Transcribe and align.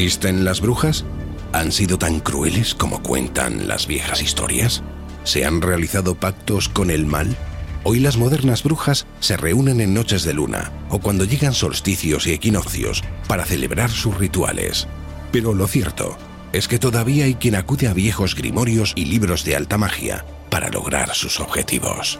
¿Existen 0.00 0.46
las 0.46 0.62
brujas? 0.62 1.04
¿Han 1.52 1.72
sido 1.72 1.98
tan 1.98 2.20
crueles 2.20 2.74
como 2.74 3.02
cuentan 3.02 3.68
las 3.68 3.86
viejas 3.86 4.22
historias? 4.22 4.82
¿Se 5.24 5.44
han 5.44 5.60
realizado 5.60 6.14
pactos 6.14 6.70
con 6.70 6.90
el 6.90 7.04
mal? 7.04 7.36
Hoy 7.84 8.00
las 8.00 8.16
modernas 8.16 8.62
brujas 8.62 9.06
se 9.20 9.36
reúnen 9.36 9.78
en 9.82 9.92
noches 9.92 10.22
de 10.22 10.32
luna 10.32 10.72
o 10.88 11.00
cuando 11.00 11.26
llegan 11.26 11.52
solsticios 11.52 12.26
y 12.26 12.32
equinoccios 12.32 13.04
para 13.28 13.44
celebrar 13.44 13.90
sus 13.90 14.16
rituales. 14.16 14.88
Pero 15.32 15.52
lo 15.52 15.66
cierto 15.66 16.16
es 16.54 16.66
que 16.66 16.78
todavía 16.78 17.26
hay 17.26 17.34
quien 17.34 17.54
acude 17.54 17.86
a 17.86 17.92
viejos 17.92 18.34
grimorios 18.34 18.94
y 18.96 19.04
libros 19.04 19.44
de 19.44 19.54
alta 19.54 19.76
magia 19.76 20.24
para 20.48 20.70
lograr 20.70 21.14
sus 21.14 21.40
objetivos. 21.40 22.18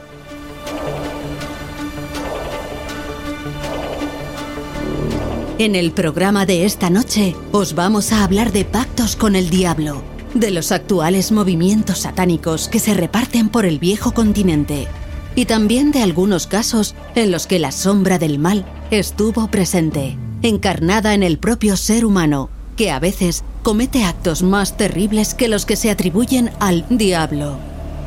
En 5.60 5.76
el 5.76 5.92
programa 5.92 6.46
de 6.46 6.64
esta 6.64 6.88
noche 6.88 7.36
os 7.52 7.74
vamos 7.74 8.12
a 8.12 8.24
hablar 8.24 8.50
de 8.50 8.64
pactos 8.64 9.14
con 9.14 9.36
el 9.36 9.50
diablo, 9.50 10.02
de 10.32 10.50
los 10.52 10.72
actuales 10.72 11.32
movimientos 11.32 11.98
satánicos 11.98 12.66
que 12.68 12.78
se 12.78 12.94
reparten 12.94 13.50
por 13.50 13.66
el 13.66 13.78
viejo 13.78 14.12
continente 14.12 14.88
y 15.34 15.44
también 15.44 15.92
de 15.92 16.02
algunos 16.02 16.46
casos 16.46 16.94
en 17.14 17.30
los 17.30 17.46
que 17.46 17.58
la 17.58 17.72
sombra 17.72 18.18
del 18.18 18.38
mal 18.38 18.64
estuvo 18.90 19.48
presente, 19.48 20.16
encarnada 20.40 21.12
en 21.12 21.22
el 21.22 21.36
propio 21.36 21.76
ser 21.76 22.06
humano, 22.06 22.48
que 22.74 22.90
a 22.90 22.98
veces 22.98 23.44
comete 23.62 24.04
actos 24.04 24.42
más 24.42 24.78
terribles 24.78 25.34
que 25.34 25.48
los 25.48 25.66
que 25.66 25.76
se 25.76 25.90
atribuyen 25.90 26.52
al 26.58 26.86
diablo. 26.88 27.58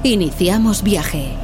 Iniciamos 0.01 0.81
viaje. 0.81 1.42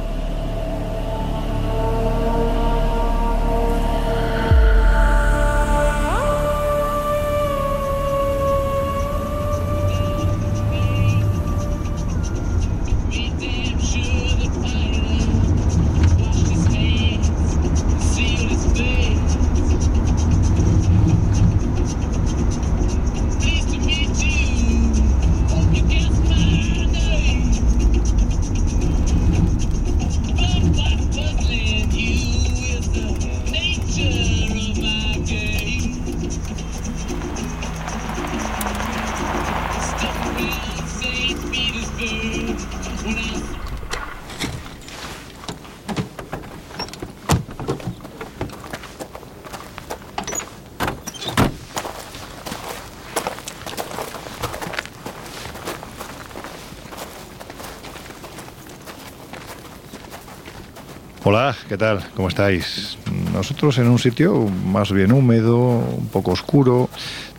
Hola, 61.22 61.54
¿qué 61.68 61.76
tal? 61.76 62.02
¿Cómo 62.16 62.28
estáis? 62.28 62.96
Nosotros 63.34 63.76
en 63.76 63.88
un 63.88 63.98
sitio 63.98 64.46
más 64.46 64.90
bien 64.90 65.12
húmedo, 65.12 65.58
un 65.58 66.08
poco 66.10 66.30
oscuro, 66.30 66.88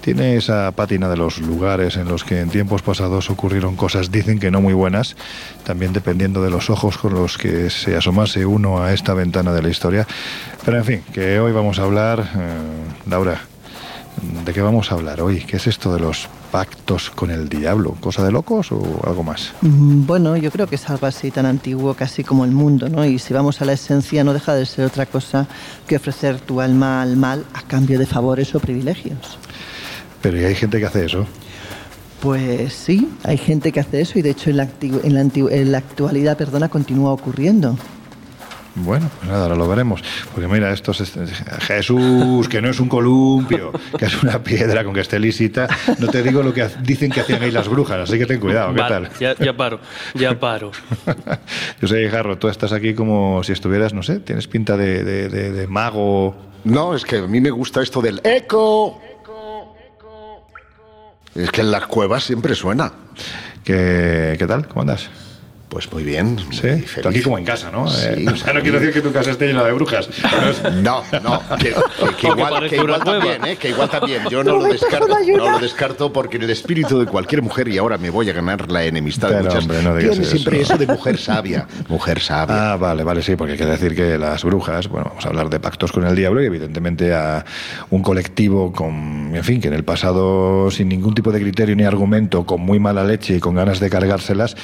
tiene 0.02 0.36
esa 0.36 0.72
pátina 0.72 1.08
de 1.10 1.18
los 1.18 1.38
lugares 1.40 1.96
en 1.96 2.08
los 2.08 2.24
que 2.24 2.40
en 2.42 2.50
tiempos 2.50 2.82
pasados 2.82 3.30
ocurrieron 3.30 3.76
cosas, 3.76 4.12
dicen 4.12 4.40
que 4.40 4.52
no 4.52 4.60
muy 4.60 4.74
buenas, 4.74 5.16
también 5.64 5.94
dependiendo 5.94 6.42
de 6.42 6.50
los 6.50 6.70
ojos 6.70 6.98
con 6.98 7.14
los 7.14 7.38
que 7.38 7.70
se 7.70 7.96
asomase 7.96 8.46
uno 8.46 8.84
a 8.84 8.94
esta 8.94 9.14
ventana 9.14 9.54
de 9.54 9.62
la 9.62 9.70
historia. 9.70 10.08
Pero 10.66 10.78
en 10.78 10.86
fin, 10.86 11.04
que 11.14 11.40
hoy 11.40 11.52
vamos 11.52 11.80
a 11.80 11.84
hablar, 11.84 12.20
eh, 12.20 13.10
Laura, 13.10 13.42
¿de 14.46 14.54
qué 14.54 14.62
vamos 14.62 14.92
a 14.92 14.96
hablar 14.96 15.22
hoy? 15.22 15.42
¿Qué 15.42 15.58
es 15.58 15.68
esto 15.68 15.94
de 15.94 16.00
los 16.00 16.28
pactos 16.52 17.10
con 17.12 17.32
el 17.32 17.48
diablo? 17.48 17.96
¿Cosa 18.02 18.24
de 18.26 18.32
locos 18.32 18.72
o 18.72 19.02
algo 19.08 19.24
más? 19.24 19.54
Mm, 19.62 20.06
Bueno, 20.06 20.36
yo 20.36 20.52
creo 20.52 20.68
que 20.68 20.76
es 20.76 20.90
algo 20.90 21.08
así 21.08 21.32
tan 21.32 21.46
antiguo 21.46 21.94
casi 21.94 22.24
como 22.24 22.44
el 22.44 22.52
mundo, 22.52 22.90
¿no? 22.90 23.06
Y 23.06 23.20
si 23.20 23.34
vamos 23.34 23.62
a 23.62 23.66
la 23.66 23.74
esencia, 23.74 24.24
no 24.24 24.34
deja 24.34 24.54
de 24.54 24.66
ser 24.66 24.86
otra 24.86 25.06
cosa 25.06 25.48
que 25.88 25.96
ofrecer 25.96 26.40
tu 26.40 26.60
alma 26.60 27.02
al 27.02 27.16
mal 27.16 27.46
a 27.54 27.62
cambio 27.62 27.98
de 28.00 28.06
favores 28.06 28.54
o 28.56 28.60
privilegios. 28.60 29.38
Pero 30.22 30.40
¿y 30.40 30.44
hay 30.46 30.56
gente 30.56 30.80
que 30.80 30.86
hace 30.86 31.06
eso? 31.06 31.26
Pues 32.20 32.74
sí, 32.74 33.10
hay 33.24 33.38
gente 33.38 33.72
que 33.72 33.80
hace 33.80 34.02
eso 34.02 34.20
y 34.20 34.22
de 34.22 34.30
hecho 34.32 34.50
en 34.52 34.58
la, 34.58 34.68
acti- 34.68 35.00
en 35.04 35.14
la, 35.16 35.22
anti- 35.22 35.46
en 35.50 35.72
la 35.72 35.80
actualidad 35.80 36.38
perdona, 36.38 36.70
continúa 36.70 37.12
ocurriendo. 37.12 37.78
Bueno, 38.74 39.10
pues 39.18 39.30
nada, 39.30 39.44
ahora 39.44 39.56
lo 39.56 39.68
veremos. 39.68 40.02
Porque 40.34 40.48
mira, 40.48 40.72
esto 40.72 40.92
es 40.92 41.12
Jesús, 41.62 42.48
que 42.48 42.62
no 42.62 42.70
es 42.70 42.80
un 42.80 42.88
columpio, 42.88 43.74
que 43.98 44.06
es 44.06 44.24
una 44.24 44.42
piedra 44.42 44.84
con 44.86 44.94
que 44.94 45.02
esté 45.02 45.20
lisita. 45.20 45.68
No 46.00 46.08
te 46.08 46.24
digo 46.24 46.42
lo 46.42 46.54
que 46.54 46.66
dicen 46.82 47.12
que 47.12 47.20
hacían 47.20 47.42
ahí 47.44 47.52
las 47.52 47.68
brujas, 47.68 47.98
así 48.08 48.18
que 48.18 48.26
ten 48.26 48.40
cuidado, 48.40 48.74
¿qué 48.74 48.80
Vale, 48.82 49.08
tal? 49.10 49.20
Ya, 49.20 49.36
ya 49.44 49.58
paro, 49.58 49.80
ya 50.14 50.40
paro. 50.40 50.72
Yo 51.82 51.88
sé, 51.90 52.08
Jarro, 52.10 52.38
tú 52.38 52.48
estás 52.48 52.72
aquí 52.72 52.94
como 52.94 53.44
si 53.44 53.52
estuvieras, 53.52 53.94
no 53.94 54.04
sé, 54.04 54.20
tienes 54.20 54.48
pinta 54.48 54.78
de, 54.78 55.04
de- 55.04 55.28
de- 55.28 55.52
de 55.52 55.68
mago. 55.68 56.36
No, 56.64 56.96
es 56.96 57.04
que 57.04 57.18
a 57.18 57.28
mí 57.28 57.42
me 57.42 57.50
gusta 57.52 57.82
esto 57.82 58.02
del 58.02 58.22
eco. 58.24 59.02
Es 61.36 61.52
que 61.52 61.62
en 61.62 61.72
las 61.72 61.88
cuevas 61.88 62.24
siempre 62.24 62.56
suena. 62.56 62.92
¿Qué, 63.64 64.36
qué 64.38 64.48
tal? 64.48 64.68
¿Cómo 64.68 64.82
andas? 64.82 65.10
Pues 65.72 65.90
muy 65.94 66.04
bien. 66.04 66.36
muy 66.36 66.54
Sí, 66.54 66.68
aquí 67.08 67.22
como 67.22 67.38
en 67.38 67.46
casa, 67.46 67.72
¿no? 67.72 67.88
Sí. 67.88 68.06
Eh, 68.10 68.26
o 68.30 68.36
sea, 68.36 68.52
no 68.52 68.60
quiero 68.62 68.78
decir 68.78 68.94
que 68.94 69.00
tu 69.00 69.14
casa 69.14 69.32
esté 69.32 69.48
llena 69.48 69.64
de 69.64 69.72
brujas. 69.72 70.10
No, 70.84 71.02
no, 71.24 71.42
que, 71.58 71.70
que- 71.70 72.16
que 72.20 72.28
igual, 72.28 72.70
que 72.70 72.76
igual 72.76 73.02
también, 73.02 73.46
¿eh? 73.46 73.56
Que 73.56 73.70
igual 73.70 73.90
también. 73.90 74.24
Yo 74.30 74.44
no 74.44 74.58
lo 74.58 74.64
descarto, 74.66 75.08
no 75.08 75.50
lo 75.52 75.60
descarto 75.60 76.12
porque 76.12 76.36
en 76.36 76.44
el 76.44 76.50
espíritu 76.50 77.00
de 77.00 77.06
cualquier 77.06 77.42
mujer, 77.42 77.70
y 77.70 77.78
ahora 77.78 77.98
me 77.98 78.10
voy 78.10 78.30
a 78.30 78.34
ganar 78.34 78.70
la 78.70 78.84
enemistad 78.84 79.30
de 79.30 79.44
muchas, 79.44 79.64
hombre, 79.64 79.82
no 79.82 79.98
tiene 79.98 80.26
siempre 80.26 80.60
eso. 80.60 80.74
eso 80.74 80.78
de 80.86 80.88
mujer 80.88 81.18
sabia. 81.18 81.66
Mujer 81.88 82.20
sabia. 82.20 82.74
Ah, 82.74 82.76
vale, 82.76 83.06
vale, 83.06 83.22
sí, 83.22 83.38
porque 83.38 83.54
hay 83.54 83.58
que 83.58 83.66
decir 83.66 83.96
que 83.96 84.18
las 84.18 84.44
brujas, 84.44 84.90
bueno, 84.90 85.06
vamos 85.12 85.26
a 85.26 85.30
hablar 85.30 85.50
de 85.50 85.62
pactos 85.62 85.94
con 85.94 86.06
el 86.06 86.18
diablo 86.18 86.44
y 86.44 86.48
evidentemente 86.48 87.14
a 87.14 87.46
un 87.92 88.04
colectivo 88.04 88.74
con, 88.74 89.32
en 89.34 89.44
fin, 89.46 89.62
que 89.62 89.70
en 89.70 89.74
el 89.74 89.86
pasado 89.86 90.70
sin 90.70 90.90
ningún 90.90 91.16
tipo 91.16 91.32
de 91.32 91.40
criterio 91.40 91.78
ni 91.78 91.84
argumento, 91.86 92.46
con 92.46 92.60
muy 92.60 92.78
mala 92.78 93.06
leche 93.06 93.38
y 93.38 93.40
con 93.40 93.56
ganas 93.56 93.80
de 93.80 93.90
cargárselas, 93.90 94.58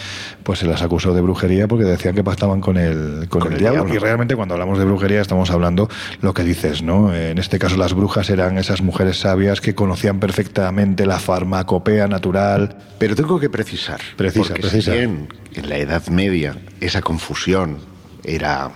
pues 0.44 0.59
se 0.59 0.65
las 0.65 0.81
acusó 0.81 0.96
acusó 0.97 1.13
de 1.13 1.21
brujería 1.21 1.67
porque 1.67 1.85
decían 1.85 2.15
que 2.15 2.23
pactaban 2.23 2.59
con 2.59 2.75
el, 2.75 3.27
con, 3.29 3.53
el, 3.53 3.59
diablo. 3.59 3.94
Y 3.94 3.99
realmente 3.99 4.35
cuando 4.35 4.55
hablamos 4.55 4.79
de 4.79 4.85
brujería 4.85 5.21
estamos 5.21 5.51
hablando 5.51 5.88
lo 6.21 6.33
que 6.33 6.44
dices, 6.44 6.81
¿no? 6.81 7.13
En 7.13 7.38
este 7.38 7.59
caso 7.59 7.77
las 7.77 7.94
brujas 7.94 8.31
eran 8.31 8.57
esas 8.57 8.81
mujeres 8.81 9.19
sabias 9.19 9.61
que 9.61 9.75
conocían 9.75 10.19
perfectamente 10.19 11.05
la 11.05 11.19
farmacopea 11.19 12.07
natural. 12.07 12.77
Pero 12.97 13.15
tengo 13.15 13.39
que 13.39 13.47
precisar. 13.47 14.01
Precisa, 14.15 14.55
precisa. 14.55 14.95
en 14.95 15.27
la 15.67 15.77
Edad 15.77 16.07
Media 16.07 16.57
esa 16.81 17.03
confusión 17.03 17.77
era 18.23 18.71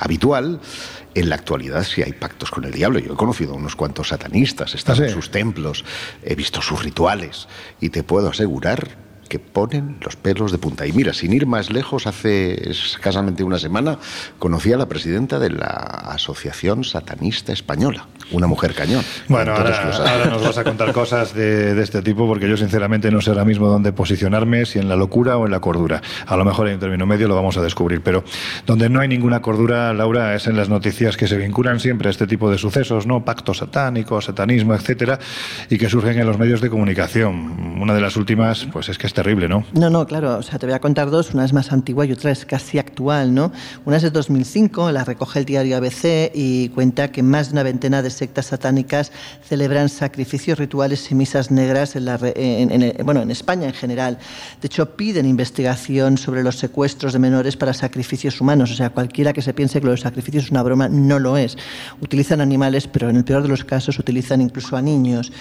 habitual, 0.00 0.60
en 1.14 1.30
la 1.30 1.36
actualidad 1.36 1.84
sí 1.84 2.02
hay 2.02 2.12
pactos 2.12 2.50
con 2.50 2.64
el 2.64 2.72
diablo. 2.72 2.98
Yo 2.98 3.14
he 3.14 3.16
conocido 3.16 3.54
a 3.54 3.56
unos 3.56 3.76
cuantos 3.76 4.08
satanistas, 4.08 4.74
he 4.74 4.76
estado 4.76 5.04
¿Ah, 5.04 5.06
en 5.06 5.12
sus 5.14 5.30
templos, 5.30 5.86
he 6.22 6.34
visto 6.34 6.60
sus 6.60 6.84
rituales 6.84 7.48
y 7.80 7.88
te 7.88 8.02
puedo 8.02 8.28
asegurar 8.28 9.05
que 9.28 9.38
ponen 9.38 9.98
los 10.00 10.16
pelos 10.16 10.52
de 10.52 10.58
punta. 10.58 10.86
Y 10.86 10.92
mira, 10.92 11.12
sin 11.12 11.32
ir 11.32 11.46
más 11.46 11.70
lejos, 11.70 12.06
hace 12.06 12.70
escasamente 12.70 13.44
una 13.44 13.58
semana 13.58 13.98
conocí 14.38 14.72
a 14.72 14.76
la 14.76 14.86
presidenta 14.86 15.38
de 15.38 15.50
la 15.50 15.66
Asociación 15.66 16.84
Satanista 16.84 17.52
Española, 17.52 18.06
una 18.32 18.46
mujer 18.46 18.74
cañón. 18.74 19.04
Bueno, 19.28 19.52
ahora, 19.52 20.26
nos 20.30 20.42
vas 20.42 20.58
a 20.58 20.64
contar 20.64 20.92
cosas 20.92 21.34
de, 21.34 21.80
este 21.80 22.02
tipo 22.02 22.26
porque 22.26 22.48
yo 22.48 22.56
sinceramente 22.56 23.10
no 23.10 23.20
sé 23.20 23.30
ahora 23.30 23.44
mismo 23.44 23.68
dónde 23.68 23.92
posicionarme, 23.92 24.66
si 24.66 24.78
en 24.78 24.88
la 24.88 24.96
locura 24.96 25.36
o 25.36 25.46
en 25.46 25.52
la 25.52 25.60
cordura. 25.60 26.02
A 26.26 26.36
lo 26.36 26.44
mejor 26.44 26.68
en 26.68 26.74
un 26.74 26.80
término 26.80 27.06
medio 27.06 27.28
lo 27.28 27.34
vamos 27.34 27.56
a 27.56 27.62
descubrir, 27.62 28.00
pero 28.00 28.24
donde 28.66 28.88
no 28.88 29.00
hay 29.00 29.08
ninguna 29.08 29.42
cordura, 29.42 29.92
Laura, 29.92 30.34
es 30.34 30.46
en 30.46 30.56
las 30.56 30.68
noticias 30.68 31.16
que 31.16 31.28
se 31.28 31.36
vinculan 31.36 31.80
siempre 31.80 32.08
a 32.08 32.10
este 32.10 32.26
tipo 32.26 32.50
de 32.50 32.58
sucesos, 32.58 33.06
¿no? 33.06 33.24
Pactos 33.24 33.58
satánicos, 33.58 34.26
satanismo, 34.26 34.74
etcétera, 34.74 35.18
y 35.70 35.78
que 35.78 35.88
surgen 35.88 36.18
en 36.18 36.26
los 36.26 36.38
medios 36.38 36.60
de 36.60 36.70
comunicación. 36.70 37.78
Una 37.80 37.94
de 37.94 38.00
las 38.00 38.16
últimas, 38.16 38.66
pues 38.72 38.88
es 38.88 38.98
que 38.98 39.06
terrible, 39.16 39.48
¿no? 39.48 39.64
No, 39.72 39.88
no, 39.88 40.06
claro. 40.06 40.36
O 40.36 40.42
sea, 40.42 40.58
te 40.58 40.66
voy 40.66 40.74
a 40.74 40.80
contar 40.80 41.10
dos. 41.10 41.32
Una 41.32 41.46
es 41.46 41.54
más 41.54 41.72
antigua 41.72 42.04
y 42.04 42.12
otra 42.12 42.30
es 42.30 42.44
casi 42.44 42.78
actual, 42.78 43.34
¿no? 43.34 43.50
Una 43.86 43.96
es 43.96 44.02
de 44.02 44.10
2005, 44.10 44.92
la 44.92 45.04
recoge 45.04 45.38
el 45.38 45.46
diario 45.46 45.78
ABC 45.78 46.30
y 46.34 46.68
cuenta 46.68 47.10
que 47.10 47.22
más 47.22 47.48
de 47.48 47.54
una 47.54 47.62
veintena 47.62 48.02
de 48.02 48.10
sectas 48.10 48.46
satánicas 48.46 49.12
celebran 49.42 49.88
sacrificios 49.88 50.58
rituales 50.58 51.10
y 51.10 51.14
misas 51.14 51.50
negras 51.50 51.96
en, 51.96 52.04
la, 52.04 52.18
bueno, 53.04 53.22
en 53.22 53.30
España 53.30 53.66
en 53.66 53.72
general. 53.72 54.18
De 54.60 54.66
hecho, 54.66 54.96
piden 54.96 55.24
investigación 55.24 56.18
sobre 56.18 56.42
los 56.42 56.58
secuestros 56.58 57.14
de 57.14 57.18
menores 57.18 57.56
para 57.56 57.72
sacrificios 57.72 58.38
humanos. 58.42 58.70
O 58.70 58.74
sea, 58.74 58.90
cualquiera 58.90 59.32
que 59.32 59.40
se 59.40 59.54
piense 59.54 59.80
que 59.80 59.86
los 59.86 60.02
sacrificios 60.02 60.44
es 60.44 60.50
una 60.50 60.62
broma, 60.62 60.90
no 60.90 61.18
lo 61.18 61.38
es. 61.38 61.56
Utilizan 62.02 62.42
animales, 62.42 62.86
pero 62.86 63.08
en 63.08 63.16
el 63.16 63.24
peor 63.24 63.42
de 63.42 63.48
los 63.48 63.64
casos 63.64 63.98
utilizan 63.98 64.42
incluso 64.42 64.76
a 64.76 64.82
niños. 64.82 65.32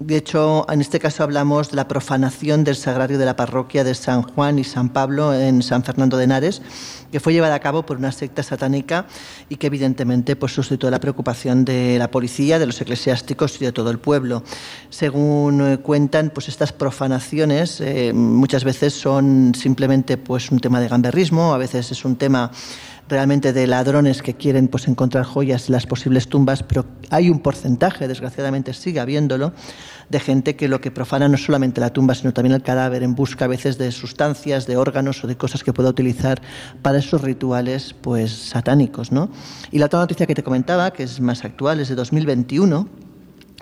De 0.00 0.16
hecho, 0.16 0.64
en 0.70 0.80
este 0.80 1.00
caso 1.00 1.24
hablamos 1.24 1.70
de 1.70 1.76
la 1.76 1.88
profanación 1.88 2.62
del 2.62 2.76
sagrario 2.76 3.18
de 3.18 3.26
la 3.26 3.34
parroquia 3.34 3.82
de 3.82 3.96
San 3.96 4.22
Juan 4.22 4.60
y 4.60 4.62
San 4.64 4.90
Pablo 4.90 5.34
en 5.34 5.60
San 5.60 5.82
Fernando 5.82 6.16
de 6.16 6.22
Henares, 6.22 6.62
que 7.10 7.18
fue 7.18 7.32
llevada 7.32 7.56
a 7.56 7.58
cabo 7.58 7.84
por 7.84 7.96
una 7.96 8.12
secta 8.12 8.44
satánica 8.44 9.06
y 9.48 9.56
que 9.56 9.66
evidentemente 9.66 10.36
pues, 10.36 10.52
suscitó 10.52 10.88
la 10.88 11.00
preocupación 11.00 11.64
de 11.64 11.98
la 11.98 12.12
policía, 12.12 12.60
de 12.60 12.66
los 12.66 12.80
eclesiásticos 12.80 13.60
y 13.60 13.64
de 13.64 13.72
todo 13.72 13.90
el 13.90 13.98
pueblo. 13.98 14.44
Según 14.88 15.66
eh, 15.66 15.78
cuentan, 15.78 16.30
pues 16.32 16.48
estas 16.48 16.72
profanaciones 16.72 17.80
eh, 17.80 18.12
muchas 18.14 18.62
veces 18.62 18.94
son 18.94 19.52
simplemente 19.56 20.16
pues, 20.16 20.52
un 20.52 20.60
tema 20.60 20.78
de 20.78 20.86
gamberrismo, 20.86 21.52
a 21.52 21.58
veces 21.58 21.90
es 21.90 22.04
un 22.04 22.14
tema 22.14 22.52
realmente 23.08 23.52
de 23.52 23.66
ladrones 23.66 24.22
que 24.22 24.34
quieren 24.34 24.68
pues 24.68 24.88
encontrar 24.88 25.24
joyas 25.24 25.68
en 25.68 25.72
las 25.72 25.86
posibles 25.86 26.28
tumbas, 26.28 26.62
pero 26.62 26.84
hay 27.10 27.30
un 27.30 27.40
porcentaje, 27.40 28.08
desgraciadamente 28.08 28.74
sigue 28.74 29.00
habiéndolo, 29.00 29.52
de 30.08 30.20
gente 30.20 30.56
que 30.56 30.68
lo 30.68 30.80
que 30.80 30.90
profana 30.90 31.28
no 31.28 31.36
solamente 31.36 31.80
la 31.80 31.92
tumba, 31.92 32.14
sino 32.14 32.32
también 32.32 32.54
el 32.54 32.62
cadáver 32.62 33.02
en 33.02 33.14
busca 33.14 33.46
a 33.46 33.48
veces 33.48 33.78
de 33.78 33.90
sustancias, 33.92 34.66
de 34.66 34.76
órganos 34.76 35.22
o 35.24 35.26
de 35.26 35.36
cosas 35.36 35.64
que 35.64 35.72
pueda 35.72 35.88
utilizar 35.88 36.40
para 36.82 36.98
esos 36.98 37.22
rituales 37.22 37.94
pues 38.00 38.32
satánicos, 38.32 39.12
¿no? 39.12 39.30
Y 39.70 39.78
la 39.78 39.86
otra 39.86 40.00
noticia 40.00 40.26
que 40.26 40.34
te 40.34 40.42
comentaba, 40.42 40.92
que 40.92 41.02
es 41.02 41.20
más 41.20 41.44
actual, 41.44 41.80
es 41.80 41.88
de 41.88 41.94
2021, 41.94 42.88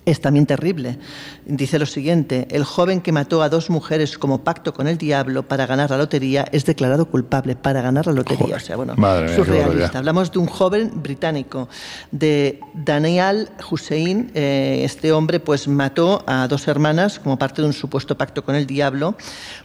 es 0.07 0.21
también 0.21 0.47
terrible. 0.47 0.99
Dice 1.45 1.79
lo 1.81 1.85
siguiente, 1.85 2.47
el 2.51 2.65
joven 2.65 3.01
que 3.01 3.11
mató 3.11 3.43
a 3.43 3.49
dos 3.49 3.71
mujeres 3.71 4.17
como 4.17 4.45
pacto 4.45 4.73
con 4.73 4.87
el 4.87 4.99
diablo 4.99 5.43
para 5.43 5.67
ganar 5.67 5.91
la 5.91 5.99
lotería 5.99 6.47
es 6.53 6.65
declarado 6.65 7.07
culpable 7.07 7.57
para 7.57 7.83
ganar 7.83 8.07
la 8.07 8.13
lotería. 8.13 8.57
o 8.57 8.61
sea, 8.61 8.77
bueno, 8.77 8.95
surrealista. 9.35 9.99
Hablamos 9.99 10.31
de 10.31 10.39
un 10.39 10.47
joven 10.47 10.93
británico, 11.03 11.69
de 12.13 12.61
Daniel 12.73 13.51
Hussein. 13.69 14.31
Eh, 14.35 14.83
este 14.85 15.11
hombre 15.11 15.41
pues 15.41 15.67
mató 15.67 16.23
a 16.27 16.47
dos 16.47 16.69
hermanas 16.69 17.19
como 17.19 17.37
parte 17.37 17.61
de 17.61 17.69
un 17.69 17.75
supuesto 17.75 18.17
pacto 18.17 18.45
con 18.45 18.55
el 18.55 18.67
diablo 18.67 19.17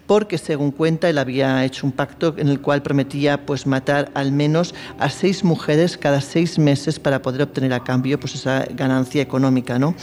porque 0.07 0.37
según 0.37 0.71
cuenta 0.71 1.07
él 1.07 1.19
había 1.19 1.63
hecho 1.63 1.85
un 1.85 1.93
pacto 1.93 2.33
en 2.37 2.47
el 2.47 2.59
cual 2.59 2.81
prometía 2.81 3.45
pues 3.45 3.67
matar 3.67 4.11
al 4.13 4.31
menos 4.31 4.73
a 4.99 5.09
seis 5.09 5.43
mujeres 5.43 5.97
cada 5.97 6.19
seis 6.19 6.59
meses 6.59 6.99
para 6.99 7.21
poder 7.21 7.43
obtener 7.43 7.71
a 7.73 7.83
cambio 7.83 8.19
pues 8.19 8.35
esa 8.35 8.65
ganancia 8.71 9.21
económica, 9.21 9.79
¿no? 9.79 9.95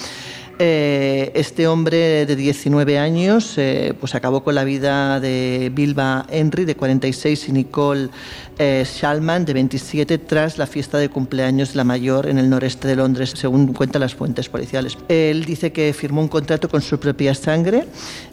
Eh, 0.60 1.30
este 1.34 1.68
hombre 1.68 2.26
de 2.26 2.34
19 2.34 2.98
años 2.98 3.54
eh, 3.58 3.94
pues 4.00 4.16
acabó 4.16 4.42
con 4.42 4.56
la 4.56 4.64
vida 4.64 5.20
de 5.20 5.70
Bilba 5.72 6.26
Henry, 6.28 6.64
de 6.64 6.74
46, 6.74 7.48
y 7.48 7.52
Nicole 7.52 8.10
eh, 8.58 8.84
Shalman, 8.84 9.44
de 9.44 9.54
27, 9.54 10.18
tras 10.18 10.58
la 10.58 10.66
fiesta 10.66 10.98
de 10.98 11.08
cumpleaños 11.08 11.70
de 11.70 11.76
la 11.76 11.84
mayor 11.84 12.28
en 12.28 12.38
el 12.38 12.50
noreste 12.50 12.88
de 12.88 12.96
Londres, 12.96 13.32
según 13.36 13.72
cuentan 13.72 14.00
las 14.00 14.14
fuentes 14.14 14.48
policiales. 14.48 14.98
Él 15.08 15.44
dice 15.44 15.72
que 15.72 15.92
firmó 15.92 16.20
un 16.20 16.28
contrato 16.28 16.68
con 16.68 16.82
su 16.82 16.98
propia 16.98 17.34
sangre 17.34 17.86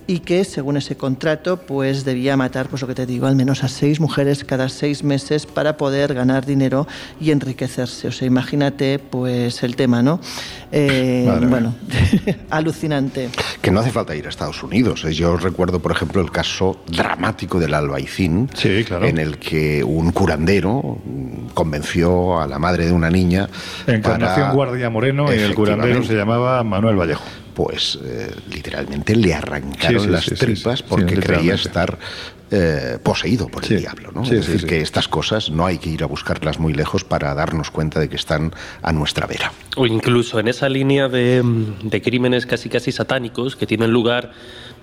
y 0.07 0.19
que, 0.19 0.43
según 0.43 0.77
ese 0.77 0.95
contrato, 0.95 1.57
pues 1.57 2.05
debía 2.05 2.37
matar, 2.37 2.69
pues 2.69 2.81
lo 2.81 2.87
que 2.87 2.95
te 2.95 3.05
digo, 3.05 3.27
al 3.27 3.35
menos 3.35 3.63
a 3.63 3.67
seis 3.67 3.99
mujeres 3.99 4.43
cada 4.43 4.69
seis 4.69 5.03
meses 5.03 5.45
para 5.45 5.77
poder 5.77 6.13
ganar 6.13 6.45
dinero 6.45 6.87
y 7.19 7.31
enriquecerse. 7.31 8.07
O 8.07 8.11
sea, 8.11 8.27
imagínate, 8.27 8.99
pues 8.99 9.63
el 9.63 9.75
tema, 9.75 10.01
¿no? 10.01 10.19
Eh, 10.71 11.27
bueno, 11.49 11.75
alucinante. 12.49 13.29
Que 13.61 13.71
no 13.71 13.79
hace 13.79 13.91
falta 13.91 14.15
ir 14.15 14.25
a 14.25 14.29
Estados 14.29 14.61
Unidos. 14.61 15.01
Yo 15.01 15.37
recuerdo, 15.37 15.79
por 15.79 15.91
ejemplo, 15.91 16.21
el 16.21 16.31
caso 16.31 16.77
dramático 16.87 17.59
del 17.59 17.73
Albaicín, 17.73 18.49
sí, 18.53 18.83
claro. 18.83 19.05
en 19.05 19.17
el 19.17 19.37
que 19.37 19.83
un 19.83 20.11
curandero 20.15 20.97
convenció 21.53 22.39
a 22.39 22.47
la 22.47 22.57
madre 22.57 22.85
de 22.87 22.93
una 22.93 23.09
niña. 23.11 23.47
Encarnación 23.85 24.53
Guardia 24.53 24.89
Moreno 24.89 25.31
y 25.31 25.37
el 25.37 25.53
curandero 25.53 26.01
se 26.03 26.15
llamaba 26.15 26.63
Manuel 26.63 26.95
Vallejo. 26.95 27.23
Pues 27.53 27.99
eh, 28.03 28.33
literalmente 28.51 29.15
le 29.15 29.33
arrancaron 29.33 30.11
las 30.11 30.25
tripas 30.25 30.81
porque 30.81 31.17
creía 31.17 31.55
estar 31.55 31.97
eh, 32.51 32.97
poseído 33.01 33.47
por 33.47 33.65
el 33.65 33.79
diablo. 33.79 34.11
¿no? 34.13 34.23
es 34.23 34.29
decir, 34.29 34.65
que 34.65 34.81
estas 34.81 35.07
cosas 35.07 35.49
no 35.49 35.65
hay 35.65 35.77
que 35.77 35.89
ir 35.89 36.03
a 36.03 36.05
buscarlas 36.05 36.59
muy 36.59 36.73
lejos 36.73 37.03
para 37.03 37.33
darnos 37.33 37.69
cuenta 37.69 37.99
de 37.99 38.09
que 38.09 38.15
están 38.15 38.53
a 38.81 38.91
nuestra 38.93 39.27
vera. 39.27 39.51
O 39.75 39.85
incluso 39.85 40.39
en 40.39 40.47
esa 40.47 40.69
línea 40.69 41.07
de, 41.09 41.43
de 41.83 42.01
crímenes 42.01 42.45
casi 42.45 42.69
casi 42.69 42.91
satánicos 42.91 43.55
que 43.55 43.65
tienen 43.65 43.91
lugar 43.91 44.31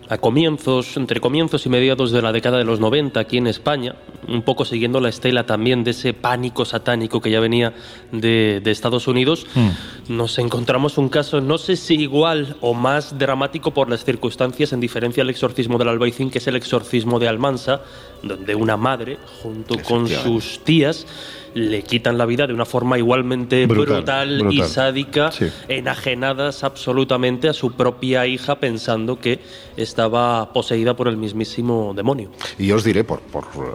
a 0.08 0.18
comienzos, 0.18 0.96
entre 0.96 1.20
comienzos 1.20 1.64
y 1.66 1.68
mediados 1.68 2.12
de 2.12 2.22
la 2.22 2.32
década 2.32 2.58
de 2.58 2.64
los 2.64 2.80
90 2.80 3.18
aquí 3.18 3.38
en 3.38 3.46
España, 3.46 3.94
un 4.28 4.42
poco 4.42 4.64
siguiendo 4.64 5.00
la 5.00 5.08
estela 5.08 5.46
también 5.46 5.84
de 5.84 5.92
ese 5.92 6.12
pánico 6.12 6.64
satánico 6.64 7.20
que 7.20 7.30
ya 7.30 7.40
venía 7.40 7.72
de, 8.10 8.62
Estados 8.64 9.06
Unidos, 9.06 9.46
mm. 9.54 10.16
nos 10.16 10.38
encontramos 10.38 10.98
un 10.98 11.08
caso, 11.08 11.40
no 11.40 11.58
sé 11.58 11.76
si 11.76 11.94
igual 11.94 12.56
o 12.60 12.74
más 12.74 13.18
dramático 13.18 13.72
por 13.72 13.88
las 13.90 14.04
circunstancias, 14.04 14.72
en 14.72 14.80
diferencia 14.80 15.22
al 15.22 15.30
exorcismo 15.30 15.78
del 15.78 15.88
Albaicín, 15.88 16.30
que 16.30 16.38
es 16.38 16.46
el 16.46 16.56
exorcismo 16.56 17.18
de 17.18 17.28
Almansa, 17.28 17.82
donde 18.22 18.54
una 18.54 18.76
madre, 18.76 19.18
junto 19.42 19.78
con 19.82 20.08
sus 20.08 20.60
tías, 20.64 21.06
le 21.54 21.82
quitan 21.82 22.18
la 22.18 22.26
vida 22.26 22.46
de 22.46 22.54
una 22.54 22.64
forma 22.64 22.98
igualmente 22.98 23.66
brutal, 23.66 24.52
y 24.52 24.62
sádica, 24.62 25.30
enajenadas 25.68 26.64
absolutamente 26.64 27.48
a 27.48 27.52
su 27.52 27.72
propia 27.72 28.26
hija 28.26 28.56
pensando 28.56 29.18
que 29.18 29.40
estaba 29.76 30.52
poseída 30.52 30.94
por 30.94 31.08
el 31.08 31.16
mismísimo 31.16 31.92
demonio. 31.94 32.30
Y 32.58 32.72
os 32.72 32.84
diré, 32.84 33.04
por, 33.04 33.20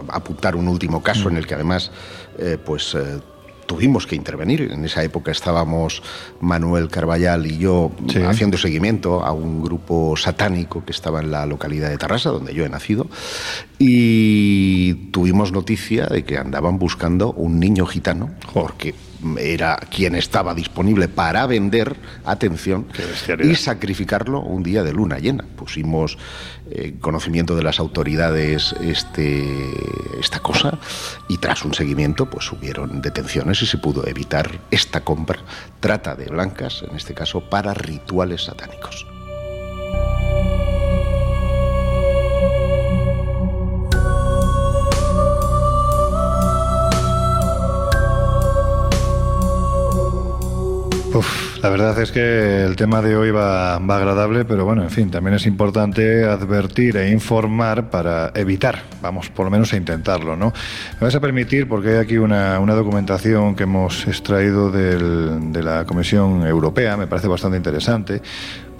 apuntar 0.08 0.56
un 0.56 0.68
último 0.68 1.02
caso 1.02 1.28
mm. 1.28 1.32
en 1.32 1.36
el 1.36 1.46
que 1.46 1.54
además 1.54 1.90
eh, 2.38 2.58
pues 2.64 2.94
eh, 2.94 3.20
tuvimos 3.68 4.06
que 4.06 4.16
intervenir. 4.16 4.72
En 4.72 4.84
esa 4.84 5.04
época 5.04 5.30
estábamos 5.30 6.02
Manuel 6.40 6.88
Carballal 6.88 7.46
y 7.46 7.58
yo 7.58 7.92
haciendo 8.26 8.56
seguimiento 8.56 9.22
a 9.24 9.32
un 9.32 9.62
grupo 9.62 10.16
satánico 10.16 10.84
que 10.84 10.92
estaba 10.92 11.20
en 11.20 11.30
la 11.30 11.44
localidad 11.44 11.90
de 11.90 11.98
Tarrasa, 11.98 12.30
donde 12.30 12.54
yo 12.54 12.64
he 12.64 12.68
nacido, 12.68 13.06
y 13.78 14.94
tuvimos 15.12 15.52
noticia 15.52 16.06
de 16.06 16.24
que 16.24 16.38
andaban 16.38 16.78
buscando 16.78 17.32
un 17.32 17.60
niño 17.60 17.84
gitano, 17.84 18.30
porque 18.54 18.94
era 19.38 19.76
quien 19.76 20.14
estaba 20.14 20.54
disponible 20.54 21.08
para 21.08 21.46
vender, 21.46 21.96
atención, 22.24 22.86
y 23.42 23.54
sacrificarlo 23.54 24.40
un 24.40 24.62
día 24.62 24.82
de 24.82 24.92
luna 24.92 25.18
llena. 25.18 25.44
Pusimos 25.56 26.18
eh, 26.70 26.94
conocimiento 27.00 27.56
de 27.56 27.62
las 27.62 27.80
autoridades 27.80 28.74
este, 28.80 29.44
esta 30.20 30.40
cosa 30.40 30.78
y 31.28 31.38
tras 31.38 31.64
un 31.64 31.74
seguimiento 31.74 32.30
pues 32.30 32.50
hubieron 32.52 33.00
detenciones 33.02 33.62
y 33.62 33.66
se 33.66 33.78
pudo 33.78 34.06
evitar 34.06 34.60
esta 34.70 35.00
compra, 35.00 35.40
trata 35.80 36.14
de 36.14 36.26
blancas, 36.26 36.84
en 36.88 36.96
este 36.96 37.14
caso, 37.14 37.48
para 37.48 37.74
rituales 37.74 38.44
satánicos. 38.44 39.17
La 51.62 51.70
verdad 51.70 51.98
es 52.00 52.12
que 52.12 52.64
el 52.64 52.76
tema 52.76 53.00
de 53.00 53.16
hoy 53.16 53.30
va, 53.30 53.78
va, 53.78 53.96
agradable, 53.96 54.44
pero 54.44 54.64
bueno, 54.64 54.82
en 54.82 54.90
fin, 54.90 55.10
también 55.10 55.34
es 55.34 55.46
importante 55.46 56.24
advertir 56.24 56.96
e 56.98 57.10
informar 57.10 57.90
para 57.90 58.30
evitar, 58.34 58.82
vamos, 59.00 59.30
por 59.30 59.46
lo 59.46 59.50
menos 59.50 59.72
a 59.72 59.76
intentarlo, 59.76 60.36
¿no? 60.36 60.52
Me 61.00 61.06
vas 61.06 61.14
a 61.14 61.20
permitir, 61.20 61.66
porque 61.66 61.90
hay 61.90 61.96
aquí 61.96 62.18
una, 62.18 62.60
una 62.60 62.74
documentación 62.74 63.56
que 63.56 63.64
hemos 63.64 64.06
extraído 64.06 64.70
del, 64.70 65.52
de 65.52 65.62
la 65.62 65.84
Comisión 65.84 66.46
Europea, 66.46 66.96
me 66.96 67.06
parece 67.06 67.26
bastante 67.26 67.56
interesante, 67.56 68.20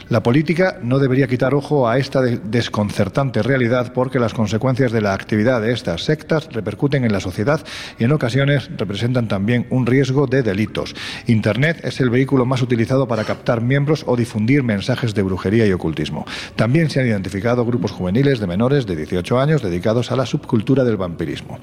La 0.09 0.23
política 0.23 0.77
no 0.83 0.99
debería 0.99 1.27
quitar 1.27 1.53
ojo 1.53 1.87
a 1.87 1.97
esta 1.97 2.21
desconcertante 2.21 3.43
realidad 3.43 3.93
porque 3.93 4.19
las 4.19 4.33
consecuencias 4.33 4.91
de 4.91 4.99
la 4.99 5.13
actividad 5.13 5.61
de 5.61 5.71
estas 5.71 6.03
sectas 6.03 6.49
repercuten 6.51 7.05
en 7.05 7.13
la 7.13 7.21
sociedad 7.21 7.61
y 7.97 8.03
en 8.03 8.11
ocasiones 8.11 8.69
representan 8.77 9.29
también 9.29 9.65
un 9.69 9.85
riesgo 9.85 10.27
de 10.27 10.43
delitos. 10.43 10.95
Internet 11.27 11.79
es 11.85 12.01
el 12.01 12.09
vehículo 12.09 12.45
más 12.45 12.61
utilizado 12.61 13.07
para 13.07 13.23
captar 13.23 13.61
miembros 13.61 14.03
o 14.05 14.17
difundir 14.17 14.63
mensajes 14.63 15.13
de 15.13 15.23
brujería 15.23 15.65
y 15.65 15.71
ocultismo. 15.71 16.25
También 16.57 16.89
se 16.89 16.99
han 16.99 17.07
identificado 17.07 17.65
grupos 17.65 17.91
juveniles 17.91 18.41
de 18.41 18.47
menores 18.47 18.85
de 18.85 18.97
18 18.97 19.39
años 19.39 19.61
dedicados 19.61 20.11
a 20.11 20.17
la 20.17 20.25
subcultura 20.25 20.83
del 20.83 20.97
vampirismo. 20.97 21.59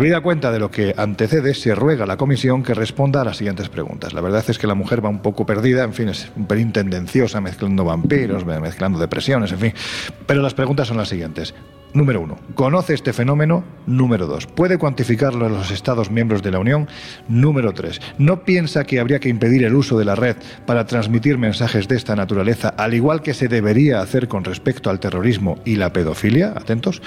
Habida 0.00 0.22
cuenta 0.22 0.50
de 0.50 0.58
lo 0.58 0.70
que 0.70 0.94
antecede, 0.96 1.52
se 1.52 1.74
ruega 1.74 2.04
a 2.04 2.06
la 2.06 2.16
comisión 2.16 2.62
que 2.62 2.72
responda 2.72 3.20
a 3.20 3.24
las 3.24 3.36
siguientes 3.36 3.68
preguntas. 3.68 4.14
La 4.14 4.22
verdad 4.22 4.42
es 4.48 4.58
que 4.58 4.66
la 4.66 4.74
mujer 4.74 5.04
va 5.04 5.10
un 5.10 5.20
poco 5.20 5.44
perdida, 5.44 5.84
en 5.84 5.92
fin, 5.92 6.08
es 6.08 6.32
un 6.36 6.46
pelín 6.46 6.72
tendenciosa 6.72 7.42
mezclando 7.42 7.84
vampiros, 7.84 8.46
mezclando 8.46 8.98
depresiones, 8.98 9.52
en 9.52 9.58
fin. 9.58 9.74
Pero 10.26 10.40
las 10.40 10.54
preguntas 10.54 10.88
son 10.88 10.96
las 10.96 11.10
siguientes. 11.10 11.54
Número 11.92 12.20
uno, 12.20 12.38
¿conoce 12.54 12.94
este 12.94 13.12
fenómeno? 13.12 13.64
Número 13.84 14.28
dos, 14.28 14.46
¿puede 14.46 14.78
cuantificarlo 14.78 15.48
en 15.48 15.54
los 15.54 15.72
Estados 15.72 16.08
miembros 16.08 16.40
de 16.40 16.52
la 16.52 16.60
Unión? 16.60 16.88
Número 17.26 17.72
tres, 17.72 18.00
¿no 18.16 18.44
piensa 18.44 18.84
que 18.84 19.00
habría 19.00 19.18
que 19.18 19.28
impedir 19.28 19.64
el 19.64 19.74
uso 19.74 19.98
de 19.98 20.04
la 20.04 20.14
red 20.14 20.36
para 20.66 20.86
transmitir 20.86 21.36
mensajes 21.36 21.88
de 21.88 21.96
esta 21.96 22.14
naturaleza, 22.14 22.68
al 22.68 22.94
igual 22.94 23.22
que 23.22 23.34
se 23.34 23.48
debería 23.48 24.00
hacer 24.00 24.28
con 24.28 24.44
respecto 24.44 24.88
al 24.88 25.00
terrorismo 25.00 25.58
y 25.64 25.76
la 25.76 25.92
pedofilia? 25.92 26.52
Atentos. 26.54 27.02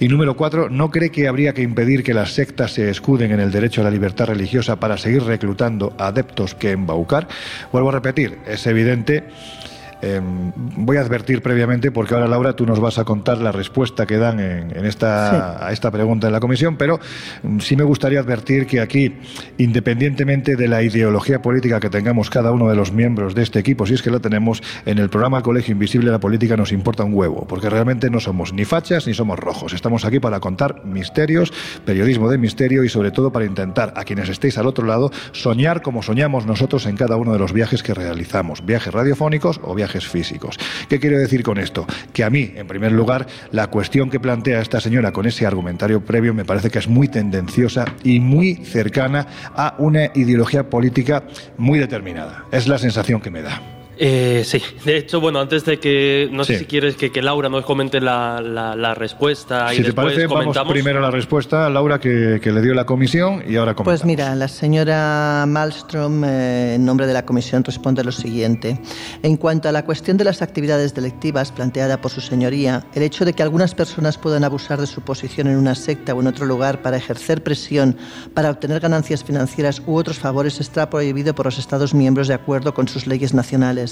Y 0.00 0.08
número 0.08 0.36
cuatro, 0.36 0.68
¿no 0.68 0.90
cree 0.90 1.10
que 1.10 1.28
habría 1.28 1.54
que 1.54 1.62
impedir 1.62 2.02
que 2.02 2.12
las 2.12 2.32
sectas 2.32 2.72
se 2.72 2.90
escuden 2.90 3.30
en 3.30 3.38
el 3.38 3.52
derecho 3.52 3.82
a 3.82 3.84
la 3.84 3.90
libertad 3.92 4.26
religiosa 4.26 4.80
para 4.80 4.98
seguir 4.98 5.22
reclutando 5.22 5.94
adeptos 5.96 6.56
que 6.56 6.72
embaucar? 6.72 7.28
Vuelvo 7.70 7.90
a 7.90 7.92
repetir, 7.92 8.38
es 8.48 8.66
evidente 8.66 9.22
Em, 10.04 10.52
voy 10.76 10.98
a 10.98 11.00
advertir 11.00 11.40
previamente, 11.40 11.90
porque 11.90 12.12
ahora 12.12 12.28
Laura 12.28 12.54
tú 12.54 12.66
nos 12.66 12.78
vas 12.78 12.98
a 12.98 13.04
contar 13.04 13.38
la 13.38 13.52
respuesta 13.52 14.04
que 14.04 14.18
dan 14.18 14.38
en, 14.38 14.84
esta, 14.84 15.66
a 15.66 15.72
esta 15.72 15.90
pregunta 15.90 16.26
en 16.26 16.32
la 16.34 16.40
comisión, 16.40 16.76
pero 16.76 17.00
mm, 17.42 17.60
sí 17.60 17.74
me 17.74 17.84
gustaría 17.84 18.20
advertir 18.20 18.66
que 18.66 18.80
aquí, 18.80 19.16
independientemente 19.56 20.56
de 20.56 20.68
la 20.68 20.82
ideología 20.82 21.40
política 21.40 21.80
que 21.80 21.88
tengamos 21.88 22.28
cada 22.28 22.52
uno 22.52 22.68
de 22.68 22.76
los 22.76 22.92
miembros 22.92 23.34
de 23.34 23.42
este 23.42 23.58
equipo, 23.58 23.86
si 23.86 23.94
es 23.94 24.02
que 24.02 24.10
la 24.10 24.20
tenemos, 24.20 24.62
en 24.84 24.98
el 24.98 25.08
programa 25.08 25.40
Colegio 25.40 25.72
Invisible 25.72 26.10
la 26.10 26.20
política 26.20 26.54
nos 26.54 26.72
importa 26.72 27.02
un 27.04 27.14
huevo, 27.14 27.46
porque 27.48 27.70
realmente 27.70 28.10
no 28.10 28.20
somos 28.20 28.52
ni 28.52 28.66
fachas 28.66 29.06
ni 29.06 29.14
somos 29.14 29.38
rojos. 29.38 29.72
Estamos 29.72 30.04
aquí 30.04 30.20
para 30.20 30.38
contar 30.38 30.84
misterios, 30.84 31.50
periodismo 31.86 32.28
de 32.28 32.36
misterio 32.36 32.84
y 32.84 32.90
sobre 32.90 33.10
todo 33.10 33.32
para 33.32 33.46
intentar, 33.46 33.94
a 33.96 34.04
quienes 34.04 34.28
estéis 34.28 34.58
al 34.58 34.66
otro 34.66 34.86
lado, 34.86 35.10
soñar 35.32 35.80
como 35.80 36.02
soñamos 36.02 36.44
nosotros 36.44 36.84
en 36.84 36.96
cada 36.96 37.16
uno 37.16 37.32
de 37.32 37.38
los 37.38 37.54
viajes 37.54 37.82
que 37.82 37.94
realizamos, 37.94 38.66
viajes 38.66 38.92
radiofónicos 38.92 39.60
o 39.62 39.74
viajes 39.74 39.93
físicos. 40.00 40.58
¿Qué 40.88 40.98
quiero 40.98 41.18
decir 41.18 41.42
con 41.42 41.58
esto? 41.58 41.86
Que 42.12 42.24
a 42.24 42.30
mí, 42.30 42.52
en 42.56 42.66
primer 42.66 42.92
lugar, 42.92 43.26
la 43.52 43.68
cuestión 43.68 44.10
que 44.10 44.20
plantea 44.20 44.60
esta 44.60 44.80
señora 44.80 45.12
con 45.12 45.26
ese 45.26 45.46
argumentario 45.46 46.04
previo 46.04 46.34
me 46.34 46.44
parece 46.44 46.70
que 46.70 46.78
es 46.78 46.88
muy 46.88 47.08
tendenciosa 47.08 47.84
y 48.02 48.20
muy 48.20 48.56
cercana 48.56 49.26
a 49.54 49.76
una 49.78 50.06
ideología 50.14 50.68
política 50.68 51.24
muy 51.56 51.78
determinada. 51.78 52.44
Es 52.50 52.66
la 52.66 52.78
sensación 52.78 53.20
que 53.20 53.30
me 53.30 53.42
da. 53.42 53.83
Eh, 53.96 54.42
sí, 54.44 54.60
de 54.84 54.96
hecho, 54.96 55.20
bueno, 55.20 55.40
antes 55.40 55.64
de 55.64 55.78
que, 55.78 56.28
no 56.32 56.44
sé 56.44 56.58
si 56.58 56.64
quieres 56.64 56.96
que, 56.96 57.12
que, 57.12 57.22
Laura 57.22 57.48
nos 57.48 57.64
comente 57.64 58.00
la, 58.00 58.40
la, 58.40 58.94
respuesta. 58.94 59.72
Y 59.72 59.78
si 59.78 59.82
te 59.84 59.92
parece, 59.92 60.26
vamos 60.26 60.56
primero 60.68 60.98
a 60.98 61.02
la 61.02 61.10
respuesta, 61.10 61.68
Laura, 61.70 62.00
que, 62.00 62.40
que, 62.42 62.50
le 62.50 62.60
dio 62.60 62.74
la 62.74 62.86
comisión 62.86 63.42
y 63.46 63.56
ahora 63.56 63.74
comentamos. 63.74 64.00
Pues 64.00 64.04
mira, 64.04 64.34
la 64.34 64.48
señora 64.48 65.44
Malmström, 65.46 66.24
eh, 66.26 66.74
en 66.74 66.84
nombre 66.84 67.06
de 67.06 67.12
la 67.12 67.24
comisión, 67.24 67.62
responde 67.62 68.02
lo 68.02 68.12
siguiente. 68.12 68.80
En 69.22 69.36
cuanto 69.36 69.68
a 69.68 69.72
la 69.72 69.84
cuestión 69.84 70.16
de 70.16 70.24
las 70.24 70.42
actividades 70.42 70.94
delictivas 70.94 71.52
planteada 71.52 72.00
por 72.00 72.10
su 72.10 72.20
señoría, 72.20 72.84
el 72.94 73.02
hecho 73.02 73.24
de 73.24 73.32
que 73.32 73.42
algunas 73.42 73.74
personas 73.74 74.18
puedan 74.18 74.44
abusar 74.44 74.80
de 74.80 74.86
su 74.86 75.02
posición 75.02 75.46
en 75.46 75.56
una 75.56 75.74
secta 75.74 76.14
o 76.14 76.20
en 76.20 76.26
otro 76.26 76.46
lugar 76.46 76.82
para 76.82 76.96
ejercer 76.96 77.42
presión, 77.42 77.96
para 78.34 78.50
obtener 78.50 78.80
ganancias 78.80 79.22
financieras 79.22 79.82
u 79.86 79.96
otros 79.96 80.18
favores 80.18 80.60
está 80.60 80.90
prohibido 80.90 81.34
por 81.34 81.46
los 81.46 81.58
Estados 81.58 81.94
miembros 81.94 82.28
de 82.28 82.34
acuerdo 82.34 82.74
con 82.74 82.88
sus 82.88 83.06
leyes 83.06 83.34
nacionales 83.34 83.83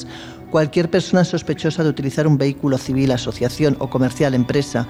Cualquier 0.51 0.91
persona 0.91 1.25
sospechosa 1.25 1.83
de 1.83 1.91
utilizar 1.91 2.27
un 2.27 2.39
vehículo 2.39 2.79
civil, 2.79 3.13
asociación 3.13 3.77
o 3.79 3.89
comercial, 3.89 4.35
empresa 4.35 4.87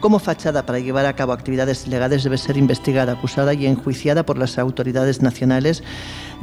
como 0.00 0.18
fachada 0.18 0.64
para 0.64 0.78
llevar 0.78 1.04
a 1.04 1.14
cabo 1.14 1.32
actividades 1.32 1.86
ilegales 1.86 2.24
debe 2.24 2.38
ser 2.38 2.56
investigada, 2.56 3.12
acusada 3.12 3.52
y 3.52 3.66
enjuiciada 3.66 4.24
por 4.24 4.38
las 4.38 4.58
autoridades 4.58 5.20
nacionales, 5.20 5.82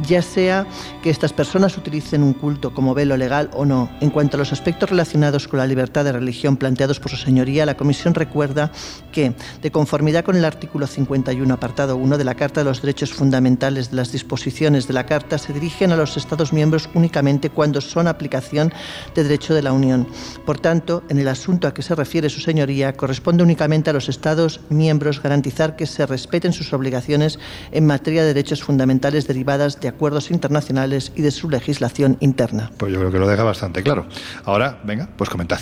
ya 0.03 0.21
sea 0.21 0.65
que 1.01 1.09
estas 1.09 1.33
personas 1.33 1.77
utilicen 1.77 2.23
un 2.23 2.33
culto 2.33 2.73
como 2.73 2.93
velo 2.93 3.17
legal 3.17 3.49
o 3.53 3.65
no. 3.65 3.89
En 4.01 4.09
cuanto 4.09 4.37
a 4.37 4.39
los 4.39 4.53
aspectos 4.53 4.89
relacionados 4.89 5.47
con 5.47 5.59
la 5.59 5.67
libertad 5.67 6.03
de 6.03 6.11
religión 6.11 6.57
planteados 6.57 6.99
por 6.99 7.11
su 7.11 7.17
señoría, 7.17 7.65
la 7.65 7.77
Comisión 7.77 8.13
recuerda 8.13 8.71
que, 9.11 9.33
de 9.61 9.71
conformidad 9.71 10.23
con 10.23 10.35
el 10.35 10.45
artículo 10.45 10.87
51, 10.87 11.53
apartado 11.53 11.97
1 11.97 12.17
de 12.17 12.23
la 12.23 12.35
Carta 12.35 12.61
de 12.61 12.65
los 12.65 12.81
Derechos 12.81 13.13
Fundamentales 13.13 13.89
de 13.91 13.97
las 13.97 14.11
disposiciones 14.11 14.87
de 14.87 14.93
la 14.93 15.05
Carta, 15.05 15.37
se 15.37 15.53
dirigen 15.53 15.91
a 15.91 15.97
los 15.97 16.17
Estados 16.17 16.53
miembros 16.53 16.89
únicamente 16.93 17.49
cuando 17.49 17.81
son 17.81 18.07
aplicación 18.07 18.73
de 19.15 19.23
derecho 19.23 19.53
de 19.53 19.61
la 19.61 19.73
Unión. 19.73 20.07
Por 20.45 20.59
tanto, 20.59 21.03
en 21.09 21.19
el 21.19 21.27
asunto 21.27 21.67
a 21.67 21.73
que 21.73 21.81
se 21.81 21.95
refiere 21.95 22.29
su 22.29 22.39
señoría, 22.39 22.93
corresponde 22.93 23.43
únicamente 23.43 23.89
a 23.89 23.93
los 23.93 24.09
Estados 24.09 24.61
miembros 24.69 25.21
garantizar 25.21 25.75
que 25.75 25.85
se 25.85 26.05
respeten 26.05 26.53
sus 26.53 26.73
obligaciones 26.73 27.39
en 27.71 27.85
materia 27.85 28.21
de 28.21 28.33
derechos 28.33 28.63
fundamentales 28.63 29.27
derivadas 29.27 29.79
de 29.79 29.86
acuerdos 29.87 30.31
internacionales 30.31 31.11
y 31.15 31.21
de 31.21 31.31
su 31.31 31.49
legislación 31.49 32.17
interna. 32.19 32.71
Pues 32.77 32.91
yo 32.91 32.99
creo 32.99 33.11
que 33.11 33.19
lo 33.19 33.27
deja 33.27 33.43
bastante 33.43 33.83
claro. 33.83 34.05
Ahora, 34.45 34.79
venga, 34.83 35.09
pues 35.17 35.29
comentad. 35.29 35.59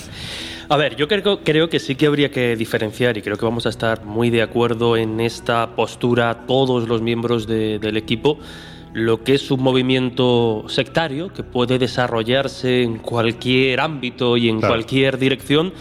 A 0.67 0.77
ver, 0.77 0.95
yo 0.95 1.07
creo, 1.07 1.43
creo 1.43 1.69
que 1.69 1.79
sí 1.79 1.95
que 1.95 2.07
habría 2.07 2.31
que 2.31 2.55
diferenciar 2.55 3.17
y 3.17 3.21
creo 3.21 3.37
que 3.37 3.45
vamos 3.45 3.65
a 3.65 3.69
estar 3.69 4.03
muy 4.03 4.29
de 4.29 4.41
acuerdo 4.41 4.97
en 4.97 5.19
esta 5.19 5.75
postura 5.75 6.45
todos 6.47 6.87
los 6.87 7.01
miembros 7.01 7.47
del 7.47 7.97
equipo 7.97 8.39
lo 8.95 9.25
que 9.25 9.33
es 9.33 9.51
un 9.51 9.61
movimiento 9.61 10.63
sectario 10.69 11.33
que 11.33 11.43
puede 11.43 11.77
desarrollarse 11.77 12.81
en 12.81 12.99
cualquier 12.99 13.81
ámbito 13.81 14.37
y 14.37 14.47
en 14.47 14.61
cualquier 14.61 15.17
dirección 15.17 15.73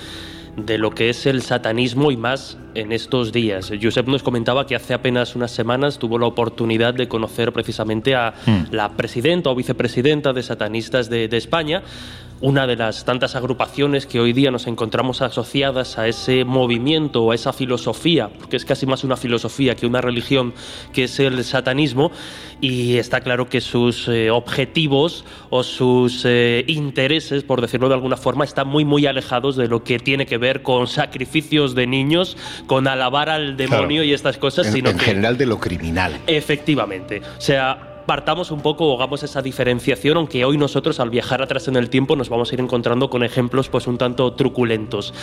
de 0.56 0.78
lo 0.78 0.90
que 0.90 1.10
es 1.10 1.26
el 1.26 1.42
satanismo 1.42 2.10
y 2.10 2.16
más 2.16 2.56
en 2.74 2.92
estos 2.92 3.32
días. 3.32 3.70
Josep 3.80 4.06
nos 4.06 4.22
comentaba 4.22 4.66
que 4.66 4.76
hace 4.76 4.94
apenas 4.94 5.36
unas 5.36 5.50
semanas 5.50 5.98
tuvo 5.98 6.18
la 6.18 6.26
oportunidad 6.26 6.94
de 6.94 7.08
conocer 7.08 7.52
precisamente 7.52 8.14
a 8.14 8.34
hmm. 8.46 8.72
la 8.72 8.90
presidenta 8.92 9.50
o 9.50 9.54
vicepresidenta 9.54 10.32
de 10.32 10.42
Satanistas 10.42 11.08
de, 11.10 11.28
de 11.28 11.36
España 11.36 11.82
una 12.44 12.66
de 12.66 12.76
las 12.76 13.06
tantas 13.06 13.36
agrupaciones 13.36 14.04
que 14.04 14.20
hoy 14.20 14.34
día 14.34 14.50
nos 14.50 14.66
encontramos 14.66 15.22
asociadas 15.22 15.96
a 15.96 16.08
ese 16.08 16.44
movimiento 16.44 17.22
o 17.22 17.32
a 17.32 17.34
esa 17.34 17.54
filosofía, 17.54 18.28
porque 18.28 18.58
es 18.58 18.66
casi 18.66 18.84
más 18.84 19.02
una 19.02 19.16
filosofía 19.16 19.74
que 19.74 19.86
una 19.86 20.02
religión, 20.02 20.52
que 20.92 21.04
es 21.04 21.18
el 21.20 21.42
satanismo, 21.42 22.12
y 22.60 22.98
está 22.98 23.22
claro 23.22 23.48
que 23.48 23.62
sus 23.62 24.08
eh, 24.08 24.30
objetivos 24.30 25.24
o 25.48 25.62
sus 25.62 26.26
eh, 26.26 26.66
intereses, 26.66 27.44
por 27.44 27.62
decirlo 27.62 27.88
de 27.88 27.94
alguna 27.94 28.18
forma, 28.18 28.44
están 28.44 28.68
muy, 28.68 28.84
muy 28.84 29.06
alejados 29.06 29.56
de 29.56 29.66
lo 29.66 29.82
que 29.82 29.98
tiene 29.98 30.26
que 30.26 30.36
ver 30.36 30.60
con 30.60 30.86
sacrificios 30.86 31.74
de 31.74 31.86
niños, 31.86 32.36
con 32.66 32.86
alabar 32.88 33.30
al 33.30 33.56
demonio 33.56 34.04
y 34.04 34.12
estas 34.12 34.36
cosas, 34.36 34.66
en, 34.66 34.72
sino 34.74 34.90
en 34.90 34.98
general 34.98 35.38
de 35.38 35.46
lo 35.46 35.58
criminal. 35.58 36.20
Efectivamente. 36.26 37.22
O 37.38 37.40
sea, 37.40 37.93
partamos 38.06 38.50
un 38.50 38.60
poco 38.60 38.86
o 38.86 38.96
hagamos 38.96 39.22
esa 39.22 39.42
diferenciación, 39.42 40.16
aunque 40.16 40.44
hoy 40.44 40.56
nosotros 40.56 41.00
al 41.00 41.10
viajar 41.10 41.42
atrás 41.42 41.68
en 41.68 41.76
el 41.76 41.90
tiempo 41.90 42.16
nos 42.16 42.28
vamos 42.28 42.50
a 42.50 42.54
ir 42.54 42.60
encontrando 42.60 43.10
con 43.10 43.24
ejemplos 43.24 43.68
pues 43.68 43.86
un 43.86 43.98
tanto 43.98 44.32
truculentos. 44.32 45.14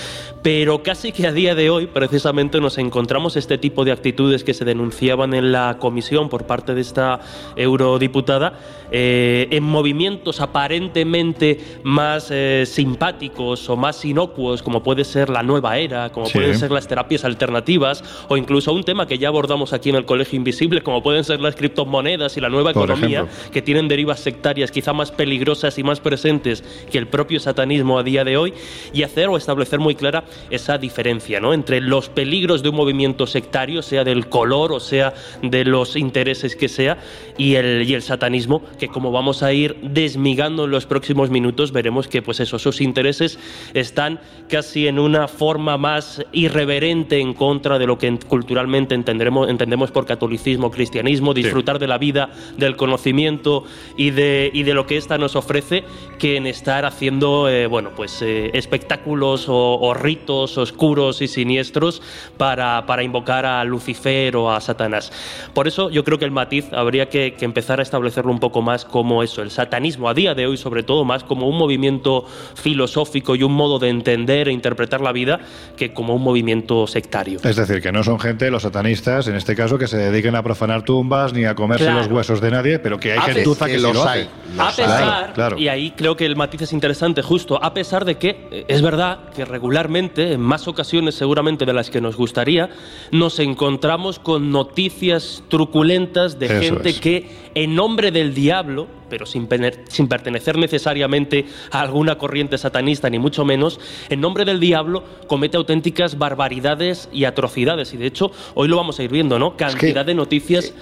Pero 0.41 0.83
casi 0.83 1.11
que 1.11 1.27
a 1.27 1.31
día 1.31 1.55
de 1.55 1.69
hoy 1.69 1.87
precisamente 1.87 2.59
nos 2.59 2.77
encontramos 2.77 3.35
este 3.35 3.57
tipo 3.57 3.85
de 3.85 3.91
actitudes 3.91 4.43
que 4.43 4.53
se 4.53 4.65
denunciaban 4.65 5.33
en 5.33 5.51
la 5.51 5.77
comisión 5.79 6.29
por 6.29 6.45
parte 6.45 6.73
de 6.73 6.81
esta 6.81 7.19
eurodiputada 7.55 8.53
eh, 8.91 9.47
en 9.51 9.63
movimientos 9.63 10.41
aparentemente 10.41 11.59
más 11.83 12.29
eh, 12.29 12.63
simpáticos 12.65 13.69
o 13.69 13.77
más 13.77 14.03
inocuos 14.03 14.61
como 14.61 14.83
puede 14.83 15.05
ser 15.05 15.29
la 15.29 15.43
nueva 15.43 15.77
era, 15.77 16.11
como 16.11 16.27
pueden 16.27 16.57
ser 16.57 16.71
las 16.71 16.87
terapias 16.87 17.23
alternativas 17.23 18.03
o 18.27 18.37
incluso 18.37 18.73
un 18.73 18.83
tema 18.83 19.07
que 19.07 19.17
ya 19.17 19.29
abordamos 19.29 19.73
aquí 19.73 19.89
en 19.89 19.95
el 19.95 20.05
Colegio 20.05 20.37
Invisible 20.37 20.81
como 20.81 21.01
pueden 21.01 21.23
ser 21.23 21.39
las 21.39 21.55
criptomonedas 21.55 22.35
y 22.37 22.41
la 22.41 22.49
nueva 22.49 22.70
economía, 22.71 23.27
que 23.51 23.61
tienen 23.61 23.87
derivas 23.87 24.19
sectarias 24.19 24.71
quizá 24.71 24.93
más 24.93 25.11
peligrosas 25.11 25.77
y 25.77 25.83
más 25.83 25.99
presentes 25.99 26.63
que 26.91 26.97
el 26.97 27.07
propio 27.07 27.39
satanismo 27.39 27.99
a 27.99 28.03
día 28.03 28.23
de 28.23 28.37
hoy, 28.37 28.53
y 28.93 29.03
hacer 29.03 29.29
o 29.29 29.37
establecer 29.37 29.79
muy 29.79 29.95
clara 29.95 30.23
esa 30.49 30.77
diferencia 30.77 31.39
¿no? 31.39 31.53
entre 31.53 31.81
los 31.81 32.09
peligros 32.09 32.63
de 32.63 32.69
un 32.69 32.75
movimiento 32.75 33.27
sectario, 33.27 33.81
sea 33.81 34.03
del 34.03 34.27
color 34.27 34.71
o 34.71 34.79
sea 34.79 35.13
de 35.41 35.65
los 35.65 35.95
intereses 35.95 36.55
que 36.55 36.67
sea, 36.67 36.97
y 37.37 37.55
el, 37.55 37.87
y 37.87 37.93
el 37.93 38.01
satanismo, 38.01 38.61
que 38.79 38.87
como 38.87 39.11
vamos 39.11 39.43
a 39.43 39.53
ir 39.53 39.77
desmigando 39.81 40.65
en 40.65 40.71
los 40.71 40.85
próximos 40.85 41.29
minutos, 41.29 41.71
veremos 41.71 42.07
que 42.07 42.21
pues 42.21 42.39
eso, 42.39 42.59
sus 42.59 42.81
intereses 42.81 43.39
están 43.73 44.19
casi 44.49 44.87
en 44.87 44.99
una 44.99 45.27
forma 45.27 45.77
más 45.77 46.23
irreverente 46.31 47.19
en 47.19 47.33
contra 47.33 47.79
de 47.79 47.87
lo 47.87 47.97
que 47.97 48.17
culturalmente 48.27 48.95
entendemos, 48.95 49.49
entendemos 49.49 49.91
por 49.91 50.05
catolicismo, 50.05 50.71
cristianismo, 50.71 51.33
disfrutar 51.33 51.79
de 51.79 51.87
la 51.87 51.97
vida 51.97 52.29
del 52.61 52.77
conocimiento 52.77 53.65
y 53.97 54.11
de, 54.11 54.49
y 54.53 54.63
de 54.63 54.73
lo 54.73 54.87
que 54.87 54.95
ésta 54.95 55.17
nos 55.17 55.35
ofrece 55.35 55.83
que 56.17 56.37
en 56.37 56.47
estar 56.47 56.85
haciendo 56.85 57.49
eh, 57.49 57.67
bueno, 57.67 57.89
pues, 57.95 58.21
eh, 58.21 58.51
espectáculos 58.53 59.45
o, 59.47 59.93
ritos 59.93 60.57
oscuros 60.57 61.21
y 61.21 61.27
siniestros 61.27 62.01
para, 62.37 62.85
para, 62.85 63.03
invocar 63.03 63.45
a 63.45 63.63
Lucifer 63.65 64.35
o 64.35 64.51
a 64.51 64.61
Satanás. 64.61 65.11
Por 65.53 65.67
eso 65.67 65.89
yo 65.89 66.03
creo 66.03 66.17
que 66.17 66.25
el 66.25 66.31
matiz 66.31 66.71
habría 66.71 67.09
que, 67.09 67.35
empezar 67.41 67.79
a 67.79 67.83
establecerlo 67.83 68.31
un 68.31 68.39
poco 68.39 68.61
más 68.61 68.85
como 68.85 69.23
eso, 69.23 69.41
el 69.41 69.49
satanismo 69.49 70.07
a 70.07 70.13
día 70.13 70.35
de 70.35 70.45
hoy 70.45 70.57
sobre 70.57 70.83
todo 70.83 71.03
más 71.03 71.23
como 71.23 71.47
un 71.47 71.57
movimiento 71.57 72.25
filosófico 72.55 73.35
y 73.35 73.43
un 73.43 73.53
modo 73.53 73.79
de 73.79 73.89
entender 73.89 74.47
e 74.47 74.51
interpretar 74.51 75.01
la 75.01 75.11
vida 75.11 75.39
que 75.75 75.91
como 75.91 76.15
un 76.15 76.21
movimiento 76.21 76.85
sectario. 76.85 77.39
Es 77.43 77.55
decir, 77.55 77.81
que 77.81 77.91
no 77.91 78.03
son 78.03 78.19
gente, 78.19 78.51
los 78.51 78.61
satanistas, 78.61 79.27
en 79.27 79.35
este 79.35 79.55
caso, 79.55 79.79
que 79.79 79.87
se 79.87 79.97
dediquen 79.97 80.35
a 80.35 80.43
profanar 80.43 80.83
tumbas 80.83 81.33
ni 81.33 81.45
a 81.45 81.55
comerse 81.55 81.91
los 81.91 82.07
huesos 82.07 82.41
de 82.41 82.50
nadie, 82.51 82.79
pero 82.79 82.99
que 82.99 83.13
hay 83.13 83.33
gentuza 83.33 83.65
que, 83.65 83.73
que 83.73 83.79
los 83.79 83.93
lo 83.93 84.07
hay. 84.07 84.29
a 84.57 84.69
pesar, 84.69 85.33
claro, 85.33 85.57
y 85.57 85.67
ahí 85.67 85.91
creo 85.91 86.15
que 86.15 86.25
el 86.25 86.35
matiz 86.35 86.61
es 86.61 86.73
interesante, 86.73 87.21
justo, 87.21 87.61
a 87.61 87.73
pesar 87.73 88.05
de 88.05 88.17
que 88.17 88.47
eh, 88.51 88.65
es 88.67 88.81
verdad 88.81 89.29
que 89.35 89.45
regularmente, 89.45 90.33
en 90.33 90.41
más 90.41 90.67
ocasiones 90.67 91.15
seguramente 91.15 91.65
de 91.65 91.73
las 91.73 91.89
que 91.89 92.01
nos 92.01 92.15
gustaría, 92.15 92.69
nos 93.11 93.39
encontramos 93.39 94.19
con 94.19 94.51
noticias 94.51 95.43
truculentas 95.49 96.37
de 96.37 96.49
gente 96.49 96.93
que 96.93 97.29
en 97.55 97.75
nombre 97.75 98.11
del 98.11 98.33
diablo, 98.33 98.87
pero 99.09 99.25
sin, 99.25 99.47
sin, 99.89 100.07
pertenecer 100.07 100.57
necesariamente 100.57 101.45
a 101.71 101.81
alguna 101.81 102.17
corriente 102.17 102.57
satanista, 102.57 103.09
ni 103.09 103.19
mucho 103.19 103.43
menos, 103.43 103.79
en 104.09 104.21
nombre 104.21 104.45
del 104.45 104.59
diablo 104.59 105.03
comete 105.27 105.57
auténticas 105.57 106.17
barbaridades 106.17 107.09
y 107.11 107.25
atrocidades. 107.25 107.93
Y 107.93 107.97
de 107.97 108.07
hecho, 108.07 108.31
hoy 108.53 108.67
lo 108.67 108.77
vamos 108.77 108.99
a 108.99 109.03
ir 109.03 109.11
viendo, 109.11 109.37
¿no? 109.37 109.57
Cantidad 109.57 110.05
de 110.05 110.13
noticias. 110.13 110.73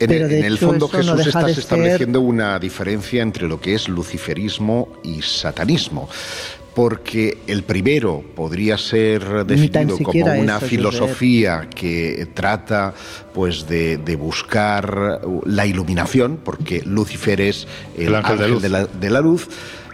En, 0.00 0.10
el, 0.10 0.56
fondo 0.56 0.88
Jesús 0.88 1.26
está 1.26 1.50
estableciendo 1.50 2.22
una 2.22 2.58
diferencia 2.58 3.22
entre 3.22 3.46
lo 3.46 3.60
que 3.60 3.74
es 3.74 3.86
luciferismo 3.86 4.88
y 5.02 5.20
satanismo 5.20 6.08
porque 6.74 7.38
el 7.46 7.64
primero 7.64 8.22
podría 8.34 8.78
ser 8.78 9.44
definido 9.44 9.98
como 9.98 10.24
una 10.34 10.60
filosofía 10.60 11.68
que 11.68 12.28
trata 12.32 12.94
pues 13.34 13.66
de, 13.66 13.98
buscar 14.18 15.20
la 15.44 15.66
iluminación, 15.66 16.38
porque 16.42 16.82
Lucifer 16.82 17.40
es 17.40 17.66
el, 17.98 18.14
ángel, 18.14 18.60
de 18.60 19.10
la 19.10 19.20
luz 19.20 19.48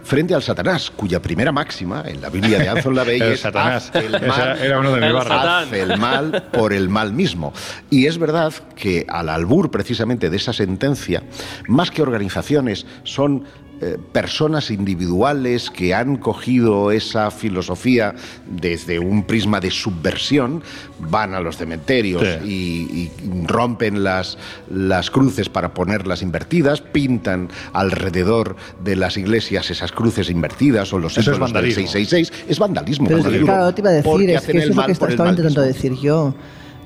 frente 0.06 0.34
al 0.34 0.42
Satanás, 0.42 0.90
cuya 0.94 1.20
primera 1.20 1.50
máxima 1.50 2.04
en 2.06 2.20
la 2.20 2.30
Biblia 2.30 2.58
de 2.58 2.68
Anson 2.68 2.94
Lavey 2.94 3.20
es 3.32 3.40
Satanás. 3.40 3.90
el 3.92 4.12
mal, 4.12 4.58
era 4.58 4.78
uno 4.78 4.92
de 4.92 5.80
el 5.80 5.98
mal 5.98 6.44
por 6.52 6.72
el 6.72 6.88
mal 6.88 7.12
mismo. 7.12 7.52
Y 7.90 8.06
es 8.06 8.16
verdad 8.16 8.52
que 8.76 9.04
al 9.08 9.28
albur 9.28 9.70
precisamente 9.70 10.30
de 10.30 10.36
esa 10.36 10.52
sentencia, 10.52 11.24
más 11.66 11.90
que 11.90 12.02
organizaciones, 12.02 12.86
son 13.02 13.44
eh, 13.80 13.98
personas 14.12 14.70
individuales 14.70 15.70
que 15.70 15.94
han 15.94 16.16
cogido 16.16 16.90
esa 16.90 17.30
filosofía 17.30 18.14
desde 18.46 18.98
un 18.98 19.24
prisma 19.24 19.60
de 19.60 19.70
subversión, 19.70 20.62
van 20.98 21.34
a 21.34 21.40
los 21.40 21.58
cementerios 21.58 22.22
y, 22.44 23.10
rompen 23.44 24.02
las, 24.02 24.38
las 24.70 25.10
cruces 25.10 25.50
para 25.50 25.74
ponerlas 25.74 26.22
invertidas, 26.22 26.80
pintan 26.80 27.50
alrededor 27.74 28.56
de 28.82 28.96
las 28.96 29.18
iglesias 29.18 29.70
esas 29.70 29.92
cruces 29.92 30.30
invertidas 30.30 30.92
o 30.94 30.98
los 30.98 31.14
símbolos 31.14 31.52
del 31.52 31.72
666. 31.72 32.32
Es 32.48 32.58
vandalismo. 32.58 33.08
Pero 33.08 33.22
claro, 33.44 33.74
te 33.74 33.82
iba 33.82 33.90
a 33.90 33.92
decir, 33.92 34.30
es 34.30 34.42
que 34.42 34.58
eso 34.58 34.70
es 34.70 34.76
lo 34.76 34.86
que 34.86 34.92
estaba 34.92 35.28
intentando 35.28 35.60
decir 35.60 35.92
yo. 35.94 36.34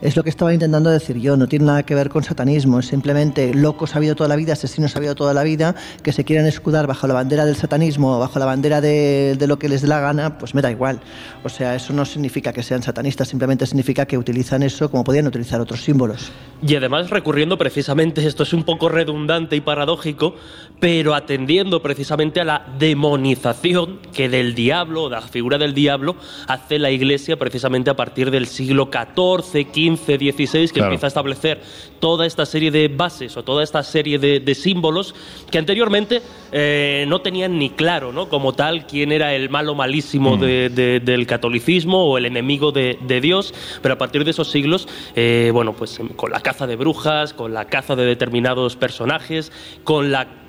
Es 0.03 0.17
lo 0.17 0.23
que 0.23 0.31
estaba 0.31 0.55
intentando 0.55 0.89
decir 0.89 1.19
yo, 1.19 1.37
no 1.37 1.47
tiene 1.47 1.67
nada 1.67 1.83
que 1.83 1.95
ver 1.95 2.09
con 2.09 2.25
satanismo, 2.25 2.79
es 2.79 2.87
simplemente 2.87 3.53
locos 3.53 3.95
ha 3.95 3.99
habido 3.99 4.15
toda 4.15 4.31
la 4.31 4.37
vida, 4.37 4.55
asesinos 4.55 4.97
ha 4.97 4.99
habido 4.99 5.15
toda 5.15 5.35
la 5.35 5.43
vida, 5.43 5.75
que 6.03 6.13
se 6.13 6.25
quieran 6.25 6.47
escudar 6.47 6.87
bajo 6.87 7.07
la 7.07 7.13
bandera 7.13 7.45
del 7.45 7.55
satanismo 7.55 8.17
o 8.17 8.19
bajo 8.19 8.39
la 8.39 8.47
bandera 8.47 8.81
de, 8.81 9.37
lo 9.47 9.59
que 9.59 9.69
les 9.69 9.83
dé 9.83 9.89
la 9.89 10.01
gana, 10.01 10.39
pues 10.39 10.55
me 10.55 10.63
da 10.63 10.71
igual. 10.71 11.01
O 11.45 11.51
sea, 11.51 11.75
eso 11.75 11.93
no 11.93 12.07
significa 12.07 12.51
que 12.51 12.63
sean 12.63 12.83
satanistas, 12.83 13.29
simplemente 13.29 13.67
significa 13.67 14.07
que 14.07 14.17
utilizan 14.17 14.63
eso 14.63 14.91
como 14.91 15.05
podían 15.05 15.27
utilizar 15.27 15.61
otros 15.61 15.83
símbolos. 15.83 16.33
Y 16.67 16.75
además 16.77 17.11
recurriendo 17.11 17.59
precisamente, 17.59 18.27
esto 18.27 18.45
es 18.45 18.55
un 18.55 18.65
poco 18.65 18.89
redundante 18.89 19.55
y 19.55 19.61
paradójico, 19.61 20.35
pero 20.79 21.15
atendiendo 21.15 21.83
precisamente 21.83 22.41
a 22.41 22.45
la 22.45 22.67
demonización 22.79 23.99
que 24.15 24.31
del 24.31 24.55
diablo, 24.55 25.11
de 25.11 25.17
la 25.17 25.23
figura 25.23 25.59
del 25.59 25.75
diablo, 25.75 26.17
hace 26.49 26.79
la 26.79 26.91
Iglesia 26.91 27.39
precisamente 27.39 27.91
a 27.91 27.97
partir 27.97 28.31
del 28.31 28.47
siglo 28.47 28.89
XIV, 28.91 29.67
XV, 29.71 29.90
16, 29.97 30.73
que 30.73 30.81
empieza 30.81 31.07
a 31.07 31.09
establecer 31.09 31.61
toda 32.01 32.27
esta 32.27 32.47
serie 32.47 32.71
de 32.71 32.89
bases 32.89 33.37
o 33.37 33.45
toda 33.45 33.63
esta 33.63 33.83
serie 33.83 34.19
de, 34.19 34.55
símbolos 34.55 35.15
que 35.51 35.59
anteriormente 35.59 36.23
eh, 36.53 37.05
no 37.09 37.21
tenían 37.21 37.59
ni 37.59 37.71
claro, 37.71 38.13
¿no? 38.13 38.29
Como 38.29 38.53
tal, 38.53 38.87
quién 38.87 39.13
era 39.13 39.35
el 39.35 39.49
malo 39.49 39.75
malísimo 39.75 40.37
mm. 40.37 40.41
del 40.41 41.27
catolicismo 41.27 42.05
o 42.05 42.19
el 42.19 42.27
enemigo 42.27 42.73
de, 42.73 43.21
Dios, 43.21 43.55
pero 43.83 43.95
a 43.95 43.99
partir 43.99 44.25
de 44.25 44.31
esos 44.31 44.51
siglos, 44.51 44.89
eh, 45.15 45.51
bueno, 45.53 45.75
pues 45.75 46.01
con 46.17 46.31
la 46.31 46.41
caza 46.41 46.67
de 46.67 46.77
brujas, 46.77 47.35
con 47.35 47.55
la 47.55 47.67
caza 47.67 47.97
de 47.97 48.05
determinados 48.05 48.77
personajes, 48.77 49.53
con 49.85 50.11
la 50.11 50.40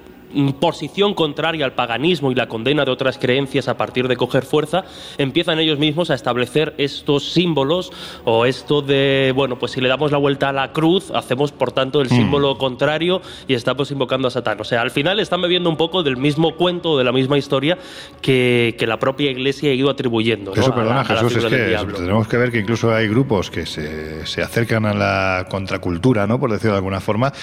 posición 0.59 1.13
contraria 1.13 1.65
al 1.65 1.73
paganismo 1.73 2.31
y 2.31 2.35
la 2.35 2.47
condena 2.47 2.85
de 2.85 2.91
otras 2.91 3.17
creencias 3.17 3.67
a 3.67 3.77
partir 3.77 4.07
de 4.07 4.17
coger 4.17 4.43
fuerza, 4.43 4.83
empiezan 5.17 5.59
ellos 5.59 5.79
mismos 5.79 6.09
a 6.09 6.15
establecer 6.15 6.73
estos 6.77 7.31
símbolos 7.31 7.91
o 8.25 8.45
esto 8.45 8.81
de, 8.81 9.33
bueno, 9.35 9.57
pues 9.57 9.73
si 9.73 9.81
le 9.81 9.89
damos 9.89 10.11
la 10.11 10.17
vuelta 10.17 10.49
a 10.49 10.53
la 10.53 10.71
cruz, 10.71 11.11
hacemos 11.11 11.51
por 11.51 11.71
tanto 11.71 12.01
el 12.01 12.07
mm. 12.07 12.15
símbolo 12.15 12.57
contrario 12.57 13.21
y 13.47 13.53
estamos 13.53 13.91
invocando 13.91 14.27
a 14.27 14.31
Satán. 14.31 14.59
O 14.59 14.63
sea, 14.63 14.81
al 14.81 14.91
final 14.91 15.19
están 15.19 15.41
bebiendo 15.41 15.69
un 15.69 15.77
poco 15.77 16.03
del 16.03 16.17
mismo 16.17 16.55
cuento, 16.55 16.97
de 16.97 17.03
la 17.03 17.11
misma 17.11 17.37
historia 17.37 17.77
que, 18.21 18.75
que 18.77 18.87
la 18.87 18.99
propia 18.99 19.31
Iglesia 19.31 19.71
ha 19.71 19.73
ido 19.73 19.89
atribuyendo. 19.89 20.53
Eso, 20.53 20.73
perdona, 20.73 21.03
Jesús, 21.05 21.35
es 21.35 21.45
que 21.45 21.77
tenemos 21.95 22.27
que 22.27 22.37
ver 22.37 22.51
que 22.51 22.59
incluso 22.59 22.93
hay 22.93 23.07
grupos 23.07 23.49
que 23.49 23.65
se, 23.65 24.25
se 24.25 24.41
acercan 24.41 24.85
a 24.85 24.93
la 24.93 25.47
contracultura, 25.49 26.27
¿no? 26.27 26.39
por 26.39 26.51
decirlo 26.51 26.73
de 26.73 26.77
alguna 26.77 26.99
forma, 26.99 27.33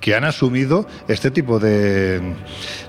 que 0.00 0.14
han 0.14 0.24
asumido 0.24 0.86
este 1.08 1.30
tipo 1.30 1.58
de 1.58 2.20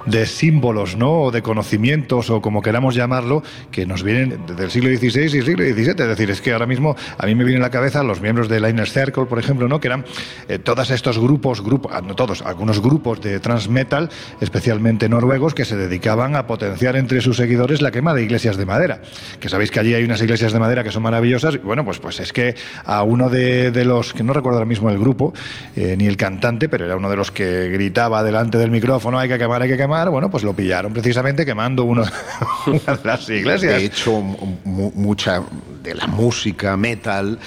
de 0.05 0.25
símbolos, 0.25 0.95
¿no? 0.95 1.23
O 1.23 1.31
de 1.31 1.41
conocimientos, 1.41 2.29
o 2.29 2.41
como 2.41 2.61
queramos 2.61 2.95
llamarlo, 2.95 3.43
que 3.71 3.85
nos 3.85 4.03
vienen 4.03 4.45
del 4.45 4.71
siglo 4.71 4.89
XVI 4.89 5.25
y 5.25 5.29
siglo 5.29 5.63
XVII. 5.63 5.89
Es 5.89 6.07
decir, 6.07 6.31
es 6.31 6.41
que 6.41 6.53
ahora 6.53 6.65
mismo 6.65 6.95
a 7.17 7.25
mí 7.25 7.35
me 7.35 7.43
viene 7.43 7.59
a 7.59 7.63
la 7.63 7.69
cabeza 7.69 8.03
los 8.03 8.21
miembros 8.21 8.47
del 8.49 8.67
Inner 8.67 8.87
Circle, 8.89 9.25
por 9.25 9.39
ejemplo, 9.39 9.67
¿no? 9.67 9.79
Que 9.79 9.87
eran 9.87 10.05
eh, 10.47 10.59
todos 10.59 10.89
estos 10.91 11.19
grupos, 11.19 11.61
grupos, 11.61 11.91
ah, 11.93 12.01
no 12.01 12.15
todos, 12.15 12.41
algunos 12.41 12.81
grupos 12.81 13.21
de 13.21 13.39
transmetal, 13.39 14.09
especialmente 14.41 15.09
noruegos, 15.09 15.53
que 15.53 15.65
se 15.65 15.75
dedicaban 15.75 16.35
a 16.35 16.47
potenciar 16.47 16.95
entre 16.95 17.21
sus 17.21 17.37
seguidores 17.37 17.81
la 17.81 17.91
quema 17.91 18.13
de 18.13 18.23
iglesias 18.23 18.57
de 18.57 18.65
madera. 18.65 19.01
Que 19.39 19.49
sabéis 19.49 19.71
que 19.71 19.79
allí 19.79 19.93
hay 19.93 20.03
unas 20.03 20.21
iglesias 20.21 20.53
de 20.53 20.59
madera 20.59 20.83
que 20.83 20.91
son 20.91 21.03
maravillosas. 21.03 21.61
Bueno, 21.61 21.83
pues, 21.83 21.99
pues 21.99 22.19
es 22.19 22.31
que 22.31 22.55
a 22.85 23.03
uno 23.03 23.29
de, 23.29 23.71
los, 23.85 24.13
que 24.13 24.23
no 24.23 24.33
recuerdo 24.33 24.59
ahora 24.59 24.67
mismo 24.67 24.89
el 24.89 24.99
grupo, 24.99 25.33
eh, 25.75 25.95
ni 25.97 26.07
el 26.07 26.17
cantante, 26.17 26.69
pero 26.69 26.85
era 26.85 26.95
uno 26.95 27.09
de 27.09 27.17
los 27.17 27.31
que 27.31 27.69
gritaba 27.69 28.23
delante 28.23 28.57
del 28.57 28.71
micrófono, 28.71 29.19
hay 29.19 29.27
que 29.27 29.36
quemar, 29.37 29.61
hay 29.61 29.69
que 29.69 29.77
quemar, 29.77 30.09
bueno, 30.09 30.29
pues 30.29 30.43
lo 30.43 30.53
pillaron 30.53 30.93
precisamente 30.93 31.45
quemando 31.45 31.83
uno, 31.83 32.03
una 32.67 32.95
de 32.95 33.03
las 33.03 33.29
iglesias. 33.29 33.73
De 33.73 33.85
hecho, 33.85 34.21
mucha 34.21 35.41
de 35.83 35.95
la 35.95 36.07
música 36.07 36.75
metal 36.77 37.39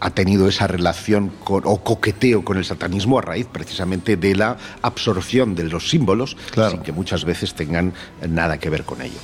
ha 0.00 0.10
tenido 0.10 0.48
esa 0.48 0.66
relación 0.66 1.32
o 1.44 1.82
coqueteo 1.82 2.44
con 2.44 2.56
el 2.56 2.64
satanismo 2.64 3.18
a 3.18 3.22
raíz 3.22 3.46
precisamente 3.50 4.16
de 4.16 4.34
la 4.34 4.56
absorción 4.82 5.54
de 5.54 5.64
los 5.64 5.88
símbolos 5.88 6.36
sin 6.70 6.80
que 6.80 6.92
muchas 6.92 7.24
veces 7.24 7.54
tengan 7.54 7.92
nada 8.28 8.58
que 8.58 8.70
ver 8.70 8.84
con 8.84 9.02
ello. 9.02 9.18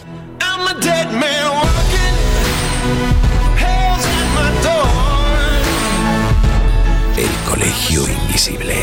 El 7.16 7.50
colegio 7.50 8.03
invisible. 8.22 8.77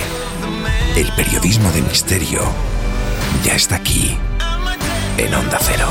El 0.95 1.11
periodismo 1.13 1.71
de 1.71 1.81
misterio 1.81 2.70
ya 3.43 3.55
está 3.55 3.75
aquí 3.75 4.17
en 5.17 5.33
Onda 5.33 5.57
Cero. 5.59 5.89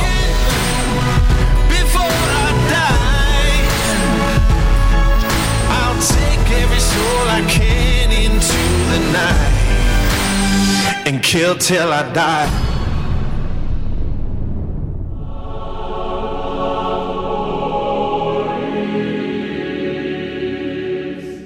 and 11.07 11.23
kill 11.25 11.57
till 11.57 11.93
I 11.93 12.03
die. 12.13 12.70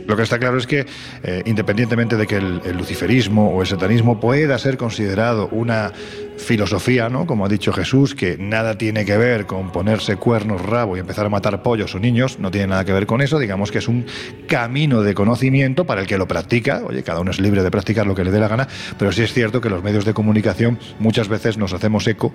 Lo 0.07 0.17
que 0.17 0.23
está 0.23 0.39
claro 0.39 0.59
es 0.59 0.67
que, 0.67 0.87
eh, 1.23 1.43
independientemente 1.47 2.17
de 2.17 2.27
que 2.27 2.37
el, 2.37 2.77
luciferismo 2.77 3.51
o 3.55 3.63
el 3.63 3.67
satanismo 3.67 4.21
pueda 4.21 4.59
ser 4.59 4.77
considerado 4.77 5.49
una 5.51 5.93
filosofía, 6.37 7.09
¿no? 7.09 7.27
Como 7.27 7.47
ha 7.47 7.49
dicho 7.49 7.73
Jesús, 7.73 8.15
que 8.15 8.37
nada 8.39 8.77
tiene 8.77 9.05
que 9.05 9.17
ver 9.17 9.47
con 9.47 9.73
ponerse 9.73 10.17
cuernos, 10.17 10.63
rabo 10.63 10.97
y 10.97 11.01
empezar 11.01 11.27
a 11.27 11.29
matar 11.29 11.63
pollos 11.63 11.95
o 11.95 11.99
niños, 11.99 12.39
no 12.39 12.51
tiene 12.51 12.69
nada 12.69 12.85
que 12.85 12.93
ver 12.93 13.07
con 13.07 13.21
eso, 13.21 13.39
digamos 13.39 13.71
que 13.71 13.79
es 13.79 13.89
un 13.89 14.07
camino 14.47 15.03
de 15.03 15.15
conocimiento 15.15 15.85
para 15.85 16.01
el 16.01 16.07
que 16.07 16.19
lo 16.19 16.27
practica, 16.29 16.83
oye, 16.87 17.03
cada 17.03 17.21
uno 17.21 17.31
es 17.31 17.41
libre 17.41 17.63
de 17.63 17.71
practicar 17.71 18.07
lo 18.07 18.15
que 18.15 18.25
le 18.25 18.31
dé 18.31 18.41
la 18.41 18.49
gana, 18.49 18.69
pero 18.99 19.13
sí 19.13 19.23
es 19.23 19.33
cierto 19.33 19.61
que 19.61 19.71
los 19.71 19.83
medios 19.83 20.05
de 20.05 20.15
comunicación 20.15 20.79
muchas 20.99 21.29
veces 21.29 21.59
nos 21.59 21.73
hacemos 21.73 22.07
eco 22.07 22.33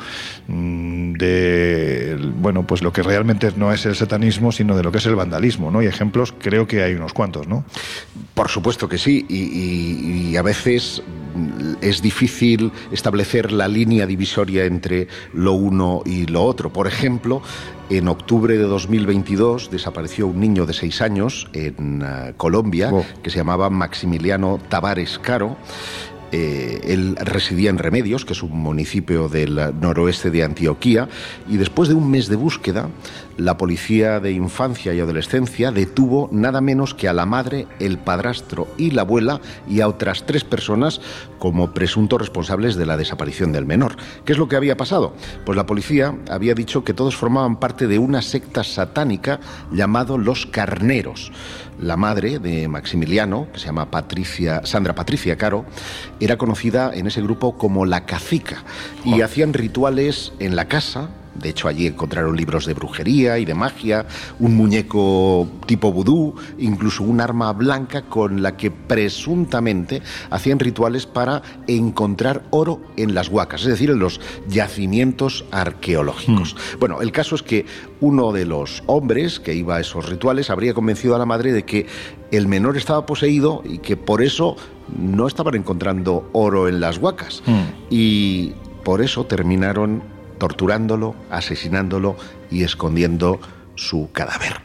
mm, 0.47 1.13
de, 1.13 2.17
bueno, 2.37 2.65
pues 2.65 2.81
lo 2.81 2.93
que 2.93 3.03
realmente 3.03 3.51
no 3.55 3.73
es 3.73 3.85
el 3.85 3.95
satanismo, 3.95 4.51
sino 4.51 4.75
de 4.75 4.83
lo 4.83 4.91
que 4.91 4.99
es 4.99 5.05
el 5.05 5.15
vandalismo, 5.15 5.71
¿no? 5.71 5.81
Y 5.81 5.87
ejemplos 5.87 6.33
creo 6.39 6.67
que 6.67 6.83
hay 6.83 6.93
unos 6.93 7.13
cuantos, 7.13 7.47
¿no? 7.47 7.65
Por 8.33 8.49
supuesto 8.49 8.87
que 8.87 8.97
sí, 8.97 9.25
y, 9.29 10.35
a 10.37 10.41
veces 10.41 11.03
es 11.81 12.01
difícil 12.01 12.71
establecer 12.91 13.51
la 13.51 13.67
línea 13.67 13.88
divisoria 13.89 14.65
entre 14.65 15.07
lo 15.33 15.53
uno 15.53 16.01
y 16.05 16.25
lo 16.27 16.43
otro. 16.43 16.71
Por 16.71 16.87
ejemplo, 16.87 17.41
en 17.89 18.07
octubre 18.07 18.57
de 18.57 18.63
2022 18.63 19.71
desapareció 19.71 20.27
un 20.27 20.39
niño 20.39 20.65
de 20.65 20.73
seis 20.73 21.01
años 21.01 21.49
en 21.53 22.03
eh, 22.03 22.33
Colombia 22.37 22.91
oh. 22.93 23.05
que 23.23 23.29
se 23.29 23.37
llamaba 23.37 23.69
Maximiliano 23.69 24.59
Tavares 24.69 25.17
Caro 25.19 25.57
eh, 26.31 26.81
él 26.83 27.15
residía 27.19 27.69
en 27.69 27.77
Remedios, 27.77 28.23
que 28.23 28.33
es 28.33 28.43
un 28.43 28.51
municipio 28.51 29.29
del 29.29 29.55
noroeste 29.79 30.29
de 30.29 30.43
Antioquía, 30.43 31.09
y 31.47 31.57
después 31.57 31.89
de 31.89 31.95
un 31.95 32.09
mes 32.09 32.27
de 32.27 32.35
búsqueda, 32.35 32.89
la 33.39 33.57
policía 33.57 34.19
de 34.19 34.33
infancia 34.33 34.93
y 34.93 34.99
adolescencia 34.99 35.71
detuvo 35.71 36.27
nada 36.31 36.59
menos 36.59 36.93
que 36.93 37.07
a 37.07 37.13
la 37.13 37.25
madre, 37.25 37.67
el 37.79 37.97
padrastro 37.97 38.67
y 38.77 38.91
la 38.91 39.03
abuela 39.03 39.39
y 39.67 39.79
a 39.79 39.87
otras 39.87 40.25
tres 40.25 40.43
personas 40.43 40.99
como 41.39 41.73
presuntos 41.73 42.19
responsables 42.19 42.75
de 42.75 42.85
la 42.85 42.97
desaparición 42.97 43.53
del 43.53 43.65
menor. 43.65 43.95
¿Qué 44.25 44.33
es 44.33 44.37
lo 44.37 44.49
que 44.49 44.57
había 44.57 44.75
pasado? 44.75 45.13
Pues 45.45 45.55
la 45.55 45.65
policía 45.65 46.17
había 46.29 46.53
dicho 46.53 46.83
que 46.83 46.93
todos 46.93 47.15
formaban 47.15 47.61
parte 47.61 47.87
de 47.87 47.97
una 47.97 48.21
secta 48.21 48.65
satánica 48.65 49.39
llamado 49.71 50.17
los 50.17 50.45
Carneros. 50.45 51.31
La 51.79 51.95
madre 51.95 52.39
de 52.39 52.67
Maximiliano, 52.67 53.47
que 53.53 53.59
se 53.59 53.67
llama 53.67 53.89
Patricia, 53.89 54.65
Sandra 54.65 54.95
Patricia 54.95 55.37
Caro, 55.37 55.63
era 56.19 56.37
conocida 56.37 56.91
en 56.93 57.07
ese 57.07 57.21
grupo 57.21 57.57
como 57.57 57.85
la 57.85 58.05
cacica 58.05 58.65
y 59.05 59.21
hacían 59.21 59.53
rituales 59.53 60.33
en 60.39 60.57
la 60.57 60.65
casa 60.65 61.09
de 61.41 61.49
hecho, 61.49 61.67
allí 61.67 61.87
encontraron 61.87 62.35
libros 62.35 62.65
de 62.65 62.73
brujería 62.73 63.37
y 63.39 63.45
de 63.45 63.53
magia, 63.53 64.05
un 64.39 64.55
muñeco 64.55 65.47
tipo 65.65 65.91
vudú, 65.91 66.35
incluso 66.57 67.03
un 67.03 67.21
arma 67.21 67.51
blanca 67.53 68.03
con 68.03 68.41
la 68.41 68.57
que 68.57 68.71
presuntamente 68.71 70.01
hacían 70.29 70.59
rituales 70.59 71.05
para 71.05 71.41
encontrar 71.67 72.43
oro 72.51 72.81
en 72.97 73.13
las 73.13 73.29
huacas, 73.29 73.61
es 73.61 73.67
decir, 73.67 73.89
en 73.89 73.99
los 73.99 74.19
yacimientos 74.47 75.45
arqueológicos. 75.51 76.53
Hmm. 76.55 76.79
Bueno, 76.79 77.01
el 77.01 77.11
caso 77.11 77.35
es 77.35 77.43
que 77.43 77.65
uno 78.01 78.31
de 78.31 78.45
los 78.45 78.83
hombres 78.85 79.39
que 79.39 79.53
iba 79.53 79.77
a 79.77 79.79
esos 79.79 80.09
rituales 80.09 80.49
habría 80.49 80.73
convencido 80.73 81.15
a 81.15 81.19
la 81.19 81.25
madre 81.25 81.53
de 81.53 81.63
que 81.63 81.87
el 82.31 82.47
menor 82.47 82.77
estaba 82.77 83.05
poseído 83.05 83.63
y 83.65 83.79
que 83.79 83.97
por 83.97 84.21
eso 84.21 84.55
no 84.97 85.27
estaban 85.27 85.55
encontrando 85.55 86.29
oro 86.33 86.67
en 86.67 86.79
las 86.79 86.97
huacas. 86.97 87.41
Hmm. 87.45 87.63
Y 87.89 88.53
por 88.83 89.01
eso 89.01 89.25
terminaron 89.25 90.18
torturándolo, 90.39 91.15
asesinándolo 91.29 92.15
y 92.49 92.63
escondiendo 92.63 93.39
su 93.75 94.09
cadáver. 94.11 94.61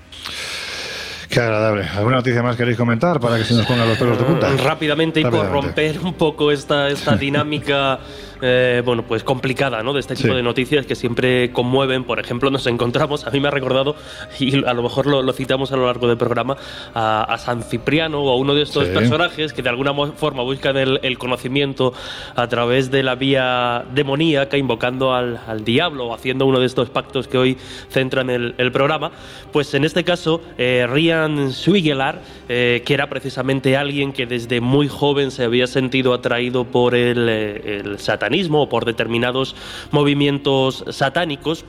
Qué 1.29 1.41
agradable. 1.41 1.83
¿Alguna 1.83 2.17
noticia 2.17 2.45
más 2.45 2.57
queréis 2.57 2.77
comentar 2.77 3.19
para 3.19 3.37
que 3.37 3.45
se 3.45 3.55
nos 3.55 3.67
pongan 3.67 3.89
los 3.89 3.99
pelos 3.99 4.17
de 4.17 4.25
punta? 4.25 4.51
Rápidamente 4.57 5.21
y 5.21 5.25
por 5.25 5.51
romper 5.51 5.99
un 5.99 6.15
poco 6.15 6.53
esta, 6.53 6.89
esta 6.89 7.17
dinámica 7.17 7.99
eh, 8.47 8.83
bueno, 8.85 9.05
pues 9.07 9.25
complicada, 9.25 9.83
¿no? 9.83 9.95
De 9.95 10.01
este 10.01 10.15
tipo 10.15 10.35
de 10.35 10.43
noticias 10.43 10.85
que 10.85 10.95
siempre 10.95 11.51
conmueven. 11.51 12.05
Por 12.05 12.21
ejemplo, 12.21 12.51
nos 12.51 12.67
encontramos, 12.67 13.27
a 13.27 13.31
mí 13.31 13.41
me 13.41 13.49
ha 13.49 13.51
recordado, 13.51 13.97
y 14.39 14.63
a 14.67 14.75
lo 14.75 14.83
mejor 14.83 15.07
lo, 15.07 15.33
citamos 15.33 15.73
a 15.73 15.77
lo 15.77 15.87
largo 15.87 16.09
del 16.09 16.19
programa, 16.19 16.55
a, 16.95 17.39
San 17.39 17.63
Cipriano 17.63 18.23
o 18.23 18.31
a 18.31 18.37
uno 18.37 18.55
de 18.55 18.61
estos 18.61 18.89
personajes 18.89 19.55
que 19.55 19.63
de 19.63 19.71
alguna 19.71 19.95
forma 20.13 20.43
buscan 20.43 20.77
el, 20.77 21.17
conocimiento 21.17 21.95
a 22.37 22.47
través 22.47 22.91
de 22.91 23.03
la 23.03 23.15
vía 23.15 23.87
demoníaca, 23.95 24.59
invocando 24.59 25.15
al, 25.15 25.65
diablo 25.65 26.09
o 26.09 26.15
haciendo 26.15 26.45
uno 26.45 26.61
de 26.61 26.67
estos 26.67 26.91
pactos 26.91 27.29
que 27.29 27.39
hoy 27.39 27.57
centran 27.89 28.29
el, 28.29 28.55
el 28.59 28.73
programa. 28.73 29.11
Pues 29.53 29.73
en 29.73 29.85
este 29.85 30.05
caso, 30.05 30.43
eh, 30.59 30.87
Rian 30.87 31.51
Swigelar, 31.51 32.21
eh, 32.51 32.83
que 32.85 32.93
era 32.93 33.09
precisamente 33.09 33.79
alguien 33.79 34.13
que 34.13 34.27
desde 34.27 34.61
muy 34.61 34.87
joven 34.87 35.31
se 35.31 35.45
había 35.45 35.67
sentido 35.67 36.13
atraído 36.13 36.65
por 36.65 36.95
el, 36.95 37.27
el 37.31 37.99
satanismo 37.99 38.34
o 38.53 38.69
por 38.69 38.85
determinados 38.85 39.55
movimientos 39.91 40.85
satánicos, 40.91 41.65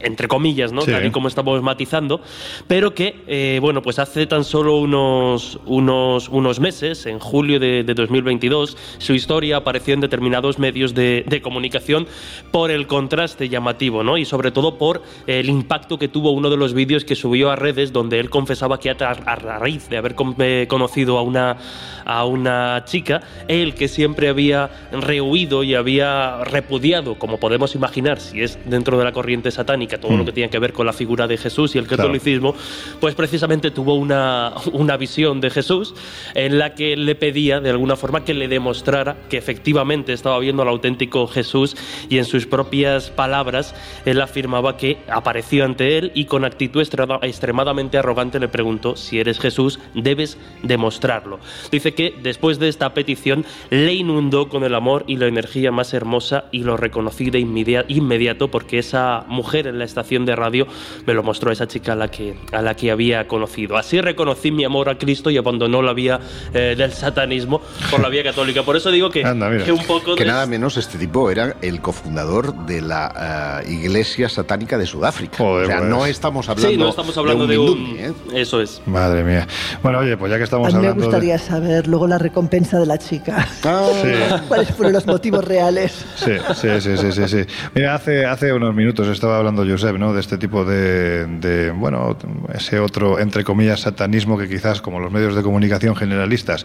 entre 0.00 0.28
comillas, 0.28 0.72
¿no? 0.72 0.82
Tal 0.84 1.06
y 1.06 1.10
como 1.10 1.28
estamos 1.28 1.62
matizando, 1.62 2.20
pero 2.66 2.94
que, 2.94 3.22
eh, 3.26 3.58
bueno, 3.60 3.82
pues 3.82 3.98
hace 3.98 4.26
tan 4.26 4.44
solo 4.44 4.76
unos, 4.76 5.58
unos, 5.66 6.28
unos 6.28 6.60
meses, 6.60 7.06
en 7.06 7.18
julio 7.18 7.58
de, 7.58 7.84
2022, 7.84 8.76
su 8.98 9.14
historia 9.14 9.58
apareció 9.58 9.94
en 9.94 10.00
determinados 10.00 10.58
medios 10.58 10.94
de, 10.94 11.40
comunicación 11.42 12.06
por 12.50 12.70
el 12.70 12.86
contraste 12.86 13.48
llamativo, 13.48 14.02
¿no? 14.02 14.18
Y 14.18 14.24
sobre 14.24 14.50
todo 14.50 14.76
por 14.76 15.02
el 15.26 15.48
impacto 15.48 15.98
que 15.98 16.08
tuvo 16.08 16.32
uno 16.32 16.50
de 16.50 16.56
los 16.56 16.74
vídeos 16.74 17.04
que 17.04 17.16
subió 17.16 17.50
a 17.50 17.56
redes 17.56 17.92
donde 17.92 18.20
él 18.20 18.28
confesaba 18.28 18.78
que 18.78 18.90
a, 18.90 18.94
raíz 18.94 19.88
de 19.88 19.96
haber 19.96 20.14
eh, 20.38 20.66
conocido 20.68 21.18
a 21.18 21.22
una, 21.22 21.56
a 22.04 22.24
una 22.24 22.84
chica, 22.84 23.22
él 23.48 23.74
que 23.74 23.88
siempre 23.88 24.28
había 24.28 24.70
rehuido 24.92 25.64
y 25.64 25.74
había 25.74 25.99
repudiado, 26.44 27.18
como 27.18 27.38
podemos 27.38 27.74
imaginar, 27.74 28.20
si 28.20 28.42
es 28.42 28.58
dentro 28.66 28.98
de 28.98 29.04
la 29.04 29.12
corriente 29.12 29.50
satánica, 29.50 29.60
satánica, 29.60 30.00
todo 30.00 30.16
lo 30.16 30.22
mm. 30.22 30.26
que 30.26 30.32
tiene 30.32 30.50
que 30.50 30.58
ver 30.58 30.72
con 30.72 30.86
la 30.86 30.92
figura 30.92 31.26
de 31.26 31.36
Jesús 31.36 31.74
y 31.74 31.78
el 31.78 31.86
catolicismo, 31.86 32.54
pues 32.98 33.14
precisamente 33.14 33.70
tuvo 33.70 33.94
una, 33.94 34.54
una 34.72 34.96
visión 34.96 35.40
de 35.40 35.50
Jesús 35.50 35.94
en 36.34 36.58
la 36.58 36.74
que 36.74 36.96
le 36.96 37.14
pedía 37.14 37.60
de 37.60 37.68
alguna 37.68 37.96
forma 37.96 38.24
que 38.24 38.32
le 38.32 38.48
demostrara 38.48 39.16
que 39.28 39.36
efectivamente 39.36 40.14
estaba 40.14 40.38
viendo 40.38 40.62
al 40.62 40.68
auténtico 40.68 41.26
Jesús 41.26 41.76
y 42.08 42.16
en 42.16 42.24
sus 42.24 42.46
propias 42.46 43.10
palabras 43.10 43.74
él 44.06 44.20
afirmaba 44.22 44.78
que 44.78 44.98
apareció 45.08 45.64
ante 45.64 45.98
él 45.98 46.10
y 46.14 46.24
con 46.24 46.44
actitud 46.44 46.80
extremadamente 46.80 47.98
arrogante 47.98 48.40
le 48.40 48.48
preguntó 48.48 48.96
si 48.96 49.20
eres 49.20 49.38
Jesús 49.38 49.78
debes 49.94 50.38
demostrarlo. 50.62 51.38
Dice 51.70 51.92
que 51.92 52.14
después 52.22 52.58
de 52.58 52.68
esta 52.68 52.94
petición 52.94 53.44
le 53.68 53.92
inundó 53.92 54.48
con 54.48 54.64
el 54.64 54.74
amor 54.74 55.04
y 55.06 55.16
la 55.16 55.26
energía 55.26 55.70
más 55.70 55.89
hermosa 55.94 56.44
y 56.50 56.62
lo 56.62 56.76
reconocí 56.76 57.30
de 57.30 57.40
inmediato 57.40 58.50
porque 58.50 58.78
esa 58.78 59.24
mujer 59.28 59.66
en 59.66 59.78
la 59.78 59.84
estación 59.84 60.26
de 60.26 60.36
radio 60.36 60.66
me 61.06 61.14
lo 61.14 61.22
mostró 61.22 61.50
a 61.50 61.52
esa 61.52 61.66
chica 61.66 61.92
a 61.92 61.96
la 61.96 62.08
que, 62.08 62.34
a 62.52 62.62
la 62.62 62.74
que 62.74 62.90
había 62.90 63.26
conocido. 63.26 63.76
Así 63.76 64.00
reconocí 64.00 64.50
mi 64.50 64.64
amor 64.64 64.88
a 64.88 64.98
Cristo 64.98 65.30
y 65.30 65.36
abandonó 65.36 65.82
la 65.82 65.92
vía 65.92 66.20
eh, 66.52 66.74
del 66.76 66.92
satanismo 66.92 67.60
por 67.90 68.00
la 68.00 68.08
vía 68.08 68.22
católica. 68.22 68.62
Por 68.62 68.76
eso 68.76 68.90
digo 68.90 69.10
que, 69.10 69.22
que 69.64 69.72
un 69.72 69.84
poco... 69.86 70.14
Que 70.14 70.24
nada 70.24 70.46
menos 70.46 70.76
este 70.76 70.98
tipo 70.98 71.30
era 71.30 71.56
el 71.62 71.80
cofundador 71.80 72.54
de 72.66 72.80
la 72.82 73.62
eh, 73.64 73.72
Iglesia 73.72 74.28
Satánica 74.28 74.78
de 74.78 74.86
Sudáfrica. 74.86 75.42
o 75.42 75.64
sea, 75.64 75.80
no 75.80 75.98
pues. 75.98 76.10
estamos 76.10 76.48
hablando, 76.48 76.70
sí, 76.70 76.76
no 76.76 76.88
estamos 76.88 77.16
hablando 77.16 77.46
de 77.46 77.58
un... 77.58 77.96
¿eh? 77.98 78.12
Eso 78.34 78.60
es. 78.60 78.82
Madre 78.86 79.24
mía. 79.24 79.46
Bueno, 79.82 79.98
oye, 79.98 80.16
pues 80.16 80.30
ya 80.30 80.38
que 80.38 80.44
estamos 80.44 80.68
hablando... 80.68 80.90
A 80.90 80.94
mí 80.94 81.00
me 81.00 81.06
gustaría 81.06 81.38
saber 81.38 81.86
luego 81.86 82.06
la 82.06 82.18
recompensa 82.18 82.78
de 82.78 82.86
la 82.86 82.98
chica. 82.98 83.48
Ah. 83.64 84.40
¿Cuáles 84.48 84.70
fueron 84.74 84.92
los 84.92 85.06
motivos 85.06 85.44
reales? 85.44 85.79
Sí, 85.88 86.32
sí, 86.54 86.80
sí, 86.80 87.12
sí, 87.12 87.28
sí, 87.28 87.46
Mira, 87.74 87.94
hace, 87.94 88.26
hace 88.26 88.52
unos 88.52 88.74
minutos 88.74 89.08
estaba 89.08 89.38
hablando 89.38 89.64
Josep, 89.66 89.96
¿no? 89.96 90.12
De 90.12 90.20
este 90.20 90.38
tipo 90.38 90.64
de, 90.64 91.72
bueno, 91.76 92.16
ese 92.52 92.78
otro, 92.78 93.18
entre 93.18 93.44
comillas, 93.44 93.80
satanismo 93.80 94.38
que 94.38 94.48
quizás, 94.48 94.80
como 94.80 95.00
los 95.00 95.10
medios 95.12 95.34
de 95.34 95.42
comunicación 95.42 95.96
generalistas, 95.96 96.64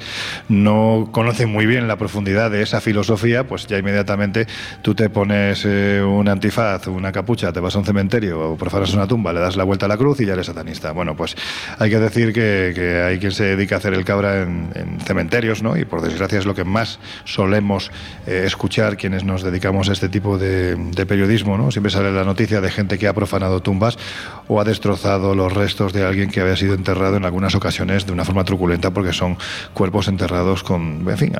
no 0.49 1.09
conocen 1.11 1.49
muy 1.49 1.65
bien 1.65 1.87
la 1.87 1.97
profundidad 1.97 2.51
de 2.51 2.61
esa 2.61 2.81
filosofía, 2.81 3.47
pues 3.47 3.67
ya 3.67 3.77
inmediatamente 3.77 4.47
tú 4.81 4.95
te 4.95 5.09
pones 5.09 5.63
eh, 5.65 6.01
un 6.03 6.27
antifaz, 6.27 6.87
una 6.87 7.11
capucha, 7.11 7.51
te 7.51 7.59
vas 7.59 7.75
a 7.75 7.79
un 7.79 7.85
cementerio 7.85 8.51
o 8.51 8.57
profanas 8.57 8.93
una 8.93 9.07
tumba, 9.07 9.33
le 9.33 9.39
das 9.39 9.55
la 9.55 9.63
vuelta 9.63 9.85
a 9.85 9.89
la 9.89 9.97
cruz 9.97 10.19
y 10.21 10.25
ya 10.25 10.33
eres 10.33 10.47
satanista. 10.47 10.91
Bueno, 10.91 11.15
pues 11.15 11.35
hay 11.79 11.89
que 11.89 11.99
decir 11.99 12.33
que, 12.33 12.71
que 12.75 13.01
hay 13.01 13.19
quien 13.19 13.31
se 13.31 13.43
dedica 13.43 13.75
a 13.75 13.77
hacer 13.77 13.93
el 13.93 14.05
cabra 14.05 14.43
en, 14.43 14.99
cementerios, 15.05 15.61
¿no? 15.61 15.77
Y 15.77 15.85
por 15.85 16.01
desgracia 16.01 16.39
es 16.39 16.45
lo 16.45 16.55
que 16.55 16.63
más 16.63 16.99
solemos 17.25 17.91
eh, 18.27 18.43
escuchar 18.45 18.97
quienes 19.05 19.23
nos 19.23 19.43
dedicamos 19.43 19.87
a 19.89 19.93
este 19.93 20.09
tipo 20.09 20.39
de, 20.39 21.05
periodismo, 21.07 21.59
¿no? 21.59 21.69
Siempre 21.69 21.91
sale 21.91 22.11
la 22.11 22.23
noticia 22.23 22.59
de 22.59 22.71
gente 22.71 22.97
que 22.97 23.07
ha 23.07 23.13
profanado 23.13 23.61
tumbas 23.61 23.99
o 24.47 24.59
ha 24.59 24.63
destrozado 24.63 25.35
los 25.35 25.53
restos 25.53 25.93
de 25.93 26.03
alguien 26.03 26.31
que 26.31 26.41
había 26.41 26.55
sido 26.55 26.73
enterrado 26.73 27.17
en 27.17 27.23
algunas 27.23 27.53
ocasiones 27.53 28.07
de 28.07 28.13
una 28.13 28.25
forma 28.25 28.43
truculenta 28.45 28.89
porque 28.89 29.13
son 29.13 29.37
cuerpos 29.75 30.07
enterrados 30.07 30.63
con, 30.63 31.07
en 31.07 31.17
fin, 31.19 31.33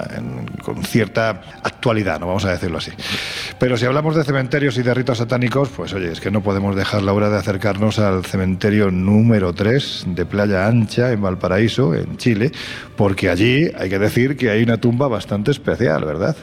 con 0.63 0.83
cierta 0.83 1.41
actualidad, 1.63 2.19
no 2.19 2.27
vamos 2.27 2.45
a 2.45 2.51
decirlo 2.51 2.77
así. 2.77 2.91
Pero 3.57 3.77
si 3.77 3.87
hablamos 3.87 4.15
de 4.15 4.23
cementerios 4.23 4.77
y 4.77 4.83
de 4.83 4.93
ritos 4.93 5.17
satánicos, 5.17 5.69
pues 5.69 5.91
oye, 5.93 6.11
es 6.11 6.19
que 6.19 6.29
no 6.29 6.43
podemos 6.43 6.75
dejar 6.75 7.01
la 7.01 7.13
hora 7.13 7.31
de 7.31 7.37
acercarnos 7.39 7.97
al 7.97 8.25
cementerio 8.25 8.91
número 8.91 9.53
3 9.53 10.03
de 10.09 10.25
Playa 10.27 10.67
Ancha 10.67 11.11
en 11.11 11.19
Valparaíso, 11.19 11.95
en 11.95 12.17
Chile, 12.17 12.51
porque 12.95 13.31
allí 13.31 13.71
hay 13.75 13.89
que 13.89 13.97
decir 13.97 14.37
que 14.37 14.51
hay 14.51 14.61
una 14.61 14.77
tumba 14.77 15.07
bastante 15.07 15.49
especial, 15.49 16.05
¿verdad? 16.05 16.37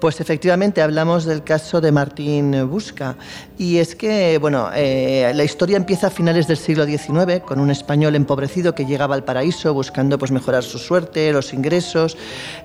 Pues 0.00 0.18
efectivamente 0.18 0.80
hablamos 0.80 1.26
del 1.26 1.44
caso 1.44 1.82
de 1.82 1.92
Martín 1.92 2.66
Busca. 2.70 3.16
Y 3.58 3.76
es 3.76 3.94
que, 3.94 4.38
bueno, 4.38 4.70
eh, 4.74 5.30
la 5.34 5.44
historia 5.44 5.76
empieza 5.76 6.06
a 6.06 6.10
finales 6.10 6.46
del 6.48 6.56
siglo 6.56 6.86
XIX 6.86 7.40
con 7.44 7.60
un 7.60 7.70
español 7.70 8.16
empobrecido 8.16 8.74
que 8.74 8.86
llegaba 8.86 9.14
al 9.14 9.24
paraíso 9.24 9.74
buscando 9.74 10.16
pues, 10.16 10.30
mejorar 10.30 10.62
su 10.62 10.78
suerte, 10.78 11.30
los 11.34 11.52
ingresos. 11.52 12.16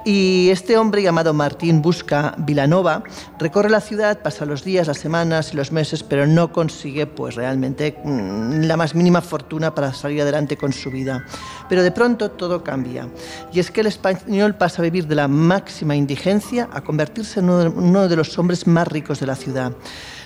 Y 0.05 0.47
este 0.49 0.77
hombre 0.77 1.03
llamado 1.03 1.33
Martín 1.33 1.81
Busca 1.81 2.35
Vilanova 2.37 3.03
recorre 3.37 3.69
la 3.69 3.81
ciudad, 3.81 4.21
pasa 4.21 4.45
los 4.45 4.63
días, 4.63 4.87
las 4.87 4.99
semanas 4.99 5.51
y 5.51 5.57
los 5.57 5.73
meses, 5.73 6.03
pero 6.03 6.25
no 6.25 6.53
consigue 6.53 7.05
pues 7.05 7.35
realmente 7.35 7.97
mm, 8.01 8.61
la 8.61 8.77
más 8.77 8.95
mínima 8.95 9.19
fortuna 9.19 9.75
para 9.75 9.93
salir 9.93 10.21
adelante 10.21 10.55
con 10.55 10.71
su 10.71 10.89
vida. 10.89 11.25
Pero 11.67 11.83
de 11.83 11.91
pronto 11.91 12.31
todo 12.31 12.63
cambia. 12.63 13.09
Y 13.51 13.59
es 13.59 13.71
que 13.71 13.81
el 13.81 13.87
español 13.87 14.55
pasa 14.55 14.81
a 14.81 14.83
vivir 14.83 15.05
de 15.05 15.15
la 15.15 15.27
máxima 15.27 15.97
indigencia 15.97 16.69
a 16.71 16.79
convertirse 16.79 17.24
en 17.37 17.49
uno 17.49 18.07
de 18.07 18.15
los 18.15 18.37
hombres 18.37 18.67
más 18.67 18.87
ricos 18.87 19.19
de 19.19 19.25
la 19.25 19.35
ciudad. 19.35 19.73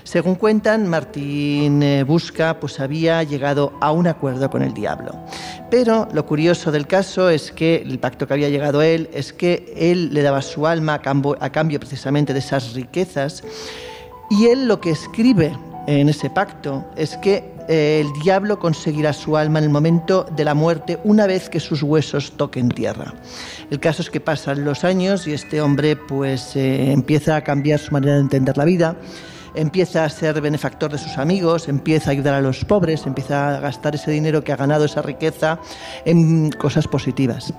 Según 0.04 0.36
cuentan, 0.36 0.88
Martín 0.88 1.84
eh, 1.84 2.04
Busca 2.04 2.60
pues 2.60 2.80
había 2.80 3.22
llegado 3.24 3.74
a 3.80 3.92
un 3.92 4.08
acuerdo 4.08 4.50
con 4.50 4.62
el 4.62 4.74
diablo. 4.74 5.14
Pero 5.70 6.08
lo 6.14 6.26
curioso 6.26 6.72
del 6.72 6.88
caso 6.88 7.30
es 7.30 7.52
que 7.52 7.78
el 7.78 8.00
pacto 8.00 8.26
que 8.26 8.34
había 8.34 8.50
llegado 8.50 8.80
a 8.80 8.88
él 8.88 9.10
es 9.14 9.34
que 9.34 9.74
él 9.78 10.14
le 10.14 10.22
daba 10.22 10.42
su 10.42 10.66
alma 10.66 10.96
a 10.96 11.02
cambio, 11.02 11.38
a 11.40 11.52
cambio 11.52 11.80
precisamente 11.80 12.34
de 12.34 12.40
esas 12.40 12.74
riquezas 12.74 13.44
y 14.30 14.48
él 14.48 14.68
lo 14.68 14.80
que 14.80 14.92
escribe 14.92 15.56
en 15.88 16.10
ese 16.10 16.30
pacto 16.30 16.86
es 16.96 17.18
que 17.18 17.59
eh, 17.70 18.02
el 18.02 18.12
diablo 18.24 18.58
conseguirá 18.58 19.14
su 19.14 19.38
alma 19.38 19.60
en 19.60 19.66
el 19.66 19.72
momento 19.72 20.26
de 20.36 20.44
la 20.44 20.56
muerte 20.56 21.00
una 21.04 21.28
vez 21.28 21.50
que 21.50 21.60
sus 21.60 21.84
huesos 21.84 22.34
toquen 22.36 22.70
tierra. 22.70 23.14
El 23.70 23.80
caso 23.80 24.02
es 24.02 24.10
que 24.10 24.20
pasan 24.20 24.66
los 24.66 24.84
años 24.84 25.28
y 25.28 25.34
este 25.34 25.62
hombre 25.62 25.96
pues 25.96 26.56
eh, 26.56 26.92
empieza 26.92 27.36
a 27.36 27.44
cambiar 27.44 27.80
su 27.80 27.92
manera 27.92 28.16
de 28.16 28.22
entender 28.22 28.58
la 28.58 28.66
vida 28.66 28.98
empieza 29.56 30.06
a 30.06 30.10
ser 30.10 30.40
benefactor 30.42 30.92
de 30.92 30.98
sus 30.98 31.18
amigos, 31.18 31.68
empieza 31.68 32.10
a 32.10 32.14
ayudar 32.14 32.36
a 32.36 32.42
los 32.42 32.64
pobres, 32.66 33.06
empieza 33.06 33.58
a 33.58 33.60
gastar 33.60 33.96
ese 33.96 34.12
dinero 34.12 34.44
que 34.44 34.54
ha 34.54 34.56
ganado, 34.56 34.86
esa 34.86 35.02
riqueza, 35.02 35.60
en 36.06 36.52
cosas 36.52 36.88
positivas. 36.88 37.54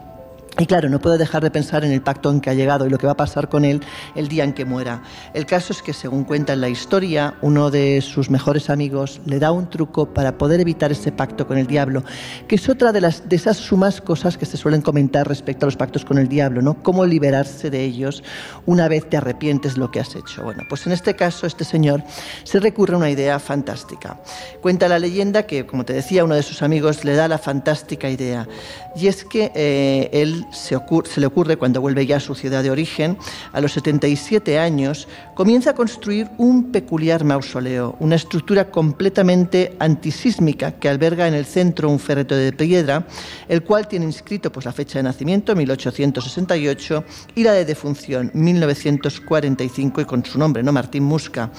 Y 0.60 0.66
claro, 0.66 0.90
no 0.90 1.00
puedo 1.00 1.16
dejar 1.16 1.42
de 1.42 1.50
pensar 1.50 1.86
en 1.86 1.90
el 1.90 2.02
pacto 2.02 2.30
en 2.30 2.42
que 2.42 2.50
ha 2.50 2.52
llegado 2.52 2.86
y 2.86 2.90
lo 2.90 2.98
que 2.98 3.06
va 3.06 3.12
a 3.12 3.16
pasar 3.16 3.48
con 3.48 3.64
él 3.64 3.80
el 4.14 4.28
día 4.28 4.44
en 4.44 4.52
que 4.52 4.66
muera. 4.66 5.02
El 5.32 5.46
caso 5.46 5.72
es 5.72 5.80
que, 5.80 5.94
según 5.94 6.24
cuenta 6.24 6.52
en 6.52 6.60
la 6.60 6.68
historia, 6.68 7.32
uno 7.40 7.70
de 7.70 8.02
sus 8.02 8.28
mejores 8.28 8.68
amigos 8.68 9.22
le 9.24 9.38
da 9.38 9.52
un 9.52 9.70
truco 9.70 10.12
para 10.12 10.36
poder 10.36 10.60
evitar 10.60 10.92
ese 10.92 11.12
pacto 11.12 11.46
con 11.46 11.56
el 11.56 11.66
diablo, 11.66 12.04
que 12.46 12.56
es 12.56 12.68
otra 12.68 12.92
de, 12.92 13.00
las, 13.00 13.26
de 13.26 13.36
esas 13.36 13.56
sumas 13.56 14.02
cosas 14.02 14.36
que 14.36 14.44
se 14.44 14.58
suelen 14.58 14.82
comentar 14.82 15.26
respecto 15.26 15.64
a 15.64 15.68
los 15.68 15.78
pactos 15.78 16.04
con 16.04 16.18
el 16.18 16.28
diablo, 16.28 16.60
¿no? 16.60 16.82
Cómo 16.82 17.06
liberarse 17.06 17.70
de 17.70 17.82
ellos 17.82 18.22
una 18.66 18.86
vez 18.86 19.08
te 19.08 19.16
arrepientes 19.16 19.78
lo 19.78 19.90
que 19.90 20.00
has 20.00 20.14
hecho. 20.14 20.42
Bueno, 20.42 20.64
pues 20.68 20.86
en 20.86 20.92
este 20.92 21.16
caso, 21.16 21.46
este 21.46 21.64
señor 21.64 22.02
se 22.44 22.60
recurre 22.60 22.96
a 22.96 22.98
una 22.98 23.08
idea 23.08 23.38
fantástica. 23.38 24.20
Cuenta 24.60 24.88
la 24.88 24.98
leyenda 24.98 25.44
que, 25.44 25.64
como 25.64 25.86
te 25.86 25.94
decía, 25.94 26.22
uno 26.22 26.34
de 26.34 26.42
sus 26.42 26.60
amigos 26.60 27.02
le 27.06 27.14
da 27.14 27.28
la 27.28 27.38
fantástica 27.38 28.10
idea, 28.10 28.46
y 28.94 29.06
es 29.06 29.24
que 29.24 29.52
eh, 29.54 30.10
él 30.12 30.44
se, 30.50 30.76
le 31.20 31.26
ocurre 31.26 31.56
cuando 31.56 31.80
vuelve 31.80 32.06
ya 32.06 32.16
a 32.16 32.20
su 32.20 32.34
ciudad 32.34 32.62
de 32.62 32.70
origen, 32.70 33.16
a 33.52 33.60
los 33.60 33.72
77 33.72 34.58
años, 34.58 35.08
comienza 35.34 35.70
a 35.70 35.74
construir 35.74 36.28
un 36.38 36.72
peculiar 36.72 37.24
mausoleo, 37.24 37.96
una 38.00 38.16
estructura 38.16 38.70
completamente 38.70 39.76
antisísmica 39.78 40.72
que 40.72 40.88
alberga 40.88 41.28
en 41.28 41.34
el 41.34 41.46
centro 41.46 41.88
un 41.88 41.98
ferreto 41.98 42.34
de 42.34 42.52
piedra, 42.52 43.06
el 43.48 43.62
cual 43.62 43.88
tiene 43.88 44.06
inscrito 44.06 44.52
pues, 44.52 44.66
la 44.66 44.72
fecha 44.72 44.98
de 44.98 45.04
nacimiento, 45.04 45.54
1868, 45.54 47.04
y 47.34 47.44
la 47.44 47.52
de 47.52 47.64
defunción, 47.64 48.30
1945, 48.34 50.00
y 50.00 50.04
con 50.04 50.24
su 50.24 50.38
nombre, 50.38 50.62
¿no? 50.62 50.72
Martín 50.72 51.04
Musca. 51.04 51.50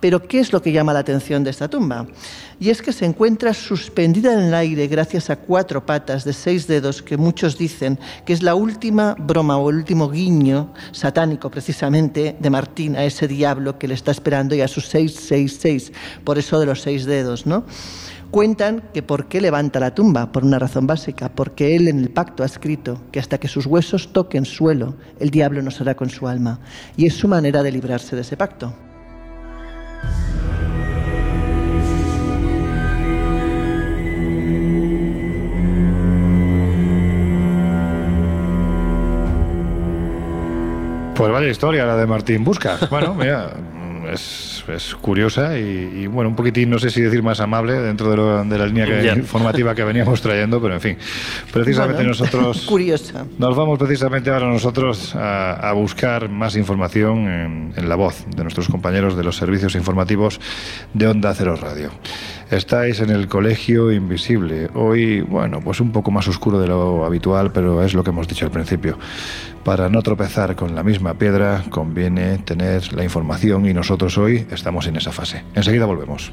Pero 0.00 0.22
¿qué 0.22 0.40
es 0.40 0.52
lo 0.52 0.60
que 0.60 0.72
llama 0.72 0.92
la 0.92 1.00
atención 1.00 1.42
de 1.42 1.50
esta 1.50 1.68
tumba? 1.68 2.06
Y 2.58 2.70
es 2.70 2.80
que 2.80 2.92
se 2.92 3.04
encuentra 3.04 3.52
suspendida 3.52 4.32
en 4.32 4.40
el 4.40 4.54
aire 4.54 4.86
gracias 4.88 5.28
a 5.30 5.36
cuatro 5.36 5.84
patas 5.84 6.24
de 6.24 6.32
seis 6.32 6.66
dedos 6.66 7.02
que 7.02 7.16
muchos 7.16 7.58
dicen 7.58 7.98
que 8.24 8.32
es 8.32 8.42
la 8.42 8.54
última 8.54 9.14
broma 9.18 9.58
o 9.58 9.68
el 9.70 9.76
último 9.76 10.10
guiño 10.10 10.72
satánico 10.92 11.50
precisamente 11.50 12.36
de 12.38 12.50
Martín 12.50 12.96
a 12.96 13.04
ese 13.04 13.28
diablo 13.28 13.78
que 13.78 13.88
le 13.88 13.94
está 13.94 14.10
esperando 14.10 14.54
y 14.54 14.62
a 14.62 14.68
sus 14.68 14.86
seis, 14.86 15.14
seis, 15.14 15.58
seis, 15.60 15.92
por 16.24 16.38
eso 16.38 16.58
de 16.58 16.66
los 16.66 16.80
seis 16.80 17.04
dedos, 17.04 17.46
¿no? 17.46 17.64
Cuentan 18.30 18.82
que 18.92 19.02
por 19.02 19.28
qué 19.28 19.40
levanta 19.40 19.78
la 19.78 19.94
tumba, 19.94 20.32
por 20.32 20.44
una 20.44 20.58
razón 20.58 20.86
básica, 20.86 21.30
porque 21.30 21.76
él 21.76 21.88
en 21.88 22.00
el 22.00 22.10
pacto 22.10 22.42
ha 22.42 22.46
escrito 22.46 23.00
que 23.12 23.20
hasta 23.20 23.38
que 23.38 23.48
sus 23.48 23.66
huesos 23.66 24.12
toquen 24.12 24.44
suelo, 24.44 24.96
el 25.20 25.30
diablo 25.30 25.62
no 25.62 25.70
será 25.70 25.94
con 25.94 26.10
su 26.10 26.26
alma. 26.26 26.58
Y 26.96 27.06
es 27.06 27.14
su 27.14 27.28
manera 27.28 27.62
de 27.62 27.72
librarse 27.72 28.16
de 28.16 28.22
ese 28.22 28.36
pacto. 28.36 28.74
Pues 41.16 41.32
vaya 41.32 41.48
historia 41.48 41.86
la 41.86 41.96
de 41.96 42.06
Martín 42.06 42.44
Busca. 42.44 42.76
Bueno, 42.90 43.14
mira, 43.14 43.50
es 44.12 44.56
es 44.74 44.94
curiosa 44.94 45.58
y, 45.58 46.06
bueno, 46.06 46.30
un 46.30 46.36
poquitín, 46.36 46.70
no 46.70 46.78
sé 46.78 46.90
si 46.90 47.00
decir 47.00 47.22
más 47.22 47.40
amable 47.40 47.74
dentro 47.74 48.10
de, 48.44 48.58
la 48.58 48.66
línea 48.66 49.14
informativa 49.14 49.74
que 49.74 49.84
veníamos 49.84 50.20
trayendo, 50.20 50.60
pero 50.60 50.74
en 50.74 50.80
fin, 50.80 50.96
precisamente 51.52 52.02
nosotros... 52.04 52.62
curiosa. 52.68 53.24
Nos 53.38 53.56
vamos 53.56 53.78
precisamente 53.78 54.30
ahora 54.30 54.48
nosotros 54.48 55.14
a, 55.14 55.72
buscar 55.76 56.28
más 56.28 56.56
información 56.56 57.28
en, 57.28 57.72
en, 57.76 57.88
la 57.88 57.96
voz 57.96 58.24
de 58.34 58.42
nuestros 58.42 58.68
compañeros 58.68 59.16
de 59.16 59.22
los 59.22 59.36
servicios 59.36 59.74
informativos 59.74 60.40
de 60.94 61.06
Onda 61.06 61.34
Cero 61.34 61.56
Radio. 61.60 61.90
Estáis 62.50 63.00
en 63.00 63.10
el 63.10 63.28
Colegio 63.28 63.92
Invisible. 63.92 64.70
Hoy, 64.74 65.20
bueno, 65.20 65.60
pues 65.60 65.80
un 65.80 65.92
poco 65.92 66.10
más 66.10 66.28
oscuro 66.28 66.58
de 66.60 66.68
lo 66.68 67.04
habitual, 67.04 67.52
pero 67.52 67.82
es 67.82 67.92
lo 67.92 68.02
que 68.02 68.10
hemos 68.10 68.26
dicho 68.26 68.46
al 68.46 68.52
principio. 68.52 68.98
Para 69.66 69.88
no 69.88 70.00
tropezar 70.00 70.54
con 70.54 70.76
la 70.76 70.84
misma 70.84 71.14
piedra, 71.14 71.64
conviene 71.70 72.38
tener 72.38 72.92
la 72.92 73.02
información 73.02 73.66
y 73.66 73.74
nosotros 73.74 74.16
hoy 74.16 74.46
estamos 74.52 74.86
en 74.86 74.94
esa 74.94 75.10
fase. 75.10 75.42
Enseguida 75.56 75.86
volvemos. 75.86 76.32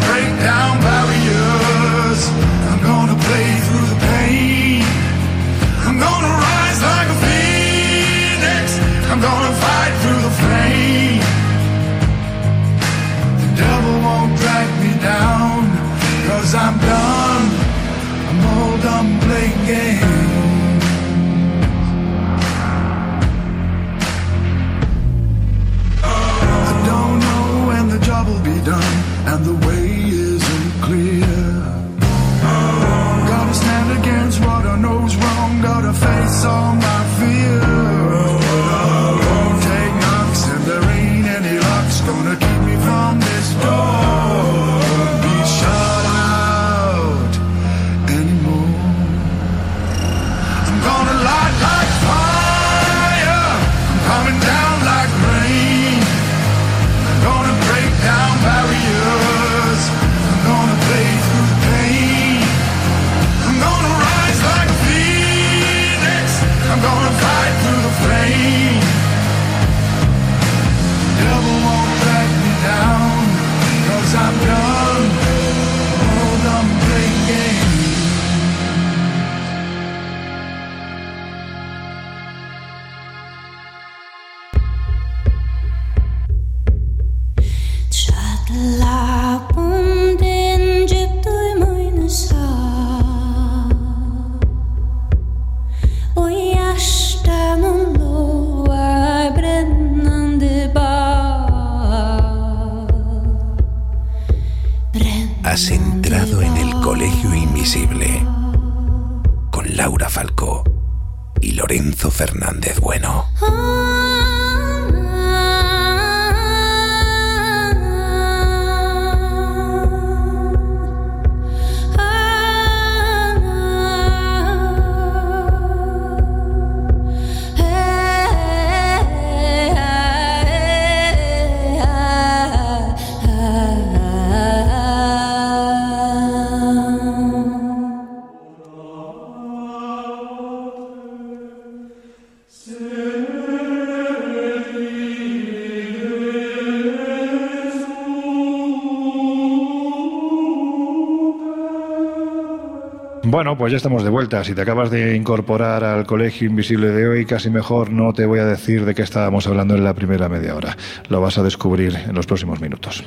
Bueno, 153.41 153.57
pues 153.57 153.71
ya 153.71 153.77
estamos 153.77 154.03
de 154.03 154.11
vuelta. 154.11 154.43
Si 154.43 154.53
te 154.53 154.61
acabas 154.61 154.91
de 154.91 155.15
incorporar 155.15 155.83
al 155.83 156.05
Colegio 156.05 156.47
Invisible 156.47 156.89
de 156.89 157.07
hoy, 157.07 157.25
casi 157.25 157.49
mejor 157.49 157.89
no 157.89 158.13
te 158.13 158.27
voy 158.27 158.37
a 158.37 158.45
decir 158.45 158.85
de 158.85 158.93
qué 158.93 159.01
estábamos 159.01 159.47
hablando 159.47 159.73
en 159.73 159.83
la 159.83 159.95
primera 159.95 160.29
media 160.29 160.55
hora. 160.55 160.77
Lo 161.09 161.21
vas 161.21 161.39
a 161.39 161.41
descubrir 161.41 161.97
en 162.07 162.13
los 162.13 162.27
próximos 162.27 162.61
minutos. 162.61 163.03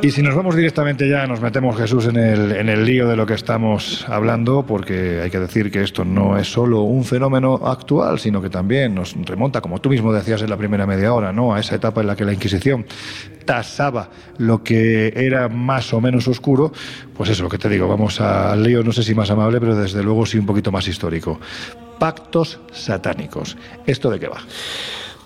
Y 0.00 0.12
si 0.12 0.22
nos 0.22 0.36
vamos 0.36 0.54
directamente 0.54 1.08
ya, 1.08 1.26
nos 1.26 1.40
metemos 1.40 1.76
Jesús 1.76 2.06
en 2.06 2.16
el, 2.16 2.52
en 2.52 2.68
el 2.68 2.84
lío 2.84 3.08
de 3.08 3.16
lo 3.16 3.26
que 3.26 3.34
estamos 3.34 4.06
hablando, 4.08 4.64
porque 4.64 5.20
hay 5.20 5.28
que 5.28 5.40
decir 5.40 5.72
que 5.72 5.82
esto 5.82 6.04
no 6.04 6.38
es 6.38 6.50
solo 6.50 6.82
un 6.82 7.04
fenómeno 7.04 7.60
actual, 7.64 8.20
sino 8.20 8.40
que 8.40 8.48
también 8.48 8.94
nos 8.94 9.14
remonta, 9.26 9.60
como 9.60 9.80
tú 9.80 9.90
mismo 9.90 10.12
decías 10.12 10.40
en 10.42 10.50
la 10.50 10.56
primera 10.56 10.86
media 10.86 11.12
hora, 11.12 11.32
¿no? 11.32 11.52
a 11.52 11.58
esa 11.58 11.74
etapa 11.74 12.00
en 12.00 12.06
la 12.06 12.14
que 12.14 12.24
la 12.24 12.32
Inquisición 12.32 12.86
tasaba 13.44 14.08
lo 14.38 14.62
que 14.62 15.12
era 15.16 15.48
más 15.48 15.92
o 15.92 16.00
menos 16.00 16.28
oscuro, 16.28 16.72
pues 17.16 17.30
eso, 17.30 17.42
lo 17.42 17.48
que 17.48 17.58
te 17.58 17.68
digo, 17.68 17.88
vamos 17.88 18.20
al 18.20 18.62
lío, 18.62 18.84
no 18.84 18.92
sé 18.92 19.02
si 19.02 19.16
más 19.16 19.30
amable, 19.30 19.58
pero 19.58 19.74
desde 19.74 20.04
luego 20.04 20.24
sí 20.26 20.38
un 20.38 20.46
poquito 20.46 20.70
más 20.70 20.86
histórico. 20.86 21.40
Pactos 21.98 22.60
satánicos. 22.70 23.56
¿Esto 23.84 24.10
de 24.10 24.20
qué 24.20 24.28
va? 24.28 24.38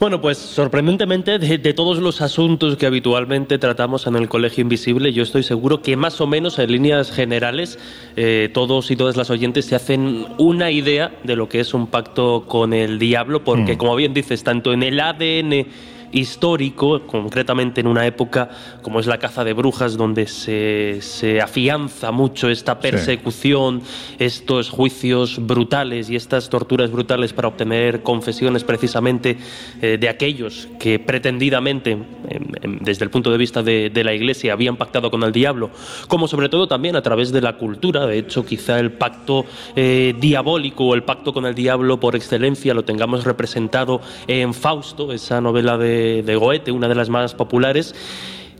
Bueno, 0.03 0.21
pues 0.21 0.37
sorprendentemente, 0.37 1.38
de, 1.38 1.59
de, 1.59 1.75
todos 1.75 1.99
los 1.99 2.23
asuntos 2.23 2.77
que 2.77 2.87
habitualmente 2.87 3.57
tratamos 3.57 4.09
en 4.09 4.17
el 4.17 4.29
Colegio 4.29 4.62
Invisible, 4.62 5.12
yo 5.12 5.23
estoy 5.23 5.45
seguro 5.45 5.81
que 5.81 5.97
más 5.97 6.21
o 6.21 6.27
menos 6.27 6.59
en 6.59 6.73
líneas 6.73 7.12
generales 7.12 7.79
eh, 8.17 8.51
todos 8.53 8.91
y 8.91 8.97
todas 8.97 9.17
las 9.17 9.31
oyentes 9.31 9.67
se 9.67 9.77
hacen 9.77 10.27
una 10.38 10.73
idea 10.73 11.12
de 11.23 11.37
lo 11.37 11.49
que 11.49 11.61
es 11.61 11.73
un 11.73 11.87
pacto 11.87 12.47
con 12.49 12.73
el 12.73 12.99
diablo, 12.99 13.45
porque 13.45 13.75
Mm. 13.75 13.79
como 13.79 13.95
bien 13.95 14.12
dices, 14.12 14.43
tanto 14.43 14.73
en 14.73 14.83
el 14.83 14.99
ADN 14.99 15.69
histórico, 16.12 17.07
concretamente 17.07 17.81
en 17.81 17.87
una 17.87 18.07
época 18.07 18.51
como 18.83 19.01
es 19.01 19.07
la 19.07 19.18
caza 19.18 19.44
de 19.44 19.53
brujas, 19.53 19.96
donde 19.96 20.27
se, 20.27 20.98
se 21.01 21.40
afianza 21.40 22.12
mucho 22.12 22.48
esta 22.48 22.79
persecución, 22.79 23.83
estos 24.18 24.70
juicios 24.70 25.44
brutales 25.44 26.11
y 26.11 26.16
estas 26.16 26.48
torturas 26.48 26.90
brutales 26.90 27.33
para 27.33 27.48
obtener 27.48 28.03
confesiones 28.03 28.64
precisamente 28.64 29.38
eh, 29.81 29.98
de 29.98 30.09
aquellos 30.09 30.68
que 30.79 30.98
pretendidamente, 30.98 31.98
desde 32.81 33.05
el 33.05 33.11
punto 33.11 33.31
de 33.31 33.38
vista 33.38 33.62
de, 33.62 33.90
de 33.90 34.05
la 34.05 34.14
Iglesia, 34.14 34.53
habían 34.53 34.77
pactado 34.77 35.11
con 35.11 35.22
el 35.22 35.33
diablo, 35.33 35.70
como 36.09 36.29
sobre 36.29 36.48
todo 36.48 36.68
también 36.68 36.96
a 36.96 37.03
través 37.03 37.33
de 37.33 37.40
la 37.40 37.57
cultura. 37.57 38.07
De 38.07 38.18
hecho, 38.18 38.44
quizá 38.44 38.79
el 38.79 38.92
pacto 38.92 39.44
eh, 39.77 40.14
diabólico 40.18 40.85
o 40.85 40.94
el 40.94 41.05
pacto 41.05 41.33
con 41.33 41.46
el 41.46 41.55
diablo 41.55 41.98
por 41.98 42.16
excelencia 42.16 42.75
lo 42.75 42.85
tengamos 42.85 43.25
representado 43.25 44.01
en 44.27 44.55
Fausto, 44.55 45.12
esa 45.12 45.40
novela 45.40 45.79
de, 45.79 46.01
de 46.03 46.36
Goethe, 46.36 46.72
una 46.72 46.88
de 46.88 46.94
las 46.94 47.09
más 47.09 47.34
populares 47.34 47.94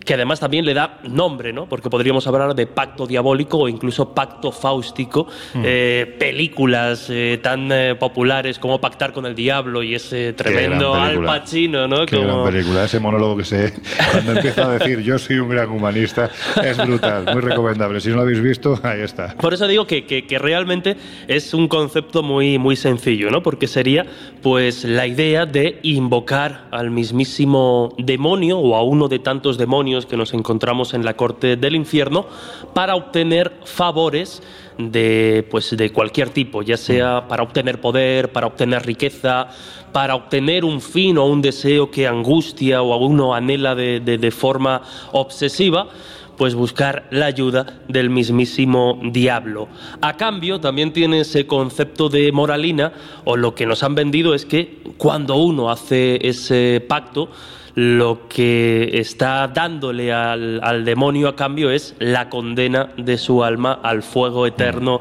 que 0.05 0.15
además 0.15 0.41
también 0.41 0.65
le 0.65 0.75
da 0.75 0.99
nombre, 1.05 1.53
¿no? 1.53 1.67
Porque 1.67 1.91
podríamos 1.91 2.27
hablar 2.27 2.55
de 2.55 2.67
pacto 2.67 3.07
diabólico 3.07 3.59
o 3.59 3.69
incluso 3.69 4.15
pacto 4.15 4.53
fáustico, 4.53 5.27
mm. 5.55 5.63
eh, 5.65 6.17
películas 6.19 7.07
eh, 7.11 7.39
tan 7.43 7.71
eh, 7.71 7.95
populares 7.95 8.59
como 8.59 8.81
Pactar 8.81 9.13
con 9.13 9.27
el 9.27 9.35
Diablo 9.35 9.83
y 9.83 9.95
ese 9.95 10.33
tremendo 10.33 10.95
Al 10.95 11.23
Pacino, 11.23 11.87
¿no? 11.87 12.07
Qué 12.07 12.19
gran 12.19 12.45
película, 12.45 12.85
ese 12.85 12.99
monólogo 12.99 13.37
que 13.37 13.45
se 13.45 13.75
cuando 14.11 14.33
empieza 14.37 14.67
a 14.67 14.79
decir 14.79 15.01
yo 15.01 15.19
soy 15.19 15.39
un 15.39 15.49
gran 15.49 15.71
humanista, 15.71 16.31
es 16.63 16.77
brutal, 16.79 17.27
muy 17.33 17.41
recomendable. 17.41 18.01
Si 18.01 18.09
no 18.09 18.17
lo 18.17 18.23
habéis 18.23 18.41
visto, 18.41 18.79
ahí 18.83 19.01
está. 19.01 19.35
Por 19.37 19.55
eso 19.55 19.67
digo 19.69 19.87
que, 19.87 20.05
que, 20.05 20.27
que 20.27 20.39
realmente 20.39 20.97
es 21.29 21.55
un 21.55 21.69
concepto 21.69 22.23
muy, 22.23 22.59
muy 22.59 22.77
sencillo, 22.77 23.31
¿no? 23.31 23.43
Porque 23.43 23.69
sería 23.69 24.07
pues 24.43 24.85
la 24.85 25.07
idea 25.07 25.47
de 25.47 25.79
invocar 25.83 26.67
al 26.71 26.91
mismísimo 26.91 27.95
demonio 27.99 28.59
o 28.59 28.75
a 28.75 28.83
uno 28.83 29.09
de 29.09 29.19
tantos 29.19 29.59
demonios 29.59 29.92
que 30.07 30.17
nos 30.17 30.35
encontramos 30.35 30.95
en 30.95 31.05
la 31.05 31.15
corte 31.15 31.57
del 31.57 31.77
infierno 31.77 32.27
para 32.75 32.95
obtener 32.95 33.53
favores 33.65 34.43
de, 34.79 35.47
pues, 35.51 35.77
de 35.77 35.91
cualquier 35.91 36.31
tipo, 36.31 36.63
ya 36.63 36.77
sea 36.77 37.29
para 37.29 37.43
obtener 37.43 37.81
poder, 37.81 38.33
para 38.33 38.47
obtener 38.47 38.85
riqueza, 38.87 39.49
para 39.93 40.15
obtener 40.15 40.65
un 40.65 40.81
fin 40.81 41.19
o 41.19 41.27
un 41.27 41.43
deseo 41.43 41.91
que 41.91 42.07
angustia 42.07 42.83
o 42.83 42.97
uno 42.97 43.35
anhela 43.35 43.75
de, 43.75 44.01
de 44.01 44.31
forma 44.31 44.83
obsesiva 45.13 45.89
pues 46.37 46.55
buscar 46.55 47.07
la 47.11 47.27
ayuda 47.27 47.83
del 47.89 48.11
mismísimo 48.11 48.99
diablo. 49.03 49.69
A 50.01 50.17
cambio, 50.17 50.61
también 50.61 50.93
tiene 50.93 51.21
ese 51.21 51.47
concepto 51.47 52.09
de 52.09 52.33
moralina, 52.33 52.93
o 53.25 53.37
lo 53.37 53.55
que 53.55 53.67
nos 53.67 53.83
han 53.83 53.95
vendido 53.95 54.35
es 54.35 54.45
que 54.45 54.81
cuando 54.97 55.37
uno 55.37 55.71
hace 55.71 56.27
ese 56.27 56.85
pacto, 56.89 57.29
lo 57.75 58.29
que 58.29 58.91
está 58.99 59.49
dándole 59.49 60.13
al, 60.13 60.85
demonio 60.85 61.29
a 61.29 61.37
cambio 61.37 61.71
es 61.71 61.95
la 61.99 62.29
condena 62.29 62.91
de 62.97 63.17
su 63.19 63.43
alma 63.45 63.81
al 63.83 64.03
fuego 64.03 64.47
eterno 64.47 65.01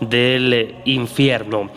del 0.00 0.76
infierno. 0.84 1.70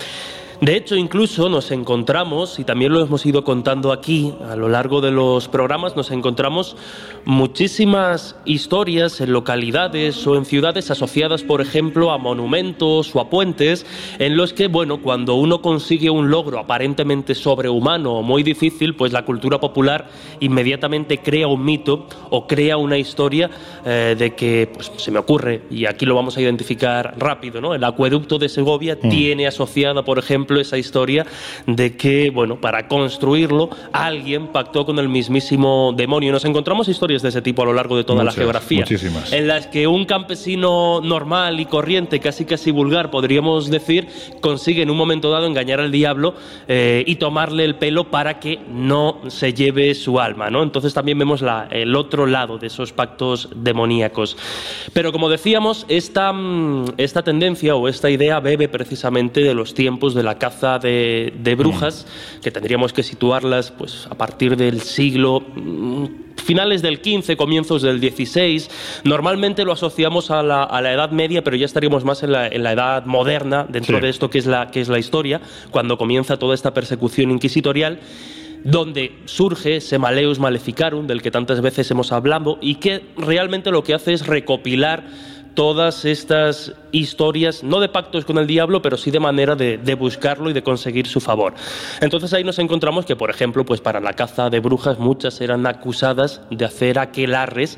De 0.66 0.76
hecho, 0.76 0.96
incluso 0.96 1.48
nos 1.48 1.70
encontramos, 1.70 2.58
y 2.58 2.64
también 2.64 2.92
lo 2.92 3.00
hemos 3.00 3.24
ido 3.28 3.44
contando 3.44 3.92
aquí 3.92 4.34
a 4.50 4.56
lo 4.56 4.68
largo 4.68 5.00
de 5.00 5.12
los 5.12 5.48
programas, 5.48 5.96
nos 5.96 6.10
encontramos 6.10 6.76
muchísimas 7.24 8.36
historias 8.46 9.22
en 9.22 9.32
localidades 9.32 10.26
o 10.26 10.36
en 10.36 10.44
ciudades 10.44 10.90
asociadas, 10.90 11.44
por 11.44 11.62
ejemplo, 11.62 12.10
a 12.10 12.18
monumentos 12.18 13.16
o 13.16 13.20
a 13.20 13.30
puentes, 13.30 13.86
en 14.18 14.38
los 14.38 14.54
que, 14.54 14.68
bueno, 14.68 15.04
cuando 15.04 15.36
uno 15.36 15.62
consigue 15.62 16.10
un 16.10 16.32
logro 16.32 16.58
aparentemente 16.58 17.36
sobrehumano 17.36 18.14
o 18.14 18.24
muy 18.24 18.42
difícil, 18.42 18.96
pues 18.96 19.14
la 19.14 19.24
cultura 19.24 19.60
popular 19.60 20.10
inmediatamente 20.40 21.20
crea 21.20 21.46
un 21.46 21.64
mito 21.64 22.08
o 22.32 22.48
crea 22.48 22.78
una 22.78 22.98
historia 22.98 23.52
eh, 23.86 24.16
de 24.18 24.34
que, 24.34 24.72
pues 24.74 24.92
se 24.98 25.12
me 25.12 25.20
ocurre, 25.20 25.62
y 25.70 25.86
aquí 25.86 26.08
lo 26.08 26.16
vamos 26.16 26.38
a 26.38 26.42
identificar 26.42 27.14
rápido, 27.20 27.62
¿no? 27.62 27.76
El 27.76 27.84
acueducto 27.84 28.40
de 28.40 28.50
Segovia 28.50 28.98
mm. 29.00 29.10
tiene 29.10 29.46
asociada, 29.46 30.04
por 30.04 30.18
ejemplo, 30.18 30.55
esa 30.62 30.78
historia 30.78 31.26
de 31.66 31.96
que, 31.96 32.30
bueno, 32.30 32.60
para 32.60 32.88
construirlo 32.88 33.70
alguien 33.92 34.48
pactó 34.48 34.86
con 34.86 35.00
el 35.00 35.10
mismísimo 35.10 35.94
demonio. 35.96 36.32
Nos 36.32 36.46
encontramos 36.46 36.88
historias 36.88 37.22
de 37.22 37.30
ese 37.30 37.42
tipo 37.42 37.62
a 37.62 37.66
lo 37.66 37.74
largo 37.74 37.98
de 37.98 38.04
toda 38.04 38.24
la 38.24 38.32
geografía. 38.32 38.86
En 39.32 39.48
las 39.48 39.68
que 39.68 39.88
un 39.88 40.06
campesino 40.06 41.02
normal 41.02 41.60
y 41.60 41.66
corriente, 41.66 42.20
casi 42.20 42.46
casi 42.46 42.72
vulgar, 42.72 43.12
podríamos 43.12 43.70
decir, 43.70 44.08
consigue 44.42 44.82
en 44.82 44.90
un 44.90 44.98
momento 44.98 45.32
dado 45.32 45.46
engañar 45.48 45.80
al 45.80 45.92
diablo 45.92 46.36
eh, 46.68 47.04
y 47.06 47.16
tomarle 47.16 47.66
el 47.66 47.76
pelo 47.76 48.12
para 48.12 48.40
que 48.40 48.60
no 48.70 49.22
se 49.28 49.54
lleve 49.54 49.94
su 49.96 50.20
alma, 50.20 50.50
¿no? 50.50 50.64
Entonces 50.64 50.94
también 50.94 51.18
vemos 51.18 51.42
la, 51.42 51.68
el 51.72 51.96
otro 51.96 52.26
lado 52.26 52.58
de 52.58 52.68
esos 52.68 52.92
pactos 52.92 53.50
demoníacos. 53.56 54.38
Pero 54.94 55.12
como 55.12 55.30
decíamos, 55.30 55.86
esta, 55.88 56.32
mm, 56.34 56.94
esta 56.98 57.24
tendencia 57.24 57.76
o 57.76 57.88
esta 57.88 58.10
idea 58.10 58.40
bebe 58.40 58.68
precisamente 58.68 59.42
de 59.42 59.54
los 59.54 59.74
tiempos 59.74 60.14
de 60.14 60.24
la 60.24 60.35
caza 60.38 60.80
de, 60.80 61.56
brujas, 61.58 62.06
mm. 62.06 62.42
que 62.42 62.52
tendríamos 62.52 62.94
que 62.94 63.04
situarlas 63.04 63.72
pues, 63.72 64.08
a 64.10 64.16
partir 64.16 64.56
del 64.56 64.82
siglo 64.82 65.42
mm, 65.42 66.06
finales 66.44 66.82
del 66.82 67.02
15, 67.02 67.38
comienzos 67.38 67.82
del 67.82 68.00
16. 68.00 69.02
Normalmente 69.04 69.66
lo 69.66 69.74
asociamos 69.74 70.32
a 70.32 70.44
la, 70.44 70.94
Edad 70.94 71.12
Media, 71.12 71.44
pero 71.44 71.56
ya 71.56 71.66
estaríamos 71.66 72.04
más 72.06 72.24
en 72.24 72.32
la, 72.32 72.48
Edad 72.48 73.06
Moderna, 73.06 73.66
dentro 73.68 74.00
de 74.00 74.10
esto 74.10 74.30
que 74.30 74.38
es, 74.38 74.46
la, 74.46 74.72
que 74.72 74.82
es 74.82 74.90
la 74.90 75.00
historia, 75.00 75.42
cuando 75.72 75.98
comienza 75.98 76.38
toda 76.38 76.54
esta 76.54 76.74
persecución 76.74 77.32
inquisitorial 77.32 78.00
donde 78.66 79.16
surge 79.26 79.76
ese 79.76 80.00
Maleus 80.00 80.40
Maleficarum 80.40 81.06
del 81.06 81.22
que 81.22 81.30
tantas 81.30 81.62
veces 81.62 81.90
hemos 81.92 82.12
hablado 82.12 82.58
y 82.62 82.76
que 82.76 83.04
realmente 83.16 83.70
lo 83.70 83.84
que 83.84 83.94
hace 83.94 84.14
es 84.14 84.26
recopilar 84.26 85.04
todas 85.56 86.06
estas 86.06 86.74
historias, 86.92 87.64
no 87.64 87.80
de 87.80 87.90
pactos 87.90 88.26
con 88.26 88.38
el 88.38 88.46
diablo, 88.46 88.82
pero 88.82 88.98
sí 88.98 89.10
de 89.10 89.20
manera 89.20 89.56
de, 89.56 89.96
buscarlo 89.96 90.50
y 90.50 90.54
de 90.54 90.62
conseguir 90.62 91.08
su 91.08 91.20
favor. 91.20 91.54
Entonces 92.02 92.34
ahí 92.34 92.44
nos 92.44 92.60
encontramos 92.60 93.06
que, 93.06 93.16
por 93.16 93.30
ejemplo, 93.30 93.66
pues 93.66 93.82
para 93.82 94.00
la 94.00 94.14
caza 94.14 94.50
de 94.50 94.60
brujas 94.60 95.00
muchas 95.00 95.40
eran 95.42 95.66
acusadas 95.66 96.42
de 96.52 96.66
hacer 96.66 97.00
aquelarres. 97.00 97.78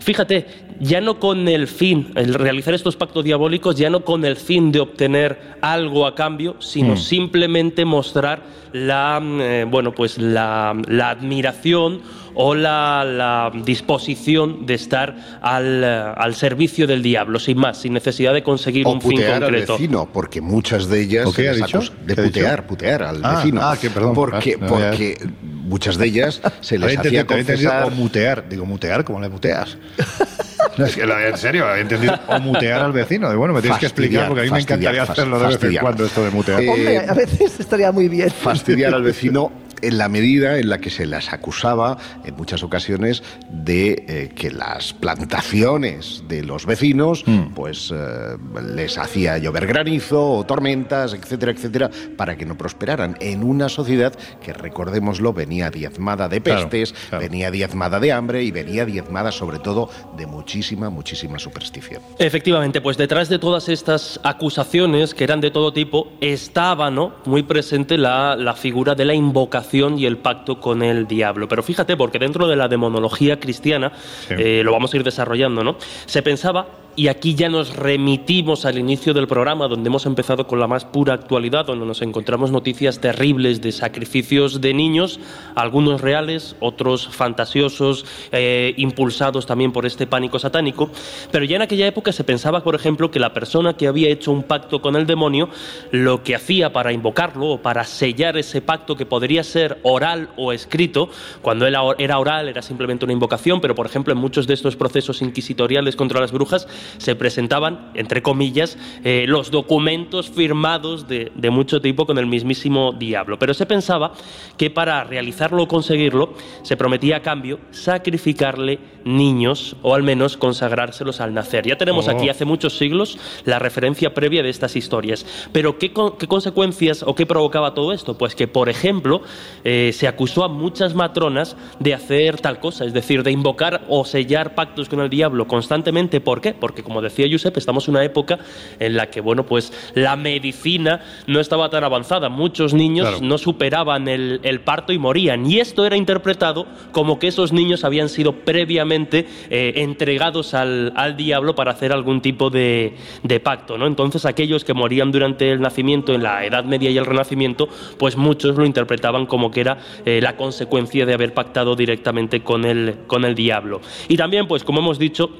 Fíjate, 0.00 0.46
ya 0.80 1.00
no 1.00 1.18
con 1.18 1.48
el 1.48 1.66
fin, 1.66 2.12
el 2.14 2.34
realizar 2.34 2.74
estos 2.74 2.96
pactos 2.96 3.24
diabólicos, 3.24 3.76
ya 3.76 3.90
no 3.90 4.04
con 4.04 4.24
el 4.24 4.36
fin 4.36 4.70
de 4.70 4.80
obtener 4.80 5.56
algo 5.60 6.06
a 6.06 6.14
cambio, 6.14 6.56
sino 6.60 6.94
hmm. 6.94 6.98
simplemente 6.98 7.84
mostrar 7.84 8.42
la, 8.72 9.20
eh, 9.22 9.66
bueno, 9.68 9.92
pues 9.92 10.18
la, 10.18 10.76
la 10.86 11.10
admiración 11.10 12.02
o 12.36 12.54
la, 12.54 13.50
disposición 13.64 14.66
de 14.66 14.74
estar 14.74 15.16
al, 15.40 15.82
eh, 15.82 16.12
al, 16.16 16.34
servicio 16.34 16.86
del 16.86 17.02
diablo, 17.02 17.38
sin 17.38 17.58
más, 17.58 17.78
sin 17.78 17.94
necesidad 17.94 18.34
de 18.34 18.42
conseguir 18.42 18.86
un 18.86 19.00
fin 19.00 19.22
concreto. 19.22 19.46
al 19.46 19.52
vecino, 19.52 20.08
porque 20.12 20.40
muchas 20.40 20.88
de 20.88 21.00
ellas... 21.00 21.28
¿Qué 21.34 21.48
ha 21.48 21.54
dicho? 21.54 21.80
De 22.04 22.14
putear, 22.14 22.66
putear 22.66 23.02
al 23.02 23.24
ah, 23.24 23.36
vecino. 23.36 23.60
Ah, 23.62 23.76
que 23.80 23.90
perdón. 23.90 24.14
Porque, 24.14 24.58
porque 24.58 25.18
muchas 25.42 25.96
de 25.96 26.06
ellas 26.06 26.42
se 26.60 26.78
les 26.78 26.98
hacía 26.98 27.26
confesar... 27.26 27.84
O 27.84 27.90
mutear, 27.90 28.48
digo, 28.48 28.66
mutear, 28.66 29.04
¿cómo 29.04 29.18
le 29.18 29.30
muteas? 29.30 29.78
en 30.76 31.36
serio, 31.38 31.74
he 31.74 31.80
entendido. 31.80 32.18
O 32.28 32.38
mutear 32.38 32.82
al 32.82 32.92
vecino. 32.92 33.32
Y 33.32 33.36
bueno, 33.36 33.54
me 33.54 33.62
tienes 33.62 33.78
que 33.78 33.86
explicar 33.86 34.28
porque 34.28 34.42
a 34.42 34.44
mí 34.44 34.50
me 34.50 34.60
encantaría 34.60 35.02
hacerlo 35.02 35.38
de 35.38 35.46
vez 35.46 35.62
en 35.62 35.76
cuando 35.78 36.04
esto 36.04 36.22
de 36.22 36.30
mutear. 36.30 36.60
Hombre, 36.60 36.98
a 36.98 37.14
veces 37.14 37.58
estaría 37.60 37.90
muy 37.92 38.08
bien. 38.08 38.30
Fastidiar 38.30 38.94
al 38.94 39.02
vecino 39.02 39.65
en 39.82 39.98
la 39.98 40.08
medida 40.08 40.58
en 40.58 40.68
la 40.68 40.78
que 40.78 40.90
se 40.90 41.06
las 41.06 41.32
acusaba 41.32 41.98
en 42.24 42.34
muchas 42.36 42.62
ocasiones 42.62 43.22
de 43.50 44.04
eh, 44.08 44.30
que 44.34 44.50
las 44.50 44.92
plantaciones 44.92 46.24
de 46.28 46.42
los 46.42 46.66
vecinos 46.66 47.24
mm. 47.26 47.54
pues 47.54 47.92
eh, 47.94 48.36
les 48.74 48.98
hacía 48.98 49.38
llover 49.38 49.66
granizo 49.66 50.32
o 50.32 50.44
tormentas, 50.44 51.14
etcétera, 51.14 51.52
etcétera, 51.52 51.90
para 52.16 52.36
que 52.36 52.46
no 52.46 52.56
prosperaran 52.56 53.16
en 53.20 53.42
una 53.42 53.68
sociedad 53.68 54.12
que 54.42 54.52
recordémoslo 54.52 55.32
venía 55.32 55.70
diezmada 55.70 56.28
de 56.28 56.40
pestes, 56.40 56.94
venía 57.10 57.50
diezmada 57.50 58.00
de 58.00 58.12
hambre 58.12 58.42
y 58.44 58.50
venía 58.50 58.84
diezmada 58.84 59.32
sobre 59.32 59.58
todo 59.58 59.90
de 60.16 60.26
muchísima, 60.26 60.90
muchísima 60.90 61.38
superstición. 61.38 62.02
Efectivamente, 62.18 62.80
pues 62.80 62.96
detrás 62.96 63.28
de 63.28 63.38
todas 63.38 63.68
estas 63.68 64.20
acusaciones 64.22 65.14
que 65.14 65.24
eran 65.24 65.40
de 65.40 65.50
todo 65.50 65.72
tipo 65.72 66.12
estaba 66.20 66.90
¿no? 66.90 67.14
muy 67.24 67.42
presente 67.42 67.98
la, 67.98 68.36
la 68.36 68.54
figura 68.54 68.94
de 68.94 69.04
la 69.04 69.14
invocación 69.14 69.65
y 69.98 70.06
el 70.06 70.18
pacto 70.18 70.60
con 70.60 70.82
el 70.82 71.06
diablo. 71.06 71.48
Pero 71.48 71.62
fíjate, 71.62 71.96
porque 71.96 72.18
dentro 72.18 72.46
de 72.46 72.56
la 72.56 72.68
demonología 72.68 73.38
cristiana, 73.38 73.92
eh, 74.30 74.62
lo 74.64 74.72
vamos 74.72 74.92
a 74.92 74.96
ir 74.96 75.04
desarrollando, 75.04 75.62
¿no? 75.62 75.76
Se 76.06 76.22
pensaba 76.22 76.66
y 76.96 77.08
aquí 77.08 77.34
ya 77.34 77.50
nos 77.50 77.76
remitimos 77.76 78.64
al 78.64 78.78
inicio 78.78 79.12
del 79.12 79.28
programa, 79.28 79.68
donde 79.68 79.88
hemos 79.88 80.06
empezado 80.06 80.46
con 80.46 80.58
la 80.58 80.66
más 80.66 80.86
pura 80.86 81.12
actualidad, 81.12 81.66
donde 81.66 81.84
nos 81.84 82.00
encontramos 82.00 82.50
noticias 82.50 83.00
terribles 83.00 83.60
de 83.60 83.70
sacrificios 83.70 84.62
de 84.62 84.72
niños, 84.72 85.20
algunos 85.54 86.00
reales, 86.00 86.56
otros 86.58 87.06
fantasiosos, 87.08 88.06
eh, 88.32 88.72
impulsados 88.78 89.44
también 89.44 89.72
por 89.72 89.84
este 89.84 90.06
pánico 90.06 90.38
satánico. 90.38 90.90
Pero 91.30 91.44
ya 91.44 91.56
en 91.56 91.62
aquella 91.62 91.86
época 91.86 92.12
se 92.12 92.24
pensaba, 92.24 92.64
por 92.64 92.74
ejemplo, 92.74 93.10
que 93.10 93.20
la 93.20 93.34
persona 93.34 93.76
que 93.76 93.88
había 93.88 94.08
hecho 94.08 94.32
un 94.32 94.42
pacto 94.42 94.80
con 94.80 94.96
el 94.96 95.06
demonio, 95.06 95.50
lo 95.90 96.22
que 96.22 96.34
hacía 96.34 96.72
para 96.72 96.92
invocarlo 96.92 97.50
o 97.50 97.62
para 97.62 97.84
sellar 97.84 98.38
ese 98.38 98.62
pacto 98.62 98.96
que 98.96 99.04
podría 99.04 99.44
ser 99.44 99.78
oral 99.82 100.30
o 100.38 100.50
escrito, 100.50 101.10
cuando 101.42 101.66
era 101.66 102.18
oral 102.18 102.48
era 102.48 102.62
simplemente 102.62 103.04
una 103.04 103.12
invocación, 103.12 103.60
pero 103.60 103.74
por 103.74 103.84
ejemplo 103.84 104.14
en 104.14 104.18
muchos 104.18 104.46
de 104.46 104.54
estos 104.54 104.76
procesos 104.76 105.20
inquisitoriales 105.20 105.94
contra 105.94 106.20
las 106.20 106.32
brujas, 106.32 106.66
se 106.98 107.16
presentaban, 107.16 107.90
entre 107.94 108.22
comillas, 108.22 108.78
eh, 109.04 109.24
los 109.28 109.50
documentos 109.50 110.30
firmados 110.30 111.06
de, 111.08 111.30
mucho 111.50 111.80
tipo 111.80 112.06
con 112.06 112.18
el 112.18 112.26
mismísimo 112.26 112.92
diablo. 112.92 113.38
Pero 113.38 113.54
se 113.54 113.66
pensaba 113.66 114.12
que 114.56 114.70
para 114.70 115.04
realizarlo 115.04 115.62
o 115.62 115.68
conseguirlo 115.68 116.34
se 116.62 116.76
prometía 116.76 117.18
a 117.18 117.22
cambio 117.22 117.60
sacrificarle 117.70 118.78
niños 119.04 119.76
o 119.82 119.94
al 119.94 120.02
menos 120.02 120.36
consagrárselos 120.36 121.20
al 121.20 121.32
nacer. 121.32 121.66
Ya 121.66 121.76
tenemos 121.78 122.08
aquí 122.08 122.28
oh. 122.28 122.30
hace 122.30 122.44
muchos 122.44 122.76
siglos 122.76 123.18
la 123.44 123.58
referencia 123.58 124.12
previa 124.12 124.42
de 124.42 124.50
estas 124.50 124.76
historias. 124.76 125.24
Pero 125.52 125.78
¿qué, 125.78 125.92
consecuencias 125.92 127.02
o 127.02 127.14
qué 127.14 127.26
provocaba 127.26 127.74
todo 127.74 127.92
esto? 127.92 128.18
Pues 128.18 128.34
que, 128.34 128.48
por 128.48 128.68
ejemplo, 128.68 129.22
eh, 129.64 129.92
se 129.92 130.08
acusó 130.08 130.44
a 130.44 130.48
muchas 130.48 130.94
matronas 130.94 131.56
de 131.78 131.94
hacer 131.94 132.40
tal 132.40 132.58
cosa, 132.58 132.84
es 132.84 132.92
decir, 132.92 133.22
de 133.22 133.30
invocar 133.30 133.84
o 133.88 134.04
sellar 134.04 134.54
pactos 134.54 134.88
con 134.88 135.00
el 135.00 135.10
diablo 135.10 135.46
constantemente. 135.46 136.20
¿Por 136.20 136.40
qué? 136.40 136.54
Porque 136.54 136.75
como 136.82 137.02
decía 137.02 137.26
Josep, 137.30 137.56
estamos 137.56 137.88
en 137.88 137.94
una 137.94 138.04
época 138.04 138.38
en 138.78 138.96
la 138.96 139.10
que, 139.10 139.20
bueno, 139.20 139.46
pues 139.46 139.72
la 139.94 140.16
medicina 140.16 141.00
no 141.26 141.40
estaba 141.40 141.70
tan 141.70 141.84
avanzada. 141.84 142.28
Muchos 142.28 142.74
niños 142.74 143.20
no 143.22 143.38
superaban 143.38 144.08
el, 144.08 144.60
parto 144.64 144.92
y 144.92 144.98
morían. 144.98 145.50
Y 145.50 145.60
esto 145.60 145.84
era 145.84 145.96
interpretado 145.96 146.66
como 146.92 147.18
que 147.18 147.28
esos 147.28 147.52
niños 147.52 147.84
habían 147.84 148.08
sido 148.08 148.32
previamente 148.32 149.26
eh, 149.50 149.74
entregados 149.76 150.54
al, 150.54 150.92
diablo 151.16 151.54
para 151.54 151.72
hacer 151.72 151.92
algún 151.92 152.20
tipo 152.20 152.50
de, 152.50 152.94
pacto, 153.42 153.78
¿no? 153.78 153.86
Entonces 153.86 154.24
aquellos 154.24 154.64
que 154.64 154.74
morían 154.74 155.12
durante 155.12 155.52
el 155.52 155.60
nacimiento, 155.60 156.14
en 156.14 156.22
la 156.22 156.44
Edad 156.44 156.64
Media 156.64 156.90
y 156.90 156.98
el 156.98 157.06
Renacimiento, 157.06 157.68
pues 157.98 158.16
muchos 158.16 158.56
lo 158.56 158.64
interpretaban 158.64 159.26
como 159.26 159.50
que 159.50 159.60
era 159.60 159.78
eh, 160.04 160.20
la 160.20 160.36
consecuencia 160.36 161.06
de 161.06 161.14
haber 161.14 161.34
pactado 161.34 161.76
directamente 161.76 162.42
con 162.42 162.64
el, 162.64 162.96
con 163.06 163.24
el 163.24 163.34
diablo. 163.34 163.80
Y 164.08 164.16
también, 164.16 164.46
pues 164.48 164.64
como 164.64 164.80
hemos 164.80 164.98
dicho, 164.98 165.30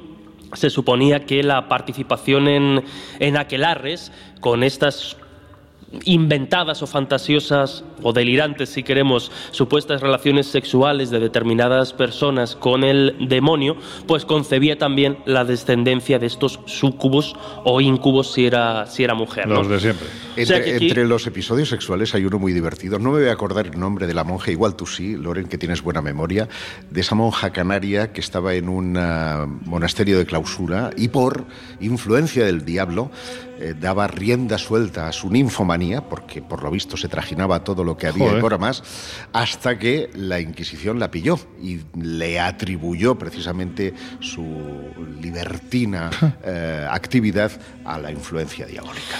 se 0.53 0.69
suponía 0.69 1.25
que 1.25 1.43
la 1.43 1.67
participación 1.67 2.47
en, 2.47 2.83
en 3.19 3.37
aquelarres 3.37 4.11
con 4.39 4.63
estas 4.63 5.17
inventadas 6.03 6.83
o 6.83 6.87
fantasiosas 6.87 7.83
o 8.03 8.13
delirantes, 8.13 8.69
si 8.69 8.83
queremos, 8.83 9.31
supuestas 9.51 10.01
relaciones 10.01 10.47
sexuales 10.47 11.09
de 11.09 11.19
determinadas 11.19 11.93
personas 11.93 12.55
con 12.55 12.83
el 12.83 13.15
demonio, 13.27 13.77
pues 14.05 14.25
concebía 14.25 14.77
también 14.77 15.17
la 15.25 15.45
descendencia 15.45 16.19
de 16.19 16.27
estos 16.27 16.59
sucubos 16.65 17.35
o 17.63 17.79
incubos 17.81 18.33
si 18.33 18.45
era, 18.45 18.85
si 18.85 19.03
era 19.03 19.13
mujer. 19.13 19.47
Los 19.47 19.69
de 19.69 19.79
siempre. 19.79 20.07
Entre, 20.35 21.07
los 21.07 21.25
episodios 21.25 21.69
sexuales 21.69 22.13
hay 22.13 22.25
uno 22.25 22.37
muy 22.37 22.53
divertido. 22.53 22.99
No 22.99 23.11
me 23.11 23.21
voy 23.21 23.29
a 23.29 23.33
acordar 23.33 23.65
el 23.65 23.79
nombre 23.79 24.05
de 24.05 24.13
la 24.13 24.23
monja, 24.23 24.51
igual 24.51 24.75
tú 24.75 24.85
sí, 24.85 25.15
Loren, 25.15 25.47
que 25.47 25.57
tienes 25.57 25.81
buena 25.81 26.01
memoria, 26.01 26.47
de 26.91 27.01
esa 27.01 27.15
monja 27.15 27.49
canaria 27.51 28.11
que 28.11 28.21
estaba 28.21 28.53
en 28.53 28.69
un 28.69 28.97
ah, 28.97 29.47
monasterio 29.65 30.17
de 30.19 30.25
clausura 30.25 30.91
y 30.95 31.07
por 31.07 31.45
influencia 31.79 32.45
del 32.45 32.65
diablo 32.65 33.09
eh, 33.59 33.73
daba 33.79 34.07
rienda 34.07 34.57
suelta 34.57 35.07
a 35.07 35.11
su 35.11 35.29
ninfomanía, 35.29 36.01
porque 36.01 36.41
por 36.41 36.63
lo 36.63 36.71
visto 36.71 36.97
se 36.97 37.07
trajinaba 37.07 37.63
todo 37.63 37.83
lo 37.83 37.97
que 37.97 38.07
había 38.07 38.37
y 38.37 38.41
por 38.41 38.57
más, 38.59 38.83
hasta 39.33 39.77
que 39.77 40.09
la 40.13 40.39
Inquisición 40.39 40.99
la 40.99 41.11
pilló 41.11 41.39
y 41.61 41.81
le 41.99 42.39
atribuyó 42.39 43.15
precisamente 43.15 43.93
su 44.19 44.43
libertina 45.21 46.09
eh, 46.43 46.87
actividad 46.89 47.51
a 47.85 47.97
la 47.97 48.11
influencia 48.11 48.65
diabólica. 48.65 49.17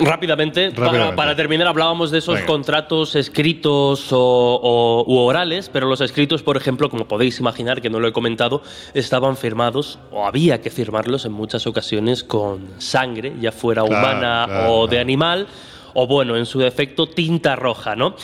Rápidamente, 0.00 0.70
Para, 0.70 1.36
terminar, 1.36 1.68
hablábamos 1.68 2.10
de 2.10 2.18
esos 2.18 2.40
contratos 2.40 3.14
escritos 3.14 4.08
o, 4.10 5.04
u 5.06 5.16
orales, 5.18 5.68
pero 5.68 5.86
los 5.86 6.00
escritos, 6.00 6.42
por 6.42 6.56
ejemplo, 6.56 6.88
como 6.88 7.06
podéis 7.06 7.38
imaginar, 7.40 7.80
que 7.80 7.90
no 7.90 8.00
lo 8.00 8.08
he 8.08 8.12
comentado, 8.12 8.62
estaban 8.94 9.36
firmados 9.36 9.98
o 10.10 10.26
había 10.26 10.60
que 10.60 10.70
firmarlos 10.70 11.24
en 11.24 11.32
muchas 11.32 11.66
ocasiones 11.66 12.24
con 12.24 12.68
sangre, 12.78 13.34
ya 13.40 13.52
fuera 13.52 13.84
humana 13.84 14.66
o 14.68 14.86
de 14.86 14.98
animal, 14.98 15.46
o 15.94 16.06
bueno, 16.06 16.36
en 16.36 16.46
su 16.46 16.60
defecto, 16.60 17.06
tinta 17.06 17.56
roja, 17.56 17.96
¿no? 17.96 18.14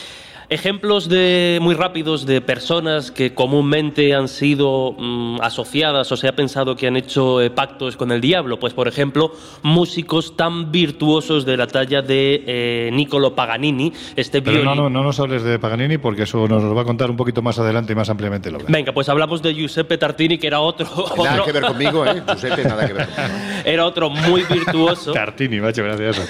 Ejemplos 0.49 1.09
de, 1.09 1.59
muy 1.61 1.75
rápidos 1.75 2.25
de 2.25 2.39
personas 2.39 3.11
que 3.11 3.33
comúnmente 3.33 4.15
han 4.15 4.29
sido 4.29 4.95
mm, 4.97 5.41
asociadas 5.41 6.09
o 6.13 6.15
se 6.15 6.29
ha 6.29 6.37
pensado 6.37 6.77
que 6.77 6.87
han 6.87 6.95
hecho 6.95 7.41
eh, 7.41 7.49
pactos 7.49 7.97
con 7.97 8.13
el 8.13 8.21
diablo. 8.21 8.57
Pues, 8.57 8.73
por 8.73 8.87
ejemplo, 8.87 9.33
músicos 9.63 10.37
tan 10.37 10.71
virtuosos 10.71 11.45
de 11.45 11.57
la 11.57 11.67
talla 11.67 12.01
de 12.01 12.43
eh, 12.47 12.89
Niccolo 12.93 13.35
Paganini. 13.35 13.91
Este 14.15 14.41
Pero 14.41 14.63
no, 14.63 14.73
no, 14.73 14.89
no 14.89 15.03
nos 15.03 15.19
hables 15.19 15.43
de 15.43 15.59
Paganini 15.59 15.97
porque 15.97 16.23
eso 16.23 16.47
nos 16.47 16.63
lo 16.63 16.73
va 16.73 16.83
a 16.83 16.85
contar 16.85 17.11
un 17.11 17.17
poquito 17.17 17.41
más 17.41 17.59
adelante 17.59 17.91
y 17.91 17.97
más 17.97 18.09
ampliamente. 18.09 18.49
Lo 18.49 18.59
Venga, 18.69 18.93
pues 18.93 19.09
hablamos 19.09 19.41
de 19.41 19.53
Giuseppe 19.53 19.97
Tartini, 19.97 20.37
que 20.37 20.47
era 20.47 20.61
otro. 20.61 20.87
Nada 21.17 21.43
que 21.43 21.51
ver 21.51 21.63
conmigo, 21.65 22.05
¿eh? 22.05 22.23
Giuseppe, 22.25 22.63
nada 22.63 22.87
que 22.87 22.93
ver 22.93 23.07
conmigo. 23.07 23.37
Era 23.65 23.85
otro 23.85 24.09
muy 24.09 24.43
virtuoso. 24.43 25.11
Tartini, 25.13 25.59
macho, 25.59 25.83
gracias. 25.83 26.25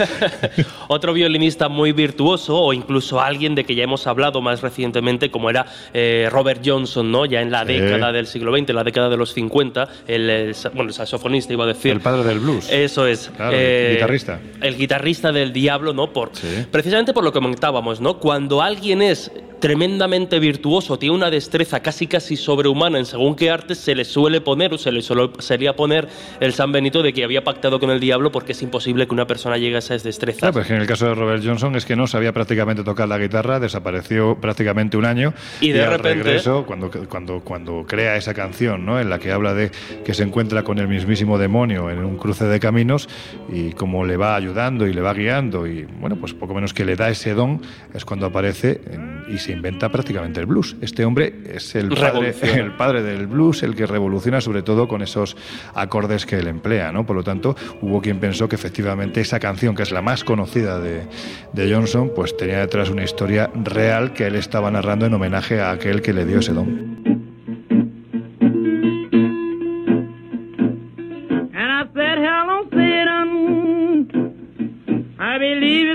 otro 0.87 1.13
violinista 1.13 1.69
muy 1.69 1.91
virtuoso 1.91 2.57
o 2.57 2.73
incluso 2.73 3.21
alguien 3.21 3.53
de 3.53 3.63
que 3.63 3.75
ya 3.75 3.83
hemos 3.83 4.06
hablado 4.07 4.41
más 4.41 4.61
recientemente, 4.61 5.29
como 5.29 5.49
era 5.49 5.65
eh, 5.93 6.27
Robert 6.31 6.61
Johnson, 6.65 7.11
¿no? 7.11 7.25
ya 7.25 7.41
en 7.41 7.51
la 7.51 7.65
década 7.65 8.11
del 8.11 8.27
siglo 8.27 8.55
XX, 8.55 8.73
la 8.73 8.83
década 8.83 9.09
de 9.09 9.17
los 9.17 9.33
50, 9.33 9.87
el, 10.07 10.55
bueno, 10.73 10.89
el 10.89 10.93
saxofonista 10.93 11.53
iba 11.53 11.63
a 11.63 11.67
decir. 11.67 11.91
El 11.91 12.01
padre 12.01 12.23
del 12.23 12.39
blues. 12.39 12.69
Eso 12.71 13.05
es. 13.05 13.31
el 13.39 13.49
eh, 13.53 13.91
guitarrista. 13.95 14.39
El 14.61 14.77
guitarrista 14.77 15.31
del 15.31 15.53
diablo, 15.53 15.93
¿no? 15.93 16.11
Por, 16.11 16.31
Precisamente 16.71 17.13
por 17.13 17.23
lo 17.23 17.31
que 17.31 17.39
comentábamos, 17.39 18.01
¿no? 18.01 18.19
Cuando 18.19 18.61
alguien 18.61 19.01
es 19.01 19.31
tremendamente 19.59 20.39
virtuoso, 20.39 20.99
tiene 20.99 21.15
una 21.15 21.29
destreza 21.29 21.79
casi 21.79 22.07
casi 22.07 22.35
sobrehumana 22.35 22.99
en 22.99 23.05
según 23.05 23.35
qué 23.35 23.49
arte 23.49 23.75
se 23.75 23.95
le 23.95 24.05
suele 24.05 24.41
poner 24.41 24.73
o 24.73 24.77
se 24.77 24.91
le 24.91 25.01
solía 25.01 25.75
poner 25.75 26.07
el 26.39 26.53
San 26.53 26.71
Benito 26.71 27.01
de 27.01 27.13
que 27.13 27.23
había 27.23 27.43
pactado 27.43 27.79
con 27.79 27.89
el 27.89 27.99
diablo 27.99 28.31
porque 28.31 28.51
es 28.51 28.61
imposible 28.61 29.07
que 29.07 29.13
una 29.13 29.25
persona 29.25 29.57
llegue 29.57 29.75
a 29.75 29.79
esas 29.79 30.03
destrezas. 30.03 30.39
Claro, 30.39 30.53
pues 30.53 30.69
en 30.69 30.77
el 30.77 30.87
caso 30.87 31.07
de 31.07 31.15
Robert 31.15 31.43
Johnson 31.43 31.75
es 31.75 31.85
que 31.85 31.95
no 31.95 32.07
sabía 32.07 32.33
prácticamente 32.33 32.83
tocar 32.83 33.07
la 33.07 33.17
guitarra, 33.17 33.59
desapareció 33.59 33.96
prácticamente 34.39 34.97
un 34.97 35.05
año 35.05 35.33
y 35.61 35.71
de 35.71 35.85
repente 35.85 36.23
regreso 36.23 36.65
cuando 36.65 36.89
cuando 37.09 37.41
cuando 37.41 37.85
crea 37.87 38.15
esa 38.15 38.33
canción, 38.33 38.85
¿no? 38.85 38.99
En 38.99 39.09
la 39.09 39.19
que 39.19 39.31
habla 39.31 39.53
de 39.53 39.71
que 40.05 40.13
se 40.13 40.23
encuentra 40.23 40.63
con 40.63 40.79
el 40.79 40.87
mismísimo 40.87 41.37
demonio 41.37 41.89
en 41.89 42.03
un 42.03 42.17
cruce 42.17 42.45
de 42.45 42.59
caminos 42.59 43.07
y 43.51 43.71
cómo 43.71 44.05
le 44.05 44.17
va 44.17 44.35
ayudando 44.35 44.87
y 44.87 44.93
le 44.93 45.01
va 45.01 45.13
guiando 45.13 45.67
y 45.67 45.83
bueno, 45.99 46.15
pues 46.17 46.33
poco 46.33 46.53
menos 46.53 46.73
que 46.73 46.85
le 46.85 46.95
da 46.95 47.09
ese 47.09 47.33
don 47.33 47.61
es 47.93 48.05
cuando 48.05 48.25
aparece 48.25 48.81
y 49.27 49.37
se 49.37 49.51
inventa 49.51 49.89
prácticamente 49.89 50.39
el 50.39 50.45
blues. 50.45 50.75
Este 50.81 51.05
hombre 51.05 51.33
es 51.53 51.75
el 51.75 51.89
padre, 51.89 52.33
el 52.41 52.71
padre 52.73 53.03
del 53.03 53.27
blues, 53.27 53.63
el 53.63 53.75
que 53.75 53.85
revoluciona 53.85 54.41
sobre 54.41 54.61
todo 54.61 54.87
con 54.87 55.01
esos 55.01 55.35
acordes 55.73 56.25
que 56.25 56.37
él 56.37 56.47
emplea, 56.47 56.91
¿no? 56.91 57.05
Por 57.05 57.15
lo 57.15 57.23
tanto, 57.23 57.55
hubo 57.81 58.01
quien 58.01 58.19
pensó 58.19 58.47
que 58.47 58.55
efectivamente 58.55 59.21
esa 59.21 59.39
canción, 59.39 59.75
que 59.75 59.83
es 59.83 59.91
la 59.91 60.01
más 60.01 60.23
conocida 60.23 60.79
de, 60.79 61.01
de 61.53 61.73
Johnson, 61.73 62.11
pues 62.15 62.35
tenía 62.37 62.59
detrás 62.59 62.89
una 62.89 63.03
historia 63.03 63.49
real 63.53 63.86
que 64.13 64.27
él 64.27 64.35
estaba 64.35 64.69
narrando 64.69 65.05
en 65.05 65.13
homenaje 65.13 65.61
a 65.61 65.71
aquel 65.71 66.01
que 66.01 66.11
le 66.11 66.25
dio 66.25 66.39
ese 66.39 66.51
don. 66.51 66.97
I 75.19 75.39
believe 75.39 75.87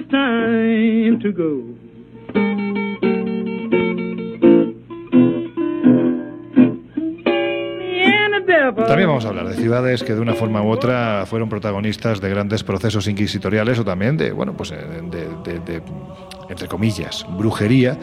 También 8.87 9.09
vamos 9.09 9.25
a 9.25 9.29
hablar 9.29 9.49
de 9.49 9.55
ciudades 9.55 10.03
que 10.03 10.15
de 10.15 10.21
una 10.21 10.35
forma 10.35 10.63
u 10.63 10.71
otra 10.71 11.25
fueron 11.27 11.49
protagonistas 11.49 12.21
de 12.21 12.29
grandes 12.29 12.63
procesos 12.65 13.07
inquisitoriales 13.09 13.79
o 13.79 13.85
también 13.85 14.17
de, 14.17 14.33
bueno, 14.33 14.57
pues 14.57 14.73
eh, 14.73 14.77
de, 15.11 15.83
entre 16.49 16.69
comillas, 16.69 17.27
brujería, 17.31 17.99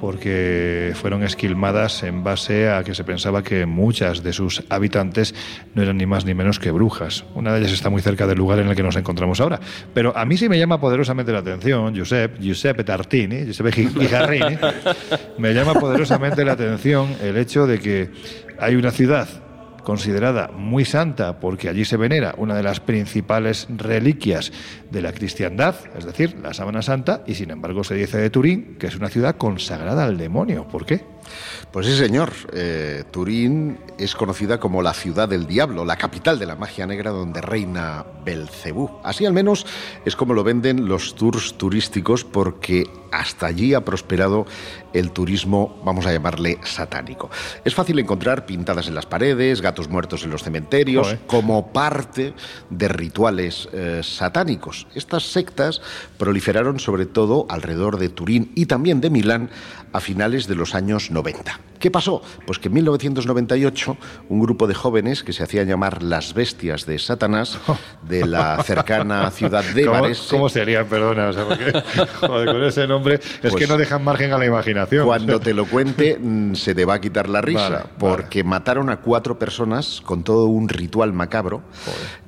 porque 0.00 0.92
fueron 0.94 1.22
esquilmadas 1.22 2.02
en 2.02 2.22
base 2.22 2.68
a 2.68 2.84
que 2.84 2.94
se 2.94 3.04
pensaba 3.04 3.42
que 3.42 3.64
muchas 3.64 4.22
de 4.22 4.32
sus 4.32 4.62
habitantes 4.68 5.34
no 5.74 5.82
eran 5.82 5.96
ni 5.96 6.04
más 6.04 6.24
ni 6.24 6.34
menos 6.34 6.58
que 6.58 6.70
brujas. 6.70 7.24
Una 7.34 7.52
de 7.52 7.60
ellas 7.60 7.72
está 7.72 7.88
muy 7.88 8.02
cerca 8.02 8.26
del 8.26 8.36
lugar 8.36 8.58
en 8.58 8.68
el 8.68 8.76
que 8.76 8.82
nos 8.82 8.96
encontramos 8.96 9.40
ahora. 9.40 9.60
Pero 9.94 10.16
a 10.16 10.24
mí 10.24 10.36
sí 10.36 10.48
me 10.48 10.58
llama 10.58 10.78
poderosamente 10.78 11.32
la 11.32 11.38
atención, 11.38 11.94
Giuseppe, 11.94 12.42
Giuseppe 12.42 12.84
Tartini, 12.84 13.44
Giuseppe 13.44 13.72
Gijarrini, 13.72 14.58
me 15.38 15.54
llama 15.54 15.74
poderosamente 15.74 16.44
la 16.44 16.52
atención 16.52 17.08
el 17.22 17.36
hecho 17.38 17.66
de 17.66 17.78
que 17.78 18.10
hay 18.58 18.76
una 18.76 18.90
ciudad 18.90 19.43
considerada 19.84 20.48
muy 20.48 20.84
santa 20.84 21.38
porque 21.38 21.68
allí 21.68 21.84
se 21.84 21.96
venera 21.96 22.34
una 22.36 22.56
de 22.56 22.62
las 22.62 22.80
principales 22.80 23.68
reliquias 23.68 24.52
de 24.90 25.02
la 25.02 25.12
cristiandad, 25.12 25.76
es 25.96 26.04
decir, 26.04 26.36
la 26.42 26.54
sábana 26.54 26.82
santa, 26.82 27.22
y 27.26 27.34
sin 27.34 27.50
embargo 27.50 27.84
se 27.84 27.94
dice 27.94 28.18
de 28.18 28.30
Turín 28.30 28.76
que 28.78 28.88
es 28.88 28.96
una 28.96 29.08
ciudad 29.08 29.36
consagrada 29.36 30.04
al 30.04 30.18
demonio. 30.18 30.66
¿Por 30.66 30.84
qué? 30.84 31.13
Pues 31.70 31.86
sí, 31.86 31.96
señor. 31.96 32.32
Eh, 32.52 33.04
Turín 33.10 33.78
es 33.98 34.14
conocida 34.14 34.58
como 34.58 34.82
la 34.82 34.94
ciudad 34.94 35.28
del 35.28 35.46
diablo, 35.46 35.84
la 35.84 35.96
capital 35.96 36.38
de 36.38 36.46
la 36.46 36.56
magia 36.56 36.86
negra 36.86 37.10
donde 37.10 37.40
reina 37.40 38.04
Belcebú. 38.24 38.90
Así 39.02 39.26
al 39.26 39.32
menos 39.32 39.66
es 40.04 40.16
como 40.16 40.34
lo 40.34 40.44
venden 40.44 40.88
los 40.88 41.14
tours 41.14 41.54
turísticos 41.54 42.24
porque 42.24 42.84
hasta 43.14 43.46
allí 43.46 43.74
ha 43.74 43.84
prosperado 43.84 44.46
el 44.92 45.10
turismo, 45.12 45.80
vamos 45.84 46.06
a 46.06 46.12
llamarle 46.12 46.58
satánico. 46.64 47.30
Es 47.64 47.74
fácil 47.74 47.98
encontrar 47.98 48.46
pintadas 48.46 48.88
en 48.88 48.94
las 48.94 49.06
paredes, 49.06 49.60
gatos 49.60 49.88
muertos 49.88 50.24
en 50.24 50.30
los 50.30 50.42
cementerios, 50.42 51.16
como 51.26 51.72
parte 51.72 52.34
de 52.70 52.88
rituales 52.88 53.68
eh, 53.72 54.00
satánicos. 54.02 54.86
Estas 54.94 55.24
sectas 55.24 55.80
proliferaron 56.18 56.80
sobre 56.80 57.06
todo 57.06 57.46
alrededor 57.48 57.98
de 57.98 58.08
Turín 58.08 58.52
y 58.54 58.66
también 58.66 59.00
de 59.00 59.10
Milán 59.10 59.50
a 59.92 60.00
finales 60.00 60.48
de 60.48 60.56
los 60.56 60.74
años 60.74 61.10
90. 61.14 61.60
¿Qué 61.84 61.90
pasó? 61.90 62.22
Pues 62.46 62.58
que 62.58 62.68
en 62.68 62.74
1998 62.74 63.98
un 64.30 64.40
grupo 64.40 64.66
de 64.66 64.72
jóvenes 64.72 65.22
que 65.22 65.34
se 65.34 65.42
hacían 65.42 65.68
llamar 65.68 66.02
las 66.02 66.32
bestias 66.32 66.86
de 66.86 66.98
Satanás 66.98 67.58
de 68.08 68.26
la 68.26 68.62
cercana 68.62 69.30
ciudad 69.30 69.62
de 69.62 69.84
¿Cómo, 69.84 70.00
Varese. 70.00 70.22
¿Cómo 70.30 70.48
sería? 70.48 70.84
Perdona, 70.88 71.28
o 71.28 71.32
sea, 71.34 71.44
porque, 71.46 71.72
joder, 72.20 72.46
con 72.46 72.64
ese 72.64 72.86
nombre 72.86 73.16
es 73.16 73.38
Pues, 73.42 73.56
que 73.56 73.66
no 73.66 73.76
dejan 73.76 74.02
margen 74.02 74.32
a 74.32 74.38
la 74.38 74.46
imaginación. 74.46 75.04
Cuando 75.04 75.40
te 75.40 75.52
lo 75.52 75.66
cuente 75.66 76.18
mm, 76.22 76.54
se 76.54 76.74
te 76.74 76.86
va 76.86 76.94
a 76.94 77.00
quitar 77.02 77.28
la 77.28 77.42
risa, 77.42 77.68
Vale, 77.68 77.84
porque 77.98 78.44
mataron 78.44 78.88
a 78.88 79.02
cuatro 79.02 79.38
personas 79.38 80.00
con 80.00 80.24
todo 80.24 80.46
un 80.46 80.70
ritual 80.70 81.12
macabro. 81.12 81.62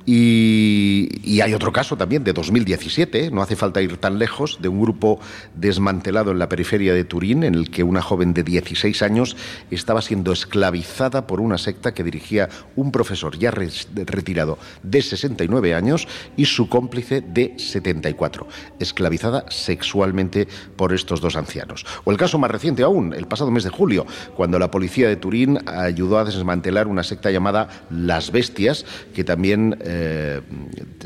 Y, 0.05 1.09
y 1.23 1.41
hay 1.41 1.53
otro 1.53 1.73
caso 1.73 1.97
también 1.97 2.23
de 2.23 2.31
2017, 2.31 3.25
¿eh? 3.25 3.31
no 3.31 3.41
hace 3.41 3.57
falta 3.57 3.81
ir 3.81 3.97
tan 3.97 4.19
lejos, 4.19 4.59
de 4.61 4.69
un 4.69 4.81
grupo 4.81 5.19
desmantelado 5.53 6.31
en 6.31 6.39
la 6.39 6.47
periferia 6.47 6.93
de 6.93 7.03
Turín, 7.03 7.43
en 7.43 7.55
el 7.55 7.69
que 7.69 7.83
una 7.83 8.01
joven 8.01 8.33
de 8.33 8.43
16 8.43 8.76
años 9.01 9.35
estaba 9.71 10.01
siendo 10.01 10.31
esclavizada 10.31 11.27
por 11.27 11.41
una 11.41 11.57
secta 11.57 11.93
que 11.93 12.03
dirigía 12.03 12.49
un 12.75 12.91
profesor 12.91 13.37
ya 13.37 13.51
retirado 13.51 14.57
de 14.83 15.01
69 15.01 15.73
años 15.73 16.07
y 16.35 16.45
su 16.45 16.69
cómplice 16.69 17.21
de 17.21 17.53
74, 17.57 18.47
esclavizada 18.79 19.45
sexualmente 19.49 20.47
por 20.75 20.93
estos 20.93 21.21
dos 21.21 21.35
ancianos. 21.35 21.85
O 22.03 22.11
el 22.11 22.17
caso 22.17 22.37
más 22.37 22.51
reciente 22.51 22.83
aún, 22.83 23.13
el 23.13 23.27
pasado 23.27 23.51
mes 23.51 23.63
de 23.63 23.69
julio, 23.69 24.05
cuando 24.35 24.59
la 24.59 24.71
policía 24.71 25.07
de 25.07 25.15
Turín 25.15 25.59
ayudó 25.67 26.19
a 26.19 26.25
desmantelar 26.25 26.87
una 26.87 27.03
secta 27.03 27.31
llamada 27.31 27.69
Las 27.89 28.31
Bestias, 28.31 28.85
que 29.13 29.23
también 29.23 29.77
eh, 29.81 30.41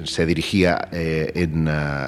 se 0.04 0.26
dirigía 0.26 0.90
eh, 0.92 1.32
en, 1.36 1.68
eh, 1.68 2.08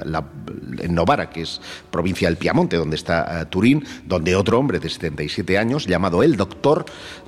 en 0.79 0.95
Novara, 0.95 1.29
que 1.29 1.41
es 1.41 1.61
provincia 1.91 2.27
del 2.27 2.37
Piamonte, 2.37 2.77
donde 2.77 2.95
está 2.95 3.49
Turín, 3.49 3.83
donde 4.05 4.35
otro 4.35 4.59
hombre 4.59 4.79
de 4.79 4.89
77 4.89 5.52
años, 5.57 5.85
llamado 5.85 6.23
el 6.23 6.37
Doctor, 6.37 6.85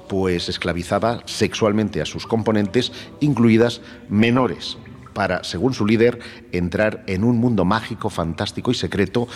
pues 0.08 0.50
esclavizaba 0.50 1.22
sexualmente 1.26 2.02
a 2.02 2.06
sus 2.06 2.28
componentes, 2.28 2.92
incluidas 3.20 3.82
menores 4.10 4.78
para, 5.14 5.44
según 5.44 5.74
su 5.74 5.86
líder, 5.86 6.20
entrar 6.52 7.04
en 7.08 7.24
un 7.24 7.38
mundo 7.38 7.64
mágico, 7.64 8.10
fantástico 8.10 8.72
y 8.72 8.76
secreto, 8.76 9.28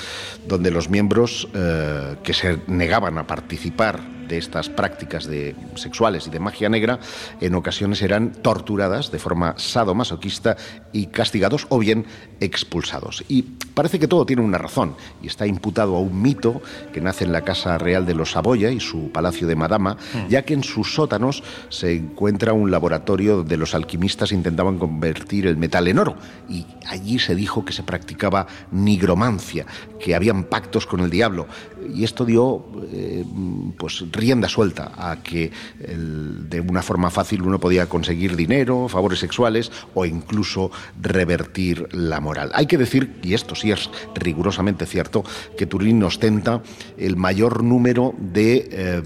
donde 0.47 0.71
los 0.71 0.89
miembros 0.89 1.47
eh, 1.53 2.17
que 2.21 2.33
se 2.33 2.59
negaban 2.67 3.17
a 3.17 3.25
participar 3.25 4.18
de 4.29 4.37
estas 4.37 4.69
prácticas 4.69 5.25
de, 5.25 5.55
sexuales 5.75 6.27
y 6.27 6.29
de 6.29 6.39
magia 6.39 6.69
negra, 6.69 6.99
en 7.41 7.55
ocasiones 7.55 8.01
eran 8.01 8.31
torturadas 8.31 9.11
de 9.11 9.19
forma 9.19 9.55
sadomasoquista 9.57 10.55
y 10.93 11.07
castigados 11.07 11.65
o 11.69 11.79
bien 11.79 12.05
expulsados. 12.39 13.23
Y 13.27 13.41
parece 13.41 13.99
que 13.99 14.07
todo 14.07 14.25
tiene 14.25 14.41
una 14.41 14.57
razón 14.57 14.95
y 15.21 15.27
está 15.27 15.45
imputado 15.45 15.97
a 15.97 15.99
un 15.99 16.21
mito 16.21 16.61
que 16.93 17.01
nace 17.01 17.25
en 17.25 17.33
la 17.33 17.41
Casa 17.41 17.77
Real 17.77 18.05
de 18.05 18.13
los 18.13 18.31
Saboya 18.31 18.71
y 18.71 18.79
su 18.79 19.11
Palacio 19.11 19.47
de 19.47 19.55
Madama, 19.55 19.97
ya 20.29 20.43
que 20.43 20.53
en 20.53 20.63
sus 20.63 20.93
sótanos 20.93 21.43
se 21.69 21.95
encuentra 21.95 22.53
un 22.53 22.71
laboratorio 22.71 23.37
donde 23.37 23.57
los 23.57 23.73
alquimistas 23.73 24.31
intentaban 24.31 24.77
convertir 24.77 25.47
el 25.47 25.57
metal 25.57 25.87
en 25.87 25.99
oro 25.99 26.15
y 26.47 26.65
allí 26.87 27.19
se 27.19 27.35
dijo 27.35 27.65
que 27.65 27.73
se 27.73 27.83
practicaba 27.83 28.47
nigromancia, 28.71 29.65
que 29.99 30.15
habían 30.15 30.45
pactos 30.45 30.85
con 30.85 31.01
el 31.01 31.09
diablo 31.09 31.47
y 31.93 32.03
esto 32.03 32.25
dio 32.25 32.65
eh, 32.91 33.23
pues 33.77 34.03
rienda 34.11 34.47
suelta 34.47 34.91
a 34.95 35.21
que 35.21 35.51
de 35.77 36.61
una 36.61 36.81
forma 36.81 37.09
fácil 37.09 37.41
uno 37.41 37.59
podía 37.59 37.87
conseguir 37.87 38.35
dinero, 38.35 38.87
favores 38.87 39.19
sexuales 39.19 39.71
o 39.93 40.05
incluso 40.05 40.71
revertir 41.01 41.87
la 41.91 42.19
moral. 42.19 42.51
Hay 42.53 42.65
que 42.65 42.77
decir, 42.77 43.19
y 43.23 43.33
esto 43.33 43.55
sí 43.55 43.71
es 43.71 43.89
rigurosamente 44.15 44.85
cierto, 44.85 45.23
que 45.57 45.65
Turín 45.65 46.01
ostenta 46.03 46.61
el 46.97 47.15
mayor 47.15 47.63
número 47.63 48.13
de 48.17 48.69
eh, 48.71 49.01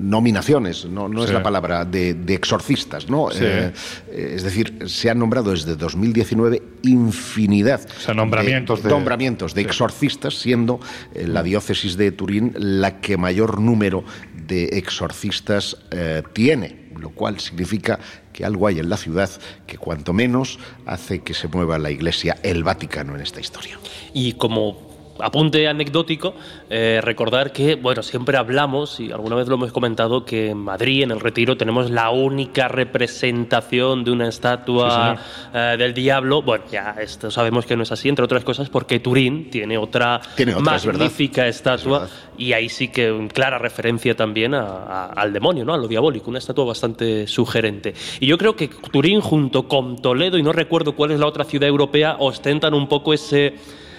nominaciones, 0.00 0.86
no, 0.86 1.08
no 1.08 1.24
es 1.24 1.30
la 1.30 1.42
palabra, 1.42 1.84
de, 1.84 2.14
de 2.14 2.34
exorcistas, 2.34 3.08
¿no? 3.10 3.30
Sí. 3.30 3.38
Eh, 3.42 3.72
eh, 4.10 4.32
es 4.36 4.42
decir, 4.42 4.84
se 4.86 5.10
han 5.10 5.18
nombrado 5.18 5.50
desde 5.50 5.76
2019 5.76 6.62
infinidad 6.82 7.80
O 7.98 8.00
sea, 8.00 8.14
nombramientos 8.14 8.82
de- 8.82 8.88
nombramientos 8.88 9.54
de 9.54 9.60
exorcistas, 9.62 10.34
siendo 10.34 10.80
eh, 11.14 11.26
la 11.26 11.42
diócesis 11.42 11.96
de 11.96 12.12
Turín 12.12 12.54
la 12.56 13.00
que 13.00 13.16
mayor 13.16 13.60
número 13.60 14.04
de 14.46 14.64
exorcistas 14.78 15.76
eh, 15.90 16.22
tiene, 16.32 16.88
lo 16.98 17.10
cual 17.10 17.38
significa 17.38 17.98
que 18.32 18.44
algo 18.44 18.66
hay 18.66 18.78
en 18.78 18.88
la 18.88 18.96
ciudad 18.96 19.30
que 19.66 19.76
cuanto 19.78 20.12
menos 20.12 20.58
hace 20.86 21.20
que 21.20 21.34
se 21.34 21.48
mueva 21.48 21.78
la 21.78 21.90
Iglesia, 21.90 22.36
el 22.42 22.64
Vaticano 22.64 23.14
en 23.14 23.20
esta 23.20 23.40
historia. 23.40 23.78
Y 24.14 24.32
como 24.34 24.89
apunte 25.22 25.66
anecdótico, 25.68 26.34
eh, 26.68 27.00
recordar 27.02 27.52
que, 27.52 27.74
bueno, 27.76 28.02
siempre 28.02 28.36
hablamos, 28.36 29.00
y 29.00 29.12
alguna 29.12 29.36
vez 29.36 29.48
lo 29.48 29.54
hemos 29.56 29.72
comentado, 29.72 30.24
que 30.24 30.50
en 30.50 30.58
Madrid, 30.58 31.02
en 31.02 31.10
el 31.10 31.20
Retiro, 31.20 31.56
tenemos 31.56 31.90
la 31.90 32.10
única 32.10 32.68
representación 32.68 34.04
de 34.04 34.10
una 34.10 34.28
estatua 34.28 35.16
eh, 35.54 35.76
del 35.78 35.94
diablo. 35.94 36.42
Bueno, 36.42 36.64
ya 36.70 36.96
esto 37.00 37.30
sabemos 37.30 37.66
que 37.66 37.76
no 37.76 37.82
es 37.82 37.92
así, 37.92 38.08
entre 38.08 38.24
otras 38.24 38.44
cosas, 38.44 38.68
porque 38.68 39.00
Turín 39.00 39.50
tiene 39.50 39.76
otra 39.78 40.20
Tiene 40.36 40.54
otra, 40.54 40.76
es 40.76 40.86
magnífica 40.86 41.46
estatua, 41.46 42.04
Es 42.06 42.30
y 42.40 42.52
ahí 42.54 42.68
sí 42.70 42.88
que 42.88 43.28
clara 43.32 43.58
referencia 43.58 44.16
también 44.16 44.54
a- 44.54 44.62
a- 44.62 45.06
al 45.12 45.32
demonio, 45.32 45.64
¿no? 45.64 45.74
A 45.74 45.76
lo 45.76 45.86
diabólico, 45.88 46.30
una 46.30 46.38
estatua 46.38 46.64
bastante 46.64 47.26
sugerente. 47.26 47.92
Y 48.18 48.26
yo 48.26 48.38
creo 48.38 48.56
que 48.56 48.68
Turín 48.68 49.20
junto 49.20 49.68
con 49.68 50.00
Toledo, 50.00 50.38
y 50.38 50.42
no 50.42 50.52
recuerdo 50.52 50.92
cuál 50.96 51.10
es 51.10 51.20
la 51.20 51.26
otra 51.26 51.44
ciudad 51.44 51.68
europea, 51.68 52.16
ostentan 52.18 52.72
un 52.74 52.88
poco 52.88 53.12
ese, 53.12 53.54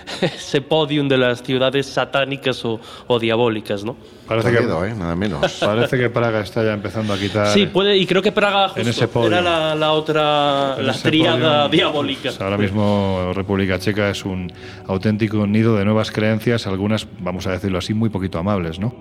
ese 0.21 0.61
podium 0.61 1.07
de 1.07 1.17
las 1.17 1.43
ciudades 1.43 1.87
satánicas 1.87 2.63
o, 2.65 2.79
o 3.07 3.19
diabólicas, 3.19 3.83
¿no? 3.83 3.95
Parece 4.27 4.51
que, 4.51 4.57
¿eh? 4.59 4.95
nada 4.97 5.15
menos. 5.15 5.51
parece 5.59 5.97
que 5.97 6.09
Praga 6.09 6.41
está 6.41 6.63
ya 6.63 6.73
empezando 6.73 7.13
a 7.13 7.17
quitar. 7.17 7.47
Sí, 7.47 7.65
puede, 7.67 7.97
y 7.97 8.05
creo 8.05 8.21
que 8.21 8.31
Praga 8.31 8.69
justo, 8.69 8.81
En 8.81 8.87
ese 8.87 9.07
podio. 9.07 9.27
era 9.27 9.41
la, 9.41 9.75
la 9.75 9.91
otra, 9.91 10.75
en 10.77 10.87
la 10.87 10.93
tríada 10.93 11.65
podio, 11.65 11.69
diabólica. 11.69 12.21
pues, 12.29 12.41
ahora 12.41 12.57
mismo 12.57 13.31
República 13.33 13.77
Checa 13.79 14.09
es 14.09 14.23
un 14.23 14.51
auténtico 14.87 15.45
nido 15.47 15.75
de 15.75 15.85
nuevas 15.85 16.11
creencias, 16.11 16.67
algunas, 16.67 17.07
vamos 17.19 17.47
a 17.47 17.51
decirlo 17.51 17.79
así, 17.79 17.93
muy 17.93 18.09
poquito 18.09 18.39
amables, 18.39 18.79
¿no? 18.79 18.93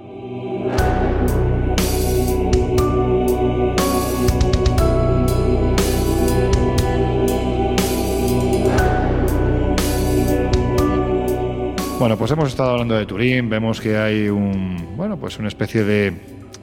Bueno, 12.01 12.17
pues 12.17 12.31
hemos 12.31 12.49
estado 12.49 12.71
hablando 12.71 12.95
de 12.95 13.05
Turín, 13.05 13.51
vemos 13.51 13.79
que 13.79 13.99
hay 13.99 14.31
un, 14.31 14.97
bueno, 14.97 15.19
pues 15.19 15.39
una 15.39 15.49
especie 15.49 15.85
de 15.85 16.15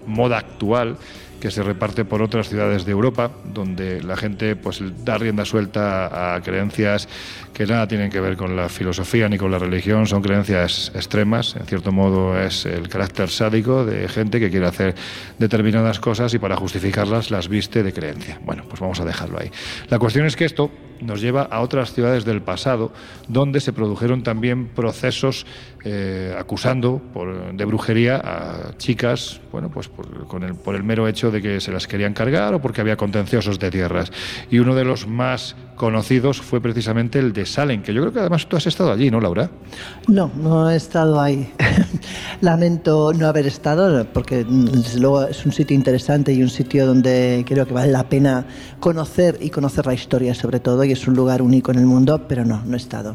moda 0.08 0.40
actual 0.40 0.98
que 1.40 1.52
se 1.52 1.62
reparte 1.62 2.06
por 2.06 2.24
otras 2.24 2.50
ciudades 2.50 2.86
de 2.86 2.92
Europa, 2.92 3.30
donde 3.54 4.02
la 4.02 4.18
gente 4.18 4.56
pues 4.56 4.82
da 5.06 5.20
rienda 5.20 5.46
suelta 5.46 6.36
a 6.36 6.42
creencias 6.42 7.08
que 7.54 7.68
nada 7.68 7.88
tienen 7.88 8.10
que 8.10 8.20
ver 8.20 8.36
con 8.36 8.56
la 8.56 8.68
filosofía 8.68 9.30
ni 9.30 9.38
con 9.38 9.52
la 9.52 9.60
religión, 9.60 10.08
son 10.08 10.24
creencias 10.24 10.92
extremas, 10.96 11.56
en 11.56 11.68
cierto 11.68 11.92
modo 11.92 12.42
es 12.42 12.66
el 12.66 12.90
carácter 12.90 13.30
sádico 13.30 13.86
de 13.86 14.08
gente 14.08 14.40
que 14.40 14.50
quiere 14.50 14.66
hacer 14.66 14.96
determinadas 15.38 16.00
cosas 16.00 16.34
y 16.34 16.40
para 16.40 16.56
justificarlas 16.56 17.30
las 17.30 17.48
viste 17.48 17.84
de 17.84 17.94
creencia. 17.94 18.40
Bueno, 18.44 18.64
pues 18.68 18.82
vamos 18.82 19.00
a 19.02 19.06
dejarlo 19.06 19.40
ahí. 19.40 19.52
La 19.90 20.00
cuestión 20.00 20.26
es 20.26 20.36
que 20.36 20.46
esto 20.46 20.72
nos 21.02 21.22
lleva 21.22 21.44
a 21.44 21.62
otras 21.62 21.94
ciudades 21.94 22.26
del 22.26 22.42
pasado 22.42 22.92
donde 23.28 23.60
se 23.60 23.74
produjeron 23.74 24.24
también 24.24 24.68
procesos 24.68 25.46
eh, 25.84 26.36
acusando 26.38 27.02
de 27.54 27.66
brujería 27.66 28.22
a 28.24 28.78
chicas, 28.78 29.40
bueno, 29.52 29.70
pues 29.70 29.88
por, 29.88 30.28
con 30.28 30.44
el, 30.44 30.56
por 30.56 30.76
el 30.76 30.84
mero 30.84 31.08
hecho 31.08 31.32
de 31.32 31.42
que 31.42 31.62
se 31.62 31.72
las 31.72 31.88
querían 31.88 32.14
cargar 32.14 32.54
o 32.54 32.62
porque 32.62 32.82
había 32.82 32.98
contenciosos 32.98 33.60
de 33.60 33.72
tierras. 33.72 34.12
Y 34.50 34.60
uno 34.60 34.76
de 34.76 34.84
los 34.86 35.08
más 35.08 35.56
conocidos 35.78 36.42
fue 36.42 36.60
precisamente 36.60 37.20
el 37.20 37.32
de 37.32 37.46
Salem, 37.46 37.84
que 37.84 37.94
yo 37.94 38.02
creo 38.02 38.12
que 38.12 38.20
además 38.20 38.48
tú 38.48 38.58
has 38.58 38.66
estado 38.68 38.92
allí, 38.92 39.10
¿no, 39.10 39.22
Laura? 39.22 39.50
No, 40.08 40.30
no 40.36 40.70
he 40.70 40.76
estado 40.76 41.22
ahí. 41.22 41.54
Lamento 42.42 43.14
no 43.14 43.28
haber 43.28 43.48
estado, 43.48 44.06
porque 44.12 44.44
desde 44.44 45.00
luego 45.00 45.24
es 45.28 45.46
un 45.46 45.52
sitio 45.52 45.76
interesante 45.76 46.34
y 46.34 46.42
un 46.42 46.50
sitio 46.50 46.86
donde 46.86 47.46
creo 47.48 47.66
que 47.66 47.74
vale 47.74 47.92
la 47.92 48.10
pena 48.10 48.46
conocer 48.80 49.38
y 49.40 49.50
conocer 49.50 49.86
la 49.86 49.94
historia 49.94 50.34
sobre 50.34 50.60
todo, 50.60 50.84
y 50.84 50.92
es 50.92 51.08
un 51.08 51.16
lugar 51.16 51.42
único 51.42 51.72
en 51.72 51.78
el 51.78 51.86
mundo, 51.86 52.28
pero 52.28 52.44
no, 52.44 52.64
no 52.66 52.74
he 52.74 52.78
estado. 52.78 53.14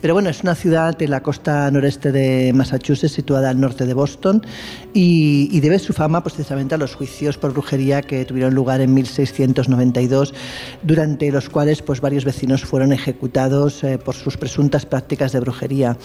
Pero 0.00 0.14
bueno, 0.14 0.28
es 0.28 0.42
una 0.42 0.54
ciudad 0.54 1.00
en 1.00 1.10
la 1.10 1.22
costa 1.22 1.70
noreste 1.70 2.12
de 2.12 2.52
Massachusetts, 2.54 3.12
situada 3.12 3.50
al 3.50 3.58
norte 3.58 3.86
de 3.86 3.94
Boston, 3.94 4.44
y, 4.92 5.48
y 5.50 5.60
debe 5.60 5.78
su 5.78 5.94
fama 5.94 6.22
pues, 6.22 6.34
precisamente 6.34 6.74
a 6.74 6.78
los 6.78 6.94
juicios 6.94 7.38
por 7.38 7.52
brujería 7.52 8.02
que 8.02 8.24
tuvieron 8.26 8.54
lugar 8.54 8.82
en 8.82 8.92
1692, 8.92 10.34
durante 10.82 11.30
los 11.30 11.48
cuales 11.48 11.80
pues, 11.80 12.01
varios 12.02 12.26
vecinos 12.26 12.64
fueron 12.64 12.92
ejecutados 12.92 13.82
eh, 13.82 13.96
por 13.96 14.14
sus 14.14 14.36
presuntas 14.36 14.84
prácticas 14.84 15.32
de 15.32 15.40
brujería. 15.40 15.96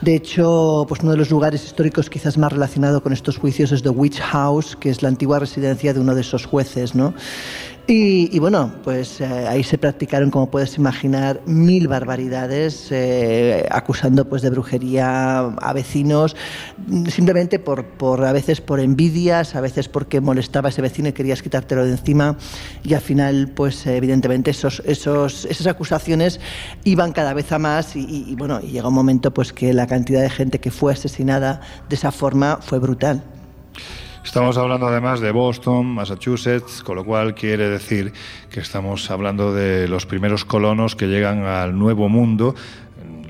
De 0.00 0.14
hecho, 0.14 0.86
pues 0.88 1.02
uno 1.02 1.10
de 1.10 1.18
los 1.18 1.30
lugares 1.30 1.64
históricos 1.64 2.08
quizás 2.08 2.38
más 2.38 2.52
relacionado 2.52 3.02
con 3.02 3.12
estos 3.12 3.36
juicios 3.36 3.72
es 3.72 3.82
The 3.82 3.90
Witch 3.90 4.20
House, 4.20 4.76
que 4.76 4.88
es 4.88 5.02
la 5.02 5.08
antigua 5.08 5.38
residencia 5.38 5.92
de 5.92 6.00
uno 6.00 6.14
de 6.14 6.22
esos 6.22 6.46
jueces, 6.46 6.94
¿no? 6.94 7.12
Y, 7.92 8.38
bueno, 8.38 8.72
pues 8.84 9.20
eh, 9.20 9.24
ahí 9.48 9.64
se 9.64 9.76
practicaron, 9.76 10.30
como 10.30 10.48
puedes 10.48 10.78
imaginar, 10.78 11.40
mil 11.44 11.88
barbaridades, 11.88 12.86
eh, 12.92 13.66
acusando 13.68 14.28
pues 14.28 14.42
de 14.42 14.50
brujería 14.50 15.40
a 15.40 15.72
vecinos, 15.72 16.36
simplemente 17.08 17.58
por, 17.58 17.84
por 17.84 18.24
a 18.24 18.30
veces 18.30 18.60
por 18.60 18.78
envidias, 18.78 19.56
a 19.56 19.60
veces 19.60 19.88
porque 19.88 20.20
molestaba 20.20 20.68
a 20.68 20.70
ese 20.70 20.82
vecino 20.82 21.08
y 21.08 21.12
querías 21.14 21.42
quitártelo 21.42 21.84
de 21.84 21.90
encima, 21.90 22.36
y 22.84 22.94
al 22.94 23.00
final, 23.00 23.48
pues 23.56 23.84
evidentemente 23.88 24.52
esos, 24.52 24.84
esos, 24.86 25.44
esas 25.46 25.66
acusaciones 25.66 26.38
iban 26.84 27.10
cada 27.10 27.34
vez 27.34 27.50
a 27.50 27.58
más 27.58 27.96
y, 27.96 28.24
y, 28.28 28.36
bueno, 28.36 28.60
llega 28.60 28.86
un 28.86 28.94
momento 28.94 29.34
pues 29.34 29.52
que 29.52 29.74
la 29.74 29.88
cantidad 29.88 30.22
de 30.22 30.30
gente 30.30 30.60
que 30.60 30.70
fue 30.70 30.92
asesinada 30.92 31.60
de 31.88 31.96
esa 31.96 32.12
forma 32.12 32.60
fue 32.62 32.78
brutal. 32.78 33.24
Estamos 34.24 34.58
hablando 34.58 34.86
además 34.86 35.20
de 35.20 35.32
Boston, 35.32 35.86
Massachusetts, 35.86 36.82
con 36.82 36.96
lo 36.96 37.04
cual 37.04 37.34
quiere 37.34 37.68
decir 37.68 38.12
que 38.50 38.60
estamos 38.60 39.10
hablando 39.10 39.52
de 39.54 39.88
los 39.88 40.06
primeros 40.06 40.44
colonos 40.44 40.94
que 40.94 41.06
llegan 41.06 41.44
al 41.44 41.76
Nuevo 41.76 42.08
Mundo, 42.08 42.54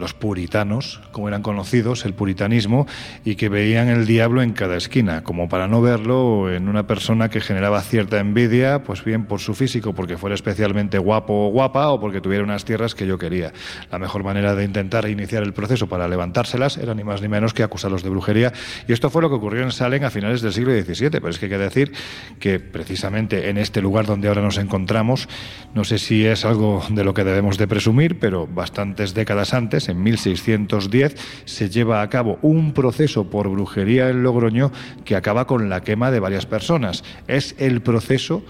los 0.00 0.14
puritanos, 0.14 1.00
como 1.12 1.28
eran 1.28 1.42
conocidos, 1.42 2.04
el 2.04 2.14
puritanismo, 2.14 2.86
y 3.24 3.36
que 3.36 3.48
veían 3.48 3.88
el 3.88 4.06
diablo 4.06 4.42
en 4.42 4.52
cada 4.52 4.76
esquina, 4.76 5.22
como 5.22 5.48
para 5.48 5.68
no 5.68 5.80
verlo 5.82 6.52
en 6.52 6.68
una 6.68 6.86
persona 6.86 7.28
que 7.28 7.40
generaba 7.40 7.80
cierta 7.82 8.18
envidia, 8.18 8.82
pues 8.82 9.04
bien 9.04 9.26
por 9.26 9.40
su 9.40 9.54
físico, 9.54 9.94
porque 9.94 10.16
fuera 10.16 10.34
especialmente 10.34 10.98
guapo 10.98 11.48
o 11.48 11.50
guapa, 11.50 11.90
o 11.90 12.00
porque 12.00 12.20
tuviera 12.20 12.42
unas 12.42 12.64
tierras 12.64 12.94
que 12.94 13.06
yo 13.06 13.18
quería. 13.18 13.52
La 13.92 13.98
mejor 13.98 14.24
manera 14.24 14.54
de 14.54 14.64
intentar 14.64 15.08
iniciar 15.08 15.42
el 15.42 15.52
proceso 15.52 15.86
para 15.88 16.08
levantárselas 16.08 16.78
era 16.78 16.94
ni 16.94 17.04
más 17.04 17.22
ni 17.22 17.28
menos 17.28 17.54
que 17.54 17.62
acusarlos 17.62 18.02
de 18.02 18.10
brujería, 18.10 18.52
y 18.88 18.92
esto 18.92 19.10
fue 19.10 19.22
lo 19.22 19.28
que 19.28 19.36
ocurrió 19.36 19.62
en 19.62 19.70
Salem 19.70 20.02
a 20.04 20.10
finales 20.10 20.40
del 20.40 20.52
siglo 20.52 20.72
XVII, 20.72 21.10
pero 21.10 21.28
es 21.28 21.38
que 21.38 21.46
hay 21.46 21.50
que 21.50 21.58
decir 21.58 21.92
que 22.38 22.58
precisamente 22.58 23.50
en 23.50 23.58
este 23.58 23.82
lugar 23.82 24.06
donde 24.06 24.28
ahora 24.28 24.40
nos 24.40 24.56
encontramos, 24.56 25.28
no 25.74 25.84
sé 25.84 25.98
si 25.98 26.24
es 26.24 26.46
algo 26.46 26.82
de 26.88 27.04
lo 27.04 27.12
que 27.12 27.24
debemos 27.24 27.58
de 27.58 27.68
presumir, 27.68 28.18
pero 28.18 28.46
bastantes 28.46 29.12
décadas 29.12 29.52
antes, 29.52 29.89
en 29.90 30.02
1610 30.02 31.16
se 31.44 31.70
lleva 31.70 32.02
a 32.02 32.08
cabo 32.08 32.38
un 32.42 32.72
proceso 32.72 33.30
por 33.30 33.48
brujería 33.48 34.08
en 34.08 34.22
Logroño 34.22 34.72
que 35.04 35.16
acaba 35.16 35.46
con 35.46 35.68
la 35.68 35.82
quema 35.82 36.10
de 36.10 36.20
varias 36.20 36.46
personas. 36.46 37.04
Es 37.26 37.54
el 37.58 37.82
proceso 37.82 38.42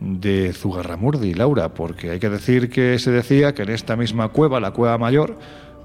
de 0.00 0.52
Zugarramurdi, 0.52 1.34
Laura, 1.34 1.74
porque 1.74 2.10
hay 2.10 2.18
que 2.18 2.30
decir 2.30 2.70
que 2.70 2.98
se 2.98 3.10
decía 3.10 3.54
que 3.54 3.62
en 3.62 3.70
esta 3.70 3.96
misma 3.96 4.28
cueva, 4.28 4.60
la 4.60 4.70
cueva 4.70 4.96
mayor, 4.98 5.38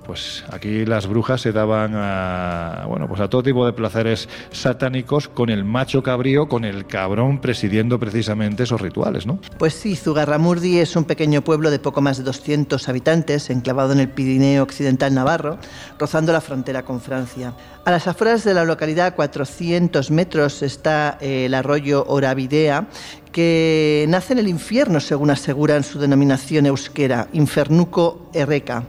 pues 0.06 0.44
aquí 0.52 0.86
las 0.86 1.08
brujas 1.08 1.42
se 1.42 1.52
daban 1.52 1.94
a, 1.96 2.86
bueno, 2.88 3.08
pues 3.08 3.22
a 3.22 3.30
todo 3.30 3.44
tipo 3.44 3.66
de 3.66 3.74
placeres 3.74 4.28
satánicos 4.52 5.28
con 5.28 5.50
el 5.50 5.64
macho 5.64 6.04
cabrío, 6.04 6.48
con 6.48 6.66
el 6.66 6.86
cabrón 6.86 7.40
presidiendo 7.40 8.00
precisamente 8.00 8.64
esos 8.64 8.82
rituales, 8.82 9.26
¿no? 9.26 9.40
Pues 9.58 9.74
sí, 9.74 9.96
Zugarramurdi 9.96 10.80
es 10.80 10.96
un 10.96 11.06
pequeño 11.06 11.44
pueblo 11.44 11.72
de 11.72 11.80
poco 11.80 12.02
más 12.02 12.18
de 12.18 12.24
200 12.24 12.88
habitantes, 12.90 13.50
enclavado 13.50 13.94
en 13.94 14.00
el 14.00 14.10
Pirineo 14.10 14.64
occidental 14.64 15.14
navarro, 15.14 15.58
rozando 15.98 16.32
la 16.32 16.42
frontera 16.42 16.84
con 16.84 17.02
Francia. 17.02 17.54
A 17.86 17.92
las 17.92 18.08
afueras 18.08 18.44
de 18.44 18.54
la 18.54 18.66
localidad, 18.66 19.08
a 19.08 19.16
400 19.16 20.12
metros, 20.12 20.62
está 20.62 21.18
eh, 21.20 21.46
el 21.46 21.54
arroyo 21.54 22.06
Oravidea, 22.08 22.88
que 23.32 24.06
nace 24.08 24.34
en 24.34 24.40
el 24.40 24.48
infierno, 24.48 25.00
según 25.00 25.32
asegura 25.32 25.76
en 25.76 25.84
su 25.84 26.00
denominación 26.00 26.66
euskera, 26.66 27.28
Infernuco 27.34 28.30
Erreca 28.34 28.84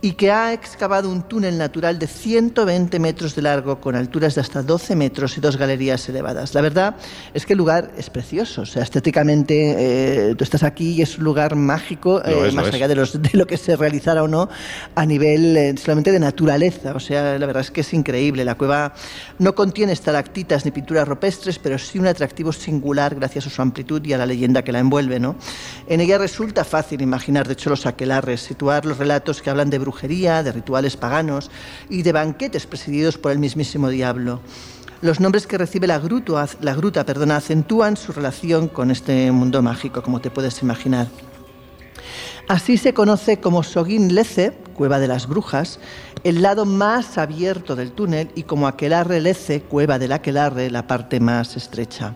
y 0.00 0.12
que 0.12 0.30
ha 0.30 0.52
excavado 0.52 1.10
un 1.10 1.22
túnel 1.22 1.58
natural 1.58 1.98
de 1.98 2.06
120 2.06 2.98
metros 3.00 3.34
de 3.34 3.42
largo 3.42 3.80
con 3.80 3.96
alturas 3.96 4.36
de 4.36 4.40
hasta 4.40 4.62
12 4.62 4.94
metros 4.94 5.36
y 5.36 5.40
dos 5.40 5.56
galerías 5.56 6.08
elevadas. 6.08 6.54
La 6.54 6.60
verdad 6.60 6.96
es 7.34 7.44
que 7.44 7.54
el 7.54 7.58
lugar 7.58 7.90
es 7.96 8.08
precioso, 8.08 8.62
o 8.62 8.66
sea, 8.66 8.82
estéticamente 8.84 10.30
eh, 10.30 10.34
tú 10.36 10.44
estás 10.44 10.62
aquí 10.62 10.92
y 10.92 11.02
es 11.02 11.18
un 11.18 11.24
lugar 11.24 11.56
mágico, 11.56 12.24
eh, 12.24 12.46
es, 12.46 12.54
más 12.54 12.72
allá 12.72 12.86
de, 12.86 12.94
los, 12.94 13.20
de 13.20 13.30
lo 13.32 13.46
que 13.46 13.56
se 13.56 13.74
realizara 13.74 14.22
o 14.22 14.28
no 14.28 14.48
a 14.94 15.04
nivel 15.04 15.56
eh, 15.56 15.74
solamente 15.76 16.12
de 16.12 16.20
naturaleza, 16.20 16.92
o 16.94 17.00
sea, 17.00 17.36
la 17.38 17.46
verdad 17.46 17.62
es 17.62 17.70
que 17.70 17.80
es 17.80 17.92
increíble. 17.92 18.44
La 18.44 18.54
cueva 18.54 18.94
no 19.38 19.54
contiene 19.54 19.92
estalactitas 19.92 20.64
ni 20.64 20.70
pinturas 20.70 21.08
rupestres, 21.08 21.58
pero 21.58 21.76
sí 21.78 21.98
un 21.98 22.06
atractivo 22.06 22.52
singular 22.52 23.16
gracias 23.16 23.46
a 23.46 23.50
su 23.50 23.62
amplitud 23.62 24.04
y 24.04 24.12
a 24.12 24.18
la 24.18 24.26
leyenda 24.26 24.62
que 24.62 24.72
la 24.72 24.78
envuelve. 24.78 25.18
¿no? 25.18 25.36
En 25.88 26.00
ella 26.00 26.18
resulta 26.18 26.64
fácil 26.64 27.00
imaginar, 27.02 27.46
de 27.46 27.54
hecho, 27.54 27.70
los 27.70 27.86
aquelarres, 27.86 28.42
situar 28.42 28.84
los 28.84 28.98
relatos 28.98 29.42
que 29.42 29.50
hablan 29.50 29.70
de 29.70 29.78
brujería, 29.88 30.42
de 30.42 30.52
rituales 30.52 30.96
paganos 30.96 31.50
y 31.88 32.02
de 32.02 32.12
banquetes 32.12 32.66
presididos 32.66 33.16
por 33.16 33.32
el 33.32 33.38
mismísimo 33.38 33.88
diablo. 33.88 34.40
Los 35.00 35.18
nombres 35.18 35.46
que 35.46 35.56
recibe 35.56 35.86
la, 35.86 35.98
gruta, 35.98 36.46
la 36.60 36.74
gruta 36.74 37.06
perdona, 37.06 37.36
acentúan 37.36 37.96
su 37.96 38.12
relación 38.12 38.68
con 38.68 38.90
este 38.90 39.32
mundo 39.32 39.62
mágico, 39.62 40.02
como 40.02 40.20
te 40.20 40.30
puedes 40.30 40.60
imaginar. 40.60 41.06
Así 42.48 42.76
se 42.76 42.92
conoce 42.92 43.38
como 43.40 43.62
Sogin 43.62 44.14
Lece, 44.14 44.52
cueva 44.74 44.98
de 44.98 45.08
las 45.08 45.26
brujas, 45.26 45.80
el 46.24 46.42
lado 46.42 46.64
más 46.64 47.16
abierto 47.16 47.76
del 47.76 47.92
túnel, 47.92 48.30
y 48.34 48.42
como 48.42 48.66
Aquelarre 48.66 49.20
Lece, 49.20 49.62
cueva 49.62 49.98
del 49.98 50.12
Aquelarre, 50.12 50.70
la 50.70 50.86
parte 50.86 51.20
más 51.20 51.56
estrecha. 51.56 52.14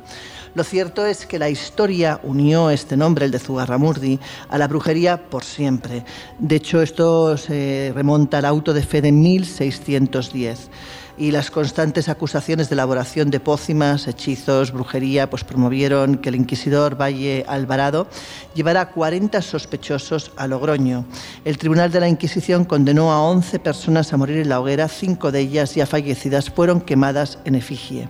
Lo 0.55 0.65
cierto 0.65 1.07
es 1.07 1.25
que 1.25 1.39
la 1.39 1.49
historia 1.49 2.21
unió 2.23 2.69
este 2.69 2.95
nombre, 2.95 3.25
el 3.25 3.31
de 3.31 3.39
Zugarramurdi, 3.39 4.21
a 4.51 4.59
la 4.59 4.69
brujería 4.69 5.31
por 5.31 5.45
siempre. 5.45 6.05
De 6.39 6.57
hecho, 6.57 6.83
esto 6.83 7.39
se 7.39 7.91
remonta 7.95 8.37
al 8.37 8.45
auto 8.45 8.75
de 8.75 8.83
fe 8.83 9.01
de 9.01 9.13
1610 9.13 10.69
y 11.17 11.31
las 11.31 11.51
constantes 11.51 12.11
acusaciones 12.11 12.69
de 12.69 12.75
elaboración 12.75 13.31
de 13.31 13.41
pócimas, 13.41 14.07
hechizos, 14.09 14.73
brujería, 14.73 15.31
pues 15.31 15.43
promovieron 15.43 16.17
que 16.17 16.29
el 16.29 16.35
inquisidor 16.35 17.01
Valle 17.01 17.47
Alvarado 17.49 18.07
llevara 18.55 18.83
a 18.83 18.91
40 18.91 19.41
sospechosos 19.41 20.33
a 20.37 20.47
Logroño. 20.47 21.07
El 21.47 21.57
Tribunal 21.57 21.91
de 21.91 22.01
la 22.01 22.09
Inquisición 22.09 22.67
condenó 22.67 23.11
a 23.11 23.23
11 23.23 23.59
personas 23.59 24.13
a 24.13 24.19
morir 24.19 24.37
en 24.37 24.51
la 24.51 24.61
hoguera, 24.61 24.89
cinco 24.89 25.33
de 25.33 25.41
ellas 25.41 25.75
ya 25.75 25.87
fallecidas 25.87 26.51
fueron 26.51 26.83
quemadas 26.83 27.39
en 27.47 27.55
efigie. 27.55 28.09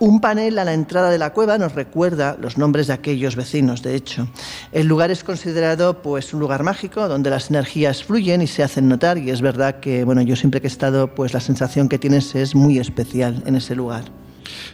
Un 0.00 0.20
panel 0.20 0.60
a 0.60 0.64
la 0.64 0.74
entrada 0.74 1.10
de 1.10 1.18
la 1.18 1.32
cueva 1.32 1.58
nos 1.58 1.74
recuerda 1.74 2.36
los 2.40 2.56
nombres 2.56 2.86
de 2.86 2.92
aquellos 2.92 3.34
vecinos, 3.34 3.82
de 3.82 3.96
hecho. 3.96 4.28
El 4.70 4.86
lugar 4.86 5.10
es 5.10 5.24
considerado 5.24 6.02
pues 6.02 6.32
un 6.32 6.38
lugar 6.38 6.62
mágico 6.62 7.08
donde 7.08 7.30
las 7.30 7.50
energías 7.50 8.04
fluyen 8.04 8.40
y 8.40 8.46
se 8.46 8.62
hacen 8.62 8.88
notar 8.88 9.18
y 9.18 9.30
es 9.30 9.40
verdad 9.40 9.80
que 9.80 10.04
bueno, 10.04 10.22
yo 10.22 10.36
siempre 10.36 10.60
que 10.60 10.68
he 10.68 10.70
estado 10.70 11.14
pues 11.16 11.34
la 11.34 11.40
sensación 11.40 11.88
que 11.88 11.98
tienes 11.98 12.36
es 12.36 12.54
muy 12.54 12.78
especial 12.78 13.42
en 13.44 13.56
ese 13.56 13.74
lugar. 13.74 14.04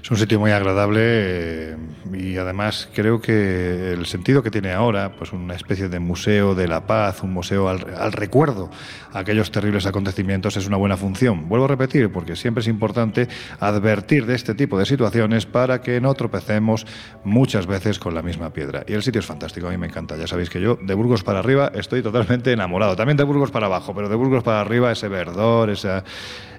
Es 0.02 0.10
un 0.10 0.16
sitio 0.16 0.38
muy 0.38 0.50
agradable 0.50 1.00
eh, 1.02 1.76
y 2.12 2.36
además 2.36 2.88
creo 2.94 3.20
que 3.20 3.92
el 3.92 4.06
sentido 4.06 4.42
que 4.42 4.50
tiene 4.50 4.72
ahora, 4.72 5.12
pues 5.16 5.32
una 5.32 5.54
especie 5.54 5.88
de 5.88 5.98
museo 5.98 6.54
de 6.54 6.68
la 6.68 6.86
paz, 6.86 7.22
un 7.22 7.32
museo 7.32 7.68
al, 7.68 7.94
al, 7.94 8.12
recuerdo 8.12 8.70
aquellos 9.12 9.50
terribles 9.50 9.86
acontecimientos 9.86 10.56
es 10.56 10.66
una 10.66 10.76
buena 10.76 10.96
función. 10.96 11.48
Vuelvo 11.48 11.66
a 11.66 11.68
repetir 11.68 12.10
porque 12.10 12.36
siempre 12.36 12.62
es 12.62 12.68
importante 12.68 13.28
advertir 13.60 14.26
de 14.26 14.34
este 14.34 14.54
tipo 14.54 14.78
de 14.78 14.86
situaciones 14.86 15.46
para 15.46 15.80
que 15.80 16.00
no 16.00 16.14
tropecemos 16.14 16.86
muchas 17.24 17.66
veces 17.66 17.98
con 17.98 18.14
la 18.14 18.22
misma 18.22 18.50
piedra. 18.50 18.84
Y 18.86 18.92
el 18.92 19.02
sitio 19.02 19.20
es 19.20 19.26
fantástico, 19.26 19.68
a 19.68 19.70
mí 19.70 19.78
me 19.78 19.86
encanta. 19.86 20.16
Ya 20.16 20.26
sabéis 20.26 20.50
que 20.50 20.60
yo 20.60 20.78
de 20.80 20.94
Burgos 20.94 21.22
para 21.22 21.38
arriba 21.38 21.70
estoy 21.74 22.02
totalmente 22.02 22.52
enamorado. 22.52 22.96
También 22.96 23.16
de 23.16 23.24
Burgos 23.24 23.50
para 23.50 23.66
abajo, 23.66 23.94
pero 23.94 24.08
de 24.08 24.16
Burgos 24.16 24.42
para 24.42 24.60
arriba 24.60 24.92
ese 24.92 25.08
verdor, 25.08 25.70
esa 25.70 26.04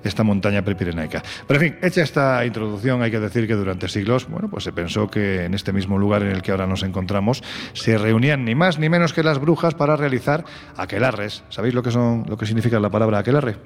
esta 0.10 0.24
montaña 0.24 0.64
prepirenaica. 0.64 1.24
Pero 1.48 1.60
en 1.60 1.72
fin, 1.72 1.80
hecha 1.82 2.02
esta 2.02 2.46
introducción, 2.46 3.02
hay 3.02 3.12
que 3.12 3.20
decir 3.20 3.48
que 3.48 3.56
durante 3.56 3.88
siglos, 3.88 4.28
bueno, 4.28 4.50
pues 4.50 4.64
se 4.64 4.72
pensó 4.72 5.10
que 5.10 5.46
en 5.46 5.54
este 5.54 5.74
mismo 5.74 5.98
lugar 5.98 6.24
en 6.24 6.30
el 6.30 6.42
que 6.42 6.52
ahora 6.52 6.68
nos 6.68 6.84
encontramos 6.84 7.44
se 7.74 7.98
reunían 7.98 8.46
ni 8.46 8.56
más 8.56 8.80
ni 8.80 8.90
menos 8.90 9.14
que 9.14 9.24
las 9.24 9.40
brujas 9.40 9.74
para 9.74 9.96
realizar 9.96 10.46
aquelarres. 10.78 11.44
¿Sabéis 11.50 11.74
lo 11.74 11.84
que 11.84 11.92
son 11.92 12.26
lo 12.28 12.38
que 12.38 12.46
significa 12.46 12.80
la 12.80 12.90
palabra 12.90 13.20
aquelarre? 13.20 13.58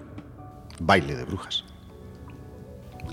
Baile 0.80 1.16
de 1.16 1.26
brujas. 1.26 1.64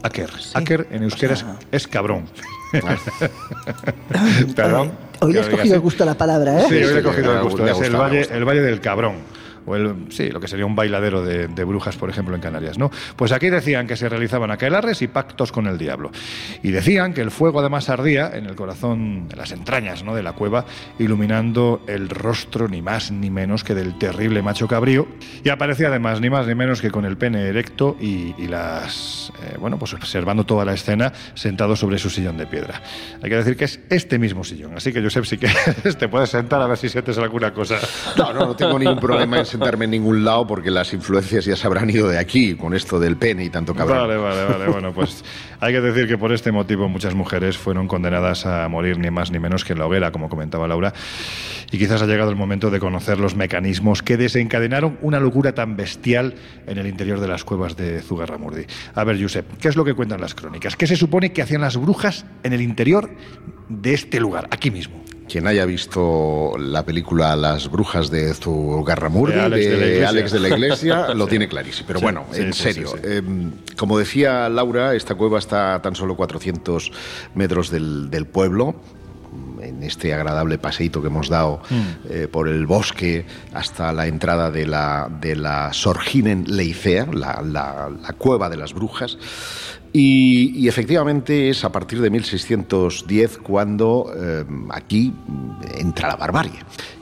Aker. 0.02 0.30
Sí. 0.30 0.50
Aker 0.54 0.86
en 0.90 1.02
euskera 1.02 1.34
O 1.34 1.36
sea, 1.36 1.56
es, 1.72 1.82
es 1.84 1.88
cabrón. 1.88 2.26
Perdón. 4.56 4.92
Hoy 5.20 5.32
le 5.32 5.40
has 5.40 5.48
cogido 5.48 5.74
el 5.74 5.80
gusto 5.80 6.02
a 6.02 6.06
la 6.06 6.14
palabra, 6.14 6.60
¿eh? 6.60 6.66
Sí, 6.68 6.74
hoy 6.74 6.94
le 6.94 7.00
he 7.00 7.02
cogido 7.02 7.32
el 7.32 7.42
gusto. 7.42 7.66
Es 7.66 7.80
el 7.80 7.96
valle, 7.96 8.28
el 8.30 8.44
valle 8.44 8.60
del 8.60 8.80
Cabrón. 8.80 9.16
O 9.66 9.76
el, 9.76 10.06
sí, 10.10 10.30
lo 10.30 10.40
que 10.40 10.48
sería 10.48 10.64
un 10.64 10.74
bailadero 10.74 11.24
de, 11.24 11.64
brujas, 11.64 11.96
por 11.96 12.08
ejemplo, 12.08 12.34
en 12.34 12.40
Canarias, 12.40 12.78
¿no? 12.78 12.90
Pues 13.16 13.32
aquí 13.32 13.50
decían 13.50 13.86
que 13.86 13.96
se 13.96 14.08
realizaban 14.08 14.50
aquelarres 14.50 15.02
y 15.02 15.08
pactos 15.08 15.52
con 15.52 15.66
el 15.66 15.78
diablo. 15.78 16.10
Y 16.62 16.70
decían 16.70 17.12
que 17.12 17.20
el 17.20 17.30
fuego 17.30 17.60
además 17.60 17.88
ardía 17.88 18.30
en 18.34 18.46
el 18.46 18.54
corazón, 18.54 19.28
en 19.30 19.38
las 19.38 19.52
entrañas, 19.52 20.04
¿no? 20.04 20.14
De 20.14 20.22
la 20.22 20.32
cueva, 20.32 20.64
iluminando 20.98 21.82
el 21.86 22.08
rostro 22.08 22.68
ni 22.68 22.82
más 22.82 23.10
ni 23.10 23.30
menos 23.30 23.64
que 23.64 23.74
del 23.74 23.98
terrible 23.98 24.42
macho 24.42 24.68
cabrío. 24.68 25.08
Y 25.42 25.48
aparecía 25.48 25.88
además 25.88 26.20
ni 26.20 26.30
más 26.30 26.46
ni 26.46 26.54
menos 26.54 26.80
que 26.80 26.90
con 26.90 27.04
el 27.04 27.16
pene 27.16 27.48
erecto 27.48 27.96
y, 28.00 28.34
y 28.38 28.46
las, 28.46 29.32
eh, 29.42 29.56
bueno, 29.58 29.78
pues 29.78 29.94
observando 29.94 30.44
toda 30.44 30.64
la 30.64 30.74
escena 30.74 31.12
sentado 31.34 31.76
sobre 31.76 31.98
su 31.98 32.10
sillón 32.10 32.36
de 32.36 32.46
piedra. 32.46 32.82
Hay 33.22 33.28
que 33.28 33.36
decir 33.36 33.56
que 33.56 33.64
es 33.64 33.80
este 33.90 34.18
mismo 34.18 34.44
sillón. 34.44 34.76
Así 34.76 34.92
que, 34.92 35.02
Josep, 35.02 35.24
si 35.24 35.38
quieres, 35.38 35.96
te 35.98 36.08
puedes 36.08 36.30
sentar 36.30 36.60
a 36.60 36.66
ver 36.66 36.76
si 36.76 36.88
sientes 36.88 37.18
alguna 37.18 37.52
cosa. 37.52 37.76
No, 38.16 38.32
no, 38.32 38.46
no 38.46 38.56
tengo 38.56 38.78
ningún 38.78 39.00
problema 39.00 39.38
en 39.38 39.46
sentarme 39.57 39.86
en 39.86 39.92
ningún 39.92 40.24
lado 40.24 40.46
porque 40.46 40.70
las 40.70 40.92
influencias 40.92 41.44
ya 41.44 41.57
se 41.57 41.66
habrán 41.66 41.90
ido 41.90 42.09
de 42.09 42.18
aquí 42.18 42.54
con 42.54 42.74
esto 42.74 42.98
del 43.00 43.16
pene 43.16 43.44
y 43.44 43.50
tanto 43.50 43.74
cabrón. 43.74 43.98
Vale, 43.98 44.16
vale, 44.16 44.44
vale. 44.44 44.66
Bueno, 44.68 44.92
pues 44.92 45.24
hay 45.61 45.72
que 45.72 45.80
decir 45.80 46.07
que 46.07 46.18
por 46.18 46.32
este 46.32 46.52
motivo 46.52 46.88
muchas 46.88 47.14
mujeres 47.14 47.57
fueron 47.57 47.88
condenadas 47.88 48.46
a 48.46 48.68
morir 48.68 48.98
ni 48.98 49.11
más 49.11 49.30
ni 49.30 49.38
menos 49.38 49.64
que 49.64 49.72
en 49.72 49.78
la 49.78 49.86
hoguera, 49.86 50.12
como 50.12 50.28
comentaba 50.28 50.68
Laura. 50.68 50.92
Y 51.72 51.78
quizás 51.78 52.02
ha 52.02 52.07
llegado 52.07 52.30
el 52.30 52.36
momento 52.36 52.70
de 52.70 52.78
conocer 52.78 53.18
los 53.18 53.34
mecanismos 53.34 54.02
que 54.02 54.16
desencadenaron 54.16 54.98
una 55.02 55.18
locura 55.18 55.54
tan 55.54 55.76
bestial 55.76 56.34
en 56.66 56.78
el 56.78 56.86
interior 56.86 57.20
de 57.20 57.28
las 57.28 57.44
cuevas 57.44 57.76
de 57.76 58.00
Zugarramurdi. 58.02 58.66
A 58.94 59.04
ver, 59.04 59.20
Josep, 59.20 59.59
¿qué 59.59 59.68
es 59.68 59.76
lo 59.76 59.84
que 59.84 59.94
cuentan 59.94 60.20
las 60.20 60.34
crónicas? 60.34 60.76
¿Qué 60.76 60.86
se 60.86 60.96
supone 60.96 61.32
que 61.32 61.42
hacían 61.42 61.62
las 61.62 61.76
brujas 61.76 62.26
en 62.42 62.52
el 62.52 62.61
interior 62.61 63.11
de 63.68 63.94
este 63.94 64.20
lugar, 64.20 64.48
aquí 64.50 64.70
mismo? 64.70 65.05
Quien 65.28 65.46
haya 65.48 65.64
visto 65.64 66.52
la 66.58 66.84
película 66.84 67.34
Las 67.34 67.68
brujas 67.70 68.10
de 68.10 68.32
Zugarramurdi 68.34 69.34
De 69.34 69.40
Alex 69.40 69.64
de 69.70 69.76
la 69.78 69.86
Iglesia. 69.86 70.08
Alex 70.08 70.32
de 70.32 70.40
la 70.40 70.48
Iglesia 70.48 71.08
lo 71.14 71.26
tiene 71.26 71.48
clarísimo. 71.48 71.86
Pero 71.88 71.98
Sí, 71.98 72.04
bueno, 72.04 72.24
sí, 72.30 72.40
en 72.42 72.52
serio, 72.52 72.88
sí. 72.88 72.98
eh, 73.02 73.22
como 73.76 73.98
decía 73.98 74.48
Laura, 74.48 74.94
esta 74.94 75.14
cueva 75.16 75.38
está 75.38 75.74
a 75.74 75.82
tan 75.82 75.96
solo 75.96 76.16
400 76.16 76.92
metros 77.34 77.70
del, 77.70 78.08
del 78.10 78.26
pueblo. 78.26 78.76
En 79.60 79.82
este 79.82 80.14
agradable 80.14 80.58
paseíto 80.58 81.00
que 81.02 81.08
hemos 81.08 81.28
dado 81.28 81.60
Mm. 81.70 81.82
eh, 82.08 82.28
por 82.30 82.46
el 82.46 82.64
bosque 82.66 83.26
hasta 83.52 83.92
la 83.92 84.06
entrada 84.06 84.50
de 84.52 84.64
la, 84.66 85.08
de 85.20 85.34
la 85.34 85.72
Sorginen 85.72 86.44
Leicea, 86.46 87.06
la, 87.12 87.42
la- 87.44 87.90
la 88.00 88.12
cueva 88.12 88.48
de 88.48 88.56
las 88.58 88.72
brujas. 88.74 89.18
Y, 89.99 90.53
y 90.55 90.68
efectivamente 90.68 91.49
es 91.49 91.64
a 91.64 91.72
partir 91.72 92.03
de 92.03 92.11
1610 92.11 93.38
cuando 93.38 94.12
eh, 94.14 94.44
aquí 94.68 95.11
entra 95.74 96.09
la 96.09 96.16
barbarie. 96.16 96.59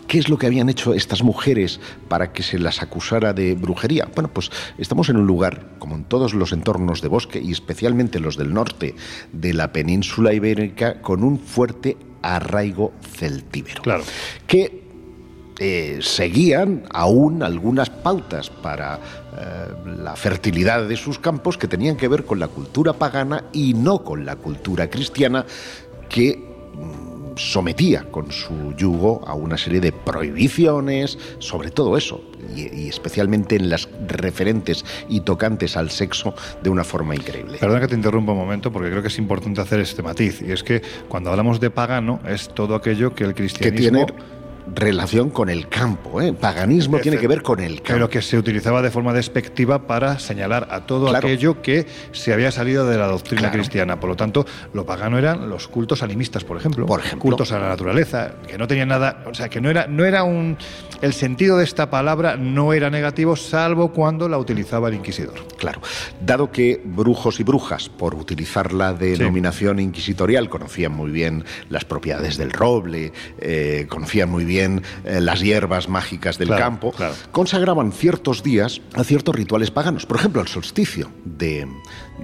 ¿Qué 0.06 0.18
es 0.18 0.28
lo 0.28 0.38
que 0.38 0.46
habían 0.46 0.68
hecho 0.68 0.94
estas 0.94 1.24
mujeres 1.24 1.80
para 2.06 2.32
que 2.32 2.44
se 2.44 2.56
las 2.56 2.82
acusara 2.82 3.32
de 3.32 3.56
brujería? 3.56 4.08
Bueno, 4.14 4.30
pues 4.32 4.48
estamos 4.78 5.08
en 5.08 5.16
un 5.16 5.26
lugar, 5.26 5.70
como 5.80 5.96
en 5.96 6.04
todos 6.04 6.34
los 6.34 6.52
entornos 6.52 7.02
de 7.02 7.08
bosque, 7.08 7.40
y 7.40 7.50
especialmente 7.50 8.20
los 8.20 8.36
del 8.36 8.54
norte 8.54 8.94
de 9.32 9.52
la 9.54 9.72
península 9.72 10.32
ibérica, 10.32 11.00
con 11.02 11.24
un 11.24 11.40
fuerte 11.40 11.96
arraigo 12.22 12.92
celtíbero. 13.16 13.82
Claro. 13.82 14.04
Que 14.46 14.83
eh, 15.60 15.98
seguían 16.00 16.82
aún 16.90 17.42
algunas 17.44 17.88
pautas 17.88 18.50
para 18.50 18.96
eh, 18.96 19.68
la 19.98 20.16
fertilidad 20.16 20.88
de 20.88 20.96
sus 20.96 21.20
campos 21.20 21.56
que 21.56 21.68
tenían 21.68 21.96
que 21.96 22.08
ver 22.08 22.24
con 22.24 22.40
la 22.40 22.48
cultura 22.48 22.92
pagana 22.92 23.44
y 23.52 23.72
no 23.74 24.02
con 24.02 24.24
la 24.26 24.34
cultura 24.34 24.90
cristiana 24.90 25.46
que 26.08 26.36
mm, 26.36 27.36
sometía 27.36 28.10
con 28.10 28.32
su 28.32 28.74
yugo 28.76 29.22
a 29.28 29.34
una 29.34 29.56
serie 29.56 29.80
de 29.80 29.92
prohibiciones, 29.92 31.18
sobre 31.38 31.70
todo 31.70 31.96
eso, 31.96 32.20
y, 32.56 32.74
y 32.74 32.88
especialmente 32.88 33.54
en 33.54 33.70
las 33.70 33.88
referentes 34.08 34.84
y 35.08 35.20
tocantes 35.20 35.76
al 35.76 35.90
sexo 35.90 36.34
de 36.64 36.70
una 36.70 36.82
forma 36.82 37.14
increíble. 37.14 37.58
Perdona 37.58 37.80
que 37.80 37.88
te 37.88 37.94
interrumpa 37.94 38.32
un 38.32 38.38
momento 38.38 38.72
porque 38.72 38.90
creo 38.90 39.02
que 39.02 39.08
es 39.08 39.18
importante 39.18 39.60
hacer 39.60 39.78
este 39.78 40.02
matiz. 40.02 40.42
Y 40.42 40.50
es 40.50 40.64
que 40.64 40.82
cuando 41.08 41.30
hablamos 41.30 41.60
de 41.60 41.70
pagano 41.70 42.18
es 42.26 42.48
todo 42.48 42.74
aquello 42.74 43.14
que 43.14 43.22
el 43.22 43.34
que 43.34 43.42
cristianismo... 43.42 44.06
tiene 44.06 44.34
relación 44.72 45.30
con 45.30 45.50
el 45.50 45.68
campo, 45.68 46.20
¿eh? 46.22 46.32
paganismo 46.32 46.98
tiene 46.98 47.18
que 47.18 47.28
ver 47.28 47.42
con 47.42 47.60
el 47.60 47.76
campo. 47.76 47.92
Pero 47.92 48.08
que 48.08 48.22
se 48.22 48.38
utilizaba 48.38 48.80
de 48.82 48.90
forma 48.90 49.12
despectiva 49.12 49.86
para 49.86 50.18
señalar 50.18 50.68
a 50.70 50.86
todo 50.86 51.08
Claro. 51.08 51.26
aquello 51.28 51.60
que 51.60 51.86
se 52.12 52.32
había 52.32 52.50
salido 52.50 52.86
de 52.86 52.96
la 52.96 53.06
doctrina 53.06 53.42
Claro. 53.42 53.54
cristiana. 53.54 54.00
Por 54.00 54.08
lo 54.10 54.16
tanto, 54.16 54.46
lo 54.72 54.86
pagano 54.86 55.18
eran 55.18 55.48
los 55.50 55.68
cultos 55.68 56.02
animistas, 56.02 56.44
por 56.44 56.56
ejemplo. 56.56 56.86
Por 56.86 57.00
ejemplo. 57.00 57.20
Cultos 57.20 57.52
a 57.52 57.58
la 57.58 57.68
naturaleza, 57.68 58.34
que 58.48 58.56
no 58.56 58.66
tenían 58.66 58.88
nada. 58.88 59.22
O 59.26 59.34
sea, 59.34 59.48
que 59.48 59.60
no 59.60 59.68
era, 59.70 59.86
no 59.86 60.04
era 60.04 60.24
un. 60.24 60.56
El 61.02 61.12
sentido 61.12 61.58
de 61.58 61.64
esta 61.64 61.90
palabra 61.90 62.36
no 62.36 62.72
era 62.72 62.88
negativo, 62.88 63.36
salvo 63.36 63.92
cuando 63.92 64.28
la 64.28 64.38
utilizaba 64.38 64.88
el 64.88 64.94
inquisidor. 64.94 65.34
Claro, 65.58 65.80
dado 66.24 66.50
que 66.50 66.80
brujos 66.84 67.38
y 67.40 67.42
brujas, 67.42 67.90
por 67.90 68.14
utilizar 68.14 68.72
la 68.72 68.94
denominación 68.94 69.78
inquisitorial, 69.78 70.48
conocían 70.48 70.92
muy 70.92 71.10
bien 71.10 71.44
las 71.68 71.84
propiedades 71.84 72.38
del 72.38 72.50
roble, 72.50 73.12
eh, 73.38 73.86
conocían 73.90 74.30
muy 74.30 74.44
bien 74.44 74.53
eh, 74.60 74.80
las 75.20 75.40
hierbas 75.40 75.88
mágicas 75.88 76.38
del 76.38 76.48
Claro, 76.48 76.62
campo, 76.62 76.92
claro. 76.92 77.14
consagraban 77.32 77.92
ciertos 77.92 78.42
días 78.42 78.80
a 78.94 79.04
ciertos 79.04 79.34
rituales 79.34 79.70
paganos. 79.70 80.06
Por 80.06 80.16
ejemplo, 80.18 80.40
el 80.42 80.48
solsticio 80.48 81.10
de, 81.24 81.66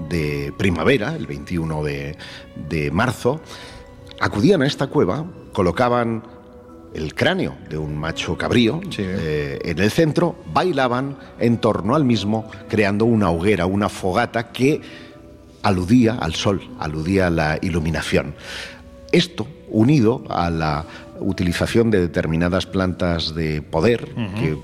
de 0.08 0.52
primavera, 0.56 1.14
el 1.16 1.26
21 1.26 1.82
de, 1.84 2.16
de 2.68 2.90
marzo, 2.90 3.40
acudían 4.20 4.62
a 4.62 4.66
esta 4.66 4.86
cueva, 4.88 5.24
colocaban 5.52 6.22
el 6.92 7.14
cráneo 7.14 7.54
de 7.68 7.78
un 7.78 7.96
macho 7.96 8.36
cabrío 8.36 8.80
Sí. 8.90 9.02
eh, 9.04 9.58
en 9.64 9.78
el 9.78 9.90
centro, 9.92 10.36
bailaban 10.52 11.16
en 11.38 11.58
torno 11.58 11.94
al 11.94 12.04
mismo, 12.04 12.50
creando 12.68 13.04
una 13.04 13.30
hoguera, 13.30 13.66
una 13.66 13.88
fogata 13.88 14.50
que 14.50 14.80
aludía 15.62 16.14
al 16.14 16.34
sol, 16.34 16.60
aludía 16.80 17.28
a 17.28 17.30
la 17.30 17.58
iluminación. 17.62 18.34
Esto, 19.12 19.46
unido 19.68 20.24
a 20.30 20.50
la 20.50 20.84
utilización 21.20 21.90
de 21.90 22.00
determinadas 22.00 22.66
plantas 22.66 23.34
de 23.34 23.62
poder 23.62 24.08
que 24.38 24.56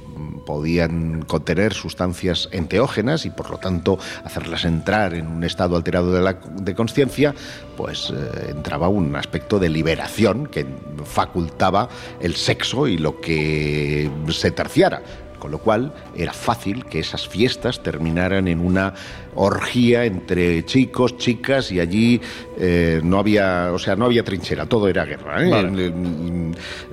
podían 0.46 1.22
contener 1.22 1.74
sustancias 1.74 2.48
enteógenas 2.52 3.26
y 3.26 3.30
por 3.30 3.50
lo 3.50 3.58
tanto 3.58 3.98
hacerlas 4.24 4.64
entrar 4.64 5.12
en 5.14 5.26
un 5.26 5.42
estado 5.42 5.74
alterado 5.76 6.12
de, 6.12 6.20
la- 6.22 6.34
de 6.34 6.74
conciencia, 6.74 7.34
pues 7.76 8.12
eh, 8.14 8.50
entraba 8.50 8.88
un 8.88 9.16
aspecto 9.16 9.58
de 9.58 9.68
liberación 9.68 10.46
que 10.46 10.64
facultaba 11.04 11.88
el 12.20 12.36
sexo 12.36 12.86
y 12.86 12.96
lo 12.96 13.20
que 13.20 14.08
se 14.28 14.50
terciara. 14.52 15.02
Con 15.38 15.50
lo 15.50 15.58
cual 15.58 15.92
era 16.14 16.32
fácil 16.32 16.84
que 16.86 17.00
esas 17.00 17.28
fiestas 17.28 17.82
terminaran 17.82 18.48
en 18.48 18.60
una 18.60 18.94
orgía 19.34 20.04
entre 20.04 20.64
chicos, 20.64 21.16
chicas 21.18 21.70
y 21.70 21.80
allí 21.80 22.20
eh, 22.58 23.00
no 23.04 23.18
había, 23.18 23.70
o 23.72 23.78
sea, 23.78 23.96
no 23.96 24.06
había 24.06 24.24
trinchera, 24.24 24.66
todo 24.66 24.88
era 24.88 25.04
guerra. 25.04 25.44
¿eh? 25.44 25.50
Vale. 25.50 25.92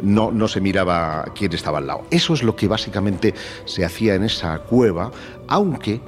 No, 0.01 0.31
no 0.31 0.47
se 0.47 0.61
miraba 0.61 1.25
quién 1.35 1.53
estaba 1.53 1.77
al 1.79 1.87
lado. 1.87 2.03
Eso 2.11 2.33
es 2.33 2.43
lo 2.43 2.55
que 2.55 2.67
básicamente 2.67 3.33
se 3.65 3.85
hacía 3.85 4.15
en 4.15 4.23
esa 4.23 4.59
cueva, 4.59 5.11
aunque 5.47 6.01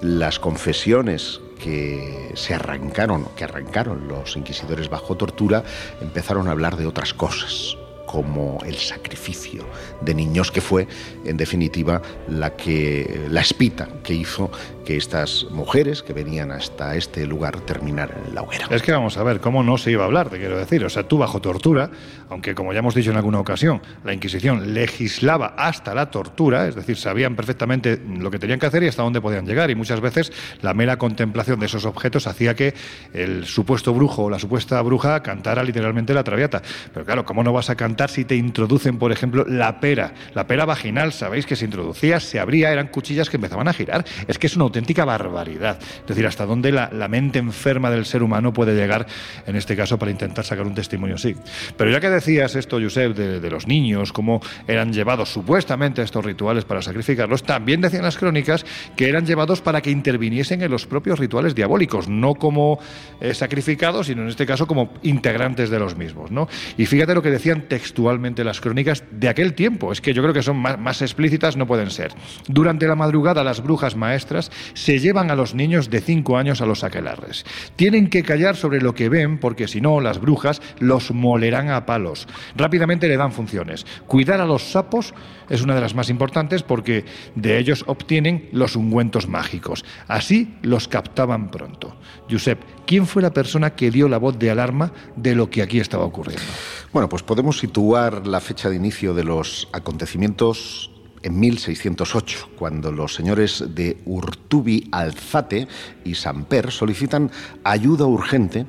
las 0.00 0.38
confesiones 0.38 1.40
que 1.62 2.32
se 2.34 2.54
arrancaron, 2.54 3.26
que 3.36 3.44
arrancaron 3.44 4.08
los 4.08 4.36
inquisidores 4.36 4.88
bajo 4.88 5.16
tortura, 5.16 5.62
empezaron 6.00 6.48
a 6.48 6.52
hablar 6.52 6.76
de 6.76 6.86
otras 6.86 7.12
cosas 7.12 7.76
como 8.10 8.58
el 8.66 8.74
sacrificio 8.74 9.64
de 10.00 10.14
niños 10.14 10.50
que 10.50 10.60
fue 10.60 10.88
en 11.24 11.36
definitiva 11.36 12.02
la 12.28 12.56
que 12.56 13.28
la 13.30 13.40
espita 13.40 13.88
que 14.02 14.14
hizo 14.14 14.50
que 14.84 14.96
estas 14.96 15.46
mujeres 15.50 16.02
que 16.02 16.12
venían 16.12 16.50
hasta 16.50 16.96
este 16.96 17.24
lugar 17.24 17.60
terminaran 17.60 18.18
en 18.26 18.34
la 18.34 18.42
hoguera. 18.42 18.66
Es 18.70 18.82
que 18.82 18.90
vamos 18.90 19.16
a 19.16 19.22
ver, 19.22 19.38
¿cómo 19.38 19.62
no 19.62 19.78
se 19.78 19.92
iba 19.92 20.02
a 20.02 20.06
hablar? 20.06 20.28
Te 20.28 20.38
quiero 20.38 20.58
decir. 20.58 20.84
O 20.84 20.90
sea, 20.90 21.06
tú 21.06 21.18
bajo 21.18 21.40
tortura, 21.40 21.92
aunque 22.30 22.54
como 22.54 22.72
ya 22.72 22.78
hemos 22.78 22.94
dicho 22.94 23.10
en 23.10 23.16
alguna 23.16 23.40
ocasión, 23.40 23.82
la 24.04 24.14
Inquisición 24.14 24.72
legislaba 24.72 25.54
hasta 25.56 25.94
la 25.94 26.10
tortura, 26.10 26.68
es 26.68 26.76
decir, 26.76 26.96
sabían 26.96 27.36
perfectamente 27.36 28.00
lo 28.18 28.30
que 28.30 28.38
tenían 28.38 28.58
que 28.58 28.66
hacer 28.66 28.82
y 28.82 28.88
hasta 28.88 29.02
dónde 29.02 29.20
podían 29.20 29.46
llegar. 29.46 29.70
Y 29.70 29.74
muchas 29.74 30.00
veces 30.00 30.32
la 30.62 30.72
mera 30.72 30.96
contemplación 30.96 31.60
de 31.60 31.66
esos 31.66 31.84
objetos 31.84 32.26
hacía 32.26 32.54
que 32.54 32.74
el 33.12 33.44
supuesto 33.46 33.92
brujo 33.92 34.24
o 34.24 34.30
la 34.30 34.38
supuesta 34.38 34.80
bruja 34.82 35.22
cantara 35.22 35.62
literalmente 35.64 36.14
la 36.14 36.24
traviata. 36.24 36.62
Pero 36.94 37.04
claro, 37.04 37.24
¿cómo 37.24 37.42
no 37.42 37.52
vas 37.52 37.68
a 37.68 37.74
cantar 37.74 38.10
si 38.10 38.24
te 38.24 38.36
introducen, 38.36 38.98
por 38.98 39.12
ejemplo, 39.12 39.44
la 39.46 39.80
pera, 39.80 40.14
la 40.34 40.46
pera 40.46 40.64
vaginal, 40.64 41.12
sabéis 41.12 41.46
que 41.46 41.56
se 41.56 41.64
introducía, 41.64 42.20
se 42.20 42.38
abría, 42.38 42.72
eran 42.72 42.88
cuchillas 42.88 43.28
que 43.28 43.36
empezaban 43.38 43.66
a 43.66 43.72
girar. 43.72 44.04
Es 44.28 44.38
que 44.38 44.46
es 44.46 44.54
una 44.54 44.64
auténtica 44.64 45.04
barbaridad. 45.04 45.78
Es 45.80 46.06
decir, 46.06 46.26
hasta 46.26 46.46
dónde 46.46 46.70
la, 46.70 47.08
mente 47.10 47.40
enferma 47.40 47.90
del 47.90 48.06
ser 48.06 48.22
humano 48.22 48.52
puede 48.52 48.76
llegar, 48.76 49.06
en 49.46 49.56
este 49.56 49.74
caso, 49.74 49.98
para 49.98 50.12
intentar 50.12 50.44
sacar 50.44 50.64
un 50.64 50.74
testimonio 50.74 51.16
así. 51.16 51.34
Pero 51.76 51.90
ya 51.90 51.98
que 51.98 52.19
decías 52.20 52.54
esto, 52.54 52.78
Josep, 52.80 53.16
de, 53.16 53.50
los 53.50 53.66
niños, 53.66 54.12
cómo 54.12 54.40
eran 54.68 54.92
llevados 54.92 55.32
supuestamente 55.32 56.02
a 56.02 56.04
estos 56.04 56.22
rituales 56.22 56.66
para 56.66 56.82
sacrificarlos, 56.82 57.42
también 57.42 57.80
decían 57.80 58.02
las 58.02 58.18
crónicas 58.18 58.66
que 58.94 59.08
eran 59.08 59.24
llevados 59.24 59.62
para 59.62 59.80
que 59.80 59.90
interviniesen 59.90 60.60
en 60.62 60.70
los 60.70 60.86
propios 60.86 61.18
rituales 61.18 61.54
diabólicos, 61.54 62.08
no 62.08 62.34
como 62.34 62.78
eh, 63.20 63.32
sacrificados, 63.32 64.08
sino 64.08 64.22
en 64.22 64.28
este 64.28 64.44
caso 64.44 64.66
como 64.66 64.92
integrantes 65.02 65.70
de 65.70 65.78
los 65.78 65.96
mismos. 65.96 66.30
¿no? 66.30 66.46
Y 66.76 66.84
fíjate 66.84 67.14
lo 67.14 67.22
que 67.22 67.30
decían 67.30 67.68
textualmente 67.68 68.44
las 68.44 68.60
crónicas 68.60 69.02
de 69.10 69.28
aquel 69.28 69.54
tiempo, 69.54 69.90
es 69.90 70.02
que 70.02 70.12
yo 70.12 70.22
creo 70.22 70.34
que 70.34 70.42
son 70.42 70.58
más, 70.58 71.00
explícitas, 71.00 71.56
no 71.56 71.66
pueden 71.66 71.90
ser. 71.90 72.12
Durante 72.48 72.86
la 72.86 72.96
madrugada 72.96 73.42
las 73.42 73.62
brujas 73.62 73.96
maestras 73.96 74.50
se 74.74 74.98
llevan 74.98 75.30
a 75.30 75.36
los 75.36 75.54
niños 75.54 75.88
de 75.88 76.02
5 76.02 76.36
años 76.36 76.60
a 76.60 76.66
los 76.66 76.84
aquelarres. 76.84 77.46
Tienen 77.76 78.10
que 78.10 78.22
callar 78.22 78.56
sobre 78.56 78.82
lo 78.82 78.94
que 78.94 79.08
ven 79.08 79.38
porque 79.38 79.68
si 79.68 79.80
no 79.80 80.00
las 80.00 80.20
brujas 80.20 80.60
los 80.78 81.12
molerán 81.12 81.70
a 81.70 81.86
palos. 81.86 82.09
Rápidamente 82.56 83.08
le 83.08 83.16
dan 83.16 83.32
funciones. 83.32 83.86
Cuidar 84.06 84.40
a 84.40 84.46
los 84.46 84.70
sapos 84.70 85.14
es 85.48 85.62
una 85.62 85.74
de 85.74 85.80
las 85.80 85.94
más 85.94 86.10
importantes 86.10 86.62
porque 86.62 87.04
de 87.34 87.58
ellos 87.58 87.84
obtienen 87.86 88.48
los 88.52 88.76
ungüentos 88.76 89.28
mágicos. 89.28 89.84
Así 90.08 90.56
los 90.62 90.88
captaban 90.88 91.50
pronto. 91.50 91.96
Josep, 92.30 92.60
¿quién 92.86 93.06
fue 93.06 93.22
la 93.22 93.32
persona 93.32 93.70
que 93.70 93.90
dio 93.90 94.08
la 94.08 94.18
voz 94.18 94.38
de 94.38 94.50
alarma 94.50 94.92
de 95.16 95.34
lo 95.34 95.50
que 95.50 95.62
aquí 95.62 95.80
estaba 95.80 96.04
ocurriendo? 96.04 96.44
Bueno, 96.92 97.08
pues 97.08 97.22
podemos 97.22 97.58
situar 97.58 98.26
la 98.26 98.40
fecha 98.40 98.68
de 98.68 98.76
inicio 98.76 99.14
de 99.14 99.24
los 99.24 99.68
acontecimientos 99.72 100.90
en 101.22 101.38
1608, 101.38 102.50
cuando 102.56 102.90
los 102.92 103.14
señores 103.14 103.62
de 103.74 103.98
Urtubi 104.06 104.88
Alzate 104.90 105.68
y 106.04 106.14
Samper 106.14 106.70
solicitan 106.70 107.30
ayuda 107.62 108.06
urgente 108.06 108.66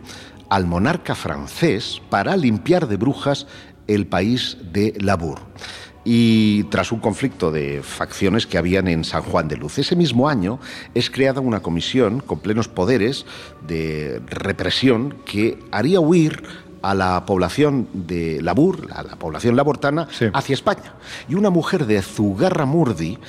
al 0.51 0.67
monarca 0.67 1.15
francés 1.15 2.01
para 2.09 2.35
limpiar 2.35 2.89
de 2.89 2.97
brujas 2.97 3.47
el 3.87 4.05
país 4.05 4.57
de 4.73 4.93
Labour 4.99 5.39
y 6.03 6.63
tras 6.65 6.91
un 6.91 6.99
conflicto 6.99 7.51
de 7.51 7.81
facciones 7.81 8.45
que 8.47 8.57
habían 8.57 8.89
en 8.89 9.05
San 9.05 9.21
Juan 9.21 9.47
de 9.47 9.55
Luz. 9.55 9.77
Ese 9.77 9.95
mismo 9.95 10.27
año 10.27 10.59
es 10.93 11.09
creada 11.09 11.39
una 11.39 11.61
comisión 11.61 12.19
con 12.19 12.39
plenos 12.39 12.67
poderes 12.67 13.25
de 13.65 14.21
represión 14.27 15.15
que 15.25 15.57
haría 15.71 16.01
huir 16.01 16.43
a 16.81 16.95
la 16.95 17.25
población 17.25 17.87
de 17.93 18.41
Labur, 18.41 18.89
a 18.91 19.03
la 19.03 19.15
población 19.15 19.55
labortana, 19.55 20.09
hacia 20.33 20.53
España. 20.53 20.95
Y 21.29 21.35
una 21.35 21.49
mujer 21.49 21.85
de 21.85 22.01
Zugarramurdi 22.01 23.19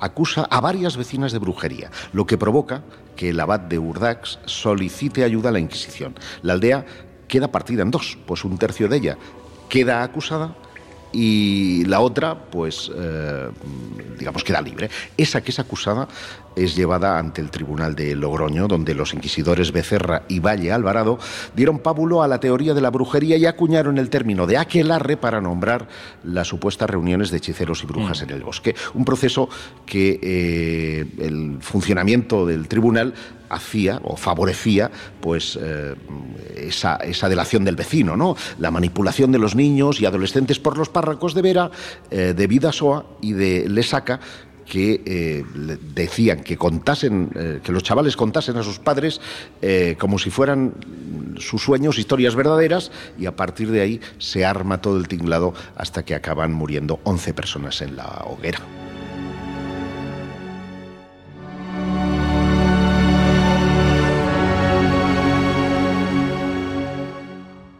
acusa 0.00 0.46
a 0.50 0.60
varias 0.60 0.96
vecinas 0.96 1.32
de 1.32 1.38
brujería, 1.38 1.90
lo 2.12 2.26
que 2.26 2.38
provoca 2.38 2.82
que 3.16 3.30
el 3.30 3.40
abad 3.40 3.60
de 3.60 3.78
Urdax 3.78 4.38
solicite 4.46 5.24
ayuda 5.24 5.50
a 5.50 5.52
la 5.52 5.60
Inquisición. 5.60 6.14
La 6.42 6.54
aldea 6.54 6.84
queda 7.28 7.52
partida 7.52 7.82
en 7.82 7.90
dos, 7.90 8.18
pues 8.26 8.44
un 8.44 8.58
tercio 8.58 8.88
de 8.88 8.96
ella 8.96 9.18
queda 9.70 10.02
acusada 10.02 10.54
y 11.12 11.84
la 11.86 12.00
otra, 12.00 12.50
pues, 12.50 12.90
eh, 12.94 13.48
digamos, 14.18 14.44
queda 14.44 14.60
libre. 14.60 14.90
Esa 15.16 15.40
que 15.40 15.50
es 15.50 15.58
acusada 15.58 16.06
es 16.56 16.76
llevada 16.76 17.18
ante 17.18 17.40
el 17.40 17.50
Tribunal 17.50 17.94
de 17.94 18.14
Logroño, 18.14 18.68
donde 18.68 18.94
los 18.94 19.14
inquisidores 19.14 19.72
Becerra 19.72 20.22
y 20.28 20.40
Valle 20.40 20.72
Alvarado 20.72 21.18
dieron 21.54 21.78
pábulo 21.78 22.22
a 22.22 22.28
la 22.28 22.40
teoría 22.40 22.74
de 22.74 22.80
la 22.80 22.90
brujería 22.90 23.36
y 23.36 23.46
acuñaron 23.46 23.98
el 23.98 24.10
término 24.10 24.46
de 24.46 24.58
aquelarre 24.58 25.16
para 25.16 25.40
nombrar 25.40 25.88
las 26.24 26.48
supuestas 26.48 26.90
reuniones 26.90 27.30
de 27.30 27.38
hechiceros 27.38 27.82
y 27.82 27.86
brujas 27.86 28.20
mm. 28.20 28.24
en 28.24 28.30
el 28.30 28.42
bosque. 28.42 28.74
Un 28.94 29.04
proceso 29.04 29.48
que 29.86 30.18
eh, 30.22 31.06
el 31.18 31.58
funcionamiento 31.60 32.46
del 32.46 32.68
tribunal 32.68 33.14
hacía 33.50 34.00
o 34.04 34.16
favorecía 34.16 34.90
pues 35.20 35.58
eh, 35.60 35.94
esa, 36.56 36.96
esa, 36.96 37.28
delación 37.28 37.64
del 37.64 37.76
vecino, 37.76 38.16
¿no? 38.16 38.36
La 38.58 38.70
manipulación 38.70 39.32
de 39.32 39.38
los 39.38 39.56
niños 39.56 40.00
y 40.00 40.06
adolescentes 40.06 40.58
por 40.58 40.78
los 40.78 40.88
párracos 40.88 41.34
de 41.34 41.42
Vera, 41.42 41.70
eh, 42.10 42.32
de 42.34 42.46
Vidasoa 42.46 43.06
y 43.20 43.32
de 43.32 43.68
Lesaca, 43.68 44.20
que 44.66 45.02
eh, 45.04 45.44
decían 45.94 46.42
que 46.42 46.56
contasen, 46.56 47.60
que 47.62 47.72
los 47.72 47.82
chavales 47.82 48.16
contasen 48.16 48.56
a 48.56 48.62
sus 48.62 48.78
padres 48.78 49.20
como 49.98 50.18
si 50.18 50.30
fueran 50.30 50.74
sus 51.38 51.62
sueños, 51.62 51.98
historias 51.98 52.34
verdaderas, 52.34 52.90
y 53.18 53.26
a 53.26 53.36
partir 53.36 53.70
de 53.70 53.80
ahí 53.80 54.00
se 54.18 54.44
arma 54.44 54.80
todo 54.80 54.96
el 54.96 55.08
tinglado 55.08 55.54
hasta 55.76 56.04
que 56.04 56.14
acaban 56.14 56.52
muriendo 56.52 57.00
11 57.04 57.34
personas 57.34 57.80
en 57.82 57.96
la 57.96 58.24
hoguera. 58.26 58.60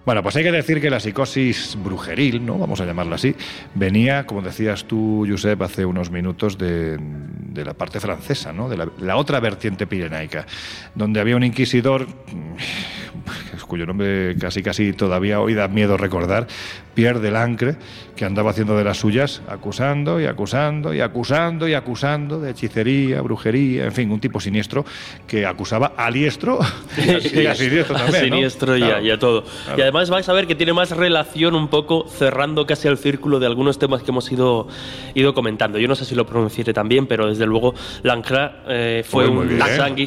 Bueno, 0.04 0.22
pues 0.22 0.34
hay 0.36 0.44
que 0.44 0.52
decir 0.52 0.80
que 0.80 0.90
la 0.90 0.98
psicosis 0.98 1.76
brujeril, 1.82 2.44
¿no? 2.44 2.58
Vamos 2.58 2.80
a 2.80 2.86
llamarla 2.86 3.16
así, 3.16 3.34
venía, 3.74 4.26
como 4.26 4.40
decías 4.40 4.84
tú, 4.84 5.26
Josep, 5.28 5.60
hace 5.62 5.84
unos 5.84 6.10
minutos, 6.10 6.56
de, 6.56 6.98
la 7.54 7.74
parte 7.74 8.00
francesa, 8.00 8.52
¿no? 8.52 8.68
De 8.68 8.78
la, 8.78 8.88
la, 9.00 9.16
otra 9.16 9.38
vertiente 9.40 9.86
pirenaica, 9.86 10.46
donde 10.94 11.20
había 11.20 11.36
un 11.36 11.44
inquisidor 11.44 12.06
cuyo 13.70 13.86
nombre 13.86 14.36
casi 14.36 14.62
casi 14.62 14.92
todavía 14.92 15.40
hoy 15.40 15.54
da 15.54 15.68
miedo 15.68 15.96
recordar, 15.96 16.48
Pierre 16.94 17.20
Delancre, 17.20 17.76
que 18.16 18.24
andaba 18.24 18.50
haciendo 18.50 18.76
de 18.76 18.82
las 18.82 18.98
suyas, 18.98 19.42
acusando 19.48 20.20
y 20.20 20.26
acusando 20.26 20.92
y 20.92 21.00
acusando 21.00 21.68
y 21.68 21.74
acusando 21.74 22.40
de 22.40 22.50
hechicería, 22.50 23.22
brujería, 23.22 23.84
en 23.84 23.92
fin, 23.92 24.10
un 24.10 24.20
tipo 24.20 24.40
siniestro 24.40 24.84
que 25.26 25.46
acusaba 25.46 25.92
a 25.96 26.10
diestro 26.10 26.58
y 27.32 27.46
a, 27.46 27.54
siniestro 27.54 27.96
también. 27.96 28.24
siniestro 28.24 28.76
y, 28.76 28.82
a, 28.82 29.18
todo. 29.18 29.44
Y 29.76 29.80
además 29.90 30.10
vais 30.10 30.28
a 30.28 30.32
ver 30.32 30.46
que 30.46 30.54
tiene 30.54 30.72
más 30.72 30.90
relación 30.90 31.54
un 31.54 31.68
poco 31.68 32.06
cerrando 32.08 32.64
casi 32.66 32.88
el 32.88 32.96
círculo 32.96 33.40
de 33.40 33.46
algunos 33.46 33.78
temas 33.78 34.02
que 34.02 34.10
hemos 34.10 34.30
ido, 34.30 34.68
ido 35.14 35.34
comentando. 35.34 35.78
Yo 35.78 35.88
no 35.88 35.96
sé 35.96 36.04
si 36.04 36.14
lo 36.14 36.24
pronunciaré 36.26 36.72
también, 36.72 37.06
pero 37.06 37.26
desde 37.26 37.46
luego 37.46 37.74
Lancre 38.02 38.50
eh, 38.68 39.04
fue 39.06 39.28
un 39.28 39.58
sangui. 39.76 40.06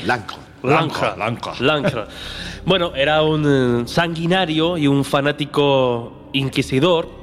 Bueno, 2.65 2.93
era 2.95 3.21
un 3.23 3.83
eh, 3.83 3.87
sanguinario 3.87 4.77
y 4.77 4.87
un 4.87 5.03
fanático 5.03 6.29
inquisidor 6.31 7.22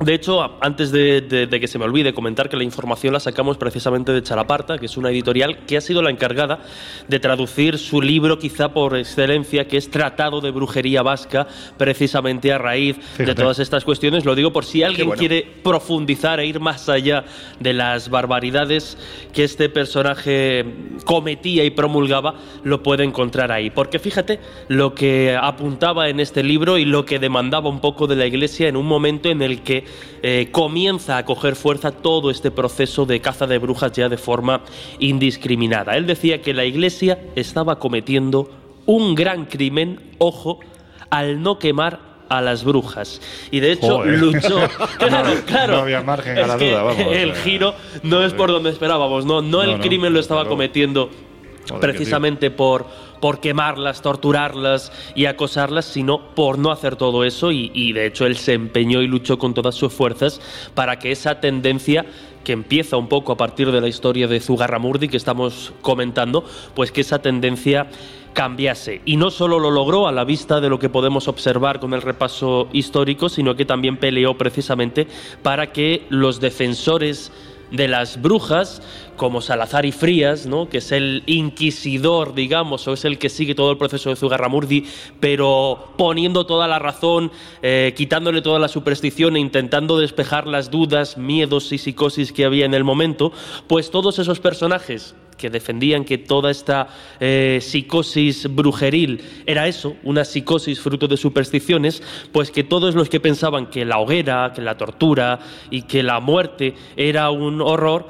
de 0.00 0.12
hecho, 0.12 0.58
antes 0.60 0.92
de, 0.92 1.48
que 1.48 1.68
se 1.68 1.78
me 1.78 1.86
olvide 1.86 2.12
comentar 2.12 2.50
que 2.50 2.56
la 2.58 2.64
información 2.64 3.14
la 3.14 3.20
sacamos 3.20 3.56
precisamente 3.56 4.12
de 4.12 4.22
Chalaparta, 4.22 4.78
que 4.78 4.86
es 4.86 4.98
una 4.98 5.10
editorial 5.10 5.64
que 5.64 5.78
ha 5.78 5.80
sido 5.80 6.02
la 6.02 6.10
encargada 6.10 6.60
de 7.08 7.18
traducir 7.18 7.78
su 7.78 8.02
libro 8.02 8.38
quizá 8.38 8.74
por 8.74 8.94
excelencia, 8.94 9.66
que 9.66 9.78
es 9.78 9.90
Tratado 9.90 10.42
de 10.42 10.50
Brujería 10.50 11.02
Vasca, 11.02 11.46
precisamente 11.78 12.52
a 12.52 12.58
raíz 12.58 12.98
de 13.16 13.34
todas 13.34 13.58
estas 13.58 13.86
cuestiones. 13.86 14.26
Lo 14.26 14.34
digo 14.34 14.52
por 14.52 14.66
si 14.66 14.82
alguien 14.82 15.12
quiere 15.12 15.48
profundizar 15.62 16.40
e 16.40 16.46
ir 16.46 16.60
más 16.60 16.90
allá 16.90 17.24
de 17.58 17.72
las 17.72 18.10
barbaridades 18.10 18.98
que 19.32 19.44
este 19.44 19.70
personaje 19.70 20.66
cometía 21.06 21.64
y 21.64 21.70
promulgaba, 21.70 22.34
lo 22.64 22.82
puede 22.82 23.02
encontrar 23.04 23.50
ahí. 23.50 23.70
Porque 23.70 23.98
fíjate 23.98 24.40
lo 24.68 24.94
que 24.94 25.38
apuntaba 25.40 26.10
en 26.10 26.20
este 26.20 26.42
libro 26.42 26.76
y 26.76 26.84
lo 26.84 27.06
que 27.06 27.18
demandaba 27.18 27.70
un 27.70 27.80
poco 27.80 28.06
de 28.06 28.16
la 28.16 28.26
Iglesia 28.26 28.68
en 28.68 28.76
un 28.76 28.84
momento 28.84 29.30
en 29.30 29.40
el 29.40 29.62
que 29.62 29.85
eh, 30.22 30.48
comienza 30.50 31.18
a 31.18 31.24
coger 31.24 31.56
fuerza 31.56 31.90
todo 31.92 32.30
este 32.30 32.50
proceso 32.50 33.06
de 33.06 33.20
caza 33.20 33.46
de 33.46 33.58
brujas 33.58 33.92
ya 33.92 34.08
de 34.08 34.16
forma 34.16 34.62
indiscriminada. 34.98 35.96
Él 35.96 36.06
decía 36.06 36.42
que 36.42 36.54
la 36.54 36.64
Iglesia 36.64 37.18
estaba 37.34 37.78
cometiendo 37.78 38.50
un 38.86 39.14
gran 39.14 39.46
crimen, 39.46 40.00
ojo, 40.18 40.60
al 41.10 41.42
no 41.42 41.58
quemar 41.58 42.00
a 42.28 42.40
las 42.40 42.64
brujas. 42.64 43.20
Y 43.50 43.60
de 43.60 43.72
hecho 43.72 44.04
luchó. 44.04 44.60
Claro, 44.98 45.30
claro. 45.46 45.72
No 45.74 45.78
había 45.82 46.02
margen 46.02 46.38
a 46.38 46.46
la 46.46 46.56
duda, 46.56 46.82
vamos. 46.82 47.06
El 47.12 47.34
giro 47.34 47.74
no 48.02 48.24
es 48.24 48.32
por 48.32 48.50
donde 48.50 48.70
esperábamos, 48.70 49.24
no, 49.24 49.42
no, 49.42 49.62
el 49.62 49.80
crimen 49.80 50.12
lo 50.12 50.20
estaba 50.20 50.46
cometiendo 50.46 51.10
precisamente 51.80 52.50
por, 52.50 52.86
por 53.20 53.40
quemarlas, 53.40 54.02
torturarlas 54.02 54.92
y 55.14 55.26
acosarlas, 55.26 55.84
sino 55.84 56.34
por 56.34 56.58
no 56.58 56.70
hacer 56.70 56.96
todo 56.96 57.24
eso 57.24 57.52
y, 57.52 57.92
de 57.92 58.06
hecho 58.06 58.26
él 58.26 58.36
se 58.36 58.54
empeñó 58.54 59.02
y 59.02 59.06
luchó 59.06 59.38
con 59.38 59.54
todas 59.54 59.74
sus 59.74 59.92
fuerzas 59.92 60.40
para 60.74 60.98
que 60.98 61.12
esa 61.12 61.40
tendencia 61.40 62.06
que 62.44 62.52
empieza 62.52 62.96
un 62.96 63.08
poco 63.08 63.32
a 63.32 63.36
partir 63.36 63.72
de 63.72 63.80
la 63.80 63.88
historia 63.88 64.28
de 64.28 64.40
Zugarramurdi 64.40 65.08
que 65.08 65.16
estamos 65.16 65.72
comentando, 65.82 66.44
pues 66.74 66.92
que 66.92 67.00
esa 67.00 67.20
tendencia 67.20 67.88
cambiase. 68.34 69.00
Y 69.04 69.16
no 69.16 69.30
solo 69.30 69.58
lo 69.58 69.70
logró 69.70 70.06
a 70.06 70.12
la 70.12 70.22
vista 70.22 70.60
de 70.60 70.68
lo 70.68 70.78
que 70.78 70.90
podemos 70.90 71.26
observar 71.26 71.80
con 71.80 71.94
el 71.94 72.02
repaso 72.02 72.68
histórico, 72.72 73.28
sino 73.30 73.56
que 73.56 73.64
también 73.64 73.96
peleó 73.96 74.36
precisamente 74.36 75.08
para 75.42 75.72
que 75.72 76.04
los 76.10 76.38
defensores 76.38 77.32
de 77.70 77.88
las 77.88 78.20
brujas, 78.20 78.82
como 79.16 79.40
Salazar 79.40 79.86
y 79.86 79.92
Frías, 79.92 80.46
¿no? 80.46 80.68
que 80.68 80.78
es 80.78 80.92
el 80.92 81.22
inquisidor, 81.26 82.34
digamos, 82.34 82.86
o 82.86 82.92
es 82.92 83.04
el 83.04 83.18
que 83.18 83.28
sigue 83.28 83.54
todo 83.54 83.70
el 83.70 83.78
proceso 83.78 84.10
de 84.10 84.16
Zugarramurdi, 84.16 84.84
pero 85.20 85.92
poniendo 85.96 86.46
toda 86.46 86.68
la 86.68 86.78
razón, 86.78 87.32
eh, 87.62 87.94
quitándole 87.96 88.42
toda 88.42 88.58
la 88.58 88.68
superstición 88.68 89.36
e 89.36 89.40
intentando 89.40 89.98
despejar 89.98 90.46
las 90.46 90.70
dudas, 90.70 91.16
miedos 91.16 91.72
y 91.72 91.78
psicosis 91.78 92.32
que 92.32 92.44
había 92.44 92.66
en 92.66 92.74
el 92.74 92.84
momento, 92.84 93.32
pues 93.66 93.90
todos 93.90 94.18
esos 94.18 94.40
personajes 94.40 95.14
que 95.36 95.50
defendían 95.50 96.04
que 96.04 96.18
toda 96.18 96.50
esta 96.50 96.88
eh, 97.20 97.58
psicosis 97.60 98.52
brujeril 98.54 99.22
era 99.46 99.66
eso, 99.66 99.96
una 100.02 100.24
psicosis 100.24 100.80
fruto 100.80 101.08
de 101.08 101.16
supersticiones, 101.16 102.02
pues 102.32 102.50
que 102.50 102.64
todos 102.64 102.94
los 102.94 103.08
que 103.08 103.20
pensaban 103.20 103.66
que 103.66 103.84
la 103.84 103.98
hoguera, 103.98 104.52
que 104.54 104.62
la 104.62 104.76
tortura 104.76 105.38
y 105.70 105.82
que 105.82 106.02
la 106.02 106.20
muerte 106.20 106.74
era 106.96 107.30
un 107.30 107.60
horror, 107.60 108.08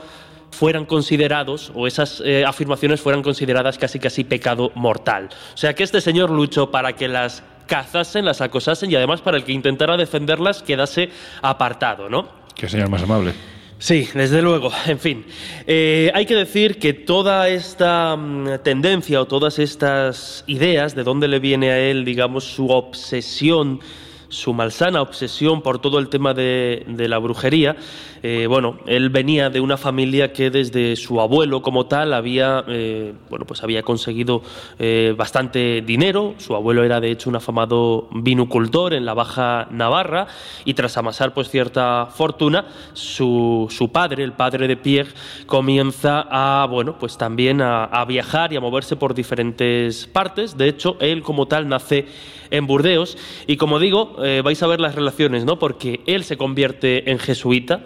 fueran 0.50 0.86
considerados, 0.86 1.70
o 1.74 1.86
esas 1.86 2.22
eh, 2.24 2.44
afirmaciones 2.44 3.00
fueran 3.00 3.22
consideradas 3.22 3.76
casi 3.76 3.98
casi 3.98 4.24
pecado 4.24 4.72
mortal. 4.74 5.28
O 5.52 5.56
sea 5.56 5.74
que 5.74 5.82
este 5.82 6.00
señor 6.00 6.30
luchó 6.30 6.70
para 6.70 6.94
que 6.94 7.08
las 7.08 7.42
cazasen, 7.66 8.24
las 8.24 8.40
acosasen 8.40 8.90
y 8.90 8.96
además 8.96 9.20
para 9.20 9.36
el 9.36 9.44
que 9.44 9.52
intentara 9.52 9.96
defenderlas 9.96 10.62
quedase 10.62 11.10
apartado, 11.42 12.08
¿no? 12.08 12.28
Qué 12.54 12.68
señor 12.68 12.88
más 12.88 13.02
amable. 13.02 13.34
Sí, 13.78 14.08
desde 14.14 14.40
luego. 14.40 14.70
En 14.86 14.98
fin, 14.98 15.24
eh, 15.66 16.10
hay 16.14 16.24
que 16.26 16.34
decir 16.34 16.78
que 16.78 16.92
toda 16.92 17.48
esta 17.48 18.16
mm, 18.16 18.62
tendencia 18.62 19.20
o 19.20 19.26
todas 19.26 19.58
estas 19.58 20.44
ideas, 20.46 20.94
de 20.94 21.04
dónde 21.04 21.28
le 21.28 21.38
viene 21.38 21.70
a 21.70 21.78
él, 21.78 22.04
digamos, 22.04 22.44
su 22.44 22.68
obsesión, 22.68 23.80
su 24.28 24.52
malsana 24.52 25.02
obsesión 25.02 25.62
por 25.62 25.78
todo 25.80 25.98
el 25.98 26.08
tema 26.08 26.34
de, 26.34 26.84
la 26.86 27.18
brujería, 27.18 27.76
eh, 28.22 28.46
bueno, 28.48 28.78
él 28.86 29.10
venía 29.10 29.50
de 29.50 29.60
una 29.60 29.76
familia 29.76 30.32
que 30.32 30.50
desde 30.50 30.96
su 30.96 31.20
abuelo 31.20 31.62
como 31.62 31.86
tal 31.86 32.12
había, 32.12 32.64
eh, 32.66 33.12
bueno, 33.30 33.44
pues 33.44 33.62
había 33.62 33.82
conseguido 33.82 34.42
eh, 34.78 35.14
bastante 35.16 35.82
dinero. 35.82 36.34
Su 36.38 36.56
abuelo 36.56 36.82
era 36.82 37.00
de 37.00 37.10
hecho 37.10 37.30
un 37.30 37.36
afamado 37.36 38.08
vinicultor 38.12 38.94
en 38.94 39.04
la 39.04 39.14
Baja 39.14 39.68
Navarra 39.70 40.26
y 40.64 40.74
tras 40.74 40.96
amasar 40.96 41.34
pues 41.34 41.50
cierta 41.50 42.06
fortuna, 42.06 42.66
su, 42.94 43.68
su 43.70 43.92
padre, 43.92 44.24
el 44.24 44.32
padre 44.32 44.66
de 44.66 44.76
Pierre, 44.76 45.10
comienza 45.46 46.26
a, 46.28 46.66
bueno, 46.66 46.98
pues 46.98 47.16
también 47.16 47.60
a, 47.60 47.84
a 47.84 48.04
viajar 48.04 48.52
y 48.52 48.56
a 48.56 48.60
moverse 48.60 48.96
por 48.96 49.14
diferentes 49.14 50.06
partes. 50.06 50.56
De 50.56 50.68
hecho, 50.68 50.96
él 51.00 51.22
como 51.22 51.46
tal 51.46 51.68
nace 51.68 52.06
en 52.50 52.66
Burdeos 52.66 53.16
y 53.46 53.56
como 53.56 53.78
digo, 53.78 54.16
eh, 54.24 54.42
vais 54.44 54.62
a 54.62 54.66
ver 54.66 54.80
las 54.80 54.94
relaciones, 54.94 55.44
¿no? 55.44 55.58
Porque 55.58 56.00
él 56.06 56.24
se 56.24 56.36
convierte 56.36 57.10
en 57.10 57.18
jesuita 57.18 57.84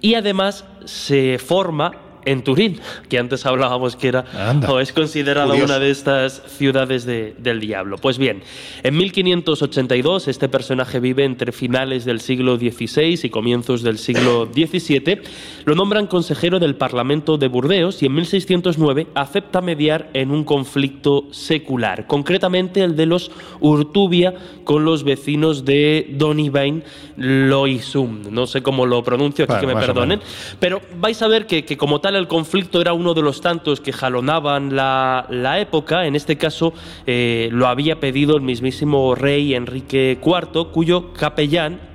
y 0.00 0.14
además 0.14 0.64
se 0.84 1.38
forma 1.38 2.03
en 2.24 2.42
Turín, 2.42 2.80
que 3.08 3.18
antes 3.18 3.44
hablábamos 3.46 3.96
que 3.96 4.08
era 4.08 4.24
Anda. 4.48 4.70
o 4.72 4.80
es 4.80 4.92
considerada 4.92 5.46
Curioso. 5.48 5.64
una 5.72 5.78
de 5.78 5.90
estas 5.90 6.42
ciudades 6.46 7.04
de- 7.04 7.34
del 7.38 7.60
diablo. 7.60 7.96
Pues 7.98 8.18
bien, 8.18 8.42
en 8.82 8.96
1582 8.96 10.28
este 10.28 10.48
personaje 10.48 11.00
vive 11.00 11.24
entre 11.24 11.52
finales 11.52 12.04
del 12.04 12.20
siglo 12.20 12.56
XVI 12.56 13.20
y 13.22 13.30
comienzos 13.30 13.82
del 13.82 13.98
siglo 13.98 14.48
XVII. 14.52 15.20
Lo 15.64 15.74
nombran 15.74 16.06
consejero 16.06 16.58
del 16.58 16.76
Parlamento 16.76 17.36
de 17.38 17.48
Burdeos 17.48 18.02
y 18.02 18.06
en 18.06 18.14
1609 18.14 19.06
acepta 19.14 19.60
mediar 19.60 20.10
en 20.14 20.30
un 20.30 20.44
conflicto 20.44 21.24
secular, 21.30 22.06
concretamente 22.06 22.82
el 22.82 22.96
de 22.96 23.06
los 23.06 23.30
Urtubia 23.60 24.34
con 24.64 24.84
los 24.84 25.04
vecinos 25.04 25.64
de 25.64 26.08
Donivain 26.12 26.82
Loisum. 27.16 28.22
No 28.30 28.46
sé 28.46 28.62
cómo 28.62 28.86
lo 28.86 29.02
pronuncio, 29.02 29.44
aquí 29.44 29.52
Bueno, 29.54 29.68
que 29.68 29.74
me 29.74 29.80
perdonen. 29.80 30.20
Pero 30.58 30.80
vais 30.98 31.20
a 31.22 31.28
ver 31.28 31.46
que, 31.46 31.64
que 31.64 31.76
como 31.76 32.00
tal 32.00 32.13
el 32.16 32.28
conflicto 32.28 32.80
era 32.80 32.92
uno 32.92 33.14
de 33.14 33.22
los 33.22 33.40
tantos 33.40 33.80
que 33.80 33.92
jalonaban 33.92 34.74
la, 34.74 35.26
época. 35.58 36.06
En 36.06 36.16
este 36.16 36.36
caso 36.36 36.72
eh, 37.06 37.48
lo 37.52 37.66
había 37.66 38.00
pedido 38.00 38.36
el 38.36 38.42
mismísimo 38.42 39.14
rey 39.14 39.54
Enrique 39.54 40.18
IV, 40.22 40.70
cuyo 40.72 41.12
capellán 41.12 41.93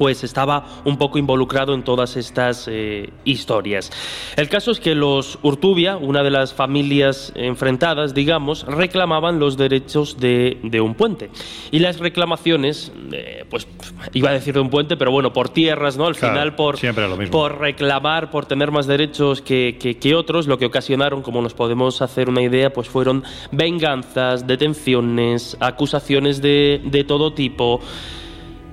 pues 0.00 0.24
estaba 0.24 0.64
un 0.86 0.96
poco 0.96 1.18
involucrado 1.18 1.74
en 1.74 1.82
todas 1.82 2.16
estas 2.16 2.66
eh, 2.70 3.10
historias. 3.26 3.92
El 4.34 4.48
caso 4.48 4.70
es 4.70 4.80
que 4.80 4.94
los 4.94 5.38
Urtubia, 5.42 5.98
una 5.98 6.22
de 6.22 6.30
las 6.30 6.54
familias 6.54 7.34
enfrentadas, 7.36 8.14
digamos, 8.14 8.64
reclamaban 8.66 9.38
los 9.38 9.58
derechos 9.58 10.18
de, 10.18 10.56
de 10.62 10.80
un 10.80 10.94
puente. 10.94 11.28
Y 11.70 11.80
las 11.80 11.98
reclamaciones, 11.98 12.90
eh, 13.12 13.44
pues 13.50 13.68
iba 14.14 14.30
a 14.30 14.32
decir 14.32 14.54
de 14.54 14.60
un 14.60 14.70
puente, 14.70 14.96
pero 14.96 15.10
bueno, 15.10 15.34
por 15.34 15.50
tierras, 15.50 15.98
¿no? 15.98 16.06
Al 16.06 16.16
Claro, 16.16 16.34
final 16.34 16.54
por, 16.56 16.78
siempre 16.78 17.06
lo 17.06 17.18
mismo. 17.18 17.32
por 17.32 17.58
reclamar, 17.60 18.30
por 18.30 18.46
tener 18.46 18.70
más 18.70 18.86
derechos 18.86 19.42
que, 19.42 19.76
que- 19.78 19.98
que 19.98 20.14
otros, 20.14 20.46
lo 20.46 20.56
que 20.56 20.64
ocasionaron, 20.64 21.20
como 21.20 21.42
nos 21.42 21.52
podemos 21.52 22.00
hacer 22.00 22.30
una 22.30 22.40
idea, 22.40 22.72
pues 22.72 22.88
fueron 22.88 23.22
venganzas, 23.52 24.46
detenciones, 24.46 25.58
acusaciones 25.60 26.40
de, 26.40 26.80
de 26.86 27.04
todo 27.04 27.34
tipo. 27.34 27.82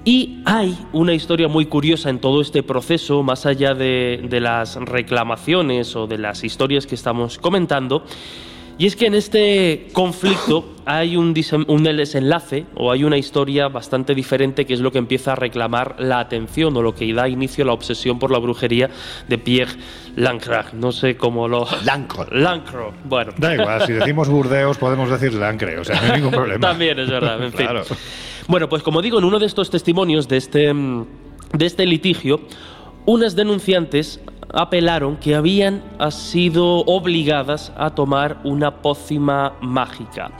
Y 0.07 0.41
hay 0.45 0.73
una 0.93 1.13
historia 1.13 1.49
muy 1.49 1.65
curiosa 1.65 2.09
en 2.09 2.19
todo 2.19 2.39
este 2.39 2.63
proceso, 2.63 3.23
más 3.23 3.45
allá 3.45 3.73
de, 3.73 4.21
de 4.23 4.39
las 4.39 4.77
reclamaciones 4.77 5.97
o 5.97 6.07
de 6.07 6.17
las 6.17 6.45
historias 6.45 6.87
que 6.87 6.95
estamos 6.95 7.37
comentando, 7.37 8.05
y 8.79 8.85
es 8.85 8.95
que 8.95 9.07
en 9.07 9.15
este 9.15 9.87
conflicto 9.91 10.75
hay 10.85 11.17
un, 11.17 11.33
un 11.67 11.83
desenlace 11.83 12.67
o 12.75 12.91
hay 12.91 13.03
una 13.03 13.17
historia 13.17 13.69
bastante 13.69 14.13
diferente 14.13 14.65
que 14.65 14.75
es 14.75 14.79
lo 14.79 14.91
que 14.91 14.99
empieza 14.99 15.33
a 15.33 15.35
reclamar 15.35 15.95
la 15.97 16.19
atención 16.19 16.77
o 16.77 16.81
lo 16.83 16.93
que 16.93 17.11
da 17.11 17.27
inicio 17.27 17.63
a 17.63 17.67
la 17.67 17.73
obsesión 17.73 18.19
por 18.19 18.29
la 18.29 18.37
brujería 18.37 18.89
de 19.27 19.37
Pierre 19.39 19.73
Lancret. 20.15 20.73
No 20.73 20.91
sé 20.91 21.17
cómo 21.17 21.47
lo... 21.47 21.67
Lancret. 21.85 22.31
Lancret. 22.31 22.93
Bueno. 23.03 23.33
Da 23.37 23.55
igual, 23.55 23.85
si 23.87 23.93
decimos 23.93 24.29
Burdeos 24.29 24.77
podemos 24.77 25.09
decir 25.09 25.33
Lancre, 25.33 25.79
o 25.79 25.83
sea, 25.83 25.99
no 25.99 26.13
hay 26.13 26.21
ningún 26.21 26.31
problema. 26.31 26.67
También 26.67 26.99
es 26.99 27.09
verdad, 27.09 27.43
en 27.43 27.51
fin. 27.51 27.65
Claro. 27.65 27.83
Bueno, 28.47 28.69
pues 28.69 28.81
como 28.81 29.01
digo, 29.01 29.19
en 29.19 29.25
uno 29.25 29.39
de 29.39 29.45
estos 29.45 29.69
testimonios 29.69 30.29
de 30.29 30.37
este, 30.37 30.73
mm, 30.73 31.05
de 31.53 31.65
este 31.65 31.85
litigio, 31.85 32.39
unas 33.05 33.35
denunciantes 33.35 34.21
apelaron 34.53 35.17
que 35.17 35.35
habían 35.35 35.83
sido 36.11 36.79
obligadas 36.85 37.73
a 37.75 37.89
tomar 37.89 38.39
una 38.45 38.81
pócima 38.81 39.53
mágica. 39.59 40.31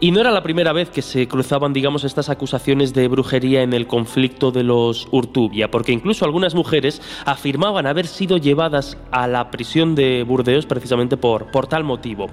Y 0.00 0.10
no 0.10 0.20
era 0.20 0.32
la 0.32 0.42
primera 0.42 0.72
vez 0.72 0.90
que 0.90 1.02
se 1.02 1.28
cruzaban, 1.28 1.72
digamos, 1.72 2.02
estas 2.02 2.28
acusaciones 2.28 2.92
de 2.92 3.06
brujería 3.06 3.62
en 3.62 3.72
el 3.72 3.86
conflicto 3.86 4.50
de 4.50 4.64
los 4.64 5.06
Urtubia, 5.12 5.70
porque 5.70 5.92
incluso 5.92 6.24
algunas 6.24 6.56
mujeres 6.56 7.00
afirmaban 7.24 7.86
haber 7.86 8.08
sido 8.08 8.38
llevadas 8.38 8.98
a 9.12 9.28
la 9.28 9.52
prisión 9.52 9.94
de 9.94 10.24
Burdeos 10.24 10.66
precisamente 10.66 11.16
por, 11.16 11.52
por 11.52 11.68
tal 11.68 11.84
motivo. 11.84 12.26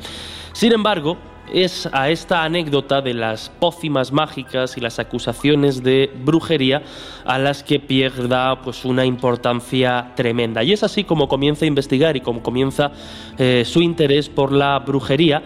Sin 0.53 0.71
embargo, 0.71 1.17
es 1.53 1.87
a 1.91 2.09
esta 2.09 2.43
anécdota 2.43 3.01
de 3.01 3.13
las 3.13 3.49
pócimas 3.49 4.11
mágicas 4.11 4.77
y 4.77 4.81
las 4.81 4.99
acusaciones 4.99 5.83
de 5.83 6.11
brujería 6.23 6.83
a 7.25 7.37
las 7.37 7.63
que 7.63 7.79
Pierre 7.79 8.27
da 8.27 8.61
pues 8.61 8.85
una 8.85 9.05
importancia 9.05 10.13
tremenda. 10.15 10.63
Y 10.63 10.73
es 10.73 10.83
así 10.83 11.03
como 11.03 11.27
comienza 11.27 11.65
a 11.65 11.67
investigar 11.67 12.15
y 12.17 12.21
como 12.21 12.41
comienza 12.41 12.91
eh, 13.37 13.63
su 13.65 13.81
interés 13.81 14.29
por 14.29 14.51
la 14.51 14.79
brujería. 14.79 15.43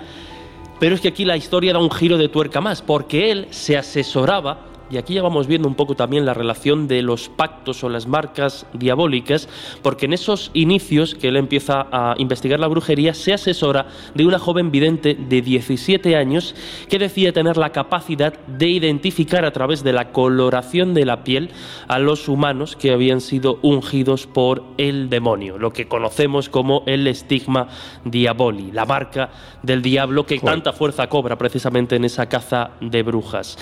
Pero 0.80 0.96
es 0.96 1.02
que 1.02 1.10
aquí 1.10 1.24
la 1.26 1.38
historia 1.38 1.74
da 1.74 1.80
un 1.80 1.92
giro 1.92 2.18
de 2.18 2.30
tuerca 2.30 2.60
más, 2.60 2.82
porque 2.82 3.32
él 3.32 3.48
se 3.52 3.78
asesoraba, 3.78 4.73
y 4.94 4.98
aquí 4.98 5.16
ya 5.16 5.24
vamos 5.24 5.48
viendo 5.48 5.68
un 5.68 5.74
poco 5.74 5.96
también 5.96 6.24
la 6.24 6.36
relación 6.36 6.88
de 6.88 7.02
los 7.02 7.28
pactos 7.28 7.84
o 7.84 7.90
las 7.90 8.06
marcas 8.06 8.68
diabólicas, 8.74 9.50
porque 9.82 10.06
en 10.06 10.14
esos 10.14 10.52
inicios 10.54 11.16
que 11.16 11.30
él 11.30 11.36
empieza 11.38 11.88
a 11.92 12.14
investigar 12.20 12.60
la 12.60 12.68
brujería, 12.68 13.16
se 13.16 13.34
asesora 13.34 13.88
de 14.14 14.28
una 14.28 14.38
joven 14.38 14.70
vidente 14.70 15.16
de 15.16 15.42
17 15.42 16.16
años 16.16 16.54
que 16.90 17.00
decía 17.00 17.34
tener 17.34 17.58
la 17.58 17.72
capacidad 17.72 18.38
de 18.46 18.68
identificar 18.68 19.46
a 19.46 19.52
través 19.52 19.84
de 19.84 19.94
la 19.94 20.12
coloración 20.12 20.94
de 20.94 21.06
la 21.06 21.24
piel 21.24 21.50
a 21.88 21.98
los 21.98 22.30
humanos 22.30 22.76
que 22.76 22.92
habían 22.92 23.20
sido 23.20 23.58
ungidos 23.64 24.28
por 24.28 24.64
el 24.78 25.10
demonio, 25.10 25.58
lo 25.58 25.74
que 25.74 25.88
conocemos 25.88 26.50
como 26.50 26.84
el 26.86 27.08
estigma 27.08 27.68
diaboli, 28.06 28.72
la 28.72 28.86
marca 28.86 29.32
del 29.64 29.82
diablo 29.82 30.28
que 30.28 30.38
Joder. 30.38 30.54
tanta 30.54 30.72
fuerza 30.72 31.08
cobra 31.08 31.36
precisamente 31.36 31.96
en 31.96 32.06
esa 32.06 32.28
caza 32.28 32.74
de 32.80 33.02
brujas. 33.02 33.58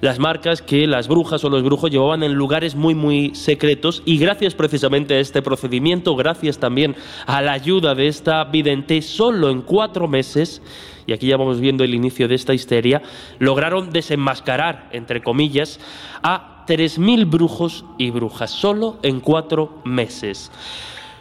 Las 0.00 0.18
marcas 0.18 0.62
que 0.62 0.86
las 0.86 1.08
brujas 1.08 1.44
o 1.44 1.50
los 1.50 1.62
brujos 1.62 1.90
llevaban 1.90 2.22
en 2.22 2.32
lugares 2.32 2.74
muy 2.74 2.94
muy 2.94 3.34
secretos 3.34 4.02
y 4.06 4.16
gracias 4.16 4.54
precisamente 4.54 5.14
a 5.14 5.20
este 5.20 5.42
procedimiento, 5.42 6.16
gracias 6.16 6.58
también 6.58 6.96
a 7.26 7.42
la 7.42 7.52
ayuda 7.52 7.94
de 7.94 8.08
esta 8.08 8.44
vidente, 8.44 9.02
solo 9.02 9.50
en 9.50 9.60
cuatro 9.60 10.08
meses, 10.08 10.62
y 11.06 11.12
aquí 11.12 11.26
ya 11.26 11.36
vamos 11.36 11.60
viendo 11.60 11.84
el 11.84 11.94
inicio 11.94 12.28
de 12.28 12.34
esta 12.34 12.54
histeria, 12.54 13.02
lograron 13.38 13.90
desenmascarar, 13.90 14.88
entre 14.92 15.22
comillas, 15.22 15.78
a 16.22 16.64
3.000 16.66 17.28
brujos 17.28 17.84
y 17.98 18.10
brujas, 18.10 18.50
solo 18.50 18.98
en 19.02 19.20
cuatro 19.20 19.82
meses. 19.84 20.50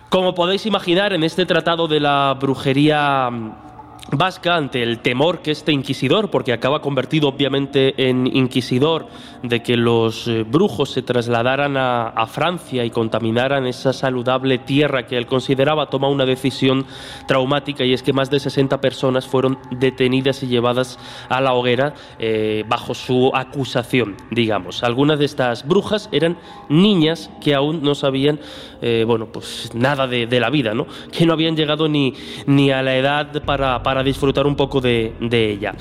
Como 0.10 0.34
podéis 0.34 0.66
imaginar, 0.66 1.12
en 1.14 1.24
este 1.24 1.46
tratado 1.46 1.88
de 1.88 2.00
la 2.00 2.38
brujería 2.40 3.30
mm, 3.30 3.69
vasca 4.12 4.56
ante 4.56 4.82
el 4.82 5.00
temor 5.00 5.42
que 5.42 5.52
este 5.52 5.72
inquisidor, 5.72 6.30
porque 6.30 6.54
acaba 6.54 6.82
convertido 6.82 7.30
obviamente 7.30 8.10
en 8.10 8.28
inquisidor, 8.28 9.08
de 9.44 9.62
que 9.62 9.78
los 9.78 10.28
eh, 10.28 10.44
brujos 10.44 10.92
se 10.92 11.02
trasladaran 11.02 11.78
a, 11.78 12.26
Francia 12.30 12.86
y 12.86 12.92
contaminaran 12.92 13.66
esa 13.66 13.92
saludable 13.92 14.60
tierra 14.60 15.08
que 15.08 15.18
él 15.18 15.26
consideraba, 15.26 15.90
toma 15.90 16.10
una 16.10 16.26
decisión 16.26 16.86
traumática 17.28 17.84
y 17.84 17.94
es 17.94 18.04
que 18.04 18.14
más 18.14 18.30
de 18.30 18.40
60 18.40 18.80
personas 18.82 19.26
fueron 19.26 19.58
detenidas 19.72 20.44
y 20.44 20.48
llevadas 20.48 21.00
a 21.28 21.42
la 21.42 21.54
hoguera 21.54 21.96
eh, 22.20 22.64
bajo 22.68 22.94
su 22.94 23.32
acusación, 23.34 24.16
digamos. 24.30 24.84
Algunas 24.84 25.18
de 25.18 25.26
estas 25.26 25.68
brujas 25.68 26.08
eran 26.12 26.38
niñas 26.70 27.32
que 27.42 27.56
aún 27.56 27.82
no 27.82 27.96
sabían, 27.96 28.40
eh, 28.82 29.06
bueno, 29.08 29.28
pues 29.32 29.72
nada 29.74 30.06
de, 30.08 30.40
la 30.40 30.50
vida, 30.50 30.74
¿no? 30.74 30.86
Que 31.12 31.26
no 31.26 31.34
habían 31.34 31.56
llegado 31.56 31.90
ni, 31.90 32.14
ni 32.46 32.72
a 32.72 32.84
la 32.84 32.96
edad 32.96 33.44
para 33.44 33.82
disfrutar 34.04 34.48
un 34.48 34.56
poco 34.56 34.82
de, 34.82 35.14
de 35.20 35.52
ella. 35.52 35.74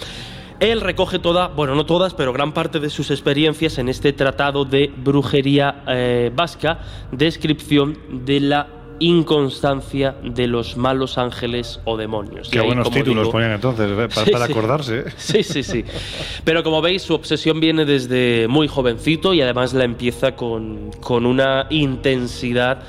Él 0.61 0.81
recoge 0.81 1.21
toda, 1.21 1.49
bueno, 1.49 1.75
no 1.77 1.87
todas, 1.87 2.15
pero 2.15 2.33
gran 2.33 2.53
parte 2.53 2.81
de 2.81 2.91
sus 2.91 3.11
experiencias 3.11 3.79
en 3.79 3.89
este 3.89 4.13
tratado 4.13 4.65
de 4.65 4.93
brujería 4.97 5.85
eh, 5.87 6.33
vasca, 6.35 6.81
descripción 7.13 7.97
de 8.25 8.41
la 8.41 8.67
inconstancia 9.01 10.17
de 10.25 10.49
los 10.49 10.77
malos 10.77 11.19
ángeles 11.19 11.81
o 11.85 11.97
demonios. 11.97 12.49
Qué 12.49 12.61
buenos 12.61 12.91
títulos 12.91 13.23
digo, 13.23 13.31
ponían 13.31 13.53
entonces, 13.53 13.89
¿eh? 13.89 14.09
para, 14.09 14.09
Sí, 14.25 14.31
para 14.33 14.45
acordarse. 14.47 14.99
¿eh? 15.01 15.05
Sí, 15.17 15.45
sí, 15.45 15.63
sí. 15.63 15.85
Pero 16.43 16.65
como 16.65 16.83
veis, 16.83 17.03
su 17.03 17.15
obsesión 17.15 17.61
viene 17.61 17.85
desde 17.85 18.49
muy 18.49 18.67
jovencito 18.67 19.35
y 19.35 19.41
además 19.41 19.73
la 19.75 19.85
empieza 19.85 20.35
con, 20.35 20.91
con 21.01 21.25
una 21.25 21.69
intensidad 21.71 22.83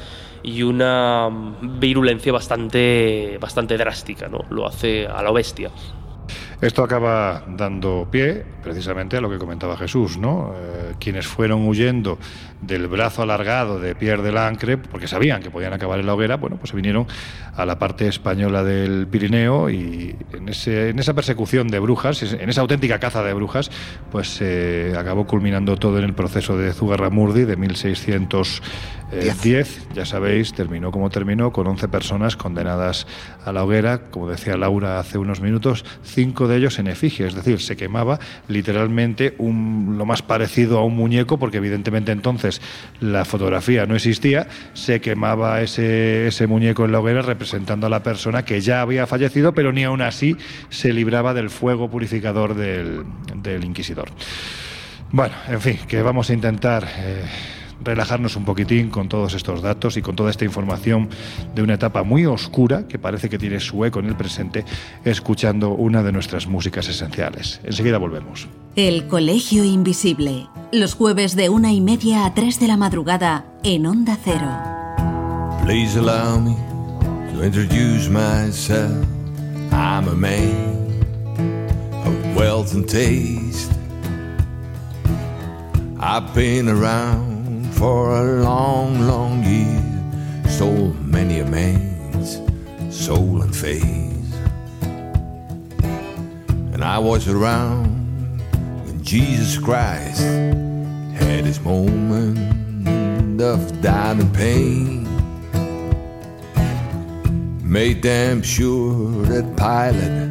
y 0.43 0.63
una 0.63 1.29
virulencia 1.61 2.31
bastante, 2.31 3.37
bastante 3.39 3.77
drástica, 3.77 4.27
¿no? 4.27 4.45
Lo 4.49 4.67
hace 4.67 5.07
a 5.07 5.21
lo 5.21 5.33
bestia. 5.33 5.71
Esto 6.61 6.83
acaba 6.83 7.43
dando 7.47 8.07
pie 8.11 8.43
precisamente 8.61 9.15
a 9.15 9.21
lo 9.21 9.29
que 9.29 9.37
comentaba 9.37 9.77
Jesús, 9.77 10.17
¿no? 10.17 10.53
Eh, 10.55 10.95
quienes 10.99 11.25
fueron 11.25 11.65
huyendo 11.65 12.17
del 12.62 12.88
brazo 12.88 13.22
alargado 13.22 13.80
de 13.80 13.95
Pierre 13.95 14.22
de 14.22 14.32
Lancre, 14.32 14.78
porque 14.78 15.07
sabían 15.07 15.41
que 15.41 15.49
podían 15.49 15.74
acabar 15.74 15.99
en 15.99 16.05
la 16.05 16.14
hoguera, 16.14 16.38
bueno, 16.38 16.57
pues 16.57 16.72
se 16.72 16.76
vinieron 16.76 17.07
a 17.55 17.66
la 17.66 17.80
parte 17.80 18.07
española 18.07 18.64
del 18.64 19.07
Pirineo 19.07 19.70
y 19.70 20.16
en, 20.33 20.50
ese, 20.50 20.89
en 20.89 21.00
esa 21.00 21.13
persecución 21.13 21.67
de 21.67 21.79
brujas, 21.79 22.21
en 22.24 22.50
esa 22.50 22.62
auténtica 22.62 23.00
caza 23.00 23.24
de 23.24 23.33
brujas, 23.33 23.71
pues 24.12 24.29
se 24.29 24.89
eh, 24.89 24.97
acabó 24.97 25.28
culminando 25.28 25.78
todo 25.78 26.00
en 26.00 26.05
el 26.05 26.13
proceso 26.13 26.58
de 26.58 26.74
Zugarramurdi 26.74 27.46
de 27.46 27.55
1610. 27.55 29.88
Ya 29.93 30.05
sabéis, 30.05 30.54
terminó 30.54 30.92
como 30.92 31.09
terminó, 31.09 31.51
con 31.51 31.67
11 31.67 31.88
personas 31.88 32.36
condenadas 32.36 33.08
a 33.46 33.51
la 33.51 33.63
hoguera, 33.63 34.09
como 34.09 34.28
decía 34.28 34.58
Laura 34.58 35.00
hace 35.00 35.17
unos 35.17 35.42
minutos, 35.42 35.86
cinco 36.04 36.47
de 36.47 36.58
ellos 36.58 36.79
en 36.79 36.88
efigie, 36.88 37.28
es 37.28 37.36
decir, 37.36 37.62
se 37.62 37.78
quemaba 37.78 38.20
literalmente 38.47 39.36
un, 39.38 39.96
lo 39.97 40.05
más 40.05 40.21
parecido 40.21 40.79
a 40.79 40.86
un 40.86 40.96
muñeco, 40.96 41.38
porque 41.38 41.58
evidentemente 41.58 42.12
entonces 42.12 42.49
la 43.00 43.26
fotografía 43.26 43.86
no 43.86 43.96
existía, 43.96 44.47
se 44.74 45.01
quemaba 45.01 45.62
ese, 45.62 46.28
ese 46.28 46.47
muñeco 46.47 46.86
en 46.86 46.92
la 46.92 47.00
hoguera 47.00 47.21
representando 47.21 47.88
a 47.88 47.89
la 47.89 48.04
persona 48.04 48.43
que 48.46 48.62
ya 48.62 48.82
había 48.82 49.08
fallecido, 49.08 49.54
pero 49.54 49.71
ni 49.71 49.84
aún 49.84 50.01
así 50.01 50.36
se 50.70 50.93
libraba 50.93 51.34
del 51.34 51.50
fuego 51.50 51.89
purificador 51.89 52.55
del, 52.55 53.04
del 53.36 53.63
inquisidor. 53.66 54.09
Bueno, 55.12 55.34
en 55.47 55.62
fin, 55.62 55.80
que 55.88 56.01
vamos 56.01 56.30
a 56.30 56.34
intentar... 56.34 56.88
Eh, 56.97 57.24
relajarnos 57.84 58.36
un 58.36 58.46
poquitín 58.46 58.89
con 58.89 59.10
todos 59.10 59.34
estos 59.34 59.62
datos 59.62 59.97
y 59.97 60.01
con 60.01 60.16
toda 60.16 60.32
esta 60.32 60.46
información 60.46 61.10
de 61.56 61.64
una 61.64 61.76
etapa 61.76 62.04
muy 62.04 62.26
oscura 62.26 62.88
que 62.88 63.00
parece 63.00 63.30
que 63.30 63.38
tiene 63.38 63.60
su 63.60 63.84
eco 63.86 64.00
en 64.00 64.08
el 64.08 64.16
presente, 64.16 64.66
escuchando 65.06 65.70
una 65.72 66.04
de 66.04 66.12
nuestras 66.12 66.47
músicas 66.47 66.88
esenciales. 66.88 67.60
Enseguida 67.64 67.97
volvemos. 67.97 68.47
El 68.76 69.08
Colegio 69.08 69.64
Invisible, 69.64 70.47
los 70.72 70.93
jueves 70.93 71.36
de 71.36 71.50
una 71.50 71.72
y 71.74 71.82
media 71.82 72.26
a 72.26 72.34
tres 72.34 72.60
de 72.60 72.68
la 72.68 72.78
madrugada 72.78 73.46
en 73.64 73.86
Onda 73.86 74.18
Cero. 74.24 74.50
Please 75.66 75.97
allow 75.97 76.39
me 76.39 76.56
to 77.34 77.43
introduce 77.43 78.10
myself. 78.10 79.06
I'm 79.72 80.08
a 80.08 80.16
man 80.16 80.88
of 82.06 82.36
wealth 82.36 82.74
and 82.74 82.88
taste. 82.88 83.72
I've 86.00 86.34
been 86.34 86.70
around 86.70 87.38
for 87.80 88.12
a 88.14 88.43
long, 88.43 89.08
long 89.08 89.42
year. 89.42 89.82
Stole 90.50 90.93
many 91.00 91.39
a 91.39 91.46
man's 91.46 92.42
soul 92.93 93.42
and 93.42 93.56
face. 93.56 94.34
And 96.74 96.84
I 96.84 97.00
was 97.00 97.30
around 97.30 98.42
when 98.86 99.01
Jesus 99.01 99.58
Christ 99.58 100.20
had 100.20 101.46
his 101.46 101.62
moment 101.62 103.42
of 103.42 103.82
doubt 103.82 104.20
and 104.20 104.34
pain. 104.36 105.08
Made 107.64 108.01
damn 108.01 108.42
sure 108.42 109.24
that 109.32 109.46
Pilate 109.56 110.28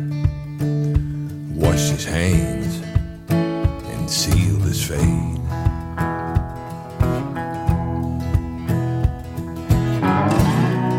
washed 1.57 1.93
his 1.93 2.05
hands 2.05 2.83
and 3.31 4.11
sealed 4.11 4.65
his 4.65 4.85
fate. 4.87 5.38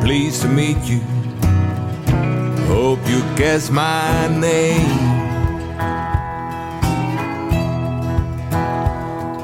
Pleased 0.02 0.42
to 0.42 0.48
meet 0.48 0.78
you. 0.86 1.00
Hope 2.68 3.00
you 3.08 3.22
guess 3.36 3.70
my 3.70 4.28
name. 4.28 5.20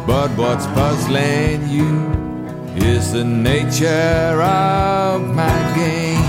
But 0.07 0.29
what's 0.37 0.67
puzzling 0.67 1.67
you 1.69 2.15
is 2.75 3.11
the 3.11 3.23
nature 3.23 4.41
of 4.41 5.21
my 5.33 5.57
game. 5.75 6.25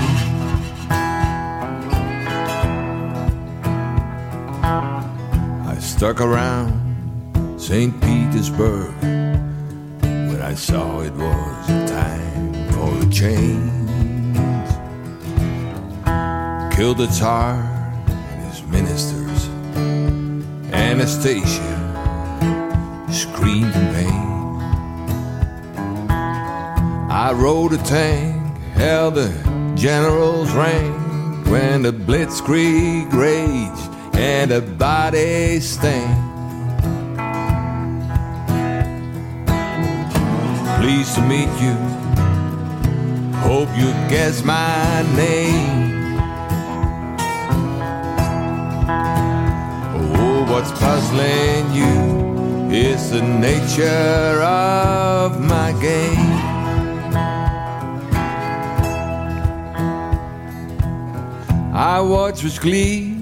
I 5.72 5.76
stuck 5.78 6.20
around 6.20 6.72
St. 7.58 7.92
Petersburg 8.00 8.92
when 10.02 10.42
I 10.42 10.54
saw 10.54 11.00
it 11.00 11.14
was 11.14 11.66
time 11.90 12.52
for 12.72 13.06
a 13.06 13.10
change 13.10 13.85
killed 16.76 16.98
the 16.98 17.06
Tsar 17.06 17.54
and 18.06 18.52
his 18.52 18.62
ministers. 18.64 19.48
Anastasia 20.74 21.72
screamed 23.10 23.74
in 23.74 23.94
pain. 23.94 24.60
I 27.10 27.32
rode 27.34 27.72
a 27.72 27.78
tank, 27.78 28.58
held 28.74 29.14
the 29.14 29.32
general's 29.74 30.52
rank 30.52 31.46
when 31.46 31.80
the 31.80 31.92
blitzkrieg 31.92 33.10
raged 33.10 33.90
and 34.14 34.50
the 34.50 34.60
body 34.60 35.60
stank. 35.60 36.14
Pleased 40.82 41.14
to 41.14 41.22
meet 41.22 41.48
you. 41.58 41.74
Hope 43.48 43.70
you 43.78 43.92
guess 44.10 44.44
my 44.44 45.02
name. 45.16 45.85
Puzzling 50.78 51.72
you 51.74 52.70
is 52.70 53.10
the 53.10 53.22
nature 53.22 54.42
of 54.42 55.40
my 55.40 55.72
game. 55.80 56.32
I 61.74 62.00
watch 62.00 62.42
with 62.42 62.60
glee 62.60 63.12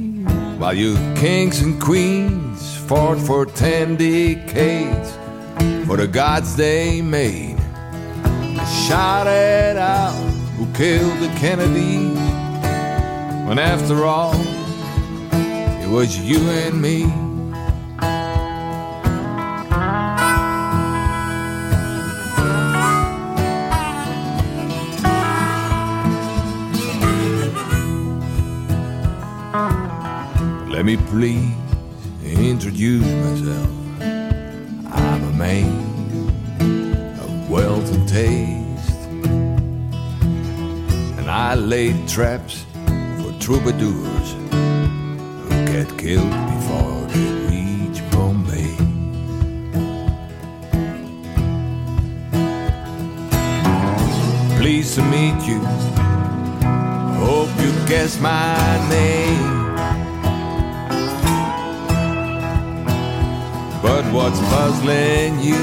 while 0.59 0.75
you 0.75 0.95
kings 1.17 1.61
and 1.61 1.81
queens 1.81 2.77
fought 2.87 3.19
for 3.19 3.45
ten 3.47 3.97
decades 3.97 5.11
for 5.87 5.97
the 5.97 6.07
gods 6.07 6.57
they 6.57 7.03
made. 7.03 7.59
I 8.25 8.65
shouted 8.87 9.77
out 9.79 10.15
who 10.57 10.67
killed 10.73 11.19
the 11.21 11.29
Kennedys 11.39 12.19
when 13.47 13.59
after 13.59 14.05
all 14.05 14.35
it 15.83 15.91
was 15.91 16.19
you 16.19 16.39
and 16.51 16.81
me. 16.81 17.24
Let 30.85 31.01
me 31.01 31.07
please 31.07 31.55
introduce 32.23 33.07
myself. 33.07 33.71
I'm 34.93 35.25
a 35.25 35.33
man 35.33 37.17
of 37.21 37.49
wealth 37.49 37.91
and 37.95 38.07
taste, 38.07 39.07
and 41.19 41.31
I 41.31 41.55
laid 41.55 42.07
traps 42.07 42.67
for 43.17 43.33
troubadours 43.41 44.35
who 44.53 45.49
get 45.73 45.89
killed 45.97 46.31
before 46.53 47.07
they 47.15 47.31
reach 47.49 48.03
Bombay. 48.11 48.77
Pleased 54.61 54.97
to 54.97 55.03
meet 55.05 55.47
you. 55.49 55.61
Hope 57.25 57.49
you 57.65 57.73
guess 57.89 58.21
my 58.21 58.87
name. 58.91 59.54
What's 64.15 64.39
puzzling 64.39 65.41
you 65.41 65.59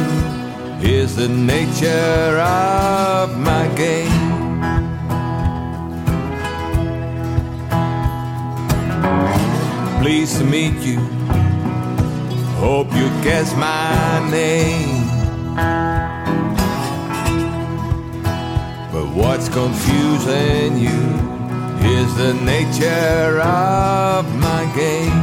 is 0.84 1.16
the 1.16 1.30
nature 1.30 2.38
of 2.42 3.38
my 3.38 3.66
game. 3.78 4.12
Pleased 10.02 10.40
to 10.40 10.44
meet 10.44 10.76
you. 10.82 11.00
Hope 12.60 12.94
you 12.94 13.08
guess 13.24 13.56
my 13.56 14.30
name. 14.30 15.08
But 18.92 19.08
what's 19.16 19.48
confusing 19.48 20.78
you 20.78 21.02
is 21.98 22.10
the 22.18 22.34
nature 22.44 23.40
of 23.40 24.26
my 24.40 24.70
game. 24.76 25.21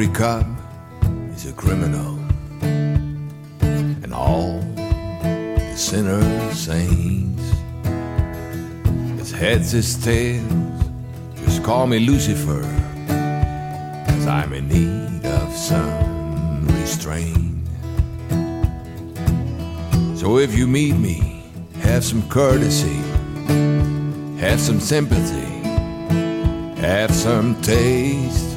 Every 0.00 0.14
cop 0.14 0.46
is 1.34 1.44
a 1.44 1.52
criminal, 1.52 2.18
and 2.62 4.14
all 4.14 4.58
the 4.74 5.74
sinners 5.76 6.58
saints. 6.58 7.42
His 9.18 9.30
heads, 9.30 9.72
his 9.72 10.02
tails, 10.02 10.84
just 11.44 11.62
call 11.62 11.86
me 11.86 11.98
Lucifer, 11.98 12.62
as 13.10 14.26
I'm 14.26 14.54
in 14.54 14.68
need 14.68 15.26
of 15.26 15.54
some 15.54 16.66
restraint. 16.80 17.68
So 20.16 20.38
if 20.38 20.54
you 20.54 20.66
meet 20.66 20.96
me, 20.96 21.44
have 21.82 22.04
some 22.04 22.26
courtesy, 22.30 23.02
have 24.38 24.60
some 24.60 24.80
sympathy, 24.80 25.60
have 26.80 27.14
some 27.14 27.60
taste. 27.60 28.49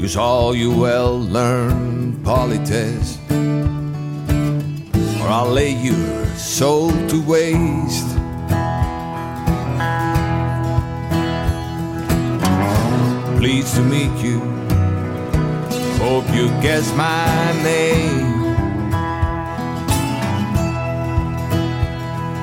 Use 0.00 0.16
all 0.16 0.56
you 0.56 0.74
well 0.74 1.20
learned 1.20 2.24
politesse, 2.24 3.18
or 5.20 5.28
I'll 5.28 5.50
lay 5.52 5.72
your 5.72 6.24
soul 6.36 6.90
to 7.08 7.22
waste. 7.26 8.08
Pleased 13.36 13.74
to 13.74 13.82
meet 13.82 14.16
you. 14.24 14.40
Hope 15.98 16.26
you 16.34 16.48
guess 16.62 16.90
my 16.96 17.52
name. 17.62 18.54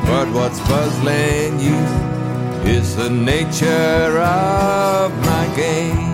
But 0.06 0.28
what's 0.32 0.60
puzzling 0.60 1.60
you 1.60 1.80
is 2.70 2.96
the 2.96 3.10
nature 3.10 4.20
of 4.20 5.12
my 5.26 5.52
game. 5.56 6.07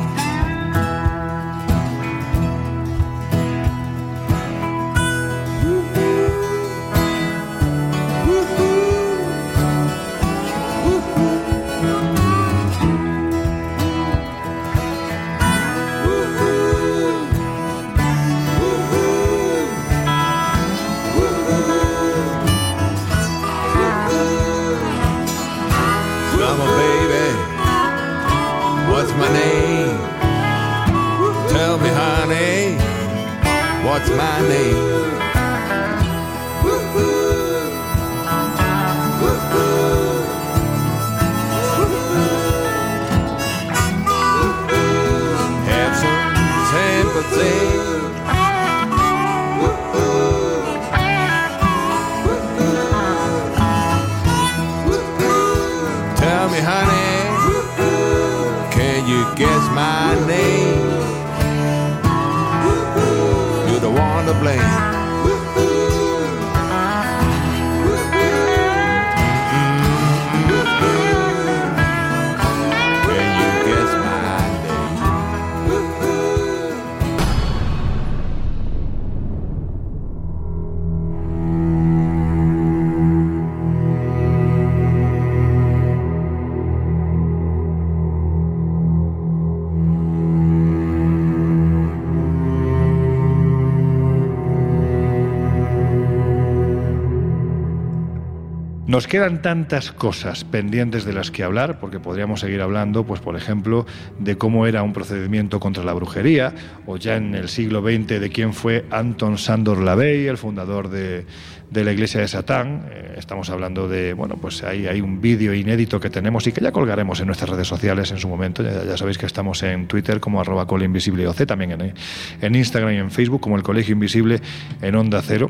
Nos 98.94 99.07
quedan 99.07 99.41
tantas 99.41 99.91
cosas 99.91 100.44
pendientes 100.44 101.03
de 101.03 101.14
las 101.14 101.32
que 101.32 101.44
hablar, 101.44 101.80
porque 101.80 101.99
podríamos 101.99 102.41
seguir 102.41 102.61
hablando, 102.61 103.03
pues 103.03 103.22
por 103.22 103.36
ejemplo, 103.36 103.88
de 104.20 104.38
cómo 104.38 104.68
era 104.68 104.84
un 104.84 104.94
procedimiento 104.94 105.60
contra 105.60 105.84
la 105.84 105.94
brujería, 105.94 106.53
o 106.86 106.98
ya 106.98 107.15
en 107.15 107.34
el 107.34 107.49
siglo 107.49 107.82
XX 107.82 108.22
de 108.22 108.30
quién 108.30 108.53
fue 108.53 108.86
Anton 108.91 109.40
Sandor 109.40 109.82
Lavey, 109.82 110.28
el 110.28 110.38
fundador 110.38 110.90
de, 110.90 111.26
de 111.74 111.84
la 111.84 111.91
Iglesia 111.91 112.22
de 112.22 112.28
Satán. 112.28 112.86
Eh, 112.91 113.15
estamos 113.18 113.49
hablando 113.49 113.88
de, 113.88 114.14
bueno, 114.14 114.38
pues 114.38 114.64
ahí 114.64 114.86
hay 114.86 115.02
un 115.02 115.20
vídeo 115.20 115.53
inédito 115.53 115.99
que 115.99 116.10
tenemos 116.10 116.45
y 116.45 116.52
que 116.52 116.61
ya 116.61 116.72
colgaremos 116.72 117.20
en 117.20 117.26
nuestras 117.26 117.49
redes 117.49 117.68
sociales 117.68 118.11
en 118.11 118.20
su 118.20 118.28
momento. 118.30 118.64
Ya, 118.64 118.95
sabéis 118.95 119.18
que 119.18 119.26
estamos 119.26 119.64
en 119.64 119.88
Twitter 119.88 120.20
como 120.20 120.40
arroba 120.40 120.68
colinvisibleoc, 120.68 121.36
también 121.48 121.72
en, 121.72 121.94
en 122.41 122.56
Instagram 122.56 122.94
y 122.94 122.98
en 122.98 123.11
Facebook 123.11 123.41
como 123.41 123.57
el 123.57 123.64
Colegio 123.64 123.94
Invisible 123.94 124.40
en 124.82 124.95
Onda 124.95 125.22
Cero. 125.24 125.49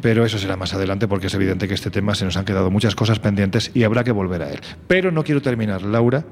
Pero 0.00 0.24
eso 0.24 0.38
será 0.38 0.56
más 0.56 0.74
adelante 0.74 1.08
porque 1.08 1.26
es 1.26 1.34
evidente 1.34 1.66
que 1.66 1.74
este 1.74 1.90
tema 1.90 2.14
se 2.14 2.24
nos 2.24 2.36
han 2.36 2.44
quedado 2.44 2.70
muchas 2.84 2.96
cosas 2.96 3.18
pendientes 3.18 3.70
y 3.72 3.84
habrá 3.84 4.04
que 4.04 4.12
volver 4.12 4.42
a 4.42 4.50
él. 4.50 4.60
Pero 4.86 5.10
no 5.10 5.24
quiero 5.24 5.40
terminar, 5.40 5.80
Laura, 5.80 6.22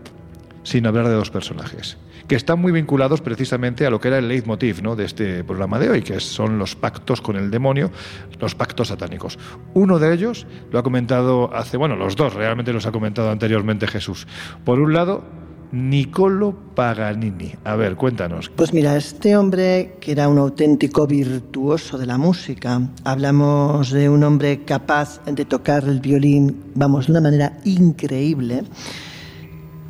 sin 0.64 0.86
hablar 0.86 1.08
de 1.08 1.14
dos 1.14 1.30
personajes 1.30 1.96
que 2.28 2.36
están 2.36 2.60
muy 2.60 2.72
vinculados 2.72 3.20
precisamente 3.20 3.84
a 3.86 3.90
lo 3.90 4.00
que 4.00 4.08
era 4.08 4.18
el 4.18 4.28
leitmotiv 4.28 4.82
¿no? 4.82 4.94
de 4.94 5.06
este 5.06 5.44
programa 5.44 5.78
de 5.78 5.90
hoy, 5.90 6.02
que 6.02 6.20
son 6.20 6.58
los 6.58 6.76
pactos 6.76 7.20
con 7.20 7.36
el 7.36 7.50
demonio, 7.50 7.90
los 8.38 8.54
pactos 8.54 8.88
satánicos. 8.88 9.38
Uno 9.74 9.98
de 9.98 10.12
ellos 10.14 10.46
lo 10.70 10.78
ha 10.78 10.82
comentado 10.82 11.52
hace, 11.54 11.78
bueno, 11.78 11.96
los 11.96 12.14
dos 12.14 12.34
realmente 12.34 12.72
los 12.72 12.86
ha 12.86 12.92
comentado 12.92 13.30
anteriormente 13.30 13.86
Jesús. 13.86 14.26
Por 14.64 14.78
un 14.78 14.92
lado, 14.92 15.24
Niccolo 15.72 16.54
Paganini. 16.74 17.54
A 17.64 17.76
ver, 17.76 17.96
cuéntanos. 17.96 18.50
Pues 18.54 18.72
mira, 18.72 18.96
este 18.96 19.36
hombre 19.36 19.96
que 20.00 20.12
era 20.12 20.28
un 20.28 20.38
auténtico 20.38 21.06
virtuoso 21.06 21.98
de 21.98 22.06
la 22.06 22.18
música, 22.18 22.80
hablamos 23.04 23.90
de 23.90 24.08
un 24.08 24.22
hombre 24.22 24.64
capaz 24.64 25.20
de 25.24 25.44
tocar 25.44 25.84
el 25.84 26.00
violín, 26.00 26.62
vamos, 26.74 27.06
de 27.06 27.12
una 27.12 27.22
manera 27.22 27.58
increíble 27.64 28.64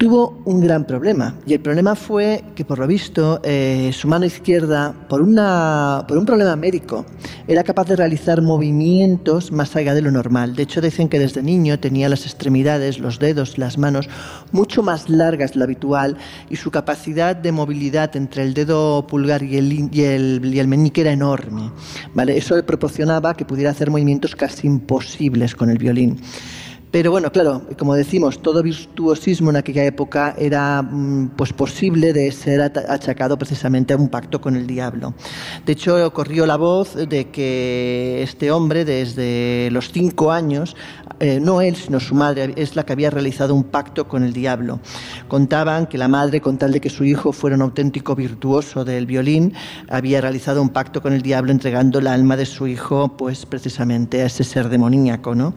tuvo 0.03 0.43
un 0.47 0.59
gran 0.59 0.85
problema. 0.85 1.37
Y 1.47 1.53
el 1.55 1.61
problema 1.61 1.95
fue 1.95 2.43
que, 2.57 2.65
por 2.65 2.81
lo 2.81 2.89
visto, 2.89 3.41
eh, 3.45 3.93
su 3.93 4.09
mano 4.09 4.27
izquierda, 4.27 4.93
por, 5.09 5.23
una, 5.23 6.05
por 6.09 6.19
un 6.19 6.27
problema 6.27 6.57
médico, 6.57 7.07
era 7.47 7.63
capaz 7.63 7.87
de 7.87 7.95
realizar 7.95 8.43
movimientos 8.43 9.53
más 9.53 9.77
allá 9.77 9.95
de 9.95 10.03
lo 10.03 10.11
normal. 10.11 10.57
De 10.57 10.65
hecho, 10.65 10.81
dicen 10.81 11.09
que 11.09 11.21
desde 11.21 11.41
niño 11.41 11.79
tenía 11.79 12.09
las 12.09 12.27
extremidades, 12.27 12.99
los 12.99 13.21
dedos, 13.21 13.59
las 13.59 13.79
manos 13.79 14.09
mucho 14.51 14.83
más 14.83 15.09
largas 15.09 15.53
de 15.53 15.59
lo 15.59 15.67
habitual 15.67 16.17
y 16.51 16.57
su 16.57 16.73
capacidad 16.73 17.37
de 17.37 17.53
movilidad 17.53 18.17
entre 18.17 18.43
el 18.43 18.55
dedo 18.55 19.07
pulgar 19.07 19.45
y 19.45 19.57
el, 19.57 19.73
y 19.73 20.03
el, 20.03 20.41
y 20.53 20.59
el 20.59 20.67
meñique 20.67 21.03
era 21.03 21.13
enorme. 21.13 21.71
¿vale? 22.13 22.37
Eso 22.37 22.57
le 22.57 22.65
proporcionaba 22.65 23.35
que 23.35 23.45
pudiera 23.45 23.71
hacer 23.71 23.89
movimientos 23.89 24.35
casi 24.35 24.67
imposibles 24.67 25.55
con 25.55 25.71
el 25.71 25.79
violín. 25.79 26.19
Pero 26.93 27.11
bueno, 27.11 27.33
claro, 27.33 27.63
como 27.79 27.95
decimos, 27.95 28.43
todo 28.43 28.63
virtuosismo 28.63 29.49
en 29.49 29.57
aquella 29.57 29.83
época 29.83 30.35
era 30.37 30.83
mm, 30.83 31.31
pues 31.37 31.55
posible 31.55 32.13
de 32.13 32.31
ser 32.33 32.61
achacado 32.61 33.39
precisamente 33.39 33.95
a 33.95 33.97
un 33.97 34.11
pacto 34.11 34.43
con 34.43 34.57
el 34.57 34.67
diablo. 34.67 35.15
De 35.65 35.73
hecho, 35.73 36.13
corrió 36.13 36.45
la 36.45 36.57
voz 36.57 36.95
de 36.95 37.31
que 37.31 38.23
este 38.23 38.51
hombre, 38.51 38.85
desde 38.85 39.71
los 39.73 39.91
cinco 39.91 40.33
años, 40.33 40.77
eh, 41.19 41.41
no 41.41 41.63
él, 41.63 41.77
sino 41.77 41.99
su 41.99 42.15
madre, 42.15 42.53
es 42.57 42.77
la 42.77 42.85
que 42.85 42.93
había 42.93 43.09
realizado 43.09 43.55
un 43.55 43.65
pacto 43.65 44.07
con 44.07 44.23
el 44.23 44.35
diablo. 44.35 44.81
Contaban 45.29 45.87
que 45.87 45.97
la 45.97 46.09
madre, 46.09 46.43
con 46.43 46.59
tal 46.59 46.73
de 46.73 46.81
que 46.83 46.91
su 46.91 47.05
hijo 47.05 47.33
fuera 47.33 47.57
un 47.57 47.63
auténtico 47.63 48.15
virtuoso 48.15 48.85
del 48.85 49.07
violín, 49.07 49.55
había 49.89 50.21
realizado 50.21 50.61
un 50.61 50.69
pacto 50.69 51.01
con 51.01 51.15
el 51.15 51.23
diablo 51.23 51.53
entregando 51.53 52.01
el 52.01 52.09
alma 52.09 52.37
de 52.37 52.45
su 52.45 52.67
hijo, 52.67 53.17
pues 53.17 53.47
precisamente 53.47 54.21
a 54.21 54.27
ese 54.27 54.45
ser 54.45 54.69
demoníaco, 54.69 55.35
¿no? 55.35 55.55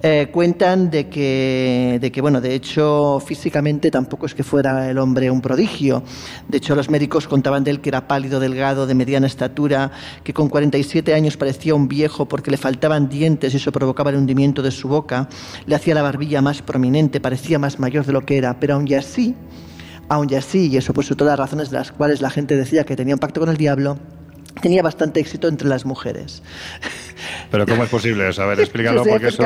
Eh, 0.00 0.28
cuentan 0.30 0.90
de 0.90 1.08
que, 1.08 1.98
de 2.00 2.12
que, 2.12 2.20
bueno, 2.20 2.40
de 2.40 2.54
hecho, 2.54 3.18
físicamente 3.18 3.90
tampoco 3.90 4.26
es 4.26 4.34
que 4.34 4.44
fuera 4.44 4.88
el 4.88 4.98
hombre 4.98 5.28
un 5.28 5.40
prodigio. 5.40 6.04
De 6.46 6.58
hecho, 6.58 6.76
los 6.76 6.88
médicos 6.88 7.26
contaban 7.26 7.64
de 7.64 7.72
él 7.72 7.80
que 7.80 7.88
era 7.88 8.06
pálido, 8.06 8.38
delgado, 8.38 8.86
de 8.86 8.94
mediana 8.94 9.26
estatura, 9.26 9.90
que 10.22 10.32
con 10.32 10.48
47 10.48 11.14
años 11.14 11.36
parecía 11.36 11.74
un 11.74 11.88
viejo 11.88 12.28
porque 12.28 12.52
le 12.52 12.56
faltaban 12.56 13.08
dientes 13.08 13.52
y 13.54 13.56
eso 13.56 13.72
provocaba 13.72 14.10
el 14.10 14.16
hundimiento 14.16 14.62
de 14.62 14.70
su 14.70 14.86
boca, 14.86 15.28
le 15.66 15.74
hacía 15.74 15.96
la 15.96 16.02
barbilla 16.02 16.42
más 16.42 16.62
prominente, 16.62 17.20
parecía 17.20 17.58
más 17.58 17.80
mayor 17.80 18.06
de 18.06 18.12
lo 18.12 18.24
que 18.24 18.38
era, 18.38 18.60
pero 18.60 18.74
aún 18.74 18.92
así, 18.94 19.34
aún 20.08 20.32
así, 20.32 20.68
y 20.68 20.76
eso 20.76 20.94
por 20.94 21.04
todas 21.04 21.32
las 21.32 21.38
razones 21.38 21.70
de 21.70 21.78
las 21.78 21.90
cuales 21.90 22.22
la 22.22 22.30
gente 22.30 22.56
decía 22.56 22.84
que 22.84 22.94
tenía 22.94 23.16
un 23.16 23.20
pacto 23.20 23.40
con 23.40 23.48
el 23.48 23.56
diablo, 23.56 23.98
tenía 24.60 24.82
bastante 24.82 25.20
éxito 25.20 25.48
entre 25.48 25.68
las 25.68 25.84
mujeres. 25.84 26.42
Pero 27.50 27.66
¿cómo 27.66 27.84
es 27.84 27.90
posible 27.90 28.28
eso? 28.28 28.42
A 28.42 28.46
ver, 28.46 28.60
explícalo 28.60 29.02
porque 29.04 29.28
eso, 29.28 29.44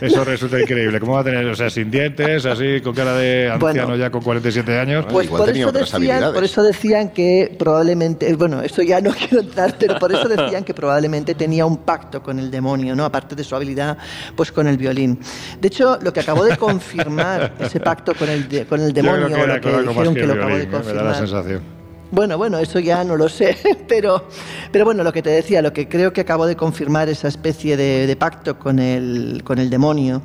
eso 0.00 0.24
resulta 0.24 0.60
increíble. 0.60 1.00
¿Cómo 1.00 1.14
va 1.14 1.20
a 1.20 1.24
tener, 1.24 1.46
o 1.46 1.54
sea, 1.54 1.70
sin 1.70 1.90
dientes, 1.90 2.46
así, 2.46 2.80
con 2.80 2.94
cara 2.94 3.14
de 3.14 3.50
anciano 3.50 3.96
ya 3.96 4.10
con 4.10 4.22
47 4.22 4.78
años? 4.78 5.06
Pues 5.10 5.28
por 5.28 5.48
eso, 5.48 5.72
decían, 5.72 6.32
por 6.32 6.44
eso 6.44 6.62
decían 6.62 7.10
que 7.10 7.54
probablemente, 7.58 8.34
bueno, 8.34 8.62
eso 8.62 8.82
ya 8.82 9.00
no 9.00 9.12
quiero 9.14 9.40
entrar, 9.40 9.74
pero 9.78 9.98
por 9.98 10.12
eso 10.12 10.28
decían 10.28 10.64
que 10.64 10.74
probablemente 10.74 11.34
tenía 11.34 11.66
un 11.66 11.78
pacto 11.78 12.22
con 12.22 12.38
el 12.38 12.50
demonio, 12.50 12.94
¿no? 12.94 13.04
Aparte 13.04 13.34
de 13.34 13.44
su 13.44 13.56
habilidad, 13.56 13.96
pues 14.36 14.52
con 14.52 14.66
el 14.68 14.76
violín. 14.76 15.18
De 15.60 15.68
hecho, 15.68 15.98
lo 16.00 16.12
que 16.12 16.20
acabó 16.20 16.44
de 16.44 16.56
confirmar 16.56 17.54
ese 17.58 17.80
pacto 17.80 18.14
con 18.14 18.28
el, 18.28 18.66
con 18.66 18.80
el 18.80 18.92
demonio, 18.92 19.28
lo 19.28 19.60
que 19.60 19.70
dijeron 19.70 20.14
que, 20.14 20.26
lo 20.26 20.34
acabó 20.34 20.56
de 20.56 20.68
confirmar. 20.68 20.84
Me 20.84 20.92
da 20.92 21.02
la 21.02 21.14
sensación 21.14 21.77
bueno, 22.10 22.38
bueno, 22.38 22.58
eso 22.58 22.78
ya 22.78 23.04
no 23.04 23.16
lo 23.16 23.28
sé, 23.28 23.56
pero, 23.88 24.26
pero 24.72 24.84
bueno, 24.84 25.04
lo 25.04 25.12
que 25.12 25.22
te 25.22 25.30
decía, 25.30 25.60
lo 25.60 25.72
que 25.72 25.88
creo 25.88 26.12
que 26.12 26.22
acabo 26.22 26.46
de 26.46 26.56
confirmar 26.56 27.08
esa 27.08 27.28
especie 27.28 27.76
de, 27.76 28.16
pacto 28.16 28.58
con 28.58 28.78
el, 28.78 29.42
con 29.44 29.58
el 29.58 29.68
demonio, 29.68 30.22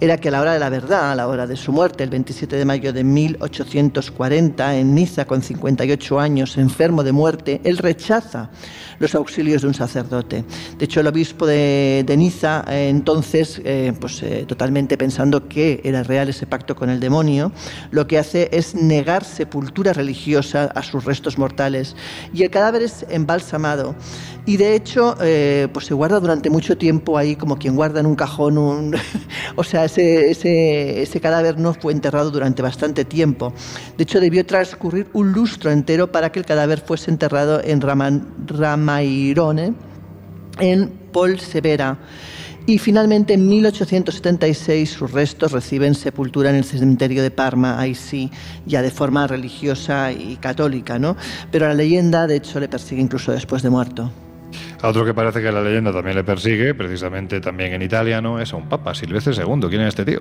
era 0.00 0.18
que 0.18 0.28
a 0.28 0.30
la 0.30 0.40
hora 0.40 0.52
de 0.52 0.60
la 0.60 0.68
verdad, 0.68 1.12
a 1.12 1.14
la 1.14 1.26
hora 1.26 1.46
de 1.46 1.56
su 1.56 1.72
muerte, 1.72 2.04
el 2.04 2.10
27 2.10 2.56
de 2.56 2.64
mayo 2.64 2.92
de 2.92 3.02
1840, 3.02 4.76
en 4.76 4.94
Niza, 4.94 5.24
con 5.24 5.42
58 5.42 6.20
años, 6.20 6.56
enfermo 6.56 7.02
de 7.02 7.12
muerte, 7.12 7.60
él 7.64 7.78
rechaza 7.78 8.50
los 9.04 9.14
auxilios 9.14 9.62
de 9.62 9.68
un 9.68 9.74
sacerdote. 9.74 10.44
De 10.78 10.84
hecho, 10.86 11.00
el 11.00 11.06
obispo 11.06 11.46
de, 11.46 12.04
Niza, 12.16 12.64
eh, 12.68 12.88
entonces, 12.88 13.60
eh, 13.64 13.92
pues 14.00 14.22
eh, 14.22 14.44
totalmente 14.48 14.96
pensando 14.96 15.46
que 15.46 15.82
era 15.84 16.02
real 16.02 16.30
ese 16.30 16.46
pacto 16.46 16.74
con 16.74 16.88
el 16.88 17.00
demonio, 17.00 17.52
lo 17.90 18.06
que 18.06 18.18
hace 18.18 18.48
es 18.50 18.74
negar 18.74 19.24
sepultura 19.24 19.92
religiosa 19.92 20.64
a 20.74 20.82
sus 20.82 21.04
restos 21.04 21.36
mortales. 21.36 21.96
Y 22.32 22.44
el 22.44 22.50
cadáver 22.50 22.82
es 22.82 23.04
embalsamado. 23.10 23.94
Y 24.46 24.56
de 24.58 24.74
hecho 24.74 25.16
pues 25.72 25.86
se 25.86 25.94
guarda 25.94 26.20
durante 26.20 26.50
mucho 26.50 26.76
tiempo 26.76 27.16
ahí 27.16 27.34
como 27.34 27.56
quien 27.56 27.76
guarda 27.76 28.00
en 28.00 28.06
un 28.06 28.14
cajón 28.14 28.58
un 28.58 28.94
o 29.56 29.64
sea 29.64 29.86
ese, 29.86 30.30
ese, 30.30 31.00
ese, 31.00 31.18
cadáver 31.18 31.58
no 31.58 31.72
fue 31.72 31.94
enterrado 31.94 32.30
durante 32.30 32.60
bastante 32.60 33.06
tiempo. 33.06 33.54
De 33.96 34.02
hecho 34.02 34.20
debió 34.20 34.44
transcurrir 34.44 35.06
un 35.14 35.32
lustro 35.32 35.70
entero 35.70 36.12
para 36.12 36.30
que 36.30 36.40
el 36.40 36.44
cadáver 36.44 36.80
fuese 36.80 37.10
enterrado 37.10 37.62
en 37.64 37.80
Raman, 37.80 38.26
Mairone 38.94 39.74
en 40.60 40.88
Polsevera. 41.12 41.98
Y 42.66 42.78
finalmente 42.78 43.34
en 43.34 43.46
1876 43.46 44.90
sus 44.90 45.10
restos 45.10 45.52
reciben 45.52 45.94
sepultura 45.94 46.48
en 46.48 46.56
el 46.56 46.64
cementerio 46.64 47.22
de 47.22 47.30
Parma, 47.30 47.78
ahí 47.78 47.94
sí, 47.94 48.30
ya 48.64 48.80
de 48.80 48.90
forma 48.90 49.26
religiosa 49.26 50.12
y 50.12 50.36
católica, 50.36 50.98
¿no? 50.98 51.16
Pero 51.50 51.68
la 51.68 51.74
leyenda, 51.74 52.26
de 52.26 52.36
hecho, 52.36 52.60
le 52.60 52.68
persigue 52.68 53.02
incluso 53.02 53.32
después 53.32 53.62
de 53.62 53.68
muerto. 53.68 54.10
A 54.80 54.88
otro 54.88 55.04
que 55.04 55.12
parece 55.12 55.42
que 55.42 55.52
la 55.52 55.60
leyenda 55.60 55.92
también 55.92 56.16
le 56.16 56.24
persigue, 56.24 56.72
precisamente 56.74 57.40
también 57.40 57.74
en 57.74 57.82
Italia, 57.82 58.22
¿no? 58.22 58.40
Es 58.40 58.52
a 58.54 58.56
un 58.56 58.68
papa, 58.68 58.94
Silvestre 58.94 59.34
II. 59.34 59.68
¿Quién 59.68 59.82
es 59.82 59.88
este 59.88 60.04
tío? 60.06 60.20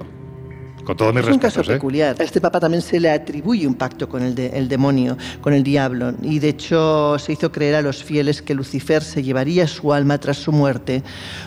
Con 0.83 0.97
todo 0.97 1.13
mi 1.13 1.21
es 1.21 1.27
un 1.27 1.39
caso 1.39 1.61
¿eh? 1.61 1.65
peculiar. 1.65 2.15
A 2.19 2.23
este 2.23 2.41
papa 2.41 2.59
también 2.59 2.81
se 2.81 2.99
le 2.99 3.09
atribuye 3.09 3.65
un 3.65 3.75
pacto 3.75 4.09
con 4.09 4.21
el, 4.21 4.37
el, 4.37 4.67
demonio, 4.67 5.17
con 5.39 5.53
el 5.53 5.63
diablo. 5.63 6.13
Y 6.21 6.39
de 6.39 6.49
hecho 6.49 7.17
se 7.19 7.33
hizo 7.33 7.51
creer 7.51 7.75
a 7.75 7.81
los 7.81 8.03
fieles 8.03 8.41
que 8.41 8.53
Lucifer 8.53 9.01
se 9.01 9.23
llevaría 9.23 9.65
su 9.67 9.93
alma 9.93 10.17
tras 10.17 10.37
su 10.37 10.51
muerte, 10.51 11.01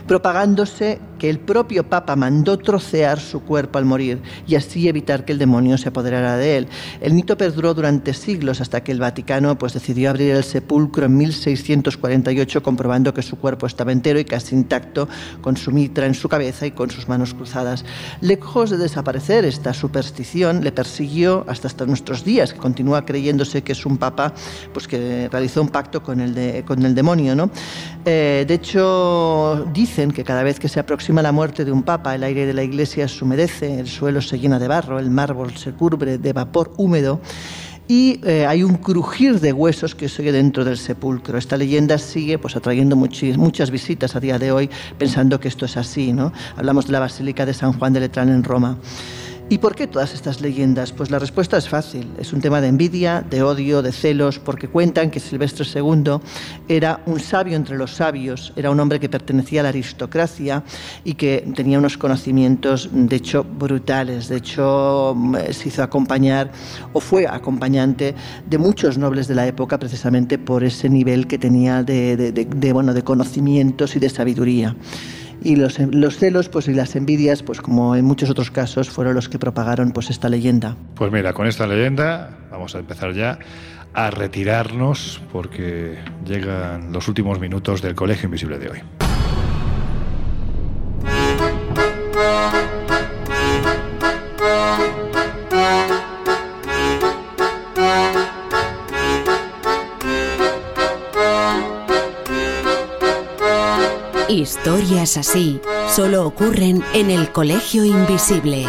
propagándose 0.07 1.01
que 1.19 1.29
el 1.29 1.39
propio 1.39 1.89
papa 1.89 2.17
mandó 2.17 2.59
trocear 2.59 3.21
su 3.21 3.43
cuerpo 3.43 3.79
al 3.79 3.85
morir 3.85 4.21
y 4.47 4.55
así 4.55 4.89
evitar 4.89 5.25
que 5.25 5.33
el 5.33 5.39
demonio 5.39 5.77
se 5.79 5.89
apoderara 5.89 6.37
de 6.37 6.59
él. 6.59 6.69
El 7.01 7.13
mito 7.13 7.37
perduró 7.37 7.75
durante 7.75 8.15
siglos 8.15 8.61
hasta 8.61 8.83
que 8.83 8.93
el 8.93 9.01
Vaticano 9.01 9.59
pues, 9.59 9.75
decidió 9.75 10.11
abrir 10.11 10.33
el 10.33 10.45
sepulcro 10.45 11.07
en 11.07 11.17
1648 11.17 12.63
comprobando 12.63 13.13
que 13.13 13.23
su 13.23 13.37
cuerpo 13.37 13.67
estaba 13.67 13.93
entero 13.93 14.19
y 14.19 14.25
casi 14.25 14.55
intacto, 14.55 15.09
con 15.41 15.57
su 15.57 15.73
mitra 15.73 16.07
en 16.07 16.15
su 16.15 16.29
cabeza 16.29 16.67
y 16.67 16.71
con 16.71 16.91
sus 16.91 17.09
manos 17.09 17.35
cruzadas. 17.35 17.85
Lejos 18.21 18.71
de 18.71 18.79
desaparecer 18.79 19.26
esta 19.29 19.75
superstición 19.75 20.63
le 20.63 20.73
persiguió 20.73 21.45
hasta, 21.49 21.69
hasta 21.69 21.87
nuestros 21.87 22.25
días, 22.25 22.53
que 22.53 22.59
continúa 22.59 23.05
creyéndose 23.05 23.63
que 23.63 23.73
es 23.73 23.85
un 23.87 23.99
papa 23.99 24.33
pues, 24.73 24.87
que 24.87 25.29
realizó 25.31 25.63
un 25.63 25.69
pacto 25.69 26.03
con 26.03 26.21
el, 26.21 26.35
de, 26.35 26.65
con 26.65 26.85
el 26.85 26.95
demonio. 26.95 27.35
¿no? 27.35 27.51
Eh, 28.05 28.45
de 28.47 28.55
hecho, 28.55 29.67
dicen 29.73 30.13
que 30.13 30.25
cada 30.25 30.43
vez 30.43 30.61
que 30.61 30.69
se 30.69 30.81
aproxima 30.81 31.23
la 31.23 31.33
muerte 31.33 31.65
de 31.65 31.73
un 31.73 31.83
papa, 31.83 32.15
el 32.15 32.23
aire 32.23 32.47
de 32.47 32.55
la 32.55 32.63
iglesia 32.63 33.09
se 33.09 33.25
humedece, 33.25 33.81
el 33.81 33.89
suelo 33.89 34.23
se 34.23 34.39
llena 34.39 34.59
de 34.59 34.69
barro, 34.69 34.99
el 34.99 35.11
mármol 35.11 35.57
se 35.57 35.73
cubre 35.73 36.19
de 36.19 36.33
vapor 36.33 36.73
húmedo 36.77 37.21
y 37.89 38.21
eh, 38.25 38.47
hay 38.47 38.63
un 38.63 38.75
crujir 38.75 39.41
de 39.41 39.53
huesos 39.53 39.95
que 39.95 40.09
se 40.09 40.23
oye 40.23 40.33
dentro 40.33 40.65
del 40.65 40.77
sepulcro. 40.77 41.39
Esta 41.39 41.57
leyenda 41.57 41.99
sigue 41.99 42.39
pues, 42.39 42.57
atrayendo 42.57 42.97
muchas 42.97 43.71
visitas 43.71 44.17
a 44.17 44.21
día 44.21 44.39
de 44.39 44.51
hoy 44.51 44.71
pensando 44.99 45.39
que 45.39 45.49
esto 45.49 45.67
es 45.67 45.77
así. 45.77 46.13
¿no? 46.13 46.33
Hablamos 46.57 46.87
de 46.87 46.93
la 46.93 47.01
Basílica 47.01 47.47
de 47.47 47.55
San 47.55 47.73
Juan 47.73 47.93
de 47.93 48.01
Letrán 48.01 48.29
en 48.29 48.43
Roma. 48.43 48.77
¿Y 49.49 49.59
por 49.59 49.77
qué 49.77 49.87
todas 49.87 50.13
estas 50.13 50.41
leyendas? 50.41 50.91
Pues 50.91 51.13
la 51.13 51.21
respuesta 51.21 51.57
es 51.57 51.69
fácil. 51.69 52.09
Es 52.19 52.33
un 52.33 52.41
tema 52.41 52.61
de 52.61 52.67
envidia, 52.67 53.25
de 53.31 53.45
odio, 53.45 53.81
de 53.81 53.93
celos, 53.93 54.41
porque 54.41 54.67
cuentan 54.67 55.09
que 55.09 55.21
Silvestre 55.21 55.65
II 55.73 56.19
era 56.67 57.01
un 57.07 57.21
sabio 57.21 57.55
entre 57.55 57.77
los 57.77 57.95
sabios, 57.95 58.53
era 58.57 58.73
un 58.73 58.81
hombre 58.81 58.99
que 58.99 59.09
pertenecía 59.09 59.61
a 59.61 59.63
la 59.63 59.69
aristocracia 59.69 60.65
y 61.05 61.15
que 61.15 61.49
tenía 61.55 61.79
unos 61.79 61.97
conocimientos, 61.97 62.89
de 62.93 63.15
hecho, 63.15 63.45
brutales. 63.45 64.29
De 64.29 64.39
hecho, 64.39 65.15
mm, 65.17 65.37
se 65.53 65.69
hizo 65.69 65.85
acompañar 65.85 66.51
o 66.93 66.99
fue 66.99 67.29
acompañante 67.29 68.17
de 68.51 68.59
muchos 68.59 68.99
nobles 68.99 69.29
de 69.29 69.37
la 69.37 69.47
época 69.47 69.79
precisamente 69.79 70.39
por 70.39 70.65
ese 70.65 70.89
nivel 70.89 71.29
que 71.29 71.39
tenía 71.39 71.85
de, 71.85 72.73
bueno, 72.73 72.93
de 72.93 73.05
conocimientos 73.05 73.95
y 73.95 74.01
de 74.01 74.09
sabiduría 74.09 74.75
y 75.43 75.57
los, 75.57 75.79
los, 75.79 76.17
celos 76.17 76.49
pues, 76.49 76.69
y 76.69 76.75
las 76.75 76.97
envidias, 76.97 77.43
pues 77.43 77.61
como 77.61 77.97
en 77.97 78.05
muchos 78.05 78.31
otros 78.31 78.51
casos, 78.51 78.91
fueron 78.91 79.15
los 79.15 79.29
que 79.29 79.39
propagaron 79.39 79.93
pues, 79.93 80.11
esta 80.11 80.29
leyenda. 80.29 80.77
Pues 80.95 81.13
mira, 81.13 81.33
con 81.33 81.47
esta 81.47 81.67
leyenda 81.67 82.31
vamos 82.51 82.75
a 82.75 82.79
empezar 82.79 83.13
ya 83.13 83.39
a 83.95 84.11
retirarnos 84.11 85.23
porque 85.33 85.97
llegan 86.25 86.93
los 86.93 87.09
últimos 87.09 87.41
minutos 87.41 87.81
del 87.81 87.95
Colegio 87.95 88.27
Invisible 88.27 88.59
de 88.59 88.69
hoy. 88.69 88.83
Historias 104.37 105.17
así 105.17 105.63
solo 105.89 106.27
ocurren 106.27 106.85
en 106.93 107.11
el 107.11 107.33
Colegio 107.33 107.87
Invisible. 107.87 108.67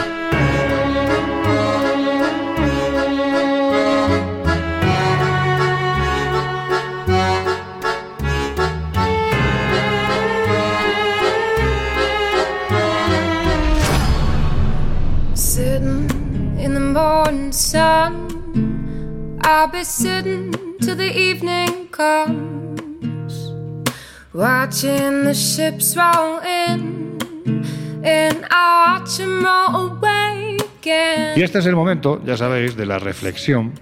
Sitting 15.33 16.07
in 16.57 16.73
the 16.73 16.79
morning 16.79 17.51
sun, 17.51 18.29
I'll 19.43 19.67
be 19.67 19.83
sitting 19.83 20.53
till 20.79 20.95
the 20.95 21.11
evening 21.11 21.89
comes, 21.91 22.66
Y 31.35 31.41
este 31.41 31.57
es 31.57 31.65
el 31.65 31.75
momento, 31.75 32.21
ya 32.23 32.37
sabéis, 32.37 32.77
de 32.77 32.85
la 32.85 32.99
reflexión. 32.99 33.73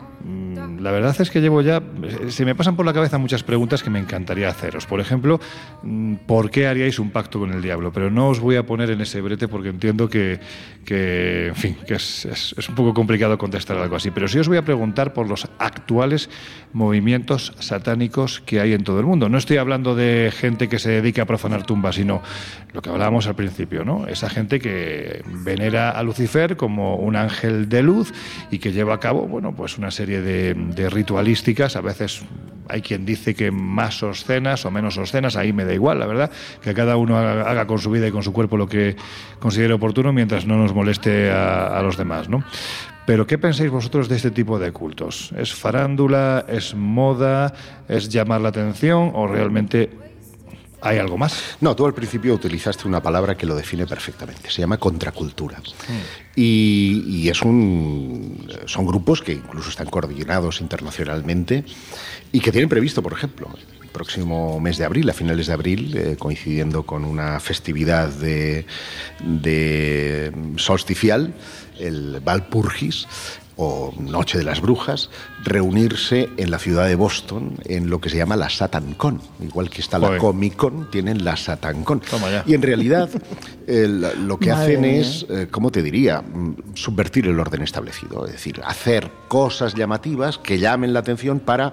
La 0.85 0.91
verdad 0.91 1.19
es 1.19 1.31
que 1.31 1.41
llevo 1.41 1.63
ya, 1.63 1.81
se 2.27 2.45
me 2.45 2.53
pasan 2.53 2.75
por 2.75 2.85
la 2.85 2.93
cabeza 2.93 3.17
muchas 3.17 3.41
preguntas 3.41 3.81
que 3.81 3.89
me 3.89 3.97
encantaría 3.97 4.49
haceros. 4.49 4.85
Por 4.85 4.99
ejemplo, 4.99 5.39
mm, 5.81 6.13
¿por 6.27 6.51
qué 6.51 6.67
haríais 6.67 6.99
un 6.99 7.09
pacto 7.09 7.39
con 7.39 7.51
el 7.51 7.63
diablo? 7.63 7.91
Pero 7.91 8.11
no 8.11 8.29
os 8.29 8.39
voy 8.39 8.55
a 8.55 8.67
poner 8.67 8.91
en 8.91 9.01
ese 9.01 9.19
brete 9.19 9.47
porque 9.47 9.69
entiendo 9.69 10.07
que, 10.07 10.39
en 10.87 11.55
fin, 11.55 11.75
que 11.87 11.95
es 11.95 12.53
un 12.69 12.75
poco 12.75 12.93
complicado 12.93 13.35
contestar 13.39 13.77
algo 13.79 13.95
así. 13.95 14.11
Pero 14.11 14.27
sí 14.27 14.37
os 14.37 14.47
voy 14.47 14.57
a 14.57 14.61
preguntar 14.61 15.11
por 15.13 15.27
los 15.27 15.47
actuales 15.57 16.29
movimientos 16.71 17.53
satánicos 17.57 18.41
que 18.41 18.59
hay 18.59 18.73
en 18.73 18.83
todo 18.83 18.99
el 18.99 19.07
mundo. 19.07 19.27
No 19.27 19.39
estoy 19.39 19.57
hablando 19.57 19.95
de 19.95 20.31
gente 20.37 20.69
que 20.69 20.77
se 20.77 20.91
dedica 20.91 21.23
a 21.23 21.25
profanar 21.25 21.65
tumbas, 21.65 21.95
sino 21.95 22.21
lo 22.73 22.83
que 22.83 22.91
hablábamos 22.91 23.25
al 23.25 23.35
principio, 23.35 23.85
¿no? 23.85 24.05
Esa 24.07 24.29
gente 24.29 24.59
que 24.59 25.23
venera 25.25 25.89
a 25.89 26.03
Lucifer 26.03 26.57
como 26.57 26.97
un 26.97 27.15
ángel 27.15 27.69
de 27.69 27.81
luz 27.81 28.13
y 28.51 28.59
que 28.59 28.71
lleva 28.71 28.93
a 28.93 28.99
cabo, 28.99 29.25
bueno, 29.25 29.55
pues 29.55 29.79
una 29.79 29.89
serie 29.89 30.21
de, 30.21 30.53
de 30.75 30.89
ritualísticas, 30.89 31.75
a 31.75 31.81
veces 31.81 32.21
hay 32.67 32.81
quien 32.81 33.05
dice 33.05 33.35
que 33.35 33.51
más 33.51 34.01
obscenas 34.03 34.65
o 34.65 34.71
menos 34.71 34.97
obscenas, 34.97 35.35
ahí 35.35 35.53
me 35.53 35.65
da 35.65 35.73
igual, 35.73 35.99
la 35.99 36.07
verdad, 36.07 36.31
que 36.61 36.73
cada 36.73 36.97
uno 36.97 37.17
haga, 37.17 37.67
con 37.67 37.79
su 37.79 37.91
vida 37.91 38.07
y 38.07 38.11
con 38.11 38.23
su 38.23 38.33
cuerpo 38.33 38.57
lo 38.57 38.67
que 38.67 38.95
considere 39.39 39.73
oportuno 39.73 40.11
mientras 40.11 40.45
no 40.45 40.57
nos 40.57 40.73
moleste 40.73 41.31
a, 41.31 41.77
a 41.77 41.81
los 41.81 41.97
demás, 41.97 42.29
¿no? 42.29 42.43
Pero 43.05 43.27
¿qué 43.27 43.37
pensáis 43.37 43.69
vosotros 43.69 44.09
de 44.09 44.15
este 44.15 44.31
tipo 44.31 44.57
de 44.57 44.71
cultos? 44.71 45.31
¿Es 45.37 45.53
farándula? 45.53 46.43
¿Es 46.47 46.73
moda? 46.73 47.53
¿Es 47.87 48.09
llamar 48.09 48.41
la 48.41 48.49
atención? 48.49 49.11
¿O 49.13 49.27
realmente 49.27 49.91
hay 50.85 50.99
algo 50.99 51.17
más? 51.17 51.57
No, 51.61 51.75
tú 51.75 51.85
al 51.85 51.93
principio 51.93 52.33
utilizaste 52.35 52.87
una 52.87 53.01
palabra 53.01 53.35
que 53.35 53.45
lo 53.45 53.55
define 53.55 53.87
perfectamente. 53.87 54.51
Se 54.51 54.61
llama 54.61 54.77
contracultura. 54.77 55.59
Y, 56.35 57.03
y 57.07 57.29
es 57.29 57.41
un, 57.41 58.47
son 58.65 58.85
grupos 58.85 59.21
que 59.21 59.33
incluso 59.33 59.69
están 59.69 59.87
coordinados 59.87 60.61
internacionalmente 60.61 61.65
y 62.31 62.39
que 62.39 62.51
tienen 62.51 62.69
previsto, 62.69 63.01
por 63.01 63.13
ejemplo, 63.13 63.49
el 63.81 63.87
próximo 63.87 64.59
mes 64.59 64.77
de 64.77 64.85
abril, 64.85 65.09
a 65.09 65.13
finales 65.13 65.47
de 65.47 65.53
abril, 65.53 65.97
eh, 65.97 66.15
coincidiendo 66.19 66.83
con 66.83 67.03
una 67.03 67.39
festividad 67.39 68.09
de, 68.09 68.65
de 69.23 70.31
solsticial, 70.57 71.33
el 71.79 72.19
Valpurgis, 72.19 73.07
o 73.57 73.93
Noche 73.99 74.37
de 74.37 74.43
las 74.43 74.59
Brujas, 74.61 75.09
reunirse 75.43 76.29
en 76.37 76.51
la 76.51 76.59
ciudad 76.59 76.87
de 76.87 76.95
Boston 76.95 77.57
en 77.65 77.89
lo 77.89 77.99
que 78.01 78.09
se 78.09 78.17
llama 78.17 78.35
la 78.35 78.49
SatanCon. 78.49 79.21
Igual 79.41 79.69
que 79.69 79.81
está 79.81 79.97
la. 79.99 80.17
Comic 80.17 80.55
Con, 80.55 80.89
tienen 80.91 81.23
la 81.23 81.37
SatanCon. 81.37 82.01
Y 82.45 82.53
en 82.53 82.61
realidad 82.61 83.09
el- 83.67 84.27
lo 84.27 84.37
que 84.37 84.49
Madre 84.49 84.63
hacen 84.75 84.81
mía. 84.81 85.01
es, 85.01 85.25
eh, 85.29 85.47
¿cómo 85.49 85.71
te 85.71 85.81
diría?, 85.81 86.21
Mm, 86.21 86.55
subvertir 86.75 87.27
el 87.27 87.39
orden 87.39 87.61
establecido. 87.61 88.25
Es 88.25 88.33
decir, 88.33 88.61
hacer 88.65 89.09
cosas 89.27 89.73
llamativas 89.75 90.37
que 90.37 90.59
llamen 90.59 90.91
la 90.93 90.99
atención 90.99 91.39
para 91.39 91.71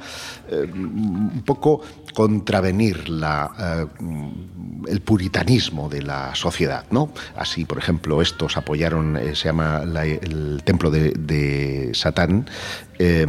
eh, 0.50 0.66
un 0.72 1.42
poco 1.44 1.80
contravenir 2.14 3.08
la, 3.08 3.50
eh, 3.58 4.02
mm, 4.02 4.86
el 4.88 5.00
puritanismo 5.00 5.88
de 5.88 6.02
la 6.02 6.34
sociedad. 6.34 6.84
¿no? 6.90 7.10
Así, 7.36 7.64
por 7.64 7.78
ejemplo, 7.78 8.20
estos 8.22 8.56
apoyaron, 8.56 9.16
eh, 9.16 9.34
se 9.34 9.44
llama 9.48 9.84
la- 9.84 10.04
el 10.04 10.62
templo 10.64 10.90
de, 10.90 11.10
de 11.12 11.71
Satán, 11.94 12.46
eh, 12.98 13.26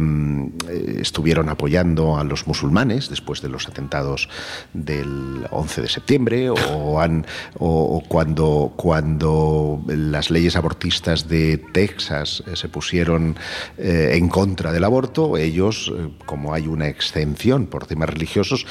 estuvieron 1.00 1.48
apoyando 1.48 2.16
a 2.16 2.24
los 2.24 2.46
musulmanes 2.46 3.08
después 3.08 3.42
de 3.42 3.48
los 3.48 3.66
atentados 3.66 4.28
del 4.72 5.46
11 5.50 5.82
de 5.82 5.88
septiembre 5.88 6.50
o, 6.50 8.02
cuando, 8.08 8.72
cuando 8.76 9.82
las 9.86 10.30
leyes 10.30 10.56
abortistas 10.56 11.28
de 11.28 11.58
Texas 11.58 12.42
eh, 12.46 12.56
se 12.56 12.68
pusieron 12.68 13.36
eh, 13.78 14.12
en 14.14 14.28
contra 14.28 14.72
del 14.72 14.84
aborto, 14.84 15.36
ellos, 15.36 15.92
eh, 15.96 16.10
como 16.26 16.54
hay 16.54 16.66
una 16.66 16.88
exención 16.88 17.66
por 17.66 17.86
temas 17.86 18.08
religiosos, 18.08 18.66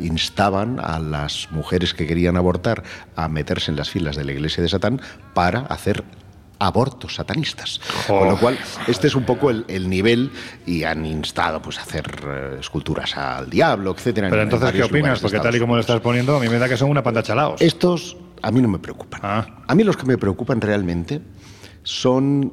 instaban 0.00 0.80
a 0.80 0.98
las 0.98 1.48
mujeres 1.50 1.94
que 1.94 2.06
querían 2.06 2.36
abortar 2.36 2.82
a 3.16 3.28
meterse 3.28 3.70
en 3.70 3.76
las 3.76 3.90
filas 3.90 4.16
de 4.16 4.24
la 4.24 4.32
iglesia 4.32 4.62
de 4.62 4.68
Satán 4.68 5.00
para 5.34 5.60
hacer 5.60 6.04
abortos 6.60 7.16
satanistas. 7.16 7.80
Con 8.06 8.28
lo 8.28 8.38
cual, 8.38 8.56
este 8.86 9.08
es 9.08 9.16
un 9.16 9.24
poco 9.24 9.50
el, 9.50 9.64
el 9.66 9.88
nivel 9.88 10.30
y 10.66 10.84
han 10.84 11.04
instado 11.04 11.60
pues, 11.60 11.78
a 11.78 11.82
hacer 11.82 12.04
eh, 12.24 12.56
esculturas 12.60 13.16
al 13.16 13.50
diablo, 13.50 13.92
etcétera. 13.92 14.28
Pero 14.28 14.42
en 14.42 14.48
entonces, 14.48 14.72
¿qué 14.72 14.84
opinas? 14.84 15.18
Porque 15.18 15.40
tal 15.40 15.56
y 15.56 15.58
como 15.58 15.74
lo 15.74 15.80
estás 15.80 16.00
poniendo, 16.00 16.36
a 16.36 16.40
mí 16.40 16.48
me 16.48 16.58
da 16.58 16.68
que 16.68 16.76
son 16.76 16.90
una 16.90 17.02
panda 17.02 17.22
chalaos. 17.22 17.60
Estos 17.60 18.16
a 18.42 18.50
mí 18.50 18.60
no 18.60 18.68
me 18.68 18.78
preocupan. 18.78 19.20
Ah. 19.24 19.46
A 19.66 19.74
mí 19.74 19.82
los 19.82 19.96
que 19.96 20.06
me 20.06 20.18
preocupan 20.18 20.60
realmente 20.60 21.20
son 21.82 22.52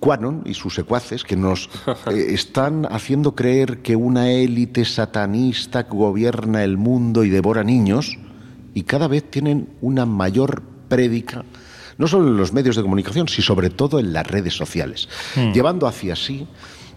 Quanon 0.00 0.42
y 0.46 0.54
sus 0.54 0.74
secuaces 0.74 1.24
que 1.24 1.36
nos 1.36 1.68
eh, 2.06 2.26
están 2.30 2.86
haciendo 2.90 3.34
creer 3.34 3.78
que 3.82 3.96
una 3.96 4.30
élite 4.30 4.84
satanista 4.84 5.82
gobierna 5.84 6.62
el 6.62 6.76
mundo 6.76 7.24
y 7.24 7.30
devora 7.30 7.64
niños 7.64 8.16
y 8.74 8.84
cada 8.84 9.08
vez 9.08 9.28
tienen 9.28 9.70
una 9.80 10.06
mayor 10.06 10.62
prédica 10.88 11.44
no 11.98 12.06
solo 12.06 12.28
en 12.28 12.36
los 12.36 12.52
medios 12.52 12.76
de 12.76 12.82
comunicación, 12.82 13.28
sino 13.28 13.44
sobre 13.44 13.70
todo 13.70 13.98
en 13.98 14.12
las 14.12 14.26
redes 14.26 14.54
sociales, 14.54 15.08
llevando 15.52 15.86
hacia 15.86 16.16
sí 16.16 16.46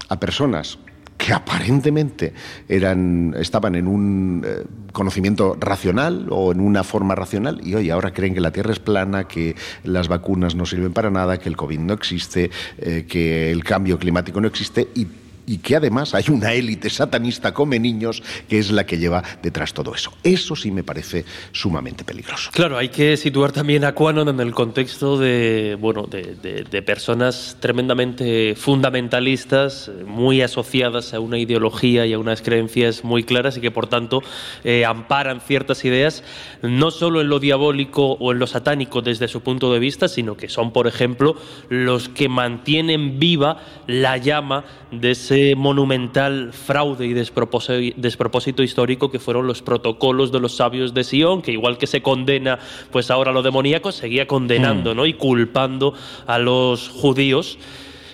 a 0.10 0.20
personas 0.20 0.78
que 1.22 1.34
aparentemente 1.34 2.34
eran, 2.68 3.36
estaban 3.38 3.76
en 3.76 3.88
un 3.88 4.44
eh, 4.44 4.64
conocimiento 4.92 5.56
racional 5.60 6.28
o 6.32 6.52
en 6.52 6.60
una 6.60 6.84
forma 6.84 7.14
racional 7.14 7.62
y 7.64 7.76
hoy 7.76 7.92
ahora 7.92 8.12
creen 8.12 8.34
que 8.34 8.42
la 8.42 8.52
Tierra 8.52 8.72
es 8.72 8.80
plana, 8.80 9.28
que 9.28 9.56
las 9.84 10.08
vacunas 10.08 10.56
no 10.56 10.66
sirven 10.66 10.94
para 10.94 11.12
nada, 11.12 11.38
que 11.38 11.48
el 11.48 11.56
COVID 11.56 11.78
no 11.78 11.94
existe, 11.94 12.50
eh, 12.80 13.06
que 13.08 13.52
el 13.52 13.64
cambio 13.64 14.00
climático 14.00 14.42
no 14.42 14.48
existe 14.48 14.88
y 14.96 15.06
y 15.52 15.58
que 15.58 15.76
además 15.76 16.16
hay 16.16 16.24
una 16.30 16.54
élite 16.54 16.90
satanista 16.90 17.54
come 17.54 17.78
niños 17.78 18.24
que 18.48 18.58
es 18.58 18.72
la 18.72 18.86
que 18.86 18.98
lleva 18.98 19.22
detrás 19.44 19.74
todo 19.74 19.94
eso. 19.94 20.14
Eso 20.24 20.56
sí 20.56 20.72
me 20.72 20.82
parece 20.82 21.26
sumamente 21.52 22.06
peligroso. 22.06 22.52
Claro, 22.54 22.78
hay 22.78 22.88
que 22.88 23.18
situar 23.18 23.52
también 23.52 23.84
a 23.84 23.94
Quanon 23.94 24.30
en 24.30 24.40
el 24.40 24.54
contexto 24.54 25.18
de, 25.18 25.78
bueno, 25.78 26.08
de, 26.08 26.82
personas 26.84 27.58
tremendamente 27.60 28.56
fundamentalistas, 28.56 29.92
muy 30.06 30.42
asociadas 30.42 31.14
a 31.14 31.20
una 31.20 31.38
ideología 31.38 32.06
y 32.06 32.14
a 32.14 32.20
unas 32.20 32.42
creencias 32.42 33.04
muy 33.04 33.24
claras 33.24 33.58
y 33.58 33.62
que 33.62 33.72
por 33.72 33.88
tanto 33.88 34.24
eh, 34.64 34.86
amparan 34.86 35.42
ciertas 35.42 35.84
ideas, 35.84 36.24
no 36.62 36.92
solo 36.92 37.20
en 37.20 37.28
lo 37.28 37.40
diabólico 37.40 38.14
o 38.14 38.32
en 38.32 38.40
lo 38.40 38.48
satánico 38.48 39.02
desde 39.02 39.28
su 39.28 39.42
punto 39.42 39.74
de 39.74 39.80
vista, 39.80 40.08
sino 40.08 40.38
que 40.38 40.48
son, 40.48 40.72
por 40.72 40.88
ejemplo, 40.88 41.36
los 41.68 42.08
que 42.08 42.30
mantienen 42.30 43.20
viva 43.20 43.62
la 43.86 44.16
llama 44.16 44.64
de 44.92 45.12
ese 45.12 45.41
monumental 45.56 46.52
fraude 46.54 47.06
y 47.06 47.14
despropósito, 47.14 48.64
histórico 48.64 49.12
que 49.12 49.20
fueron 49.20 49.48
los 49.48 49.62
protocolos 49.62 50.32
de 50.32 50.40
los 50.40 50.56
sabios 50.56 50.94
de 50.94 51.04
Sion, 51.04 51.42
que 51.42 51.52
igual 51.52 51.78
que 51.78 51.88
se 51.88 52.02
condena 52.02 52.60
pues 52.92 53.12
ahora 53.12 53.32
lo 53.32 53.42
demoníaco, 53.42 53.92
seguía 53.92 54.28
condenando 54.28 54.94
¿no? 54.94 55.06
y 55.06 55.14
culpando 55.14 55.94
a 56.28 56.38
los 56.40 56.90
judíos 56.90 57.58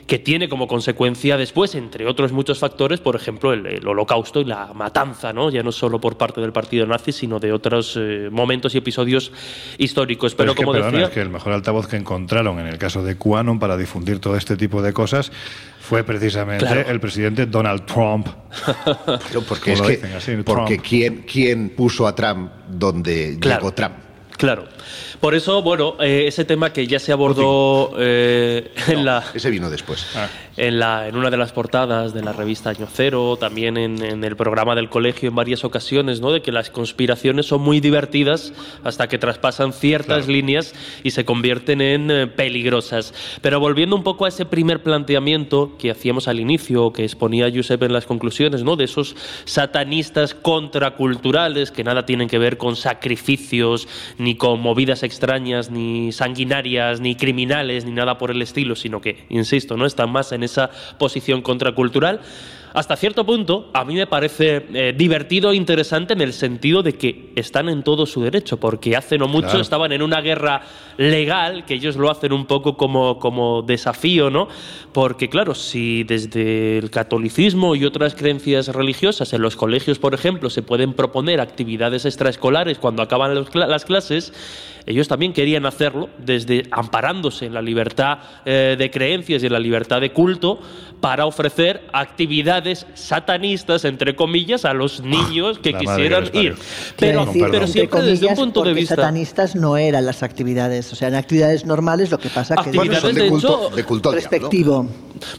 que 0.07 0.19
tiene 0.19 0.47
como 0.47 0.67
consecuencia 0.67 1.35
después, 1.35 1.75
entre 1.75 2.07
otros 2.07 2.31
muchos 2.31 2.59
factores, 2.59 3.01
por 3.01 3.17
ejemplo, 3.17 3.51
el, 3.51 3.65
el 3.65 3.85
holocausto 3.85 4.39
y 4.39 4.45
la 4.45 4.73
matanza, 4.73 5.33
¿no? 5.33 5.49
ya 5.51 5.61
no 5.63 5.73
solo 5.73 5.99
por 5.99 6.17
parte 6.17 6.39
del 6.39 6.53
partido 6.53 6.85
nazi, 6.87 7.11
sino 7.11 7.39
de 7.39 7.51
otros 7.51 7.95
eh, 7.99 8.29
momentos 8.31 8.73
y 8.73 8.77
episodios 8.77 9.33
históricos. 9.77 10.33
Pero, 10.33 10.51
es 10.51 10.57
que, 10.57 10.63
como 10.63 10.71
perdona, 10.71 10.91
decía, 10.91 11.07
es 11.07 11.13
que 11.13 11.21
el 11.21 11.29
mejor 11.29 11.51
altavoz 11.51 11.87
que 11.87 11.97
encontraron 11.97 12.57
en 12.59 12.67
el 12.67 12.77
caso 12.77 13.03
de 13.03 13.17
QAnon 13.17 13.59
para 13.59 13.75
difundir 13.75 14.19
todo 14.19 14.37
este 14.37 14.55
tipo 14.55 14.81
de 14.81 14.93
cosas 14.93 15.29
fue 15.81 16.03
precisamente 16.05 16.65
Claro. 16.65 16.89
el 16.89 16.99
presidente 17.01 17.45
Donald 17.45 17.85
Trump. 17.85 18.27
Pero 19.27 19.41
porque 19.41 19.73
es 19.73 19.81
que 19.81 20.01
así, 20.15 20.37
porque 20.45 20.75
Trump. 20.75 20.87
quién 20.87 21.23
quién 21.29 21.69
puso 21.69 22.07
a 22.07 22.15
Trump 22.15 22.49
donde 22.69 23.37
Claro. 23.41 23.59
llegó 23.61 23.73
Trump. 23.73 23.93
Claro. 24.37 24.65
Por 25.19 25.33
eso, 25.33 25.63
bueno, 25.63 25.95
eh, 25.99 26.25
ese 26.27 26.45
tema 26.45 26.71
que 26.71 26.85
ya 26.85 26.99
se 26.99 27.11
abordó 27.11 27.93
eh, 27.97 28.71
en 28.87 29.03
la... 29.03 29.23
Ese 29.33 29.49
vino 29.49 29.69
después. 29.69 30.05
Ah. 30.15 30.27
En, 30.57 30.79
la, 30.79 31.07
en 31.07 31.15
una 31.15 31.29
de 31.29 31.37
las 31.37 31.51
portadas 31.51 32.13
de 32.13 32.23
la 32.23 32.33
revista 32.33 32.69
Año 32.69 32.87
Cero, 32.91 33.37
también 33.39 33.77
en, 33.77 34.23
el 34.23 34.35
programa 34.35 34.75
del 34.75 34.89
colegio 34.89 35.29
en 35.29 35.35
varias 35.35 35.63
ocasiones, 35.63 36.19
¿no? 36.19 36.31
De 36.31 36.41
que 36.41 36.51
las 36.51 36.69
conspiraciones 36.69 37.47
son 37.47 37.61
muy 37.61 37.79
divertidas 37.79 38.53
hasta 38.83 39.07
que 39.07 39.17
traspasan 39.17 39.73
ciertas 39.73 40.27
líneas 40.27 40.73
y 41.03 41.11
se 41.11 41.25
convierten 41.25 41.81
en 41.81 42.11
eh, 42.11 42.27
peligrosas. 42.27 43.13
Pero 43.41 43.59
volviendo 43.59 43.95
un 43.95 44.03
poco 44.03 44.25
a 44.25 44.29
ese 44.29 44.45
primer 44.45 44.83
planteamiento 44.83 45.77
que 45.77 45.91
hacíamos 45.91 46.27
al 46.27 46.39
inicio, 46.39 46.91
que 46.93 47.03
exponía 47.03 47.51
Josep 47.53 47.81
en 47.83 47.93
las 47.93 48.05
conclusiones, 48.05 48.63
¿no? 48.63 48.75
De 48.75 48.85
esos 48.85 49.15
satanistas 49.45 50.33
contraculturales 50.33 51.71
que 51.71 51.83
nada 51.83 52.05
tienen 52.05 52.27
que 52.27 52.39
ver 52.39 52.57
con 52.57 52.75
sacrificios 52.75 53.87
ni 54.17 54.35
con 54.35 54.59
movidas 54.59 55.03
extrañas, 55.07 55.71
ni 55.71 56.11
sanguinarias, 56.11 57.01
ni 57.01 57.15
criminales, 57.15 57.83
ni 57.85 57.91
nada 57.91 58.19
por 58.19 58.29
el 58.29 58.41
estilo, 58.43 58.75
sino 58.75 59.01
que, 59.01 59.25
insisto, 59.29 59.75
no 59.75 59.87
están 59.87 60.11
más 60.11 60.31
en 60.31 60.43
esa 60.43 60.69
posición 60.99 61.41
contracultural. 61.41 62.21
Hasta 62.77 62.95
cierto 62.95 63.25
punto, 63.25 63.71
a 63.73 63.83
mí 63.85 63.95
me 63.95 64.05
parece 64.05 64.67
eh, 64.73 64.93
divertido 64.95 65.49
e 65.49 65.55
interesante 65.55 66.13
en 66.13 66.21
el 66.21 66.31
sentido 66.31 66.83
de 66.83 66.93
que 66.93 67.31
están 67.35 67.69
en 67.69 67.81
todo 67.81 68.05
su 68.05 68.21
derecho, 68.21 68.59
porque 68.59 68.95
hace 68.95 69.17
no 69.17 69.27
mucho 69.27 69.59
estaban 69.59 69.91
en 69.93 70.03
una 70.03 70.21
guerra 70.21 70.61
legal, 70.97 71.65
que 71.65 71.73
ellos 71.73 71.95
lo 71.95 72.11
hacen 72.11 72.33
un 72.33 72.45
poco 72.45 72.77
como, 72.77 73.17
como 73.17 73.63
desafío, 73.63 74.29
¿no? 74.29 74.47
Porque, 74.93 75.27
claro, 75.27 75.55
si 75.55 76.03
desde 76.03 76.77
el 76.77 76.91
catolicismo 76.91 77.75
y 77.75 77.83
otras 77.83 78.13
creencias 78.13 78.67
religiosas 78.67 79.33
en 79.33 79.41
los 79.41 79.55
colegios, 79.55 79.97
por 79.97 80.13
ejemplo, 80.13 80.51
se 80.51 80.61
pueden 80.61 80.93
proponer 80.93 81.41
actividades 81.41 82.05
extraescolares 82.05 82.77
cuando 82.77 83.01
acaban 83.01 83.33
las 83.53 83.85
clases, 83.85 84.33
ellos 84.87 85.09
también 85.09 85.33
querían 85.33 85.65
hacerlo 85.65 86.09
desde 86.17 86.63
amparándose 86.71 87.45
en 87.45 87.53
la 87.53 87.61
libertad 87.61 88.19
eh, 88.45 88.77
de 88.79 88.89
creencias 88.89 89.43
y 89.43 89.47
en 89.47 89.51
la 89.51 89.59
libertad 89.59 89.99
de 89.99 90.13
culto 90.13 90.59
para 91.01 91.25
ofrecer 91.25 91.83
actividades 91.91 92.87
satanistas, 92.93 93.83
entre 93.85 94.15
comillas, 94.15 94.63
a 94.63 94.73
los 94.73 95.01
niños 95.01 95.59
que 95.59 95.73
quisieran 95.73 96.29
ir. 96.33 96.55
Pero, 96.97 97.27
pero 97.33 97.67
siempre 97.67 98.01
desde 98.01 98.27
un 98.27 98.35
punto 98.35 98.63
de 98.63 98.73
vista... 98.73 98.95
satanistas 98.95 99.55
no 99.55 99.77
eran 99.77 100.05
las 100.05 100.23
actividades, 100.23 100.91
o 100.93 100.95
sea, 100.95 101.09
en 101.09 101.15
actividades 101.15 101.65
normales 101.65 102.09
lo 102.09 102.17
que 102.17 102.29
pasa 102.29 102.55
que... 102.55 102.69
Actividades 102.69 103.13
de, 103.13 103.27
culto, 103.27 103.69
de 103.75 103.83
culto 103.83 104.11
respectivo. 104.11 104.87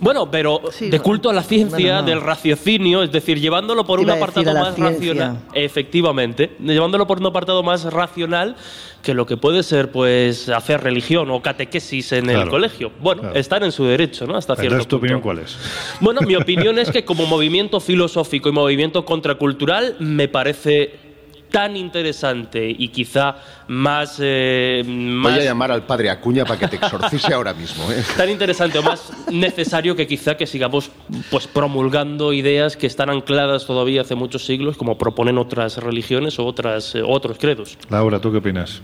Bueno, 0.00 0.30
pero 0.30 0.60
de 0.78 1.00
culto 1.00 1.30
a 1.30 1.32
la 1.32 1.42
ciencia, 1.42 2.02
del 2.02 2.20
raciocinio, 2.20 3.02
es 3.02 3.10
decir, 3.10 3.40
llevándolo 3.40 3.84
por 3.86 4.00
un 4.00 4.10
apartado 4.10 4.52
más 4.52 4.78
racional. 4.78 5.38
Efectivamente, 5.54 6.56
llevándolo 6.60 7.06
por 7.06 7.18
un 7.18 7.26
apartado 7.26 7.62
más 7.62 7.84
racional 7.84 8.56
que 9.02 9.14
lo 9.14 9.26
que 9.26 9.36
puede 9.36 9.62
ser 9.62 9.90
pues 9.90 10.48
hacer 10.48 10.82
religión 10.82 11.30
o 11.30 11.40
catequesis 11.40 12.12
en 12.12 12.30
el 12.30 12.48
colegio. 12.48 12.92
Bueno, 13.00 13.32
están 13.34 13.62
en 13.62 13.72
su 13.72 13.84
derecho, 13.84 14.26
¿no? 14.26 14.36
Hasta 14.36 14.56
cierto 14.56 14.84
¿tu 14.86 14.96
opinión 14.96 15.20
cuál 15.20 15.40
es? 15.40 15.56
Bueno, 16.00 16.20
mi 16.22 16.34
opinión 16.34 16.78
es 16.78 16.90
que 16.90 17.04
como 17.04 17.26
movimiento 17.26 17.80
filosófico 17.80 18.48
y 18.48 18.52
movimiento 18.52 19.04
contracultural 19.04 19.96
me 19.98 20.28
parece 20.28 21.07
tan 21.50 21.76
interesante 21.76 22.68
y 22.76 22.88
quizá 22.88 23.36
más, 23.68 24.18
eh, 24.20 24.82
Voy 24.84 25.32
a 25.32 25.44
llamar 25.44 25.72
al 25.72 25.84
padre 25.84 26.10
Acuña 26.10 26.44
para 26.44 26.58
que 26.58 26.68
te 26.68 26.76
exorcise 26.76 27.32
ahora 27.32 27.54
mismo. 27.54 27.90
¿eh? 27.90 28.02
Tan 28.16 28.30
interesante 28.30 28.78
o 28.78 28.82
más 28.82 29.12
necesario 29.30 29.96
que 29.96 30.06
quizá 30.06 30.36
que 30.36 30.46
sigamos 30.46 30.90
pues 31.30 31.46
promulgando 31.46 32.32
ideas 32.32 32.76
que 32.76 32.86
están 32.86 33.10
ancladas 33.10 33.66
todavía 33.66 34.02
hace 34.02 34.14
muchos 34.14 34.44
siglos, 34.44 34.76
como 34.76 34.98
proponen 34.98 35.38
otras 35.38 35.76
religiones 35.78 36.38
o 36.38 36.46
otras, 36.46 36.94
eh, 36.94 37.02
otros 37.04 37.38
credos. 37.38 37.78
Laura, 37.90 38.20
¿tú 38.20 38.30
qué 38.30 38.38
opinas? 38.38 38.82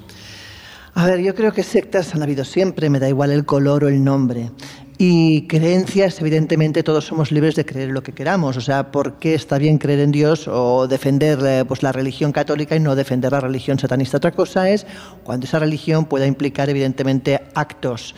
A 0.97 1.07
ver, 1.07 1.21
yo 1.21 1.35
creo 1.35 1.53
que 1.53 1.65
sectas 1.65 2.15
han 2.15 2.23
habido 2.23 2.45
siempre, 2.45 2.89
me 2.89 3.01
da 3.01 3.09
igual 3.09 3.33
el 3.33 3.45
color 3.45 3.85
o 3.85 3.89
el 3.89 4.05
nombre. 4.05 4.51
Y 4.97 5.49
creencias, 5.49 6.21
evidentemente 6.21 6.85
todos 6.85 7.05
somos 7.07 7.33
libres 7.33 7.57
de 7.57 7.67
creer 7.67 7.89
lo 7.89 8.05
que 8.05 8.13
queramos. 8.13 8.57
O 8.57 8.61
sea, 8.61 8.93
¿por 8.93 9.15
qué 9.19 9.35
está 9.35 9.59
bien 9.59 9.79
creer 9.79 9.99
en 9.99 10.13
Dios 10.13 10.47
o 10.47 10.87
defender 10.87 11.39
eh, 11.45 11.65
pues, 11.67 11.83
la 11.83 11.91
religión 11.91 12.31
católica 12.31 12.77
y 12.77 12.81
no 12.81 12.95
defender 12.95 13.33
la 13.33 13.41
religión 13.41 13.79
satanista? 13.79 14.19
Otra 14.19 14.31
cosa 14.31 14.71
es 14.71 14.87
cuando 15.25 15.47
esa 15.47 15.59
religión 15.59 16.05
pueda 16.05 16.27
implicar, 16.27 16.71
evidentemente, 16.71 17.41
actos 17.55 18.15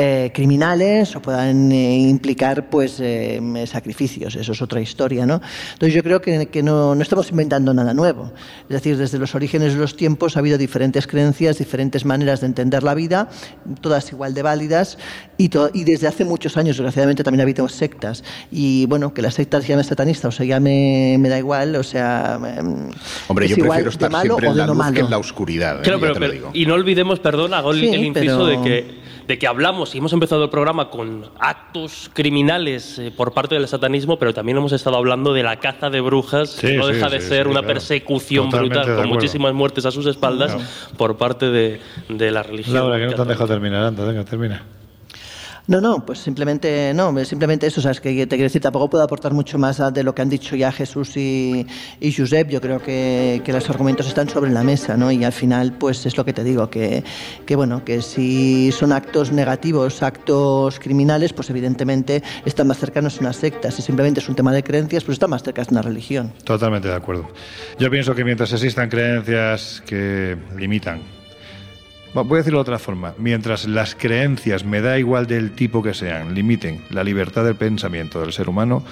eh, 0.00 0.30
criminales 0.32 1.16
o 1.16 1.20
puedan 1.20 1.72
eh, 1.72 1.98
implicar 1.98 2.70
pues 2.70 3.00
eh, 3.00 3.40
sacrificios. 3.66 4.36
Eso 4.36 4.52
es 4.52 4.62
otra 4.62 4.80
historia, 4.80 5.26
¿no? 5.26 5.40
Entonces 5.72 5.92
yo 5.92 6.04
creo 6.04 6.22
que, 6.22 6.46
que 6.46 6.62
no, 6.62 6.94
no, 6.94 7.02
estamos 7.02 7.30
inventando 7.32 7.74
nada 7.74 7.92
nuevo. 7.94 8.30
Es 8.68 8.74
decir, 8.74 8.96
desde 8.96 9.18
los 9.18 9.34
orígenes 9.34 9.74
de 9.74 9.80
los 9.80 9.96
tiempos 9.96 10.36
ha 10.36 10.38
habido 10.38 10.56
diferentes 10.56 11.08
creencias, 11.08 11.58
diferentes 11.58 12.04
maneras 12.04 12.42
de 12.42 12.46
entender 12.46 12.84
la 12.84 12.94
vida, 12.94 13.28
todas 13.80 14.12
igual 14.12 14.34
de 14.34 14.42
válidas 14.42 14.98
y, 15.36 15.50
y 15.74 15.82
desde 15.82 16.06
hace 16.06 16.24
muchos 16.24 16.56
años, 16.56 16.76
desgraciadamente, 16.76 17.24
también 17.24 17.40
ha 17.40 17.42
habido 17.42 17.68
sectas. 17.68 18.22
Y 18.52 18.86
bueno, 18.86 19.12
que 19.12 19.20
la 19.20 19.32
secta 19.32 19.60
se 19.60 19.66
llame 19.66 19.82
satanista 19.82 20.28
o 20.28 20.30
se 20.30 20.46
llame, 20.46 21.16
me 21.18 21.28
da 21.28 21.38
igual, 21.38 21.74
o 21.74 21.82
sea... 21.82 22.38
Em, 22.56 22.90
Hombre, 23.26 23.48
yo 23.48 23.56
prefiero 23.56 23.90
estar 23.90 24.12
siempre 24.20 24.46
en 24.46 24.56
la 24.58 24.66
luz 24.68 24.92
que 24.92 25.00
en 25.00 25.10
la 25.10 25.18
oscuridad. 25.18 25.82
Claro, 25.82 25.98
pero, 25.98 26.50
y 26.52 26.66
no 26.66 26.74
olvidemos, 26.74 27.18
perdón, 27.18 27.52
hago 27.52 27.72
el 27.72 27.82
inciso 27.82 28.46
de 28.46 28.60
que 28.62 29.07
de 29.28 29.38
que 29.38 29.46
hablamos 29.46 29.94
y 29.94 29.98
hemos 29.98 30.14
empezado 30.14 30.42
el 30.44 30.48
programa 30.48 30.88
con 30.88 31.26
actos 31.38 32.10
criminales 32.14 32.98
eh, 32.98 33.12
por 33.14 33.34
parte 33.34 33.56
del 33.56 33.68
satanismo, 33.68 34.18
pero 34.18 34.32
también 34.32 34.56
hemos 34.56 34.72
estado 34.72 34.96
hablando 34.96 35.34
de 35.34 35.42
la 35.42 35.56
caza 35.56 35.90
de 35.90 36.00
brujas, 36.00 36.56
que 36.58 36.78
no 36.78 36.86
deja 36.86 37.10
de 37.10 37.20
ser 37.20 37.46
una 37.46 37.62
persecución 37.62 38.48
brutal, 38.48 38.96
con 38.96 39.06
muchísimas 39.06 39.52
muertes 39.52 39.84
a 39.84 39.90
sus 39.90 40.06
espaldas 40.06 40.56
por 40.96 41.18
parte 41.18 41.50
de, 41.50 41.78
de 42.08 42.30
la 42.30 42.42
religión. 42.42 42.74
Laura, 42.74 42.98
que 42.98 43.04
no 43.04 43.12
te 43.12 43.20
han 43.20 43.28
dejado 43.28 43.48
terminar 43.48 43.92
venga, 43.94 44.24
termina. 44.24 44.62
No, 45.68 45.82
no, 45.82 46.06
pues 46.06 46.20
simplemente, 46.20 46.94
no, 46.94 47.14
simplemente 47.26 47.66
eso, 47.66 47.82
sabes 47.82 48.00
que 48.00 48.08
te 48.26 48.36
quiero 48.36 48.44
decir, 48.44 48.62
tampoco 48.62 48.88
puedo 48.88 49.04
aportar 49.04 49.34
mucho 49.34 49.58
más 49.58 49.82
de 49.92 50.02
lo 50.02 50.14
que 50.14 50.22
han 50.22 50.30
dicho 50.30 50.56
ya 50.56 50.72
Jesús 50.72 51.14
y, 51.18 51.66
y 52.00 52.10
Josep, 52.10 52.48
yo 52.48 52.58
creo 52.62 52.80
que, 52.80 53.42
que, 53.44 53.52
los 53.52 53.68
argumentos 53.68 54.08
están 54.08 54.30
sobre 54.30 54.50
la 54.50 54.62
mesa, 54.62 54.96
¿no? 54.96 55.12
Y 55.12 55.22
al 55.24 55.32
final, 55.32 55.74
pues 55.74 56.06
es 56.06 56.16
lo 56.16 56.24
que 56.24 56.32
te 56.32 56.42
digo, 56.42 56.70
que, 56.70 57.04
que 57.44 57.54
bueno, 57.54 57.84
que 57.84 58.00
si 58.00 58.72
son 58.72 58.92
actos 58.92 59.30
negativos, 59.30 60.02
actos 60.02 60.78
criminales, 60.78 61.34
pues 61.34 61.50
evidentemente 61.50 62.22
están 62.46 62.66
más 62.66 62.78
cercanos 62.78 63.18
a 63.18 63.20
una 63.20 63.34
secta, 63.34 63.70
si 63.70 63.82
simplemente 63.82 64.20
es 64.20 64.28
un 64.30 64.36
tema 64.36 64.54
de 64.54 64.62
creencias, 64.62 65.04
pues 65.04 65.16
están 65.16 65.28
más 65.28 65.42
cerca 65.42 65.62
de 65.62 65.68
una 65.70 65.82
religión. 65.82 66.32
Totalmente 66.44 66.88
de 66.88 66.94
acuerdo. 66.94 67.28
Yo 67.78 67.90
pienso 67.90 68.14
que 68.14 68.24
mientras 68.24 68.54
existan 68.54 68.88
creencias 68.88 69.82
que 69.84 70.34
limitan 70.56 71.17
Voy 72.24 72.36
a 72.36 72.38
decirlo 72.38 72.58
de 72.58 72.62
otra 72.62 72.78
forma. 72.78 73.14
Mientras 73.18 73.66
las 73.66 73.94
creencias, 73.94 74.64
me 74.64 74.80
da 74.80 74.98
igual 74.98 75.26
del 75.26 75.52
tipo 75.52 75.82
que 75.82 75.94
sean, 75.94 76.34
limiten 76.34 76.84
la 76.90 77.04
libertad 77.04 77.44
del 77.44 77.56
pensamiento 77.56 78.20
del 78.20 78.32
ser 78.32 78.48
humano, 78.48 78.82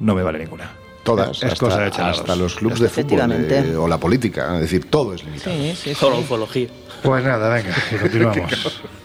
no 0.00 0.14
me 0.14 0.22
vale 0.22 0.38
ninguna. 0.38 0.70
Todas, 1.02 1.42
es 1.42 1.44
hasta, 1.44 1.56
cosa 1.56 1.86
hecha 1.86 2.08
hasta 2.08 2.34
los 2.34 2.54
clubes 2.54 2.80
de 2.80 2.88
fútbol 2.88 3.30
eh, 3.30 3.76
o 3.76 3.86
la 3.86 3.98
política, 3.98 4.54
es 4.54 4.62
decir, 4.62 4.86
todo 4.88 5.12
es 5.12 5.22
limitado. 5.22 5.54
Sí, 5.54 5.74
sí, 5.76 5.94
Solo 5.94 6.18
ufología. 6.18 6.68
Pues 7.02 7.22
nada, 7.22 7.52
venga, 7.52 7.74
continuamos. 8.00 8.82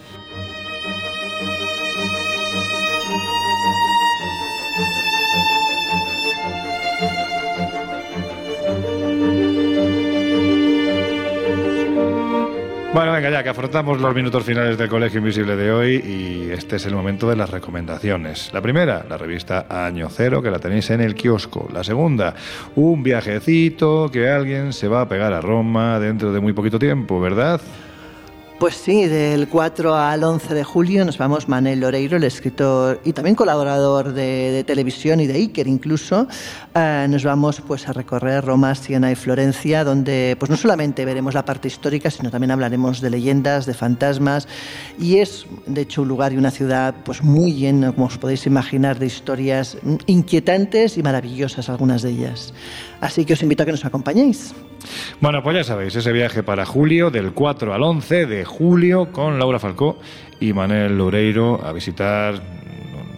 Bueno, 12.92 13.12
venga 13.14 13.30
ya, 13.30 13.44
que 13.44 13.50
afrontamos 13.50 14.02
los 14.02 14.16
minutos 14.16 14.44
finales 14.44 14.76
del 14.76 14.90
Colegio 14.90 15.20
Invisible 15.20 15.56
de 15.56 15.72
hoy 15.72 15.96
y 15.98 16.52
este 16.52 16.78
es 16.78 16.88
el 16.88 16.96
momento 16.96 17.30
de 17.30 17.36
las 17.36 17.52
recomendaciones. 17.52 18.52
La 18.52 18.62
primera, 18.64 19.06
la 19.08 19.16
revista 19.16 19.68
Año 19.70 20.10
Cero, 20.10 20.42
que 20.42 20.50
la 20.50 20.58
tenéis 20.58 20.90
en 20.90 21.02
el 21.02 21.14
kiosco. 21.14 21.70
La 21.72 21.84
segunda, 21.84 22.34
un 22.76 23.04
viajecito 23.04 24.10
que 24.12 24.28
alguien 24.28 24.74
se 24.74 24.88
va 24.88 25.02
a 25.02 25.08
pegar 25.08 25.34
a 25.34 25.40
Roma 25.40 26.00
dentro 26.00 26.34
de 26.34 26.40
muy 26.40 26.54
poquito 26.54 26.80
tiempo, 26.80 27.22
¿verdad? 27.22 27.62
Pues 28.60 28.76
sí, 28.76 29.06
del 29.08 29.48
4 29.48 29.96
al 29.96 30.22
11 30.22 30.54
de 30.54 30.66
julio 30.66 31.06
nos 31.06 31.18
vamos 31.18 31.48
Manel 31.48 31.80
Loreiro, 31.80 32.18
el 32.18 32.26
escritor 32.26 33.00
y 33.06 33.14
también 33.14 33.34
colaborador 33.34 34.12
de, 34.12 34.66
televisión 34.68 35.22
y 35.22 35.28
de 35.28 35.36
Iker 35.36 35.66
incluso. 35.66 36.28
Eh, 36.76 37.08
nos 37.10 37.24
vamos 37.24 37.62
pues 37.66 37.88
a 37.88 37.94
recorrer 37.94 38.44
Roma, 38.44 38.76
Siena 38.76 39.14
y 39.14 39.16
Florencia, 39.16 39.86
donde 39.86 40.36
pues 40.38 40.50
no 40.50 40.58
solamente 40.58 41.06
veremos 41.06 41.36
la 41.36 41.46
parte 41.46 41.70
histórica, 41.70 42.12
sino 42.12 42.32
también 42.32 42.52
hablaremos 42.52 43.00
de 43.00 43.10
leyendas, 43.10 43.66
de 43.66 43.74
fantasmas 43.74 44.46
y 45.00 45.20
es 45.20 45.46
de 45.66 45.80
hecho 45.80 46.02
un 46.02 46.10
lugar 46.10 46.34
y 46.34 46.38
una 46.38 46.52
ciudad 46.52 46.94
pues 47.06 47.24
muy 47.24 47.54
lleno, 47.54 47.96
como 47.96 48.08
os 48.08 48.18
podéis 48.18 48.46
imaginar, 48.46 49.00
de 49.00 49.06
historias 49.06 49.78
inquietantes 50.06 50.98
y 50.98 51.02
maravillosas 51.02 51.70
algunas 51.70 52.02
de 52.02 52.10
ellas. 52.10 52.54
Así 53.00 53.24
que 53.24 53.34
os 53.34 53.42
invito 53.42 53.64
a 53.64 53.66
que 53.66 53.72
nos 53.72 53.86
acompañéis. 53.86 54.54
Bueno, 55.22 55.44
pues 55.44 55.56
ya 55.56 55.64
sabéis, 55.64 55.96
ese 55.96 56.12
viaje 56.12 56.44
para 56.44 56.66
julio, 56.66 57.10
del 57.12 57.34
4 57.34 57.74
al 57.74 57.84
11 57.84 58.26
de 58.26 58.46
julio, 58.50 59.12
con 59.12 59.40
Laura 59.40 59.60
Falcó 59.60 60.00
y 60.40 60.52
Manuel 60.54 60.98
Loureiro 60.98 61.64
a 61.66 61.72
visitar 61.72 62.42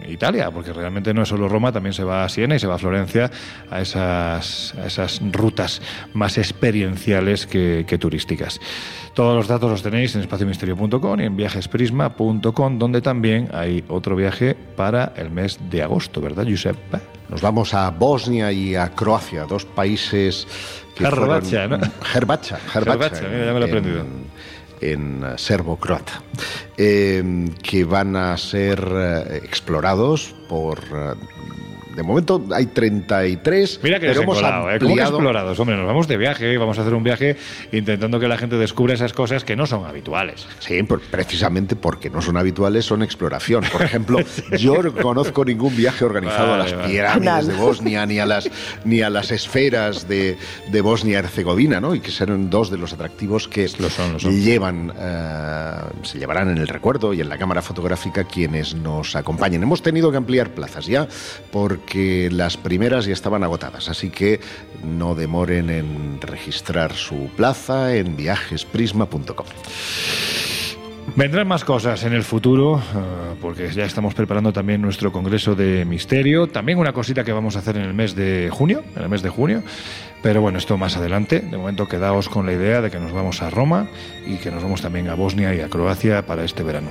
Italia, 0.08 0.50
porque 0.50 0.72
realmente 0.72 1.14
no 1.14 1.22
es 1.22 1.28
solo 1.28 1.48
Roma, 1.48 1.72
también 1.72 1.94
se 1.94 2.04
va 2.04 2.24
a 2.24 2.28
Siena 2.28 2.54
y 2.56 2.58
se 2.58 2.66
va 2.66 2.74
a 2.74 2.78
Florencia, 2.78 3.30
a 3.70 3.80
esas, 3.80 4.74
esas 4.84 5.20
rutas 5.30 5.80
más 6.12 6.36
experienciales 6.36 7.46
que, 7.46 7.84
que 7.88 7.96
turísticas. 7.98 8.60
Todos 9.14 9.34
los 9.36 9.48
datos 9.48 9.70
los 9.70 9.82
tenéis 9.82 10.14
en 10.14 10.20
espaciomisterio.com 10.20 11.20
y 11.20 11.24
en 11.24 11.36
viajesprisma.com, 11.36 12.78
donde 12.78 13.00
también 13.00 13.48
hay 13.52 13.84
otro 13.88 14.14
viaje 14.16 14.54
para 14.76 15.12
el 15.16 15.30
mes 15.30 15.58
de 15.70 15.82
agosto, 15.82 16.20
¿verdad, 16.20 16.44
Giuseppe? 16.44 16.98
Nos 17.28 17.40
vamos 17.40 17.72
a 17.72 17.90
Bosnia 17.90 18.52
y 18.52 18.74
a 18.74 18.88
Croacia, 18.90 19.44
dos 19.44 19.64
países 19.64 20.46
que 20.94 21.04
Herbacha, 21.04 21.68
fueron... 21.68 21.80
¿no? 21.80 21.86
Herbacha, 22.14 22.58
Herbacha, 22.74 23.28
mira, 23.30 23.46
ya 23.46 23.52
me 23.54 23.60
lo 23.60 23.66
he 23.66 23.68
en- 23.70 23.76
aprendido. 23.76 24.00
En 24.00 24.26
eh, 24.82 25.34
serbo-croata, 25.36 26.22
eh, 26.76 27.22
que 27.62 27.84
van 27.84 28.16
a 28.16 28.36
ser 28.36 28.82
eh, 28.82 29.40
explorados 29.44 30.34
por. 30.48 30.80
De 31.94 32.02
momento 32.02 32.44
hay 32.52 32.66
33. 32.66 33.80
Mira 33.82 34.00
que 34.00 34.06
pero 34.08 34.22
hemos 34.22 34.36
desencolado, 34.36 34.70
¿eh? 34.70 34.78
¿Cómo 34.78 34.94
que 34.96 35.02
explorados? 35.02 35.58
Hombre, 35.60 35.76
nos 35.76 35.86
vamos 35.86 36.08
de 36.08 36.16
viaje, 36.16 36.56
vamos 36.58 36.78
a 36.78 36.82
hacer 36.82 36.94
un 36.94 37.02
viaje 37.04 37.36
intentando 37.72 38.18
que 38.20 38.28
la 38.28 38.38
gente 38.38 38.56
descubra 38.56 38.94
esas 38.94 39.12
cosas 39.12 39.44
que 39.44 39.56
no 39.56 39.66
son 39.66 39.84
habituales. 39.84 40.46
Sí, 40.60 40.82
por- 40.82 41.00
precisamente 41.00 41.76
porque 41.76 42.10
no 42.10 42.22
son 42.22 42.36
habituales, 42.36 42.84
son 42.84 43.02
exploración. 43.02 43.64
Por 43.72 43.82
ejemplo, 43.82 44.18
yo 44.58 44.82
no 44.82 44.92
conozco 44.94 45.44
ningún 45.44 45.76
viaje 45.76 46.04
organizado 46.04 46.48
Vale, 46.50 46.54
a 46.62 46.64
las 46.64 46.74
vale. 46.76 46.88
pirámides 46.92 47.46
de. 47.48 47.54
Bosnia 47.54 48.06
ni 48.06 48.18
a 48.18 48.26
las 48.26 48.48
ni 48.84 49.02
a 49.02 49.10
las 49.10 49.30
esferas 49.30 50.08
de, 50.08 50.36
de 50.70 50.80
Bosnia-Herzegovina, 50.80 51.80
¿no? 51.80 51.94
Y 51.94 52.00
que 52.00 52.10
serán 52.10 52.50
dos 52.50 52.70
de 52.70 52.78
los 52.78 52.92
atractivos 52.92 53.48
que 53.48 53.68
Lo 53.78 53.88
son, 53.90 54.14
lo 54.14 54.18
son. 54.18 54.40
llevan 54.40 54.92
eh, 54.98 55.72
se 56.02 56.18
llevarán 56.18 56.50
en 56.50 56.58
el 56.58 56.68
recuerdo 56.68 57.12
y 57.14 57.20
en 57.20 57.28
la 57.28 57.38
cámara 57.38 57.62
fotográfica 57.62 58.24
quienes 58.24 58.74
nos 58.74 59.14
acompañen. 59.16 59.62
Hemos 59.62 59.82
tenido 59.82 60.10
que 60.10 60.16
ampliar 60.16 60.50
plazas 60.50 60.86
ya 60.86 61.06
porque 61.50 61.81
las 62.30 62.56
primeras 62.56 63.04
ya 63.04 63.12
estaban 63.12 63.44
agotadas, 63.44 63.88
así 63.88 64.10
que 64.10 64.40
no 64.84 65.14
demoren 65.14 65.70
en 65.70 66.20
registrar 66.20 66.94
su 66.94 67.30
plaza 67.36 67.94
en 67.94 68.16
viajesprisma.com. 68.16 69.46
Vendrán 71.16 71.46
más 71.46 71.64
cosas 71.64 72.04
en 72.04 72.14
el 72.14 72.22
futuro, 72.22 72.78
eh, 72.78 73.34
porque 73.40 73.70
ya 73.70 73.84
estamos 73.84 74.14
preparando 74.14 74.52
también 74.52 74.80
nuestro 74.80 75.12
Congreso 75.12 75.54
de 75.54 75.84
Misterio. 75.84 76.46
También 76.46 76.78
una 76.78 76.92
cosita 76.92 77.22
que 77.22 77.32
vamos 77.32 77.56
a 77.56 77.58
hacer 77.58 77.76
en 77.76 77.82
el 77.82 77.92
mes 77.92 78.14
de 78.14 78.48
junio, 78.50 78.82
en 78.96 79.02
el 79.02 79.08
mes 79.08 79.20
de 79.20 79.28
junio. 79.28 79.62
Pero 80.22 80.40
bueno, 80.40 80.58
esto 80.58 80.78
más 80.78 80.96
adelante. 80.96 81.40
De 81.40 81.56
momento 81.58 81.86
quedaos 81.86 82.28
con 82.28 82.46
la 82.46 82.52
idea 82.52 82.80
de 82.80 82.90
que 82.90 82.98
nos 82.98 83.12
vamos 83.12 83.42
a 83.42 83.50
Roma 83.50 83.88
y 84.26 84.36
que 84.36 84.50
nos 84.50 84.62
vamos 84.62 84.80
también 84.80 85.08
a 85.08 85.14
Bosnia 85.14 85.54
y 85.54 85.60
a 85.60 85.68
Croacia 85.68 86.24
para 86.24 86.44
este 86.44 86.62
verano. 86.62 86.90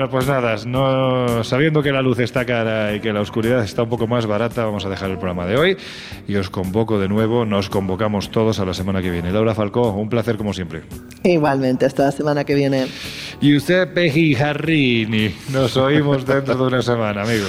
Bueno, 0.00 0.12
pues 0.12 0.28
nada, 0.28 0.56
no, 0.64 1.44
sabiendo 1.44 1.82
que 1.82 1.92
la 1.92 2.00
luz 2.00 2.20
está 2.20 2.46
cara 2.46 2.94
y 2.94 3.00
que 3.00 3.12
la 3.12 3.20
oscuridad 3.20 3.62
está 3.62 3.82
un 3.82 3.90
poco 3.90 4.06
más 4.06 4.24
barata, 4.24 4.64
vamos 4.64 4.86
a 4.86 4.88
dejar 4.88 5.10
el 5.10 5.18
programa 5.18 5.44
de 5.44 5.58
hoy 5.58 5.76
y 6.26 6.36
os 6.36 6.48
convoco 6.48 6.98
de 6.98 7.06
nuevo, 7.06 7.44
nos 7.44 7.68
convocamos 7.68 8.30
todos 8.30 8.60
a 8.60 8.64
la 8.64 8.72
semana 8.72 9.02
que 9.02 9.10
viene. 9.10 9.30
Laura 9.30 9.54
Falcó, 9.54 9.90
un 9.90 10.08
placer 10.08 10.38
como 10.38 10.54
siempre. 10.54 10.84
Igualmente, 11.22 11.84
hasta 11.84 12.04
la 12.04 12.12
semana 12.12 12.44
que 12.44 12.54
viene. 12.54 12.86
Giuseppe 13.42 14.08
Gijarrini, 14.08 15.34
nos 15.52 15.76
oímos 15.76 16.24
dentro 16.24 16.54
de 16.54 16.62
una 16.62 16.80
semana, 16.80 17.20
amigo. 17.20 17.48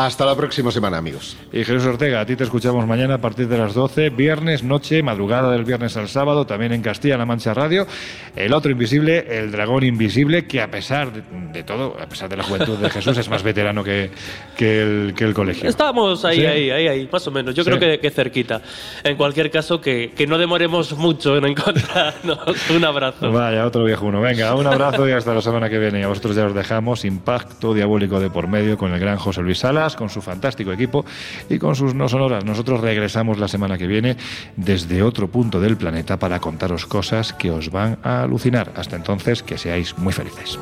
Hasta 0.00 0.24
la 0.24 0.34
próxima 0.34 0.70
semana, 0.70 0.96
amigos. 0.96 1.36
Y 1.52 1.58
Jesús 1.58 1.84
Ortega, 1.84 2.22
a 2.22 2.24
ti 2.24 2.34
te 2.34 2.44
escuchamos 2.44 2.86
mañana 2.86 3.16
a 3.16 3.18
partir 3.18 3.48
de 3.48 3.58
las 3.58 3.74
12, 3.74 4.08
viernes, 4.08 4.62
noche, 4.62 5.02
madrugada 5.02 5.50
del 5.52 5.64
viernes 5.64 5.94
al 5.98 6.08
sábado, 6.08 6.46
también 6.46 6.72
en 6.72 6.80
Castilla-La 6.80 7.26
Mancha 7.26 7.52
Radio. 7.52 7.86
El 8.34 8.54
otro 8.54 8.70
invisible, 8.70 9.26
el 9.38 9.52
dragón 9.52 9.84
invisible, 9.84 10.46
que 10.46 10.62
a 10.62 10.70
pesar 10.70 11.12
de, 11.12 11.22
de 11.52 11.62
todo, 11.64 11.98
a 12.00 12.06
pesar 12.06 12.30
de 12.30 12.38
la 12.38 12.44
juventud 12.44 12.78
de 12.78 12.88
Jesús, 12.88 13.18
es 13.18 13.28
más 13.28 13.42
veterano 13.42 13.84
que, 13.84 14.10
que, 14.56 14.80
el, 14.80 15.12
que 15.14 15.24
el 15.24 15.34
colegio. 15.34 15.68
Estamos 15.68 16.24
ahí, 16.24 16.38
¿Sí? 16.38 16.46
ahí, 16.46 16.70
ahí, 16.70 16.88
ahí, 16.88 17.08
más 17.12 17.26
o 17.26 17.30
menos. 17.30 17.54
Yo 17.54 17.62
Sí. 17.62 17.68
creo 17.68 17.78
que, 17.78 17.98
que 18.00 18.10
cerquita. 18.10 18.62
En 19.04 19.18
cualquier 19.18 19.50
caso, 19.50 19.82
que, 19.82 20.12
que 20.16 20.26
no 20.26 20.38
demoremos 20.38 20.96
mucho 20.96 21.36
en 21.36 21.44
encontrarnos. 21.44 22.70
Un 22.74 22.84
abrazo. 22.86 23.30
Vaya, 23.30 23.66
otro 23.66 23.84
viejuno. 23.84 24.22
Venga, 24.22 24.54
un 24.54 24.66
abrazo 24.66 25.06
y 25.06 25.12
hasta 25.12 25.34
la 25.34 25.42
semana 25.42 25.68
que 25.68 25.78
viene. 25.78 26.00
Y 26.00 26.04
a 26.04 26.08
vosotros 26.08 26.36
ya 26.36 26.46
os 26.46 26.54
dejamos 26.54 27.04
Impacto 27.04 27.74
Diabólico 27.74 28.18
de 28.18 28.30
por 28.30 28.48
medio 28.48 28.78
con 28.78 28.94
el 28.94 28.98
gran 28.98 29.18
José 29.18 29.42
Luis 29.42 29.58
Salas, 29.58 29.89
con 29.96 30.10
su 30.10 30.20
fantástico 30.20 30.72
equipo 30.72 31.04
y 31.48 31.58
con 31.58 31.74
sus 31.74 31.94
no 31.94 32.08
sonoras. 32.08 32.44
Nosotros 32.44 32.80
regresamos 32.80 33.38
la 33.38 33.48
semana 33.48 33.78
que 33.78 33.86
viene 33.86 34.16
desde 34.56 35.02
otro 35.02 35.28
punto 35.28 35.60
del 35.60 35.76
planeta 35.76 36.18
para 36.18 36.40
contaros 36.40 36.86
cosas 36.86 37.32
que 37.32 37.50
os 37.50 37.70
van 37.70 37.98
a 38.02 38.22
alucinar. 38.22 38.72
Hasta 38.76 38.96
entonces, 38.96 39.42
que 39.42 39.58
seáis 39.58 39.96
muy 39.98 40.12
felices. 40.12 40.58